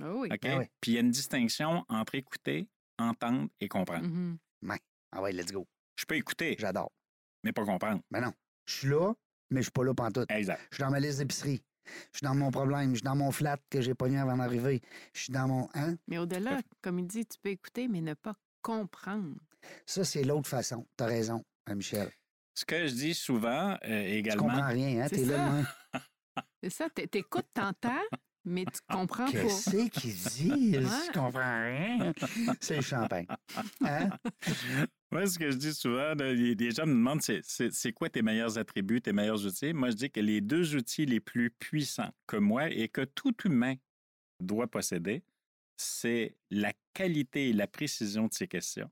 Ah 0.00 0.12
oui. 0.14 0.28
OK? 0.32 0.40
Ah 0.44 0.58
oui. 0.58 0.64
Puis 0.80 0.92
il 0.92 0.94
y 0.94 0.98
a 0.98 1.00
une 1.00 1.10
distinction 1.12 1.84
entre 1.88 2.16
écouter, 2.16 2.68
entendre 2.98 3.48
et 3.60 3.68
comprendre. 3.68 4.04
Mhm. 4.06 4.38
Ah 5.12 5.22
ouais, 5.22 5.32
let's 5.32 5.52
go. 5.52 5.66
Je 5.96 6.04
peux 6.04 6.16
écouter, 6.16 6.56
J'adore. 6.58 6.92
mais 7.44 7.52
pas 7.52 7.64
comprendre. 7.64 8.02
Mais 8.10 8.20
non, 8.20 8.32
je 8.66 8.74
suis 8.74 8.88
là, 8.88 9.14
mais 9.50 9.60
je 9.60 9.64
suis 9.64 9.72
pas 9.72 9.84
là 9.84 9.94
pantoute. 9.94 10.30
Exact. 10.30 10.60
Je 10.70 10.76
suis 10.76 10.84
dans 10.84 10.90
ma 10.90 11.00
liste 11.00 11.18
d'épicerie. 11.18 11.62
Je 12.12 12.18
suis 12.18 12.24
dans 12.26 12.34
mon 12.34 12.50
problème. 12.50 12.90
Je 12.90 12.96
suis 12.96 13.02
dans 13.02 13.16
mon 13.16 13.30
flat 13.30 13.58
que 13.70 13.80
j'ai 13.80 13.94
pogné 13.94 14.18
avant 14.18 14.36
d'arriver. 14.36 14.82
Je 15.14 15.22
suis 15.22 15.32
dans 15.32 15.48
mon... 15.48 15.68
Hein? 15.74 15.96
Mais 16.06 16.18
au-delà, 16.18 16.60
comme 16.82 16.98
il 16.98 17.06
dit, 17.06 17.24
tu 17.24 17.38
peux 17.42 17.50
écouter, 17.50 17.88
mais 17.88 18.00
ne 18.00 18.14
pas 18.14 18.34
comprendre. 18.62 19.36
Ça, 19.86 20.04
c'est 20.04 20.22
l'autre 20.22 20.48
façon. 20.48 20.86
T'as 20.96 21.06
raison, 21.06 21.42
hein, 21.66 21.74
Michel. 21.74 22.10
Ce 22.54 22.64
que 22.64 22.86
je 22.86 22.92
dis 22.94 23.14
souvent 23.14 23.76
euh, 23.84 24.02
Tu 24.02 24.10
également, 24.10 24.44
comprends 24.48 24.66
rien, 24.68 25.02
hein? 25.02 25.06
C'est 25.08 25.16
T'es 25.16 25.24
là. 25.26 25.62
C'est 26.62 26.70
ça, 26.70 26.88
t'é- 26.90 27.06
t'écoutes, 27.06 27.48
t'entends, 27.54 28.02
mais 28.44 28.64
tu 28.64 28.80
comprends 28.88 29.26
pas. 29.26 29.32
Qu'est-ce 29.32 29.70
qu'il 29.88 30.12
dit? 30.14 30.72
Je 30.74 30.78
Ouais. 30.80 31.12
comprends 31.12 31.64
rien? 31.64 32.12
C'est 32.60 32.76
le 32.76 32.82
champagne. 32.82 33.26
Hein? 33.84 34.10
Moi, 35.10 35.26
ce 35.26 35.38
que 35.38 35.50
je 35.50 35.56
dis 35.56 35.72
souvent, 35.74 36.14
là, 36.14 36.32
les, 36.32 36.70
gens 36.70 36.86
me 36.86 36.92
demandent 36.94 37.22
c'est, 37.22 37.40
c'est, 37.42 37.72
c'est 37.72 37.92
quoi 37.92 38.10
tes 38.10 38.22
meilleurs 38.22 38.58
attributs, 38.58 39.00
tes 39.00 39.12
meilleurs 39.12 39.44
outils? 39.46 39.72
Moi, 39.72 39.90
je 39.90 39.96
dis 39.96 40.10
que 40.10 40.20
les 40.20 40.40
deux 40.40 40.76
outils 40.76 41.06
les 41.06 41.20
plus 41.20 41.50
puissants 41.50 42.10
que 42.26 42.36
moi 42.36 42.68
et 42.70 42.88
que 42.88 43.02
tout 43.04 43.34
humain 43.44 43.74
doit 44.40 44.66
posséder, 44.66 45.22
c'est 45.76 46.36
la 46.50 46.72
qualité 46.92 47.50
et 47.50 47.52
la 47.52 47.66
précision 47.66 48.26
de 48.28 48.34
ses 48.34 48.48
questions 48.48 48.90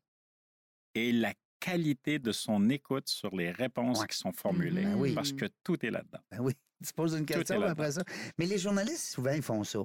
et 0.95 1.13
la 1.13 1.35
qualité 1.61 2.19
de 2.19 2.33
son 2.33 2.69
écoute 2.71 3.09
sur 3.09 3.35
les 3.35 3.51
réponses 3.51 4.01
Ouais. 4.01 4.07
qui 4.07 4.17
sont 4.17 4.33
formulées. 4.33 4.85
Ben 4.85 4.95
oui. 4.97 5.15
Parce 5.15 5.33
que 5.33 5.47
tout 5.65 5.85
est 5.85 5.91
là-dedans. 5.91 6.21
Ben 6.31 6.39
oui. 6.41 6.53
Tu 6.85 6.93
poses 6.93 7.15
une 7.15 7.23
est 7.23 7.27
question 7.27 7.63
après 7.63 7.93
ça. 7.93 8.03
Mais 8.39 8.47
les 8.47 8.59
journalistes, 8.59 9.07
souvent, 9.15 9.33
ils 9.33 9.43
font 9.43 9.65
ça. 9.65 9.81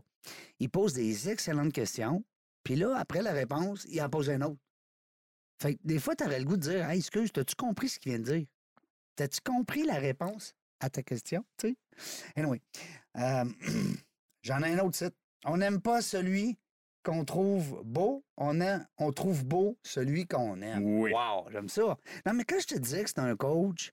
Ils 0.59 0.69
posent 0.69 0.93
des 0.93 1.29
excellentes 1.29 1.71
questions, 1.73 2.23
puis 2.63 2.75
là, 2.75 2.95
après 2.97 3.21
la 3.21 3.31
réponse, 3.31 3.85
ils 3.89 4.01
en 4.01 4.09
posent 4.09 4.29
une 4.29 4.43
autre. 4.43 4.59
Fait 5.61 5.75
que 5.75 5.79
des 5.83 5.99
fois, 5.99 6.15
tu 6.15 6.23
aurais 6.25 6.39
le 6.39 6.45
goût 6.45 6.57
de 6.57 6.61
dire 6.61 6.89
Hey, 6.89 6.99
excuse, 6.99 7.31
t'as-tu 7.31 7.55
compris 7.55 7.89
ce 7.89 7.99
qu'il 7.99 8.11
vient 8.11 8.19
de 8.19 8.37
dire? 8.37 8.47
T'as-tu 9.15 9.39
compris 9.41 9.83
la 9.83 9.95
réponse 9.95 10.53
à 10.79 10.89
ta 10.89 11.03
question? 11.03 11.45
Tu 11.57 11.69
sais? 11.95 12.31
Anyway, 12.35 12.61
euh, 13.17 13.45
j'en 14.43 14.61
ai 14.63 14.73
un 14.73 14.79
autre 14.85 14.97
site. 14.97 15.15
On 15.45 15.57
n'aime 15.57 15.81
pas 15.81 16.01
celui 16.01 16.57
qu'on 17.03 17.25
trouve 17.25 17.81
beau, 17.83 18.23
on, 18.37 18.61
a- 18.61 18.81
on 18.97 19.11
trouve 19.11 19.43
beau 19.45 19.77
celui 19.83 20.27
qu'on 20.27 20.61
aime. 20.61 20.83
Oui. 20.83 21.11
Wow, 21.11 21.49
j'aime 21.51 21.69
ça. 21.69 21.97
Non, 22.25 22.33
mais 22.33 22.43
quand 22.43 22.59
je 22.59 22.67
te 22.67 22.75
disais 22.77 23.03
que 23.03 23.09
c'est 23.09 23.19
un 23.19 23.35
coach 23.35 23.91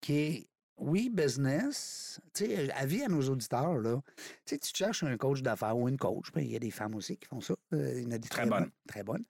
qui 0.00 0.16
est, 0.18 0.48
oui, 0.76 1.08
business, 1.08 2.20
tu 2.34 2.46
sais, 2.46 2.70
avis 2.72 3.02
à 3.02 3.08
nos 3.08 3.22
auditeurs, 3.28 3.74
là, 3.78 4.00
tu 4.16 4.24
sais, 4.46 4.58
tu 4.58 4.70
cherches 4.74 5.04
un 5.04 5.16
coach 5.16 5.40
d'affaires 5.42 5.76
ou 5.76 5.88
une 5.88 5.96
coach, 5.96 6.32
ben, 6.32 6.40
il 6.40 6.50
y 6.50 6.56
a 6.56 6.58
des 6.58 6.70
femmes 6.72 6.94
aussi 6.96 7.16
qui 7.16 7.28
font 7.28 7.40
ça, 7.40 7.54
il 7.72 8.02
y 8.02 8.06
en 8.06 8.10
a 8.10 8.18
des 8.18 8.28
Très 8.28 8.42
très, 8.42 8.50
bonnes. 8.50 8.60
bonnes. 8.64 8.70
Très 8.88 9.02
bonnes. 9.04 9.24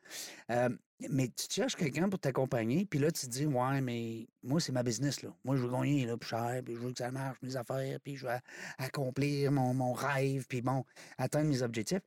Euh, 0.51 0.71
mais 1.11 1.29
tu 1.29 1.47
cherches 1.51 1.77
quelqu'un 1.77 2.09
pour 2.09 2.19
t'accompagner, 2.19 2.87
puis 2.87 2.99
là, 2.99 3.11
tu 3.13 3.27
te 3.27 3.31
dis, 3.31 3.45
ouais, 3.47 3.81
mais 3.83 4.27
moi, 4.43 4.59
c'est 4.61 4.73
ma 4.73 4.83
business, 4.83 5.23
là. 5.23 5.31
Moi, 5.45 5.57
je 5.57 5.63
veux 5.63 5.71
gagner, 5.71 6.07
là, 6.07 6.17
plus 6.17 6.29
cher, 6.31 6.63
puis 6.65 6.75
je 6.75 6.81
veux 6.81 6.93
que 6.93 6.99
ça 6.99 7.11
marche, 7.11 7.39
mes 7.43 7.57
affaires, 7.57 7.99
puis 8.03 8.17
je 8.17 8.27
veux 8.27 8.33
accomplir 8.79 9.53
mon, 9.53 9.75
mon 9.75 9.93
rêve, 9.93 10.47
puis 10.49 10.63
bon, 10.63 10.85
atteindre 11.19 11.49
mes 11.51 11.63
objectifs. 11.63 12.03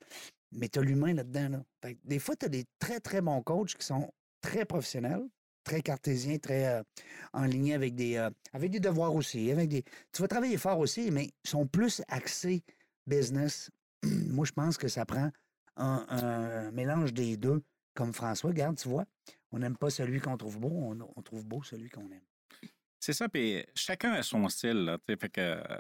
Mais 0.52 0.70
tu 0.70 0.80
as 0.80 0.82
l'humain 0.82 1.14
là-dedans, 1.14 1.50
là. 1.50 1.64
Fait 1.84 1.96
que 1.96 2.00
des 2.06 2.20
fois, 2.20 2.36
tu 2.36 2.46
as 2.46 2.50
des 2.50 2.66
très, 2.80 3.00
très 3.00 3.22
bons 3.22 3.42
coachs 3.44 3.76
qui 3.76 3.86
sont 3.86 4.12
très 4.42 4.66
professionnels, 4.66 5.28
très 5.68 5.82
cartésiens, 5.82 6.38
très 6.38 6.66
euh, 6.68 6.84
en 7.34 7.44
ligne 7.44 7.74
avec 7.74 7.94
des, 7.94 8.16
euh, 8.16 8.30
des 8.58 8.80
devoirs 8.80 9.14
aussi. 9.14 9.52
Avec 9.52 9.68
des... 9.70 9.84
Tu 10.14 10.22
vas 10.22 10.28
travailler 10.28 10.58
fort 10.58 10.80
aussi, 10.80 11.12
mais 11.12 11.26
ils 11.26 11.50
sont 11.50 11.68
plus 11.68 12.02
axés 12.08 12.64
business. 13.06 13.70
Moi, 14.04 14.46
je 14.46 14.54
pense 14.54 14.78
que 14.78 14.88
ça 14.88 15.06
prend 15.06 15.30
un, 15.76 16.72
mélange 16.72 17.14
des 17.14 17.38
deux. 17.38 17.62
Comme 17.94 18.14
François, 18.14 18.52
regarde, 18.52 18.78
tu 18.78 18.88
vois, 18.88 19.06
on 19.52 19.60
n'aime 19.60 19.76
pas 19.76 19.90
celui 19.90 20.20
qu'on 20.20 20.38
trouve 20.38 20.60
beau, 20.60 20.96
on, 21.16 21.22
trouve 21.24 21.46
beau 21.46 21.64
celui 21.64 21.90
qu'on 21.90 22.10
aime. 22.12 22.28
C'est 23.00 23.14
ça, 23.14 23.28
puis 23.28 23.66
chacun 23.74 24.14
a 24.14 24.22
son 24.22 24.48
style. 24.50 24.86
Là, 24.86 24.98
fait 25.08 25.30
que, 25.30 25.42
euh, 25.42 25.80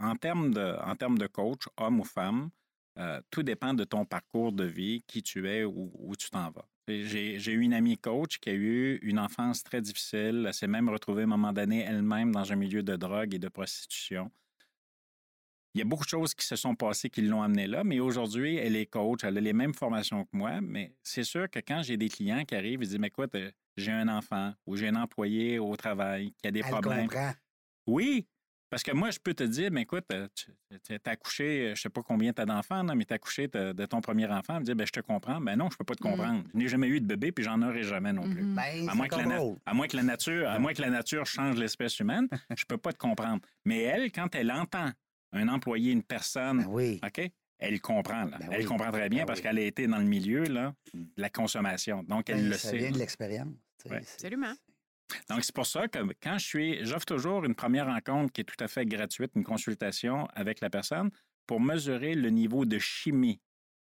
en, 0.00 0.16
termes 0.16 0.52
de, 0.52 1.26
coach, 1.28 1.62
homme 1.76 2.00
ou 2.00 2.04
femme, 2.04 2.50
tout 3.30 3.44
dépend 3.44 3.72
de 3.72 3.84
ton 3.84 4.04
parcours 4.04 4.52
de 4.52 4.64
vie, 4.64 5.04
qui 5.06 5.22
tu 5.22 5.48
es, 5.48 5.62
où, 5.64 5.92
où 5.94 6.16
tu 6.16 6.28
t'en 6.28 6.50
vas. 6.50 6.66
Et 6.86 7.04
J'ai 7.04 7.52
eu 7.52 7.60
une 7.60 7.72
amie 7.72 7.96
coach 7.96 8.38
qui 8.38 8.50
a 8.50 8.52
eu 8.52 8.98
une 9.02 9.18
enfance 9.18 9.62
très 9.62 9.80
difficile. 9.80 10.44
Elle 10.46 10.54
s'est 10.54 10.66
même 10.66 10.88
retrouvée 10.88 11.22
à 11.22 11.24
un 11.24 11.28
moment 11.28 11.52
donné 11.52 11.80
elle-même 11.80 12.32
dans 12.32 12.52
un 12.52 12.56
milieu 12.56 12.82
de 12.82 12.96
drogue 12.96 13.34
et 13.34 13.38
de 13.38 13.48
prostitution. 13.48 14.30
Il 15.74 15.78
y 15.78 15.82
a 15.82 15.84
beaucoup 15.84 16.04
de 16.04 16.08
choses 16.08 16.34
qui 16.34 16.46
se 16.46 16.54
sont 16.54 16.76
passées 16.76 17.10
qui 17.10 17.20
l'ont 17.22 17.42
amenée 17.42 17.66
là, 17.66 17.82
mais 17.82 17.98
aujourd'hui, 17.98 18.56
elle 18.56 18.76
est 18.76 18.86
coach, 18.86 19.24
elle 19.24 19.38
a 19.38 19.40
les 19.40 19.52
mêmes 19.52 19.74
formations 19.74 20.24
que 20.24 20.30
moi, 20.32 20.60
mais 20.60 20.94
c'est 21.02 21.24
sûr 21.24 21.50
que 21.50 21.58
quand 21.58 21.82
j'ai 21.82 21.96
des 21.96 22.08
clients 22.08 22.44
qui 22.44 22.54
arrivent, 22.54 22.80
ils 22.82 22.88
disent, 22.88 22.98
mais 22.98 23.08
écoute, 23.08 23.34
euh, 23.34 23.50
j'ai 23.76 23.90
un 23.90 24.06
enfant 24.06 24.54
ou 24.66 24.76
j'ai 24.76 24.86
un 24.88 24.94
employé 24.94 25.58
au 25.58 25.74
travail 25.76 26.32
qui 26.40 26.46
a 26.46 26.52
des 26.52 26.60
Elle 26.60 26.66
problèmes. 26.66 27.08
comprend. 27.08 27.32
Oui, 27.88 28.28
parce 28.70 28.82
que 28.82 28.92
moi, 28.92 29.10
je 29.10 29.18
peux 29.18 29.34
te 29.34 29.44
dire, 29.44 29.70
mais 29.70 29.82
écoute, 29.82 30.04
euh, 30.12 30.26
tu 30.34 30.92
as 30.94 31.10
accouché, 31.10 31.70
euh, 31.70 31.74
je 31.74 31.82
sais 31.82 31.88
pas 31.88 32.02
combien 32.02 32.32
tu 32.32 32.42
as 32.42 32.46
d'enfants, 32.46 32.82
mais 32.82 33.04
tu 33.04 33.12
as 33.12 33.16
accouché 33.16 33.46
de, 33.48 33.86
ton 33.86 34.00
premier 34.00 34.26
enfant. 34.26 34.58
Me 34.60 34.64
dit, 34.64 34.74
ben, 34.74 34.86
je 34.86 34.92
te 34.92 35.00
comprends. 35.00 35.40
Ben 35.40 35.56
non, 35.56 35.68
je 35.70 35.76
peux 35.76 35.84
pas 35.84 35.94
te 35.94 36.02
Mm. 36.06 36.10
comprendre. 36.10 36.44
Je 36.52 36.58
n'ai 36.58 36.68
jamais 36.68 36.88
eu 36.88 37.00
de 37.00 37.06
bébé, 37.06 37.30
puis 37.32 37.44
j'en 37.44 37.60
aurai 37.62 37.82
jamais 37.84 38.12
non 38.12 38.28
plus. 38.28 38.42
Mhm. 38.42 38.54
Ben, 38.56 38.88
À 38.88 38.94
moins, 38.94 39.06
que 39.08 39.16
la 39.16 39.22
ton 39.22 39.28
na- 39.28 39.38
rôle. 39.38 39.56
à 39.66 39.74
moins 39.74 39.86
que 39.86 39.96
la 39.96 40.02
nature, 40.02 40.48
à 40.48 40.58
moins 40.58 40.72
que 40.72 40.82
la 40.82 40.90
nature 40.90 41.24
change 41.26 41.56
l'espèce 41.56 41.98
humaine, 42.00 42.26
je 42.58 42.64
peux 42.64 42.78
pas 42.78 42.92
te 42.92 42.98
comprendre. 42.98 43.40
Mais 43.64 43.82
elle, 43.82 44.10
quand 44.10 44.34
elle 44.34 44.50
entend 44.50 44.90
un 45.32 45.48
employé, 45.48 45.92
une 45.92 46.02
personne, 46.02 46.58
Ben 46.62 46.68
oui. 46.68 47.00
OK? 47.04 47.30
Elle 47.58 47.80
comprend, 47.80 48.24
là. 48.24 48.36
Ben 48.38 48.48
elle 48.50 48.60
oui. 48.62 48.64
comprend 48.66 48.90
très 48.90 49.08
bien 49.08 49.20
Ben 49.20 49.26
parce 49.26 49.38
oui. 49.38 49.44
qu'elle 49.44 49.58
a 49.58 49.62
été 49.62 49.86
dans 49.86 49.98
le 49.98 50.04
milieu 50.04 50.42
là, 50.44 50.74
de 50.92 51.06
la 51.16 51.30
consommation. 51.30 52.02
Donc, 52.02 52.28
elle 52.28 52.36
Ben, 52.42 52.48
le 52.50 52.56
ça 52.56 52.70
sait. 52.70 52.76
vient 52.78 52.90
de 52.90 52.98
l'expérience. 52.98 53.48
Ouais. 53.88 53.98
Absolument. 53.98 54.52
Donc, 55.28 55.44
c'est 55.44 55.54
pour 55.54 55.66
ça 55.66 55.86
que 55.88 55.98
quand 56.22 56.38
je 56.38 56.44
suis, 56.44 56.84
j'offre 56.84 57.04
toujours 57.06 57.44
une 57.44 57.54
première 57.54 57.86
rencontre 57.86 58.32
qui 58.32 58.40
est 58.40 58.44
tout 58.44 58.62
à 58.62 58.68
fait 58.68 58.86
gratuite, 58.86 59.32
une 59.36 59.44
consultation 59.44 60.26
avec 60.34 60.60
la 60.60 60.70
personne 60.70 61.10
pour 61.46 61.60
mesurer 61.60 62.14
le 62.14 62.30
niveau 62.30 62.64
de 62.64 62.78
chimie 62.78 63.40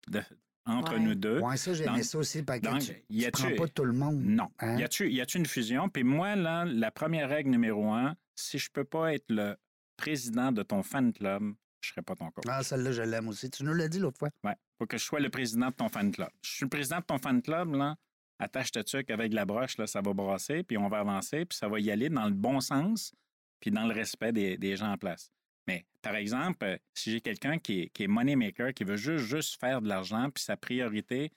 de- 0.08 0.22
entre 0.66 0.94
Ouais. 0.94 1.00
nous 1.00 1.14
deux. 1.14 1.40
Ouais, 1.40 1.56
ça, 1.56 1.72
j'aimais 1.72 2.02
ça 2.02 2.18
aussi, 2.18 2.42
parce 2.42 2.60
que 2.60 2.64
donc, 2.66 2.80
tu, 2.82 2.92
y 3.08 3.22
tu 3.24 3.30
prends 3.30 3.54
pas 3.56 3.68
tout 3.68 3.84
le 3.84 3.94
monde. 3.94 4.20
Non. 4.22 4.50
Hein? 4.58 4.76
Y 4.78 4.84
a-tu 4.84 5.10
y 5.10 5.20
a-tu 5.22 5.38
une 5.38 5.46
fusion? 5.46 5.88
Puis 5.88 6.04
moi, 6.04 6.36
là, 6.36 6.66
la 6.66 6.90
première 6.90 7.28
règle 7.30 7.50
numéro 7.50 7.90
un, 7.90 8.14
si 8.34 8.58
je 8.58 8.68
peux 8.70 8.84
pas 8.84 9.14
être 9.14 9.24
le 9.30 9.56
président 9.96 10.52
de 10.52 10.62
ton 10.62 10.82
fan 10.82 11.12
club, 11.12 11.54
je 11.80 11.88
serai 11.90 12.02
pas 12.02 12.14
ton 12.16 12.30
coach. 12.30 12.44
Ah, 12.48 12.62
celle-là, 12.62 12.92
je 12.92 13.02
l'aime 13.02 13.28
aussi. 13.28 13.50
Tu 13.50 13.64
nous 13.64 13.72
l'as 13.72 13.88
dit 13.88 13.98
l'autre 13.98 14.18
fois. 14.18 14.28
Ouais. 14.44 14.54
Faut 14.78 14.86
que 14.86 14.98
je 14.98 15.04
sois 15.04 15.20
le 15.20 15.30
président 15.30 15.68
de 15.68 15.74
ton 15.74 15.88
fan 15.88 16.12
club. 16.12 16.28
Je 16.42 16.50
suis 16.50 16.64
le 16.64 16.68
président 16.70 16.98
de 16.98 17.04
ton 17.04 17.18
fan 17.18 17.40
club, 17.40 17.74
là. 17.74 17.96
Attache 18.38 18.70
ta 18.72 18.84
tuque 18.84 19.10
avec 19.10 19.32
la 19.32 19.44
broche, 19.44 19.78
là, 19.78 19.86
ça 19.86 20.00
va 20.00 20.12
brasser, 20.12 20.62
puis 20.62 20.78
on 20.78 20.88
va 20.88 20.98
avancer, 21.00 21.44
puis 21.44 21.56
ça 21.58 21.68
va 21.68 21.80
y 21.80 21.90
aller 21.90 22.08
dans 22.08 22.26
le 22.26 22.34
bon 22.34 22.60
sens, 22.60 23.12
puis 23.60 23.70
dans 23.72 23.86
le 23.86 23.92
respect 23.94 24.32
des, 24.32 24.56
des 24.56 24.76
gens 24.76 24.92
en 24.92 24.96
place. 24.98 25.32
Mais, 25.66 25.84
par 26.02 26.14
exemple, 26.14 26.64
euh, 26.64 26.78
si 26.94 27.10
j'ai 27.10 27.20
quelqu'un 27.20 27.58
qui 27.58 27.80
est, 27.82 27.88
qui 27.90 28.04
est 28.04 28.06
money 28.06 28.36
maker, 28.36 28.72
qui 28.72 28.84
veut 28.84 28.96
juste, 28.96 29.24
juste 29.24 29.60
faire 29.60 29.82
de 29.82 29.88
l'argent, 29.88 30.30
puis 30.30 30.42
sa 30.44 30.56
priorité, 30.56 31.30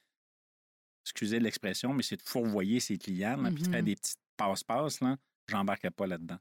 excusez 1.03 1.39
l'expression, 1.39 1.93
mais 1.93 2.03
c'est 2.03 2.17
de 2.17 2.21
fourvoyer 2.21 2.79
ses 2.79 2.97
clients, 2.97 3.37
là, 3.37 3.49
puis 3.51 3.63
de 3.63 3.69
faire 3.69 3.83
des 3.83 3.95
petites 3.95 4.19
passe-passe, 4.37 5.01
là, 5.01 5.17
j'embarque 5.47 5.89
pas 5.91 6.07
là-dedans. 6.07 6.37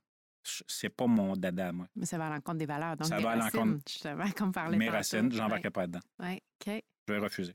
C'est 0.68 0.88
pas 0.88 1.06
mon 1.06 1.36
dada, 1.36 1.70
moi. 1.72 1.86
Mais 1.96 2.06
ça 2.06 2.16
va 2.16 2.26
à 2.28 2.30
l'encontre 2.30 2.58
des 2.58 2.66
valeurs. 2.66 2.96
Donc, 2.96 3.08
Ça 3.08 3.18
va 3.18 3.30
à 3.32 3.36
l'encontre- 3.36 3.82
justement, 3.86 4.30
comme 4.36 4.52
parlait 4.52 4.76
Mes 4.78 4.88
racines, 4.88 5.30
j'embarque 5.32 5.64
Ouais. 5.64 5.70
pas 5.70 5.86
dedans. 5.86 6.00
Ouais, 6.18 6.40
OK. 6.66 6.82
Je 7.08 7.12
vais 7.12 7.18
refuser. 7.18 7.54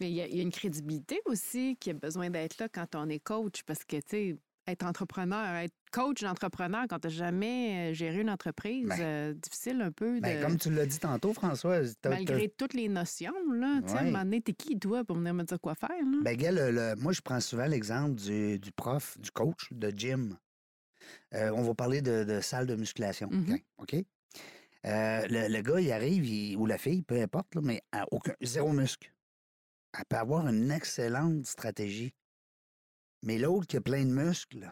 Mais 0.00 0.10
il 0.10 0.14
y, 0.16 0.20
a- 0.20 0.26
il 0.26 0.36
y 0.36 0.40
a 0.40 0.42
une 0.42 0.50
crédibilité 0.50 1.20
aussi 1.26 1.76
qui 1.80 1.90
a 1.90 1.94
besoin 1.94 2.30
d'être 2.30 2.58
là 2.58 2.68
quand 2.68 2.94
on 2.96 3.08
est 3.08 3.20
coach 3.20 3.62
parce 3.64 3.84
que, 3.84 3.96
tu 3.96 4.02
sais, 4.08 4.36
être 4.66 4.84
entrepreneur, 4.86 5.56
être 5.56 5.74
coach 5.92 6.22
d'entrepreneur 6.22 6.86
quand 6.88 6.98
tu 6.98 7.06
n'as 7.08 7.12
jamais 7.12 7.90
euh, 7.90 7.94
géré 7.94 8.20
une 8.22 8.30
entreprise, 8.30 8.88
Ben. 8.88 9.00
euh, 9.00 9.34
difficile 9.34 9.80
un 9.82 9.92
peu 9.92 10.16
de. 10.16 10.20
Ben, 10.20 10.42
comme 10.42 10.56
tu 10.58 10.70
l'as 10.70 10.86
dit 10.86 10.98
tantôt, 10.98 11.32
François, 11.34 11.80
t'as- 12.00 12.08
malgré 12.10 12.48
toutes 12.48 12.72
les 12.74 12.88
notions, 12.88 13.34
là, 13.52 13.80
tu 13.82 13.88
sais, 13.90 13.94
à 13.94 14.00
un 14.00 14.04
Ouais. 14.06 14.10
moment 14.10 14.24
donné, 14.24 14.40
t'es 14.40 14.54
qui, 14.54 14.78
toi, 14.78 15.04
pour 15.04 15.16
venir 15.16 15.34
me 15.34 15.42
dire 15.44 15.60
quoi 15.60 15.74
faire, 15.74 15.90
là? 15.90 16.18
Ben, 16.22 16.36
gars, 16.36 16.50
le- 16.50 16.70
le- 16.70 16.94
moi, 16.96 17.12
je 17.12 17.20
prends 17.20 17.40
souvent 17.40 17.66
l'exemple 17.66 18.14
du, 18.14 18.58
du 18.58 18.72
prof, 18.72 19.18
du 19.20 19.30
coach 19.30 19.68
de 19.70 19.90
gym. 19.90 20.36
Euh, 21.34 21.50
on 21.50 21.62
va 21.62 21.74
parler 21.74 22.00
de, 22.00 22.24
de 22.24 22.40
salle 22.40 22.66
de 22.66 22.74
musculation. 22.74 23.28
Mhm. 23.30 23.44
tiens, 23.46 23.58
OK? 23.76 23.94
Euh, 24.86 25.26
le, 25.28 25.48
le 25.54 25.62
gars, 25.62 25.80
il 25.80 25.92
arrive, 25.92 26.26
il- 26.26 26.56
ou 26.56 26.66
la 26.66 26.78
fille, 26.78 27.02
peu 27.02 27.20
importe, 27.20 27.54
là, 27.54 27.60
mais 27.62 27.82
aucun, 28.10 28.34
zéro 28.42 28.72
muscle. 28.72 29.10
Elle 29.96 30.04
peut 30.08 30.16
avoir 30.16 30.46
une 30.48 30.70
excellente 30.70 31.46
stratégie. 31.46 32.14
Mais 33.22 33.38
l'autre 33.38 33.66
qui 33.66 33.76
a 33.76 33.80
plein 33.80 34.04
de 34.04 34.10
muscles, 34.10 34.70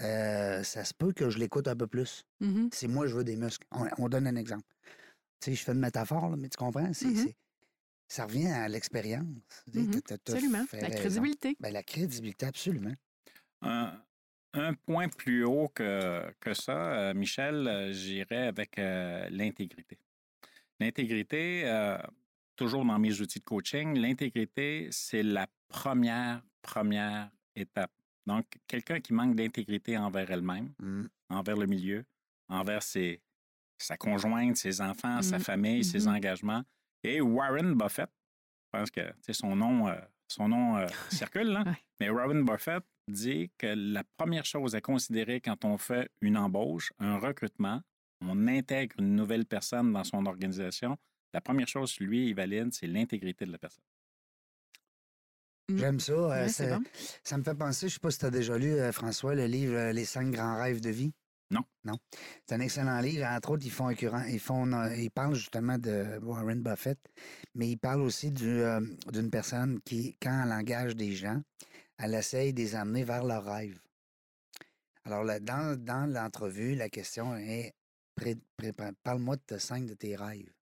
euh, 0.00 0.62
ça 0.62 0.84
se 0.84 0.94
peut 0.94 1.12
que 1.12 1.30
je 1.30 1.38
l'écoute 1.38 1.66
un 1.68 1.74
peu 1.76 1.86
plus. 1.86 2.24
Mhm. 2.40 2.68
Si 2.72 2.86
moi, 2.86 3.06
je 3.06 3.14
veux 3.16 3.24
des 3.24 3.36
muscles. 3.36 3.66
On, 3.72 3.86
on 3.98 4.08
donne 4.08 4.26
un 4.26 4.36
exemple. 4.36 4.66
Tu 5.40 5.50
sais, 5.50 5.54
je 5.56 5.64
fais 5.64 5.72
une 5.72 5.80
métaphore, 5.80 6.28
là, 6.30 6.36
mais 6.36 6.48
tu 6.48 6.56
comprends? 6.56 6.92
C'est, 6.92 7.14
c'est- 7.14 7.36
ça 8.08 8.24
revient 8.24 8.46
à 8.48 8.68
l'expérience. 8.68 9.26
T'as 10.06 10.14
Absolument. 10.14 10.64
La 10.72 10.78
raison. 10.88 10.98
crédibilité. 11.00 11.56
Ben, 11.60 11.72
la 11.72 11.82
crédibilité, 11.82 12.46
absolument. 12.46 12.94
Un, 13.62 14.00
un 14.54 14.74
point 14.74 15.08
plus 15.08 15.44
haut 15.44 15.68
que, 15.68 16.32
que 16.40 16.54
ça, 16.54 16.92
euh, 17.10 17.14
Michel, 17.14 17.66
euh, 17.68 17.92
j'irais 17.92 18.46
avec 18.46 18.78
euh, 18.78 19.28
l'intégrité. 19.30 19.98
L'intégrité, 20.80 21.62
euh, 21.66 21.98
toujours 22.58 22.84
dans 22.84 22.98
mes 22.98 23.20
outils 23.22 23.38
de 23.38 23.44
coaching, 23.44 23.96
l'intégrité, 23.96 24.88
c'est 24.90 25.22
la 25.22 25.46
première, 25.68 26.42
première 26.60 27.30
étape. 27.56 27.92
Donc, 28.26 28.44
quelqu'un 28.66 29.00
qui 29.00 29.14
manque 29.14 29.34
d'intégrité 29.36 29.96
envers 29.96 30.30
elle-même, 30.30 30.74
Mm. 30.80 31.04
envers 31.30 31.56
le 31.56 31.66
milieu, 31.66 32.04
envers 32.48 32.82
ses, 32.82 33.22
sa 33.78 33.96
conjointe, 33.96 34.56
ses 34.56 34.80
enfants, 34.80 35.22
sa 35.22 35.36
Mhm. 35.38 35.42
famille, 35.44 35.84
ses 35.84 36.00
Mhm. 36.06 36.14
engagements. 36.16 36.62
Et 37.04 37.20
Warren 37.20 37.74
Buffett, 37.74 38.10
je 38.66 38.78
pense 38.78 38.90
que 38.90 39.00
son 39.32 39.54
nom, 39.56 39.88
euh, 39.88 39.94
son 40.26 40.48
nom 40.48 40.76
euh, 40.76 40.86
circule, 41.30 41.48
là. 41.52 41.62
Ouais. 41.64 41.72
mais 42.00 42.10
Warren 42.10 42.44
Buffett 42.44 42.82
dit 43.08 43.50
que 43.56 43.68
la 43.68 44.02
première 44.18 44.44
chose 44.44 44.74
à 44.74 44.80
considérer 44.80 45.40
quand 45.40 45.64
on 45.64 45.78
fait 45.78 46.10
une 46.20 46.36
embauche, 46.36 46.92
un 46.98 47.18
recrutement, 47.18 47.80
on 48.20 48.48
intègre 48.48 48.96
une 48.98 49.14
nouvelle 49.14 49.46
personne 49.46 49.92
dans 49.92 50.04
son 50.04 50.26
organisation, 50.26 50.98
la 51.32 51.40
première 51.40 51.68
chose, 51.68 51.98
lui, 52.00 52.28
il 52.28 52.34
valide, 52.34 52.72
c'est 52.72 52.86
l'intégrité 52.86 53.46
de 53.46 53.52
la 53.52 53.58
personne. 53.58 53.84
Mm. 55.68 55.78
J'aime 55.78 56.00
ça. 56.00 56.12
euh, 56.12 56.48
ça, 56.48 56.78
bon. 56.78 56.84
ça 57.22 57.38
me 57.38 57.42
fait 57.42 57.54
penser, 57.54 57.80
je 57.80 57.86
ne 57.86 57.90
sais 57.94 58.00
pas 58.00 58.10
si 58.10 58.18
tu 58.18 58.26
as 58.26 58.30
déjà 58.30 58.56
lu, 58.56 58.72
euh, 58.72 58.92
François, 58.92 59.34
le 59.34 59.46
livre 59.46 59.74
euh, 59.76 59.92
Les 59.92 60.04
cinq 60.04 60.30
grands 60.30 60.56
rêves 60.58 60.80
de 60.80 60.90
vie. 60.90 61.12
Non. 61.50 61.64
Non. 61.84 61.98
C'est 62.46 62.54
un 62.56 62.60
excellent 62.60 63.00
livre. 63.00 63.24
Entre 63.26 63.50
autres, 63.50 63.64
ils 63.64 63.70
font 63.70 63.88
ils 63.90 64.40
font, 64.40 64.70
euh, 64.72 64.94
ils 64.96 65.10
parlent 65.10 65.34
justement 65.34 65.78
de 65.78 66.18
Warren 66.22 66.62
Buffett, 66.62 66.98
mais 67.54 67.70
ils 67.70 67.78
parlent 67.78 68.02
aussi 68.02 68.30
du, 68.30 68.46
euh, 68.46 68.80
d'une 69.12 69.30
personne 69.30 69.80
qui, 69.80 70.16
quand 70.20 70.44
elle 70.44 70.52
engage 70.52 70.94
des 70.94 71.14
gens, 71.14 71.40
elle 71.98 72.14
essaye 72.14 72.52
de 72.52 72.60
les 72.60 72.74
amener 72.74 73.02
vers 73.04 73.24
leurs 73.24 73.44
rêves. 73.44 73.80
Alors, 75.04 75.24
là, 75.24 75.40
dans, 75.40 75.74
dans 75.82 76.06
l'entrevue, 76.06 76.74
la 76.74 76.90
question 76.90 77.34
est 77.36 77.74
parle-moi 79.02 79.36
de 79.36 79.42
tes 79.42 79.58
cinq 79.58 79.86
de 79.86 79.94
tes 79.94 80.16
rêves. 80.16 80.52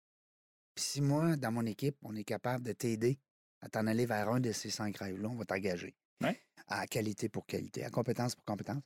Puis 0.77 0.85
si 0.85 1.01
moi, 1.01 1.37
dans 1.37 1.51
mon 1.51 1.65
équipe, 1.65 1.97
on 2.03 2.15
est 2.15 2.25
capable 2.25 2.63
de 2.63 2.73
t'aider 2.73 3.19
à 3.63 3.69
t'en 3.71 3.87
aller 3.87 4.05
vers 4.05 4.29
un 4.29 4.41
de 4.41 4.53
ces 4.53 4.69
cinq 4.71 4.99
rêves-là, 4.99 5.29
on 5.31 5.35
va 5.37 5.47
t'engager. 5.47 5.97
Ouais. 6.23 6.39
À 6.69 6.87
qualité 6.87 7.31
pour 7.31 7.47
qualité, 7.47 7.83
à 7.85 7.91
compétence 7.91 8.35
pour 8.35 8.45
compétence. 8.45 8.83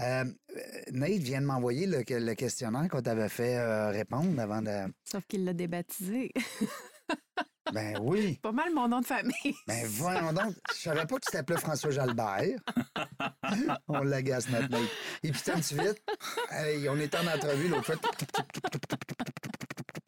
Euh, 0.00 0.24
Nate 0.92 1.18
vient 1.18 1.40
de 1.40 1.46
m'envoyer 1.46 1.86
le, 1.86 2.04
le 2.08 2.34
questionnaire 2.34 2.88
qu'on 2.88 3.02
t'avait 3.02 3.28
fait 3.28 3.56
euh, 3.56 3.90
répondre 3.90 4.40
avant 4.40 4.62
de. 4.62 4.92
Sauf 5.04 5.26
qu'il 5.26 5.44
l'a 5.44 5.52
débaptisé. 5.52 6.32
Ben 7.72 7.98
oui. 8.02 8.38
Pas 8.42 8.52
mal 8.52 8.72
mon 8.74 8.88
nom 8.88 9.00
de 9.00 9.06
famille. 9.06 9.32
Ben 9.66 9.86
voyons 9.86 10.32
donc. 10.32 10.54
Je 10.74 10.80
savais 10.82 11.06
pas 11.06 11.16
que 11.16 11.24
tu 11.24 11.32
t'appelais 11.32 11.58
François 11.58 11.90
Jalbert. 11.90 12.58
on 13.88 14.02
l'agace 14.02 14.48
notre 14.50 14.68
Nate. 14.68 14.82
Et 15.22 15.32
puis 15.32 15.40
tu 15.42 15.74
vite, 15.74 16.02
hey, 16.50 16.88
on 16.88 17.00
était 17.00 17.16
en 17.16 17.26
entrevue 17.26 17.68
l'autre 17.68 17.86
fois. 17.86 17.96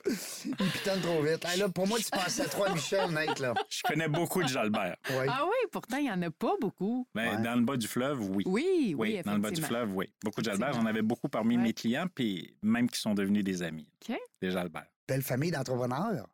Il 0.44 0.54
putain 0.70 0.98
trop 1.00 1.22
vite. 1.22 1.44
Hey, 1.44 1.58
là, 1.58 1.68
pour 1.68 1.86
moi, 1.86 1.98
tu 1.98 2.10
pensais 2.10 2.42
à 2.42 2.48
trois 2.48 2.72
Michel, 2.72 3.10
Nate, 3.10 3.38
là. 3.40 3.54
Je 3.68 3.82
connais 3.82 4.08
beaucoup 4.08 4.42
de 4.42 4.48
Jalbert. 4.48 4.96
Oui. 5.10 5.26
Ah 5.28 5.42
oui, 5.44 5.68
pourtant, 5.72 5.96
il 5.98 6.04
n'y 6.04 6.10
en 6.10 6.22
a 6.22 6.30
pas 6.30 6.54
beaucoup. 6.60 7.06
Ouais. 7.14 7.36
dans 7.42 7.54
le 7.56 7.62
bas 7.64 7.76
du 7.76 7.86
fleuve, 7.88 8.20
oui. 8.30 8.44
Oui, 8.46 8.94
oui, 8.96 9.20
dans 9.24 9.34
le 9.34 9.38
bas 9.40 9.50
du 9.50 9.62
fleuve, 9.62 9.94
oui. 9.94 10.08
Beaucoup 10.24 10.40
de 10.40 10.46
Jalbert. 10.46 10.72
J'en 10.74 10.86
avais 10.86 11.02
beaucoup 11.02 11.28
parmi 11.28 11.56
Ouais. 11.56 11.62
mes 11.62 11.72
clients, 11.72 12.06
puis 12.14 12.56
même 12.62 12.88
qui 12.88 13.00
sont 13.00 13.14
devenus 13.14 13.44
des 13.44 13.62
amis. 13.62 13.88
OK. 14.08 14.16
Des 14.40 14.50
Jalbert. 14.50 14.86
Belle 15.08 15.22
famille 15.22 15.50
d'entrepreneurs. 15.50 16.26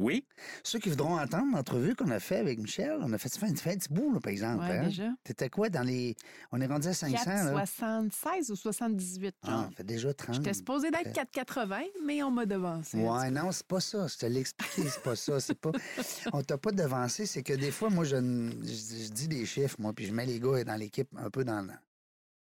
Oui, 0.00 0.26
Ceux 0.64 0.78
qui 0.78 0.88
voudront 0.88 1.18
entendre 1.20 1.54
l'entrevue 1.54 1.94
qu'on 1.94 2.10
a 2.10 2.18
fait 2.20 2.38
avec 2.38 2.58
Michel, 2.58 2.98
on 3.02 3.12
a 3.12 3.18
fait, 3.18 3.28
ça 3.28 3.38
fait, 3.38 3.46
un 3.46 3.52
petit 3.76 3.88
bout, 3.92 4.12
là, 4.14 4.18
par 4.20 4.32
exemple. 4.32 4.64
Oui, 4.66 4.72
hein? 4.76 4.84
déjà. 4.84 5.08
T'étais 5.24 5.50
quoi 5.50 5.68
dans 5.68 5.82
les. 5.82 6.16
On 6.52 6.60
est 6.60 6.66
rendu 6.66 6.88
à 6.88 6.94
500, 6.94 7.30
là? 7.30 7.64
4,76 7.64 8.50
ou 8.50 8.56
78, 8.56 9.34
Ah, 9.42 9.50
genre. 9.50 9.64
ça 9.64 9.70
fait 9.76 9.84
déjà 9.84 10.14
30. 10.14 10.36
J'étais 10.36 10.54
supposée 10.54 10.90
d'être 10.90 11.12
4,80, 11.12 11.82
mais 12.06 12.22
on 12.22 12.30
m'a 12.30 12.46
devancé. 12.46 12.96
Ouais, 12.96 13.30
non, 13.30 13.52
c'est 13.52 13.66
pas 13.66 13.80
ça. 13.80 14.06
Je 14.06 14.16
te 14.16 14.24
l'ai 14.26 14.40
expliqué, 14.40 14.88
c'est 14.88 15.02
pas 15.02 15.16
ça. 15.16 15.38
C'est 15.38 15.58
pas. 15.58 15.70
On 16.32 16.42
t'a 16.42 16.56
pas 16.56 16.72
devancé, 16.72 17.26
c'est 17.26 17.42
que 17.42 17.52
des 17.52 17.70
fois, 17.70 17.90
moi, 17.90 18.04
je, 18.04 18.16
ne- 18.16 18.50
je, 18.64 19.04
je 19.04 19.10
dis 19.10 19.28
des 19.28 19.44
chiffres, 19.44 19.76
moi, 19.78 19.92
puis 19.92 20.06
je 20.06 20.12
mets 20.14 20.24
les 20.26 20.40
gars 20.40 20.64
dans 20.64 20.76
l'équipe 20.76 21.08
un 21.16 21.28
peu 21.30 21.44
dans. 21.44 21.66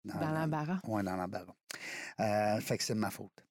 Dans 0.04 0.30
l'embarras. 0.30 0.78
Oui, 0.86 1.02
dans 1.02 1.16
l'embarras. 1.16 1.54
Euh, 2.20 2.60
fait 2.60 2.76
que 2.78 2.84
c'est 2.84 2.94
de 2.94 3.00
ma 3.00 3.10
faute. 3.10 3.45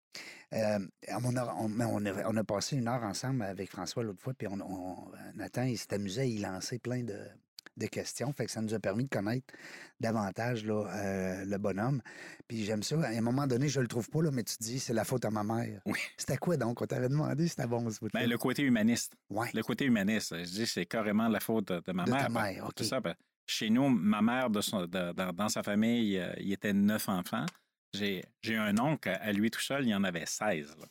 Euh, 0.53 0.79
on, 1.23 1.35
a, 1.35 1.53
on, 1.55 1.67
mais 1.67 1.85
on, 1.85 2.05
a, 2.05 2.29
on 2.29 2.37
a 2.37 2.43
passé 2.43 2.77
une 2.77 2.87
heure 2.87 3.03
ensemble 3.03 3.41
avec 3.43 3.69
François 3.69 4.03
l'autre 4.03 4.21
fois, 4.21 4.33
puis 4.33 4.47
on, 4.47 4.59
on- 4.61 5.11
Nathan, 5.35 5.63
il 5.63 5.77
s'est 5.77 5.93
amusé 5.93 6.21
à 6.21 6.25
y 6.25 6.37
lancer 6.37 6.79
plein 6.79 7.03
de, 7.03 7.17
de 7.77 7.87
questions. 7.87 8.31
Fait 8.31 8.45
que 8.45 8.51
ça 8.51 8.61
nous 8.61 8.73
a 8.73 8.79
permis 8.79 9.03
de 9.05 9.09
connaître 9.09 9.53
davantage 9.99 10.65
là, 10.65 10.85
euh, 10.93 11.45
le 11.45 11.57
bonhomme. 11.57 12.01
Puis 12.47 12.63
j'aime 12.63 12.83
ça. 12.83 12.95
À 13.01 13.07
un 13.09 13.21
moment 13.21 13.47
donné, 13.47 13.67
je 13.67 13.81
le 13.81 13.87
trouve 13.87 14.09
pas, 14.09 14.21
là, 14.21 14.31
mais 14.31 14.43
tu 14.43 14.57
te 14.57 14.63
dis, 14.63 14.79
c'est 14.79 14.93
la 14.93 15.03
faute 15.03 15.25
à 15.25 15.31
ma 15.31 15.43
mère. 15.43 15.81
Oui. 15.85 15.99
C'était 16.17 16.37
quoi 16.37 16.57
donc? 16.57 16.81
On 16.81 16.85
t'avait 16.85 17.09
demandé 17.09 17.43
si 17.43 17.49
c'était 17.49 17.67
bon 17.67 17.89
ce 17.89 17.99
ben, 18.13 18.29
le 18.29 18.37
côté 18.37 18.61
humaniste. 18.63 19.13
Ouais. 19.29 19.47
Le 19.53 19.63
côté 19.63 19.85
humaniste, 19.85 20.35
je 20.37 20.43
dis, 20.43 20.67
c'est 20.67 20.85
carrément 20.85 21.27
la 21.27 21.39
faute 21.39 21.69
de, 21.69 21.91
ma 21.91 22.05
De 22.05 22.11
ta 22.11 22.29
mère. 22.29 22.29
Ben, 22.29 22.53
mère, 22.61 22.71
ça. 22.81 22.99
ben, 22.99 23.15
chez 23.47 23.69
nous, 23.69 23.89
ma 23.89 24.21
mère, 24.21 24.49
de 24.49 24.61
son- 24.61 24.85
de- 24.85 25.11
dans, 25.13 25.33
dans 25.33 25.49
sa 25.49 25.63
famille, 25.63 26.17
euh, 26.17 26.33
il 26.39 26.53
était 26.53 26.73
neuf 26.73 27.09
enfants. 27.09 27.45
J'ai 27.95 28.55
un 28.57 28.77
oncle, 28.77 29.09
à 29.09 29.31
lui 29.31 29.49
tout 29.51 29.61
seul, 29.61 29.83
il 29.85 29.89
y 29.89 29.95
en 29.95 30.03
avait 30.03 30.25
16. 30.25 30.75
là. 30.79 30.85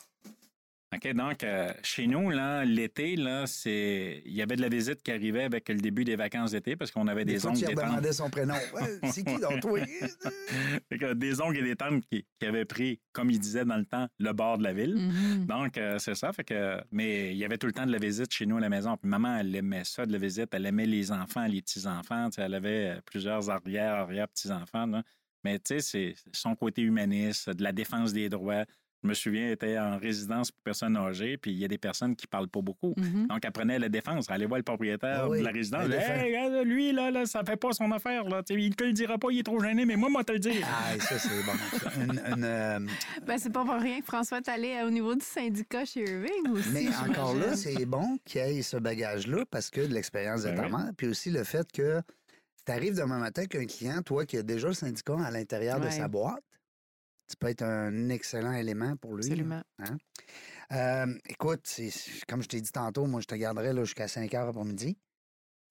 OK, 0.94 1.12
donc, 1.12 1.42
euh, 1.42 1.72
chez 1.82 2.06
nous, 2.06 2.30
là, 2.30 2.64
l'été, 2.64 3.16
là, 3.16 3.48
c'est. 3.48 4.22
Il 4.26 4.32
y 4.32 4.42
avait 4.42 4.54
de 4.54 4.60
la 4.62 4.68
visite 4.68 5.02
qui 5.02 5.10
arrivait 5.10 5.42
avec 5.42 5.68
le 5.68 5.80
début 5.80 6.04
des 6.04 6.14
vacances 6.14 6.52
d'été 6.52 6.76
parce 6.76 6.92
qu'on 6.92 7.08
avait 7.08 7.24
Des 7.24 7.32
des, 7.32 7.46
oncles 7.46 7.64
tantes. 7.64 7.74
demandais 7.74 8.12
son 8.12 8.30
prénom. 8.30 8.54
Ouais, 8.72 9.00
c'est 9.10 9.24
qui 9.24 9.40
donc, 9.40 9.60
toi? 9.60 9.80
Des 11.14 11.40
oncles 11.40 11.58
et 11.58 11.62
des 11.62 11.74
tantes 11.76 12.04
qui, 12.10 12.24
qui 12.38 12.46
avaient 12.46 12.64
pris, 12.64 13.00
comme 13.12 13.30
il 13.30 13.40
disait 13.40 13.64
dans 13.64 13.76
le 13.76 13.84
temps, 13.86 14.06
le 14.20 14.32
bord 14.32 14.58
de 14.58 14.62
la 14.62 14.72
ville. 14.72 14.94
Mhm. 14.94 15.46
Donc, 15.46 15.76
euh, 15.78 15.98
c'est 15.98 16.14
ça. 16.14 16.32
Fait 16.32 16.44
que, 16.44 16.80
mais 16.92 17.32
il 17.32 17.38
y 17.38 17.44
avait 17.44 17.58
tout 17.58 17.66
le 17.66 17.72
temps 17.72 17.86
de 17.86 17.92
la 17.92 17.98
visite 17.98 18.32
chez 18.32 18.46
nous 18.46 18.58
à 18.58 18.60
la 18.60 18.68
maison. 18.68 18.96
Puis 18.96 19.08
maman, 19.10 19.38
elle 19.38 19.54
aimait 19.56 19.84
ça, 19.84 20.06
de 20.06 20.12
la 20.12 20.18
visite. 20.18 20.50
Elle 20.52 20.66
aimait 20.66 20.86
les 20.86 21.10
enfants, 21.10 21.46
les 21.46 21.60
petits-enfants. 21.62 22.28
Elle 22.38 22.54
avait 22.54 22.90
euh, 22.90 23.00
plusieurs 23.04 23.50
arrière, 23.50 23.94
arrière 23.94 24.28
petits-enfants. 24.28 24.86
là. 24.86 25.02
Mais 25.44 25.58
tu 25.58 25.78
sais, 25.78 25.80
c'est 25.80 26.14
son 26.32 26.54
côté 26.56 26.82
humaniste, 26.82 27.50
de 27.50 27.62
la 27.62 27.72
défense 27.72 28.12
des 28.12 28.28
droits. 28.28 28.64
Je 29.02 29.08
me 29.10 29.12
souviens, 29.12 29.48
elle 29.48 29.52
était 29.52 29.78
en 29.78 29.98
résidence 29.98 30.50
pour 30.50 30.62
personnes 30.62 30.96
âgées, 30.96 31.36
puis 31.36 31.50
il 31.52 31.58
y 31.58 31.64
a 31.66 31.68
des 31.68 31.76
personnes 31.76 32.16
qui 32.16 32.26
parlent 32.26 32.48
pas 32.48 32.62
beaucoup. 32.62 32.94
Mhm. 32.96 33.26
Donc, 33.26 33.40
elle 33.44 33.52
prenait 33.52 33.78
la 33.78 33.90
défense. 33.90 34.24
Elle 34.30 34.36
allait 34.36 34.46
voir 34.46 34.56
le 34.56 34.62
propriétaire 34.64 35.24
Ah 35.24 35.28
oui, 35.28 35.40
de 35.40 35.44
la 35.44 35.50
résidence. 35.50 35.82
elle. 35.84 35.92
Hey, 35.92 36.24
regarde, 36.34 36.66
lui, 36.66 36.90
là, 36.90 37.10
là, 37.10 37.26
ça 37.26 37.44
fait 37.44 37.58
pas 37.58 37.74
son 37.74 37.92
affaire. 37.92 38.24
Là. 38.24 38.42
Tu 38.42 38.54
sais, 38.54 38.62
Il 38.62 38.74
te 38.74 38.82
le 38.84 38.94
dira 38.94 39.18
pas, 39.18 39.28
il 39.30 39.40
est 39.40 39.42
trop 39.42 39.60
gêné, 39.62 39.84
mais 39.84 39.96
moi, 39.96 40.08
moi, 40.08 40.24
te 40.24 40.32
le 40.32 40.38
dire. 40.38 40.66
Ah, 40.66 40.98
ça, 40.98 41.18
c'est 41.18 41.28
bon. 41.44 41.52
ça. 41.78 41.90
Une- 42.02 42.32
une, 42.38 42.44
euh, 42.44 42.78
Ben, 43.26 43.36
c'est 43.36 43.52
pas 43.52 43.62
pour 43.66 43.74
rien 43.74 44.00
que 44.00 44.06
François 44.06 44.38
est 44.38 44.48
allé 44.48 44.80
au 44.86 44.90
niveau 44.90 45.14
du 45.14 45.20
syndicat 45.24 45.84
chez 45.84 46.00
Irving 46.00 46.50
aussi. 46.52 46.70
Mais 46.72 46.88
encore 47.10 47.34
là, 47.34 47.54
c'est 47.56 47.84
bon 47.84 48.16
qu'il 48.24 48.40
y 48.40 48.58
ait 48.58 48.62
ce 48.62 48.78
bagage-là 48.78 49.44
parce 49.50 49.68
que 49.68 49.82
de 49.82 49.92
l'expérience 49.92 50.44
de 50.44 50.48
Ben 50.48 50.56
ta 50.56 50.62
oui. 50.64 50.72
mère, 50.72 50.90
puis 50.96 51.08
aussi 51.08 51.28
le 51.30 51.44
fait 51.44 51.70
que 51.70 52.00
tu 52.64 52.72
arrives 52.72 52.96
demain 52.96 53.18
matin 53.18 53.46
qu'un 53.46 53.66
client, 53.66 54.02
toi, 54.02 54.26
qui 54.26 54.36
a 54.36 54.42
déjà 54.42 54.68
le 54.68 54.74
syndicat 54.74 55.18
à 55.18 55.30
l'intérieur 55.30 55.80
de 55.80 55.90
sa 55.90 56.08
boîte, 56.08 56.42
tu 57.28 57.36
peux 57.36 57.48
être 57.48 57.62
un 57.62 58.08
excellent 58.10 58.52
élément 58.52 58.96
pour 58.96 59.14
lui. 59.16 59.24
Absolument. 59.24 59.62
Euh, 60.72 61.18
écoute, 61.26 61.80
comme 62.28 62.42
je 62.42 62.48
t'ai 62.48 62.60
dit 62.60 62.72
tantôt, 62.72 63.06
moi, 63.06 63.20
je 63.20 63.26
te 63.26 63.34
garderai 63.34 63.72
là, 63.72 63.84
jusqu'à 63.84 64.08
5 64.08 64.32
heures 64.34 64.48
après-midi. 64.48 64.96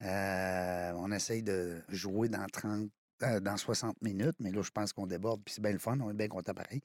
Euh, 0.03 0.91
on 0.95 1.11
essaye 1.11 1.43
de 1.43 1.81
jouer 1.89 2.27
dans 2.27 2.45
30, 2.47 2.89
euh, 3.23 3.39
dans 3.39 3.55
60 3.55 4.01
minutes, 4.01 4.35
mais 4.39 4.51
là, 4.51 4.61
je 4.61 4.71
pense 4.71 4.91
qu'on 4.91 5.07
déborde, 5.07 5.41
puis 5.45 5.53
c'est 5.53 5.61
bien 5.61 5.71
le 5.71 5.79
fun, 5.79 5.97
on 6.01 6.09
est 6.09 6.15
bien 6.15 6.27
content 6.27 6.53
pareil. 6.53 6.81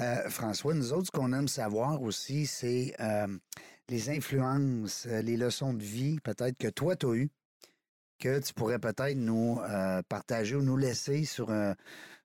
Euh, 0.00 0.28
François, 0.30 0.72
nous 0.74 0.92
autres, 0.92 1.06
ce 1.06 1.10
qu'on 1.10 1.32
aime 1.32 1.48
savoir 1.48 2.00
aussi, 2.02 2.46
c'est 2.46 2.94
euh, 3.00 3.26
les 3.88 4.08
influences, 4.08 5.06
les 5.06 5.36
leçons 5.36 5.74
de 5.74 5.82
vie, 5.82 6.18
peut-être 6.20 6.56
que 6.56 6.68
toi, 6.68 6.96
tu 6.96 7.06
as 7.06 7.14
eu, 7.14 7.30
que 8.18 8.40
tu 8.40 8.54
pourrais 8.54 8.78
peut-être 8.78 9.16
nous 9.16 9.60
euh, 9.60 10.02
partager 10.08 10.56
ou 10.56 10.62
nous 10.62 10.76
laisser 10.76 11.24
sur, 11.24 11.50
euh, 11.50 11.74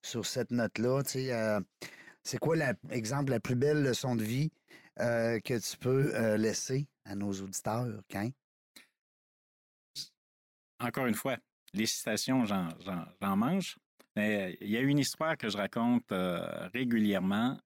sur 0.02 0.26
cette 0.26 0.52
note-là. 0.52 1.02
Euh, 1.16 1.62
c'est 2.24 2.38
quoi, 2.38 2.56
la, 2.56 2.74
exemple, 2.90 3.32
la 3.32 3.40
plus 3.40 3.56
belle 3.56 3.84
leçon 3.84 4.16
de 4.16 4.24
vie 4.24 4.52
que 4.98 5.58
tu 5.58 5.78
peux 5.78 6.36
laisser 6.36 6.88
à 7.06 7.16
nos 7.16 7.32
auditeurs, 7.32 7.88
Quin? 8.08 8.30
encore 10.80 11.08
une 11.08 11.16
fois, 11.16 11.38
les 11.74 11.88
citations, 11.88 12.46
j'en, 12.46 13.36
mange. 13.36 13.78
Mais 14.16 14.58
il 14.62 14.70
y 14.70 14.78
a 14.78 14.82
une 14.82 15.00
histoire 15.00 15.38
que 15.38 15.50
je 15.50 15.58
raconte 15.58 16.12
régulièrement 16.74 17.58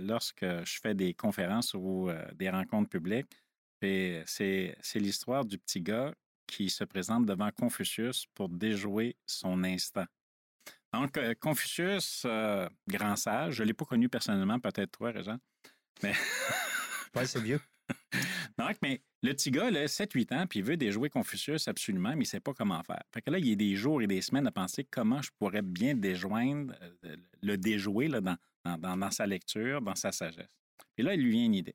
lorsque 0.00 0.44
je 0.44 0.80
fais 0.82 0.94
des 0.94 1.14
conférences 1.14 1.72
ou 1.72 2.10
des 2.34 2.50
rencontres 2.50 2.90
publiques. 2.90 3.32
C'est 3.80 4.76
l'histoire 4.96 5.46
du 5.46 5.56
petit 5.56 5.80
gars 5.80 6.12
qui 6.46 6.70
se 6.70 6.84
présente 6.84 7.26
devant 7.26 7.50
Confucius 7.50 8.26
pour 8.34 8.48
déjouer 8.48 9.16
son 9.26 9.64
instant. 9.64 10.06
Donc, 10.92 11.16
euh, 11.18 11.34
Confucius, 11.38 12.22
euh, 12.24 12.68
grand 12.88 13.16
sage, 13.16 13.54
je 13.54 13.62
ne 13.62 13.68
l'ai 13.68 13.74
pas 13.74 13.84
connu 13.84 14.08
personnellement, 14.08 14.58
peut-être 14.60 14.92
toi, 14.92 15.10
Régent. 15.10 15.36
Mais 16.02 16.12
Ouais, 17.14 17.26
c'est 17.26 17.40
vieux. 17.42 17.60
donc, 18.58 18.76
mais 18.82 19.02
Le 19.22 19.32
petit 19.32 19.50
gars, 19.50 19.70
là, 19.70 19.86
7-8 19.88 20.32
ans, 20.34 20.46
puis 20.46 20.60
il 20.60 20.64
veut 20.64 20.76
déjouer 20.76 21.08
Confucius 21.10 21.66
absolument, 21.68 22.10
mais 22.10 22.14
il 22.16 22.18
ne 22.20 22.24
sait 22.24 22.40
pas 22.40 22.52
comment 22.54 22.82
faire. 22.82 23.02
Fait 23.12 23.22
que 23.22 23.30
là, 23.30 23.38
il 23.38 23.46
y 23.48 23.52
a 23.52 23.56
des 23.56 23.74
jours 23.76 24.00
et 24.02 24.06
des 24.06 24.20
semaines 24.20 24.46
à 24.46 24.52
penser 24.52 24.84
comment 24.84 25.20
je 25.22 25.30
pourrais 25.38 25.62
bien 25.62 25.94
déjoindre, 25.94 26.74
euh, 27.04 27.16
le 27.42 27.56
déjouer 27.58 28.08
là, 28.08 28.20
dans, 28.20 28.36
dans- 28.64 28.78
dans- 28.78 28.96
dans 28.96 29.10
sa 29.10 29.26
lecture, 29.26 29.80
dans 29.82 29.94
sa 29.94 30.12
sagesse. 30.12 30.46
Puis 30.94 31.04
là, 31.04 31.14
il 31.14 31.22
lui 31.22 31.32
vient 31.32 31.44
une 31.44 31.54
idée. 31.54 31.74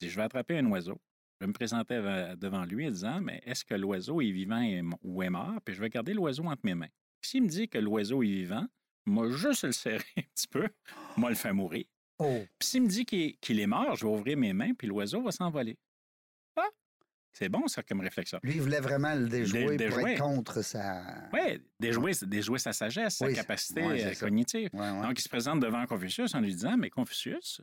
Il 0.00 0.06
dit, 0.06 0.10
je 0.12 0.16
vais 0.16 0.22
attraper 0.22 0.58
un 0.58 0.66
oiseau. 0.66 1.00
Je 1.40 1.46
me 1.46 1.52
présenter 1.52 1.94
av- 1.94 2.36
devant 2.36 2.64
lui 2.64 2.86
en 2.86 2.90
disant, 2.90 3.20
mais 3.20 3.40
est-ce 3.46 3.64
que 3.64 3.74
l'oiseau 3.74 4.20
est 4.20 4.30
vivant 4.30 4.60
ou 5.02 5.22
est 5.22 5.30
mort? 5.30 5.60
Puis 5.64 5.74
je 5.74 5.80
vais 5.80 5.88
garder 5.88 6.12
l'oiseau 6.14 6.44
entre 6.44 6.62
mes 6.64 6.74
mains. 6.74 6.88
S'il 7.20 7.42
me 7.44 7.48
dit 7.48 7.68
que 7.68 7.78
l'oiseau 7.78 8.22
est 8.22 8.26
vivant, 8.26 8.66
moi, 9.06 9.30
juste 9.30 9.64
le 9.64 9.72
serrer 9.72 10.04
un 10.18 10.22
petit 10.34 10.48
peu, 10.48 10.68
moi, 11.16 11.30
le 11.30 11.36
faire 11.36 11.54
mourir. 11.54 11.84
Oh, 12.18 12.44
Puis 12.58 12.68
s'il 12.68 12.82
me 12.82 12.88
dit 12.88 13.04
qu'il 13.06 13.60
est, 13.60 13.66
mort, 13.66 13.94
je 13.94 14.04
vais 14.04 14.12
ouvrir 14.12 14.36
mes 14.36 14.52
mains, 14.52 14.74
puis 14.74 14.88
l'oiseau 14.88 15.22
va 15.22 15.30
s'envoler. 15.30 15.78
Ah! 16.56 16.66
C'est 17.32 17.48
bon, 17.48 17.68
ça, 17.68 17.84
comme 17.84 18.00
réflexion. 18.00 18.40
lui, 18.42 18.54
il 18.56 18.60
voulait 18.60 18.80
vraiment 18.80 19.14
le 19.14 19.28
déjouer 19.28 19.60
Dé- 19.60 19.66
pour 19.66 19.76
déjouer. 19.98 20.12
être 20.14 20.18
contre 20.22 20.62
sa... 20.64 21.28
Oui, 21.32 21.62
déjouer, 21.78 22.12
déjouer 22.22 22.58
sa 22.58 22.72
sagesse, 22.72 23.20
Oui, 23.20 23.36
sa 23.36 23.42
capacité 23.42 23.82
ouais, 23.86 24.04
euh, 24.04 24.14
cognitive. 24.18 24.70
Ouais, 24.72 24.90
ouais. 24.90 25.02
Donc, 25.02 25.16
il 25.16 25.22
se 25.22 25.28
présente 25.28 25.60
devant 25.60 25.86
Confucius 25.86 26.34
en 26.34 26.40
lui 26.40 26.52
disant 26.52 26.76
Mais 26.76 26.90
Confucius, 26.90 27.60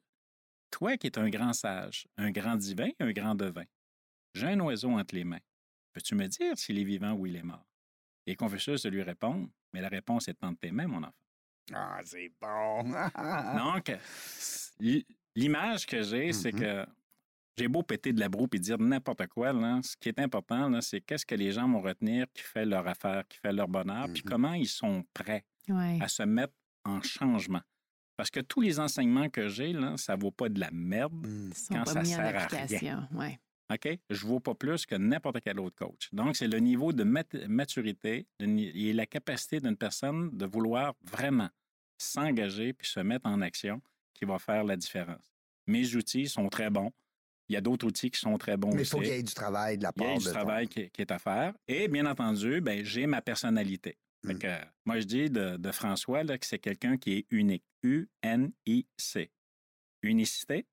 toi 0.76 0.98
qui 0.98 1.08
es 1.08 1.18
un 1.18 1.30
grand 1.30 1.54
sage, 1.54 2.06
un 2.18 2.32
grand 2.32 2.58
divin, 2.58 2.90
un 3.00 3.12
grand 3.14 3.34
devin, 3.36 3.64
j'ai 4.34 4.48
un 4.48 4.60
oiseau 4.60 4.92
entre 4.92 5.16
les 5.16 5.24
mains. 5.24 5.40
Peux-tu 5.94 6.16
me 6.16 6.28
dire 6.28 6.58
s'il 6.58 6.78
est 6.78 6.84
vivant 6.84 7.14
ou 7.14 7.26
il 7.26 7.38
est 7.38 7.44
mort 7.44 7.66
Et 8.28 8.36
Confucius 8.36 8.86
lui 8.86 9.02
répond 9.02 9.50
Mais 9.74 9.80
la 9.82 9.88
réponse 9.90 10.28
est 10.28 10.44
entre 10.44 10.60
tes 10.60 10.72
mains, 10.72 10.88
mon 10.88 11.04
enfant. 11.04 11.14
Ah, 11.74 12.00
c'est 12.04 12.30
bon. 12.42 12.84
Donc, 13.58 13.92
l'image 15.36 15.86
que 15.86 16.02
j'ai, 16.04 16.34
c'est 16.34 16.52
Mhm. 16.54 16.60
que 16.60 16.86
j'ai 17.58 17.68
beau 17.70 17.84
péter 17.84 18.12
de 18.12 18.20
la 18.20 18.28
broue 18.30 18.48
et 18.54 18.60
dire 18.60 18.78
n'importe 18.78 19.28
quoi, 19.28 19.54
là, 19.54 19.80
ce 19.82 19.96
qui 19.98 20.10
est 20.10 20.20
important, 20.20 20.68
là, 20.70 20.82
c'est 20.82 21.00
qu'est-ce 21.02 21.26
que 21.26 21.36
les 21.36 21.52
gens 21.54 21.70
vont 21.70 21.82
retenir 21.82 22.26
qui 22.34 22.44
fait 22.44 22.66
leur 22.66 22.86
affaire, 22.88 23.26
qui 23.30 23.38
fait 23.40 23.54
leur 23.54 23.68
bonheur, 23.70 24.08
puis 24.14 24.24
Mhm. 24.26 24.30
comment 24.30 24.54
ils 24.54 24.68
sont 24.68 25.06
prêts 25.14 25.46
Ouais. 25.70 26.00
à 26.02 26.08
se 26.10 26.24
mettre 26.24 26.54
en 26.84 27.02
changement. 27.02 27.62
Parce 28.18 28.30
que 28.32 28.40
tous 28.40 28.62
les 28.62 28.80
enseignements 28.80 29.30
que 29.30 29.48
j'ai, 29.50 29.74
là, 29.74 29.98
ça 29.98 30.16
vaut 30.16 30.32
pas 30.32 30.50
de 30.50 30.60
la 30.60 30.70
merde. 30.72 31.14
Hmm. 31.28 31.50
Quand 31.70 31.84
pas 31.84 31.92
ça 31.92 32.04
sert 32.06 32.20
à 32.36 32.48
rien. 32.48 33.10
Ouais. 33.14 33.40
OK? 33.74 33.98
Je 34.10 34.26
vaux 34.28 34.40
pas 34.40 34.54
plus 34.56 34.86
que 34.86 34.96
n'importe 34.96 35.40
quel 35.44 35.60
autre 35.60 35.76
coach. 35.76 36.10
Donc, 36.14 36.36
c'est 36.36 36.48
le 36.48 36.60
niveau 36.60 36.94
de 36.94 37.04
mat- 37.04 37.34
maturité 37.48 38.28
et 38.40 38.94
la 38.94 39.06
capacité 39.06 39.60
d'une 39.60 39.76
personne 39.76 40.30
de 40.38 40.46
vouloir 40.46 40.94
vraiment 41.04 41.50
s'engager 41.98 42.74
puis 42.74 42.88
se 42.88 43.00
mettre 43.00 43.26
en 43.28 43.42
action 43.42 43.82
qui 44.14 44.26
va 44.26 44.38
faire 44.40 44.64
la 44.64 44.76
différence. 44.78 45.34
Mes 45.68 45.96
outils 45.96 46.28
sont 46.28 46.48
très 46.50 46.70
bons. 46.70 46.92
Il 47.50 47.54
y 47.54 47.58
a 47.58 47.62
d'autres 47.62 47.86
outils 47.88 48.10
qui 48.12 48.20
sont 48.20 48.38
très 48.38 48.58
bons 48.58 48.70
Mais 48.70 48.76
il 48.76 48.82
aussi. 48.82 48.92
faut 48.92 49.00
qu'il 49.00 49.08
y 49.08 49.12
ait 49.12 49.24
du 49.24 49.34
travail 49.34 49.78
de 49.78 49.84
la 49.84 49.92
Il 49.96 50.02
y 50.02 50.06
part 50.06 50.12
a 50.12 50.16
de 50.16 50.20
du 50.20 50.26
ton- 50.26 50.32
travail 50.32 50.68
qui, 50.68 50.90
qui 50.90 51.02
est 51.02 51.12
à 51.12 51.20
faire. 51.20 51.54
Et 51.68 51.88
bien 51.88 52.06
entendu, 52.06 52.62
ben, 52.62 52.84
j'ai 52.84 53.06
ma 53.08 53.22
personnalité. 53.22 53.98
Fait 54.26 54.34
Mm. 54.34 54.40
que, 54.40 54.48
moi, 54.86 55.00
je 55.00 55.06
dis 55.06 55.30
de, 55.30 55.58
de 55.58 55.72
François 55.72 56.24
là, 56.24 56.38
que 56.38 56.46
c'est 56.46 56.60
quelqu'un 56.60 56.98
qui 56.98 57.14
est 57.14 57.26
unique. 57.32 57.64
U-N-I-C. 57.84 59.32
Unicité? 60.04 60.66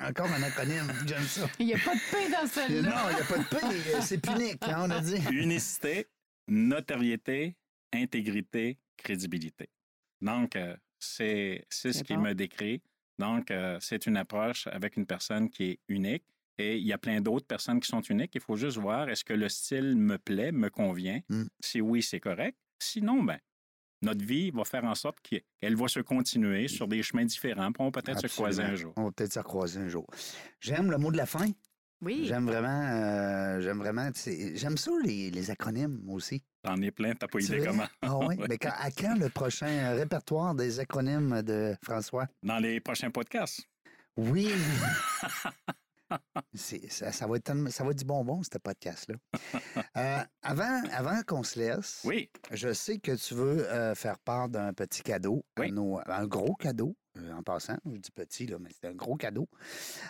Encore 0.00 0.26
un 0.30 0.42
acronyme, 0.42 0.92
j'aime 1.06 1.22
ça. 1.24 1.48
Il 1.58 1.66
n'y 1.66 1.74
a 1.74 1.78
pas 1.78 1.94
de 1.94 2.10
pain 2.10 2.28
dans 2.30 2.42
Non, 2.42 2.48
celle-là. 2.48 3.08
il 3.10 3.14
n'y 3.14 3.20
a 3.20 3.24
pas 3.24 3.38
de 3.38 3.44
paix, 3.44 4.00
c'est 4.02 4.20
punique, 4.20 4.62
hein, 4.62 4.84
on 4.86 4.90
a 4.90 5.00
dit. 5.00 5.16
Unicité, 5.32 6.06
notoriété, 6.48 7.56
intégrité, 7.92 8.78
crédibilité. 8.96 9.68
Donc, 10.20 10.56
euh, 10.56 10.76
c'est 10.98 11.64
c'est 11.70 11.92
ce 11.94 12.04
qui 12.04 12.14
bon. 12.14 12.20
me 12.22 12.34
décrit. 12.34 12.82
Donc, 13.18 13.50
euh, 13.50 13.78
c'est 13.80 14.06
une 14.06 14.16
approche 14.18 14.66
avec 14.66 14.96
une 14.96 15.06
personne 15.06 15.48
qui 15.48 15.64
est 15.64 15.80
unique. 15.88 16.24
Et 16.60 16.76
il 16.76 16.86
y 16.86 16.92
a 16.92 16.98
plein 16.98 17.20
d'autres 17.20 17.46
personnes 17.46 17.80
qui 17.80 17.88
sont 17.88 18.02
uniques. 18.02 18.32
Il 18.34 18.40
faut 18.40 18.56
juste 18.56 18.76
voir, 18.76 19.08
est-ce 19.08 19.24
que 19.24 19.32
le 19.32 19.48
style 19.48 19.96
me 19.96 20.18
plaît, 20.18 20.52
me 20.52 20.68
convient? 20.68 21.20
Mm. 21.28 21.44
Si 21.60 21.80
oui, 21.80 22.02
c'est 22.02 22.20
correct. 22.20 22.56
Sinon, 22.78 23.22
ben, 23.22 23.38
notre 24.02 24.24
vie 24.24 24.50
va 24.50 24.64
faire 24.64 24.84
en 24.84 24.94
sorte 24.94 25.18
qu'elle 25.20 25.76
va 25.76 25.88
se 25.88 26.00
continuer 26.00 26.68
sur 26.68 26.86
des 26.88 27.02
chemins 27.02 27.24
différents. 27.24 27.72
Puis 27.72 27.80
on 27.82 27.90
va 27.90 28.02
peut-être 28.02 28.20
se 28.20 28.26
croiser 28.26 28.62
un 28.62 28.74
jour. 28.74 28.92
On 28.96 29.04
va 29.04 29.10
peut-être 29.12 29.32
se 29.32 29.38
recroiser 29.38 29.80
un 29.80 29.88
jour. 29.88 30.06
J'aime 30.60 30.90
le 30.90 30.98
mot 30.98 31.10
de 31.10 31.16
la 31.16 31.26
fin. 31.26 31.46
Oui. 32.02 32.24
J'aime 32.24 32.46
vraiment, 32.46 32.82
euh, 32.82 33.60
j'aime 33.60 33.76
vraiment, 33.76 34.10
j'aime 34.54 34.78
ça 34.78 34.90
les, 35.04 35.30
les 35.30 35.50
acronymes 35.50 36.00
aussi. 36.08 36.42
T'en 36.62 36.80
es 36.80 36.90
plein, 36.90 37.14
t'as 37.14 37.28
pas 37.28 37.40
idée 37.40 37.62
comment. 37.66 37.84
Ah 38.00 38.16
oui, 38.16 38.36
mais 38.48 38.56
quand- 38.56 38.72
à 38.74 38.90
quand 38.90 39.16
le 39.18 39.28
prochain 39.28 39.94
répertoire 39.94 40.54
des 40.54 40.80
acronymes 40.80 41.42
de 41.42 41.74
François? 41.82 42.26
Dans 42.42 42.58
les 42.58 42.80
prochains 42.80 43.10
podcasts. 43.10 43.66
Oui. 44.16 44.48
Ça, 46.54 47.12
ça 47.12 47.26
va 47.26 47.36
être 47.36 47.44
tellement- 47.44 47.70
ça 47.70 47.84
va 47.84 47.90
être 47.90 47.98
du 47.98 48.04
bonbon, 48.04 48.42
ce 48.42 48.58
podcast-là. 48.58 49.14
Euh, 49.96 50.18
avant 50.42 50.82
avant 50.92 51.22
qu'on 51.26 51.42
se 51.42 51.58
laisse, 51.58 52.00
Oui, 52.04 52.30
je 52.50 52.72
sais 52.72 52.98
que 52.98 53.12
tu 53.12 53.34
veux 53.34 53.68
euh, 53.70 53.94
faire 53.94 54.18
part 54.18 54.48
d'un 54.48 54.72
petit 54.72 55.02
cadeau, 55.02 55.44
à 55.56 55.60
Oui. 55.62 55.72
nos- 55.72 56.00
un 56.06 56.26
gros 56.26 56.54
cadeau, 56.56 56.96
euh, 57.16 57.32
en 57.32 57.42
passant. 57.42 57.76
Je 57.86 57.96
dis 57.98 58.10
petit, 58.10 58.46
là, 58.46 58.56
mais 58.60 58.70
c'est 58.72 58.88
un 58.88 58.94
gros 58.94 59.16
cadeau. 59.16 59.48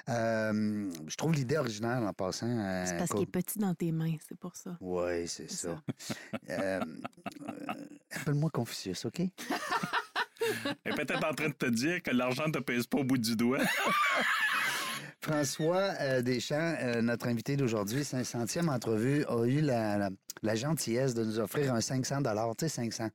Euh, 0.08 0.90
je 1.06 1.16
trouve 1.16 1.32
l'idée 1.32 1.56
originale 1.58 2.06
en 2.06 2.12
passant. 2.12 2.46
euh, 2.48 2.84
C'est 2.86 2.96
parce 2.98 3.10
qu'il 3.10 3.22
est 3.22 3.26
petit 3.26 3.58
dans 3.58 3.74
tes 3.74 3.92
mains, 3.92 4.16
c'est 4.26 4.38
pour 4.38 4.56
ça. 4.56 4.76
Oui, 4.80 5.28
c'est 5.28 5.50
ça. 5.50 5.80
Euh, 6.48 6.80
euh, 6.80 6.80
Appelle-moi 8.12 8.50
Confucius, 8.50 9.04
OK? 9.04 9.20
Elle 9.20 10.92
est 10.92 10.96
peut-être 10.96 11.24
en 11.24 11.32
train 11.34 11.48
de 11.48 11.54
te 11.54 11.66
dire 11.66 12.02
que 12.02 12.10
l'argent 12.10 12.46
ne 12.48 12.52
te 12.52 12.58
pèse 12.58 12.86
pas 12.86 12.98
au 12.98 13.04
bout 13.04 13.18
du 13.18 13.36
doigt. 13.36 13.60
François 15.20 15.92
euh, 16.00 16.22
Deschamps, 16.22 16.74
euh, 16.80 17.02
notre 17.02 17.28
invité 17.28 17.56
d'aujourd'hui, 17.56 18.02
500e 18.02 18.68
entrevue, 18.70 19.24
a 19.28 19.44
eu 19.44 19.60
la, 19.60 19.98
la- 19.98 20.10
la 20.42 20.54
gentillesse 20.54 21.12
de 21.14 21.24
nous 21.24 21.38
offrir 21.38 21.74
un 21.74 21.80
500 21.82 22.22
tu 22.22 22.30
sais, 22.60 22.68
500. 22.68 23.08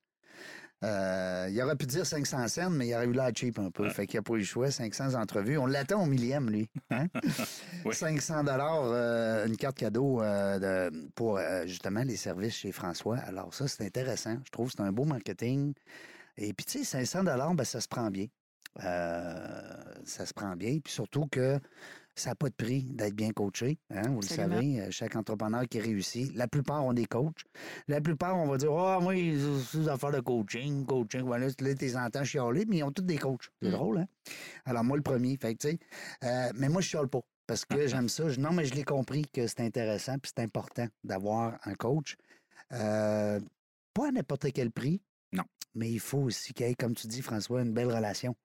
Euh, 0.83 1.47
il 1.49 1.59
aurait 1.63 1.75
pu 1.75 1.87
dire 1.87 2.05
500 2.05 2.47
cents, 2.47 2.69
mais 2.69 2.89
il 2.89 2.93
aurait 2.93 3.07
eu 3.07 3.13
l'air 3.13 3.31
cheap 3.33 3.57
un 3.57 3.71
peu. 3.71 3.89
Fait 3.89 4.05
qu'il 4.05 4.19
n'a 4.19 4.21
pas 4.21 4.33
eu 4.35 4.39
le 4.39 4.43
choix. 4.43 4.69
500 4.69 5.15
entrevues. 5.15 5.57
On 5.57 5.65
l'attend 5.65 6.03
au 6.03 6.05
millième, 6.05 6.49
lui. 6.51 6.69
hein? 6.91 7.07
Oui. 7.85 7.95
500 7.95 8.43
dollars, 8.43 9.45
une 9.47 9.57
carte 9.57 9.77
cadeau 9.77 10.21
euh, 10.21 10.89
de- 10.91 11.07
pour 11.15 11.39
justement 11.65 12.03
les 12.03 12.17
services 12.17 12.55
chez 12.55 12.71
François. 12.71 13.17
Alors 13.19 13.51
ça, 13.53 13.67
c'est 13.67 13.85
intéressant. 13.85 14.37
Je 14.45 14.51
trouve 14.51 14.67
que 14.69 14.73
c'est 14.77 14.83
un 14.83 14.91
beau 14.91 15.05
marketing. 15.05 15.73
Et 16.37 16.53
puis, 16.53 16.65
tu 16.65 16.79
sais, 16.79 16.83
500 16.83 17.23
dollars, 17.23 17.55
ben, 17.55 17.63
ça 17.63 17.81
se 17.81 17.87
prend 17.87 18.11
bien. 18.11 18.27
Euh, 18.83 19.83
ça 20.05 20.25
se 20.25 20.33
prend 20.33 20.55
bien. 20.55 20.79
Puis 20.83 20.93
surtout 20.93 21.27
que 21.27 21.59
ça 22.15 22.29
n'a 22.31 22.35
pas 22.35 22.49
de 22.49 22.53
prix 22.55 22.83
d'être 22.83 23.13
bien 23.15 23.31
coaché. 23.31 23.77
hein, 23.89 24.03
vous 24.09 24.19
Absolument. 24.19 24.47
le 24.47 24.61
savez, 24.61 24.81
euh, 24.81 24.87
chaque 24.91 25.15
entrepreneur 25.15 25.67
qui 25.67 25.79
réussit, 25.81 26.33
la 26.35 26.47
plupart 26.47 26.85
ont 26.85 26.93
des 26.93 27.05
coachs. 27.05 27.43
La 27.87 27.99
plupart, 28.01 28.37
on 28.37 28.47
va 28.47 28.57
dire, 28.57 28.71
ah, 28.73 28.99
moi, 29.01 29.13
c'est 29.15 29.79
des 29.79 29.89
affaires 29.89 30.11
de 30.11 30.21
coaching, 30.21 30.85
coaching. 30.85 31.21
Voilà, 31.21 31.47
là, 31.47 31.53
tu 31.53 31.63
les 31.85 31.97
entends 31.97 32.23
chialer, 32.23 32.65
mais 32.67 32.77
ils 32.77 32.83
ont 32.83 32.91
tous 32.91 33.01
des 33.03 33.17
coachs. 33.17 33.49
C'est 33.61 33.67
Mm. 33.69 33.71
drôle, 33.71 33.97
hein? 33.99 34.07
Alors, 34.65 34.83
moi, 34.83 34.95
le 34.97 35.03
premier. 35.03 35.35
Fait 35.37 35.55
tu 35.55 35.69
sais, 35.69 35.79
euh, 36.23 36.51
mais 36.55 36.69
moi, 36.69 36.81
je 36.81 36.87
chiale 36.87 37.07
pas. 37.07 37.21
Parce 37.47 37.65
que 37.65 37.75
j'aime 37.87 38.09
ça. 38.09 38.29
Je- 38.29 38.39
Non, 38.39 38.51
mais 38.53 38.65
je 38.65 38.73
l'ai 38.75 38.83
compris 38.83 39.23
que 39.33 39.45
c'est 39.47 39.59
intéressant 39.61 40.17
puis 40.19 40.31
c'est 40.35 40.43
important 40.43 40.87
d'avoir 41.03 41.59
un 41.65 41.75
coach. 41.75 42.15
Euh, 42.71 43.39
pas 43.93 44.07
à 44.07 44.11
n'importe 44.11 44.51
quel 44.53 44.71
prix. 44.71 45.01
Non. 45.33 45.43
Mais 45.75 45.91
il 45.91 45.99
faut 45.99 46.19
aussi 46.19 46.53
qu'il 46.53 46.65
y 46.65 46.69
ait, 46.71 46.75
comme 46.75 46.95
tu 46.95 47.07
dis, 47.07 47.21
François, 47.21 47.61
une 47.61 47.73
belle 47.73 47.91
relation. 47.93 48.35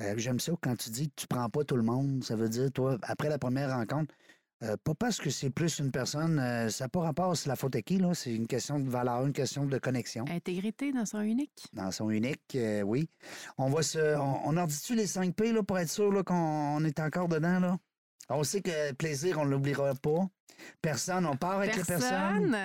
Euh, 0.00 0.14
J'aime 0.16 0.40
ça 0.40 0.52
quand 0.60 0.76
tu 0.76 0.90
dis 0.90 1.08
que 1.08 1.14
tu 1.16 1.26
prends 1.26 1.48
pas 1.48 1.64
tout 1.64 1.76
le 1.76 1.82
monde. 1.82 2.22
Ça 2.24 2.36
veut 2.36 2.48
dire, 2.48 2.70
toi, 2.72 2.98
après 3.02 3.28
la 3.28 3.38
première 3.38 3.70
rencontre, 3.70 4.14
euh, 4.62 4.76
pas 4.82 4.94
parce 4.94 5.18
que 5.18 5.28
c'est 5.28 5.50
plus 5.50 5.78
une 5.80 5.90
personne, 5.90 6.38
euh, 6.38 6.70
ça 6.70 6.84
n'a 6.84 6.88
pas 6.88 7.00
rapport 7.00 7.36
si 7.36 7.46
la 7.48 7.56
faute 7.56 7.74
est 7.76 7.82
qui, 7.82 7.98
là? 7.98 8.14
C'est 8.14 8.34
une 8.34 8.46
question 8.46 8.78
de 8.80 8.88
valeur, 8.88 9.26
une 9.26 9.34
question 9.34 9.66
de 9.66 9.78
connexion. 9.78 10.24
Intégrité 10.30 10.92
dans 10.92 11.04
son 11.04 11.20
unique. 11.20 11.66
Dans 11.74 11.90
son 11.90 12.08
unique, 12.08 12.54
euh, 12.54 12.80
oui. 12.82 13.10
On 13.58 13.68
va 13.68 13.82
se. 13.82 14.16
On, 14.16 14.40
on 14.46 14.56
en 14.56 14.66
dit-tu 14.66 14.94
les 14.94 15.06
5 15.06 15.34
P 15.34 15.52
là, 15.52 15.62
pour 15.62 15.78
être 15.78 15.90
sûr 15.90 16.24
qu'on 16.24 16.34
on 16.34 16.84
est 16.84 17.00
encore 17.00 17.28
dedans, 17.28 17.60
là? 17.60 17.78
On 18.28 18.42
sait 18.44 18.60
que 18.62 18.92
plaisir, 18.92 19.38
on 19.38 19.44
ne 19.44 19.50
l'oubliera 19.50 19.94
pas. 19.94 20.26
Personne, 20.80 21.26
on 21.26 21.36
part 21.36 21.58
avec 21.58 21.76
les 21.76 21.84
personnes. 21.84 22.56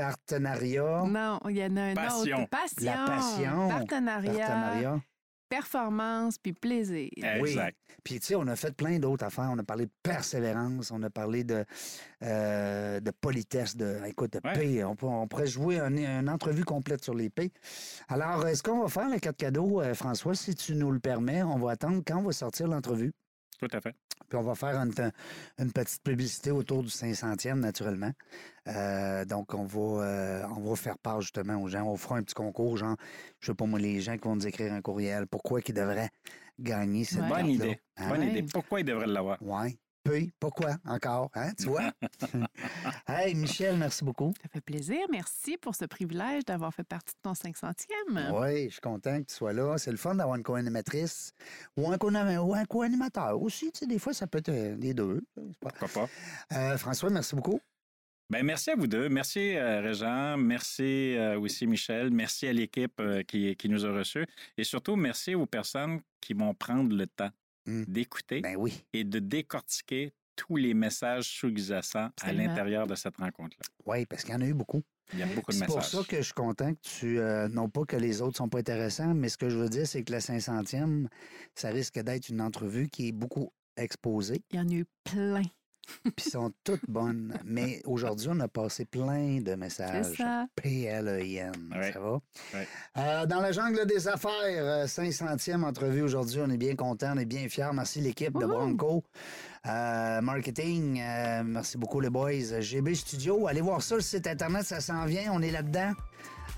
Partenariat? 0.00 1.04
Non, 1.06 1.38
il 1.48 1.56
y 1.56 1.64
en 1.64 1.76
a 1.76 1.82
un 1.82 1.94
Passion. 1.94 2.38
autre. 2.38 2.48
Passion. 2.50 2.82
La 2.84 3.04
passion. 3.06 3.68
Partenariat. 3.68 4.32
Partenariat. 4.46 5.00
Performance 5.48 6.38
puis 6.38 6.52
plaisir. 6.52 7.10
Oui. 7.40 7.50
Exact. 7.50 7.76
Puis, 8.04 8.20
tu 8.20 8.26
sais, 8.26 8.34
on 8.36 8.46
a 8.46 8.54
fait 8.54 8.70
plein 8.74 8.98
d'autres 9.00 9.24
affaires. 9.26 9.48
On 9.52 9.58
a 9.58 9.64
parlé 9.64 9.86
de 9.86 9.90
persévérance, 10.02 10.92
on 10.92 11.02
a 11.02 11.10
parlé 11.10 11.42
de, 11.42 11.64
euh, 12.22 13.00
de 13.00 13.10
politesse, 13.10 13.76
de, 13.76 13.98
écoute, 14.06 14.32
de 14.32 14.40
Ouais. 14.44 14.52
paix. 14.54 14.84
On, 14.84 14.94
peut- 14.94 15.06
on 15.06 15.26
pourrait 15.26 15.48
jouer 15.48 15.80
un- 15.80 15.96
une 16.20 16.28
entrevue 16.30 16.64
complète 16.64 17.02
sur 17.02 17.14
les 17.14 17.30
paix. 17.30 17.50
Alors, 18.08 18.46
est-ce 18.46 18.62
qu'on 18.62 18.80
va 18.80 18.88
faire 18.88 19.08
la 19.08 19.18
carte 19.18 19.36
cadeau, 19.38 19.80
euh, 19.82 19.92
François, 19.94 20.34
si 20.36 20.54
tu 20.54 20.76
nous 20.76 20.92
le 20.92 21.00
permets? 21.00 21.42
On 21.42 21.58
va 21.58 21.72
attendre 21.72 22.00
quand 22.06 22.22
va 22.22 22.32
sortir 22.32 22.68
l'entrevue. 22.68 23.12
Tout 23.60 23.68
à 23.72 23.80
fait. 23.80 23.94
Puis 24.28 24.38
on 24.38 24.42
va 24.42 24.54
faire 24.54 24.76
une, 24.76 24.92
une 25.58 25.72
petite 25.72 26.02
publicité 26.02 26.50
autour 26.50 26.82
du 26.82 26.88
500e, 26.88 27.54
naturellement. 27.54 28.12
Euh, 28.68 29.24
donc, 29.26 29.52
on 29.52 29.64
va, 29.64 30.04
euh, 30.04 30.42
on 30.56 30.60
va 30.60 30.76
faire 30.76 30.96
part 30.98 31.20
justement 31.20 31.60
aux 31.60 31.68
gens. 31.68 31.84
On 31.84 31.96
fera 31.96 32.16
un 32.16 32.22
petit 32.22 32.34
concours, 32.34 32.78
genre, 32.78 32.96
je 33.40 33.48
sais 33.48 33.54
pas 33.54 33.66
moi, 33.66 33.78
les 33.78 34.00
gens 34.00 34.16
qui 34.16 34.26
vont 34.26 34.36
nous 34.36 34.46
écrire 34.46 34.72
un 34.72 34.80
courriel, 34.80 35.26
pourquoi 35.26 35.60
ils 35.66 35.74
devraient 35.74 36.08
gagner 36.58 37.04
cette 37.04 37.20
Ouais. 37.22 37.28
Bonne 37.28 37.46
idée. 37.48 37.80
Hein? 37.98 38.08
Bonne 38.08 38.22
idée. 38.22 38.46
Pourquoi 38.50 38.80
il 38.80 38.84
devrait 38.84 39.06
l'avoir? 39.06 39.36
Ouais. 39.42 39.76
Participer. 40.10 40.32
Pourquoi 40.40 40.76
encore? 40.86 41.30
Hein, 41.34 41.52
tu 41.58 41.66
vois? 41.66 41.92
hey, 43.08 43.34
Michel, 43.34 43.76
merci 43.76 44.04
beaucoup. 44.04 44.32
Ça 44.42 44.48
fait 44.48 44.60
plaisir. 44.60 44.98
Merci 45.10 45.56
pour 45.56 45.74
ce 45.74 45.84
privilège 45.84 46.44
d'avoir 46.44 46.72
fait 46.74 46.84
partie 46.84 47.14
de 47.14 47.20
ton 47.22 47.32
500e. 47.32 48.32
Oui, 48.32 48.64
je 48.66 48.72
suis 48.72 48.80
content 48.80 49.20
que 49.20 49.26
tu 49.26 49.34
sois 49.34 49.52
là. 49.52 49.76
C'est 49.78 49.90
le 49.90 49.96
fun 49.96 50.14
d'avoir 50.14 50.36
une 50.36 50.42
co-animatrice 50.42 51.32
ou 51.76 51.90
un 51.90 51.98
co-animateur 52.66 53.40
aussi. 53.40 53.72
Tu 53.72 53.80
sais, 53.80 53.86
des 53.86 53.98
fois, 53.98 54.12
ça 54.12 54.26
peut 54.26 54.38
être 54.38 54.48
euh, 54.48 54.76
les 54.76 54.94
deux. 54.94 55.22
c'est 55.36 55.58
pas- 55.58 55.70
Pourquoi 55.70 56.06
pas? 56.06 56.56
Euh, 56.56 56.76
François, 56.78 57.10
merci 57.10 57.34
beaucoup. 57.34 57.60
Ben, 58.30 58.44
merci 58.44 58.70
à 58.70 58.76
vous 58.76 58.86
deux. 58.86 59.08
Merci, 59.08 59.56
euh, 59.56 59.80
Régent. 59.80 60.36
Merci 60.36 61.16
euh, 61.16 61.38
aussi, 61.40 61.66
Michel. 61.66 62.10
Merci 62.12 62.46
à 62.46 62.52
l'équipe 62.52 63.00
euh, 63.00 63.24
qui, 63.24 63.56
qui 63.56 63.68
nous 63.68 63.84
a 63.84 63.90
reçus. 63.90 64.24
Et 64.56 64.62
surtout, 64.62 64.94
merci 64.94 65.34
aux 65.34 65.46
personnes 65.46 66.00
qui 66.20 66.34
vont 66.34 66.54
prendre 66.54 66.94
le 66.94 67.06
temps 67.08 67.30
Mm. 67.66 67.84
d'écouter 67.84 68.40
Ben 68.40 68.56
oui. 68.56 68.84
et 68.92 69.04
de 69.04 69.18
décortiquer 69.18 70.12
tous 70.36 70.56
les 70.56 70.72
messages 70.74 71.24
sous-jacents 71.28 72.08
à 72.22 72.32
l'intérieur 72.32 72.86
de 72.86 72.94
cette 72.94 73.16
rencontre-là. 73.18 73.66
Oui, 73.84 74.06
parce 74.06 74.22
qu'il 74.24 74.32
y 74.32 74.36
en 74.36 74.40
a 74.40 74.46
eu 74.46 74.54
beaucoup. 74.54 74.82
Il 75.12 75.18
y 75.18 75.22
a 75.22 75.26
beaucoup 75.26 75.50
de 75.52 75.56
C'est 75.56 75.66
pour 75.66 75.76
messages. 75.76 75.90
ça 75.90 76.02
que 76.08 76.16
je 76.18 76.22
suis 76.22 76.32
content 76.32 76.72
que 76.72 76.80
tu. 76.82 77.18
euh, 77.18 77.48
non 77.48 77.68
pas 77.68 77.84
que 77.84 77.96
les 77.96 78.22
autres 78.22 78.36
sont 78.38 78.48
pas 78.48 78.60
intéressants, 78.60 79.12
mais 79.12 79.28
ce 79.28 79.36
que 79.36 79.48
je 79.50 79.58
veux 79.58 79.68
dire, 79.68 79.86
c'est 79.86 80.02
que 80.04 80.12
la 80.12 80.20
500e, 80.20 81.08
ça 81.54 81.68
risque 81.70 81.98
d'être 81.98 82.28
une 82.30 82.40
entrevue 82.40 82.88
qui 82.88 83.08
est 83.08 83.12
beaucoup 83.12 83.52
exposée, 83.76 84.42
Il 84.50 84.56
y 84.56 84.60
en 84.60 84.68
a 84.68 84.72
eu 84.72 84.86
plein. 85.04 85.42
Puis 86.16 86.30
sont 86.30 86.52
toutes 86.64 86.88
bonnes. 86.88 87.38
Mais 87.44 87.82
aujourd'hui, 87.84 88.28
on 88.30 88.40
a 88.40 88.48
passé 88.48 88.84
plein 88.84 89.40
de 89.40 89.54
messages. 89.54 90.16
Ça. 90.16 90.46
P-L-E-I-N. 90.56 91.74
Ouais. 91.74 91.92
Ça 91.92 92.00
va? 92.00 92.20
Ouais. 92.54 92.68
Euh, 92.98 93.26
dans 93.26 93.40
la 93.40 93.52
jungle 93.52 93.86
des 93.86 94.08
affaires, 94.08 94.30
euh, 94.44 94.86
500e 94.86 95.64
entrevue 95.64 96.02
aujourd'hui. 96.02 96.40
On 96.44 96.50
est 96.50 96.56
bien 96.56 96.76
content, 96.76 97.12
on 97.14 97.18
est 97.18 97.24
bien 97.24 97.48
fiers. 97.48 97.70
Merci 97.72 98.00
l'équipe 98.00 98.38
de! 98.38 98.46
Bronco. 98.46 99.04
Euh, 99.66 100.20
marketing, 100.22 101.00
euh, 101.00 101.42
merci 101.44 101.76
beaucoup 101.76 102.00
les 102.00 102.08
boys. 102.08 102.60
GB 102.60 102.94
Studio, 102.94 103.46
allez 103.46 103.60
voir 103.60 103.82
ça, 103.82 103.96
le 103.96 104.00
site 104.00 104.26
internet, 104.26 104.64
ça 104.64 104.80
s'en 104.80 105.04
vient, 105.04 105.30
on 105.32 105.42
est 105.42 105.50
là-dedans. 105.50 105.92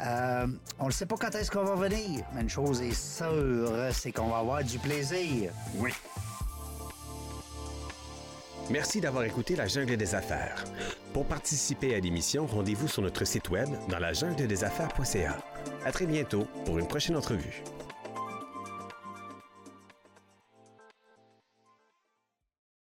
Euh, 0.00 0.46
on 0.78 0.86
ne 0.86 0.92
sait 0.92 1.06
pas 1.06 1.16
quand 1.16 1.34
est-ce 1.34 1.50
qu'on 1.50 1.64
va 1.64 1.74
venir, 1.74 2.24
mais 2.34 2.42
une 2.42 2.48
chose 2.48 2.80
est 2.80 2.94
sûre, 2.94 3.72
c'est 3.92 4.12
qu'on 4.12 4.28
va 4.28 4.38
avoir 4.38 4.62
du 4.62 4.78
plaisir. 4.78 5.52
Oui. 5.76 5.90
Merci 8.70 9.00
d'avoir 9.00 9.24
écouté 9.24 9.56
La 9.56 9.66
Jungle 9.66 9.96
des 9.96 10.14
Affaires. 10.14 10.64
Pour 11.12 11.26
participer 11.26 11.94
à 11.94 12.00
l'émission, 12.00 12.46
rendez-vous 12.46 12.88
sur 12.88 13.02
notre 13.02 13.24
site 13.24 13.50
web 13.50 13.68
dans 13.88 13.98
la 13.98 14.12
jungle 14.12 14.46
des 14.46 14.64
affaires.ca. 14.64 15.36
À 15.84 15.92
très 15.92 16.06
bientôt 16.06 16.46
pour 16.64 16.78
une 16.78 16.86
prochaine 16.86 17.16
entrevue. 17.16 17.62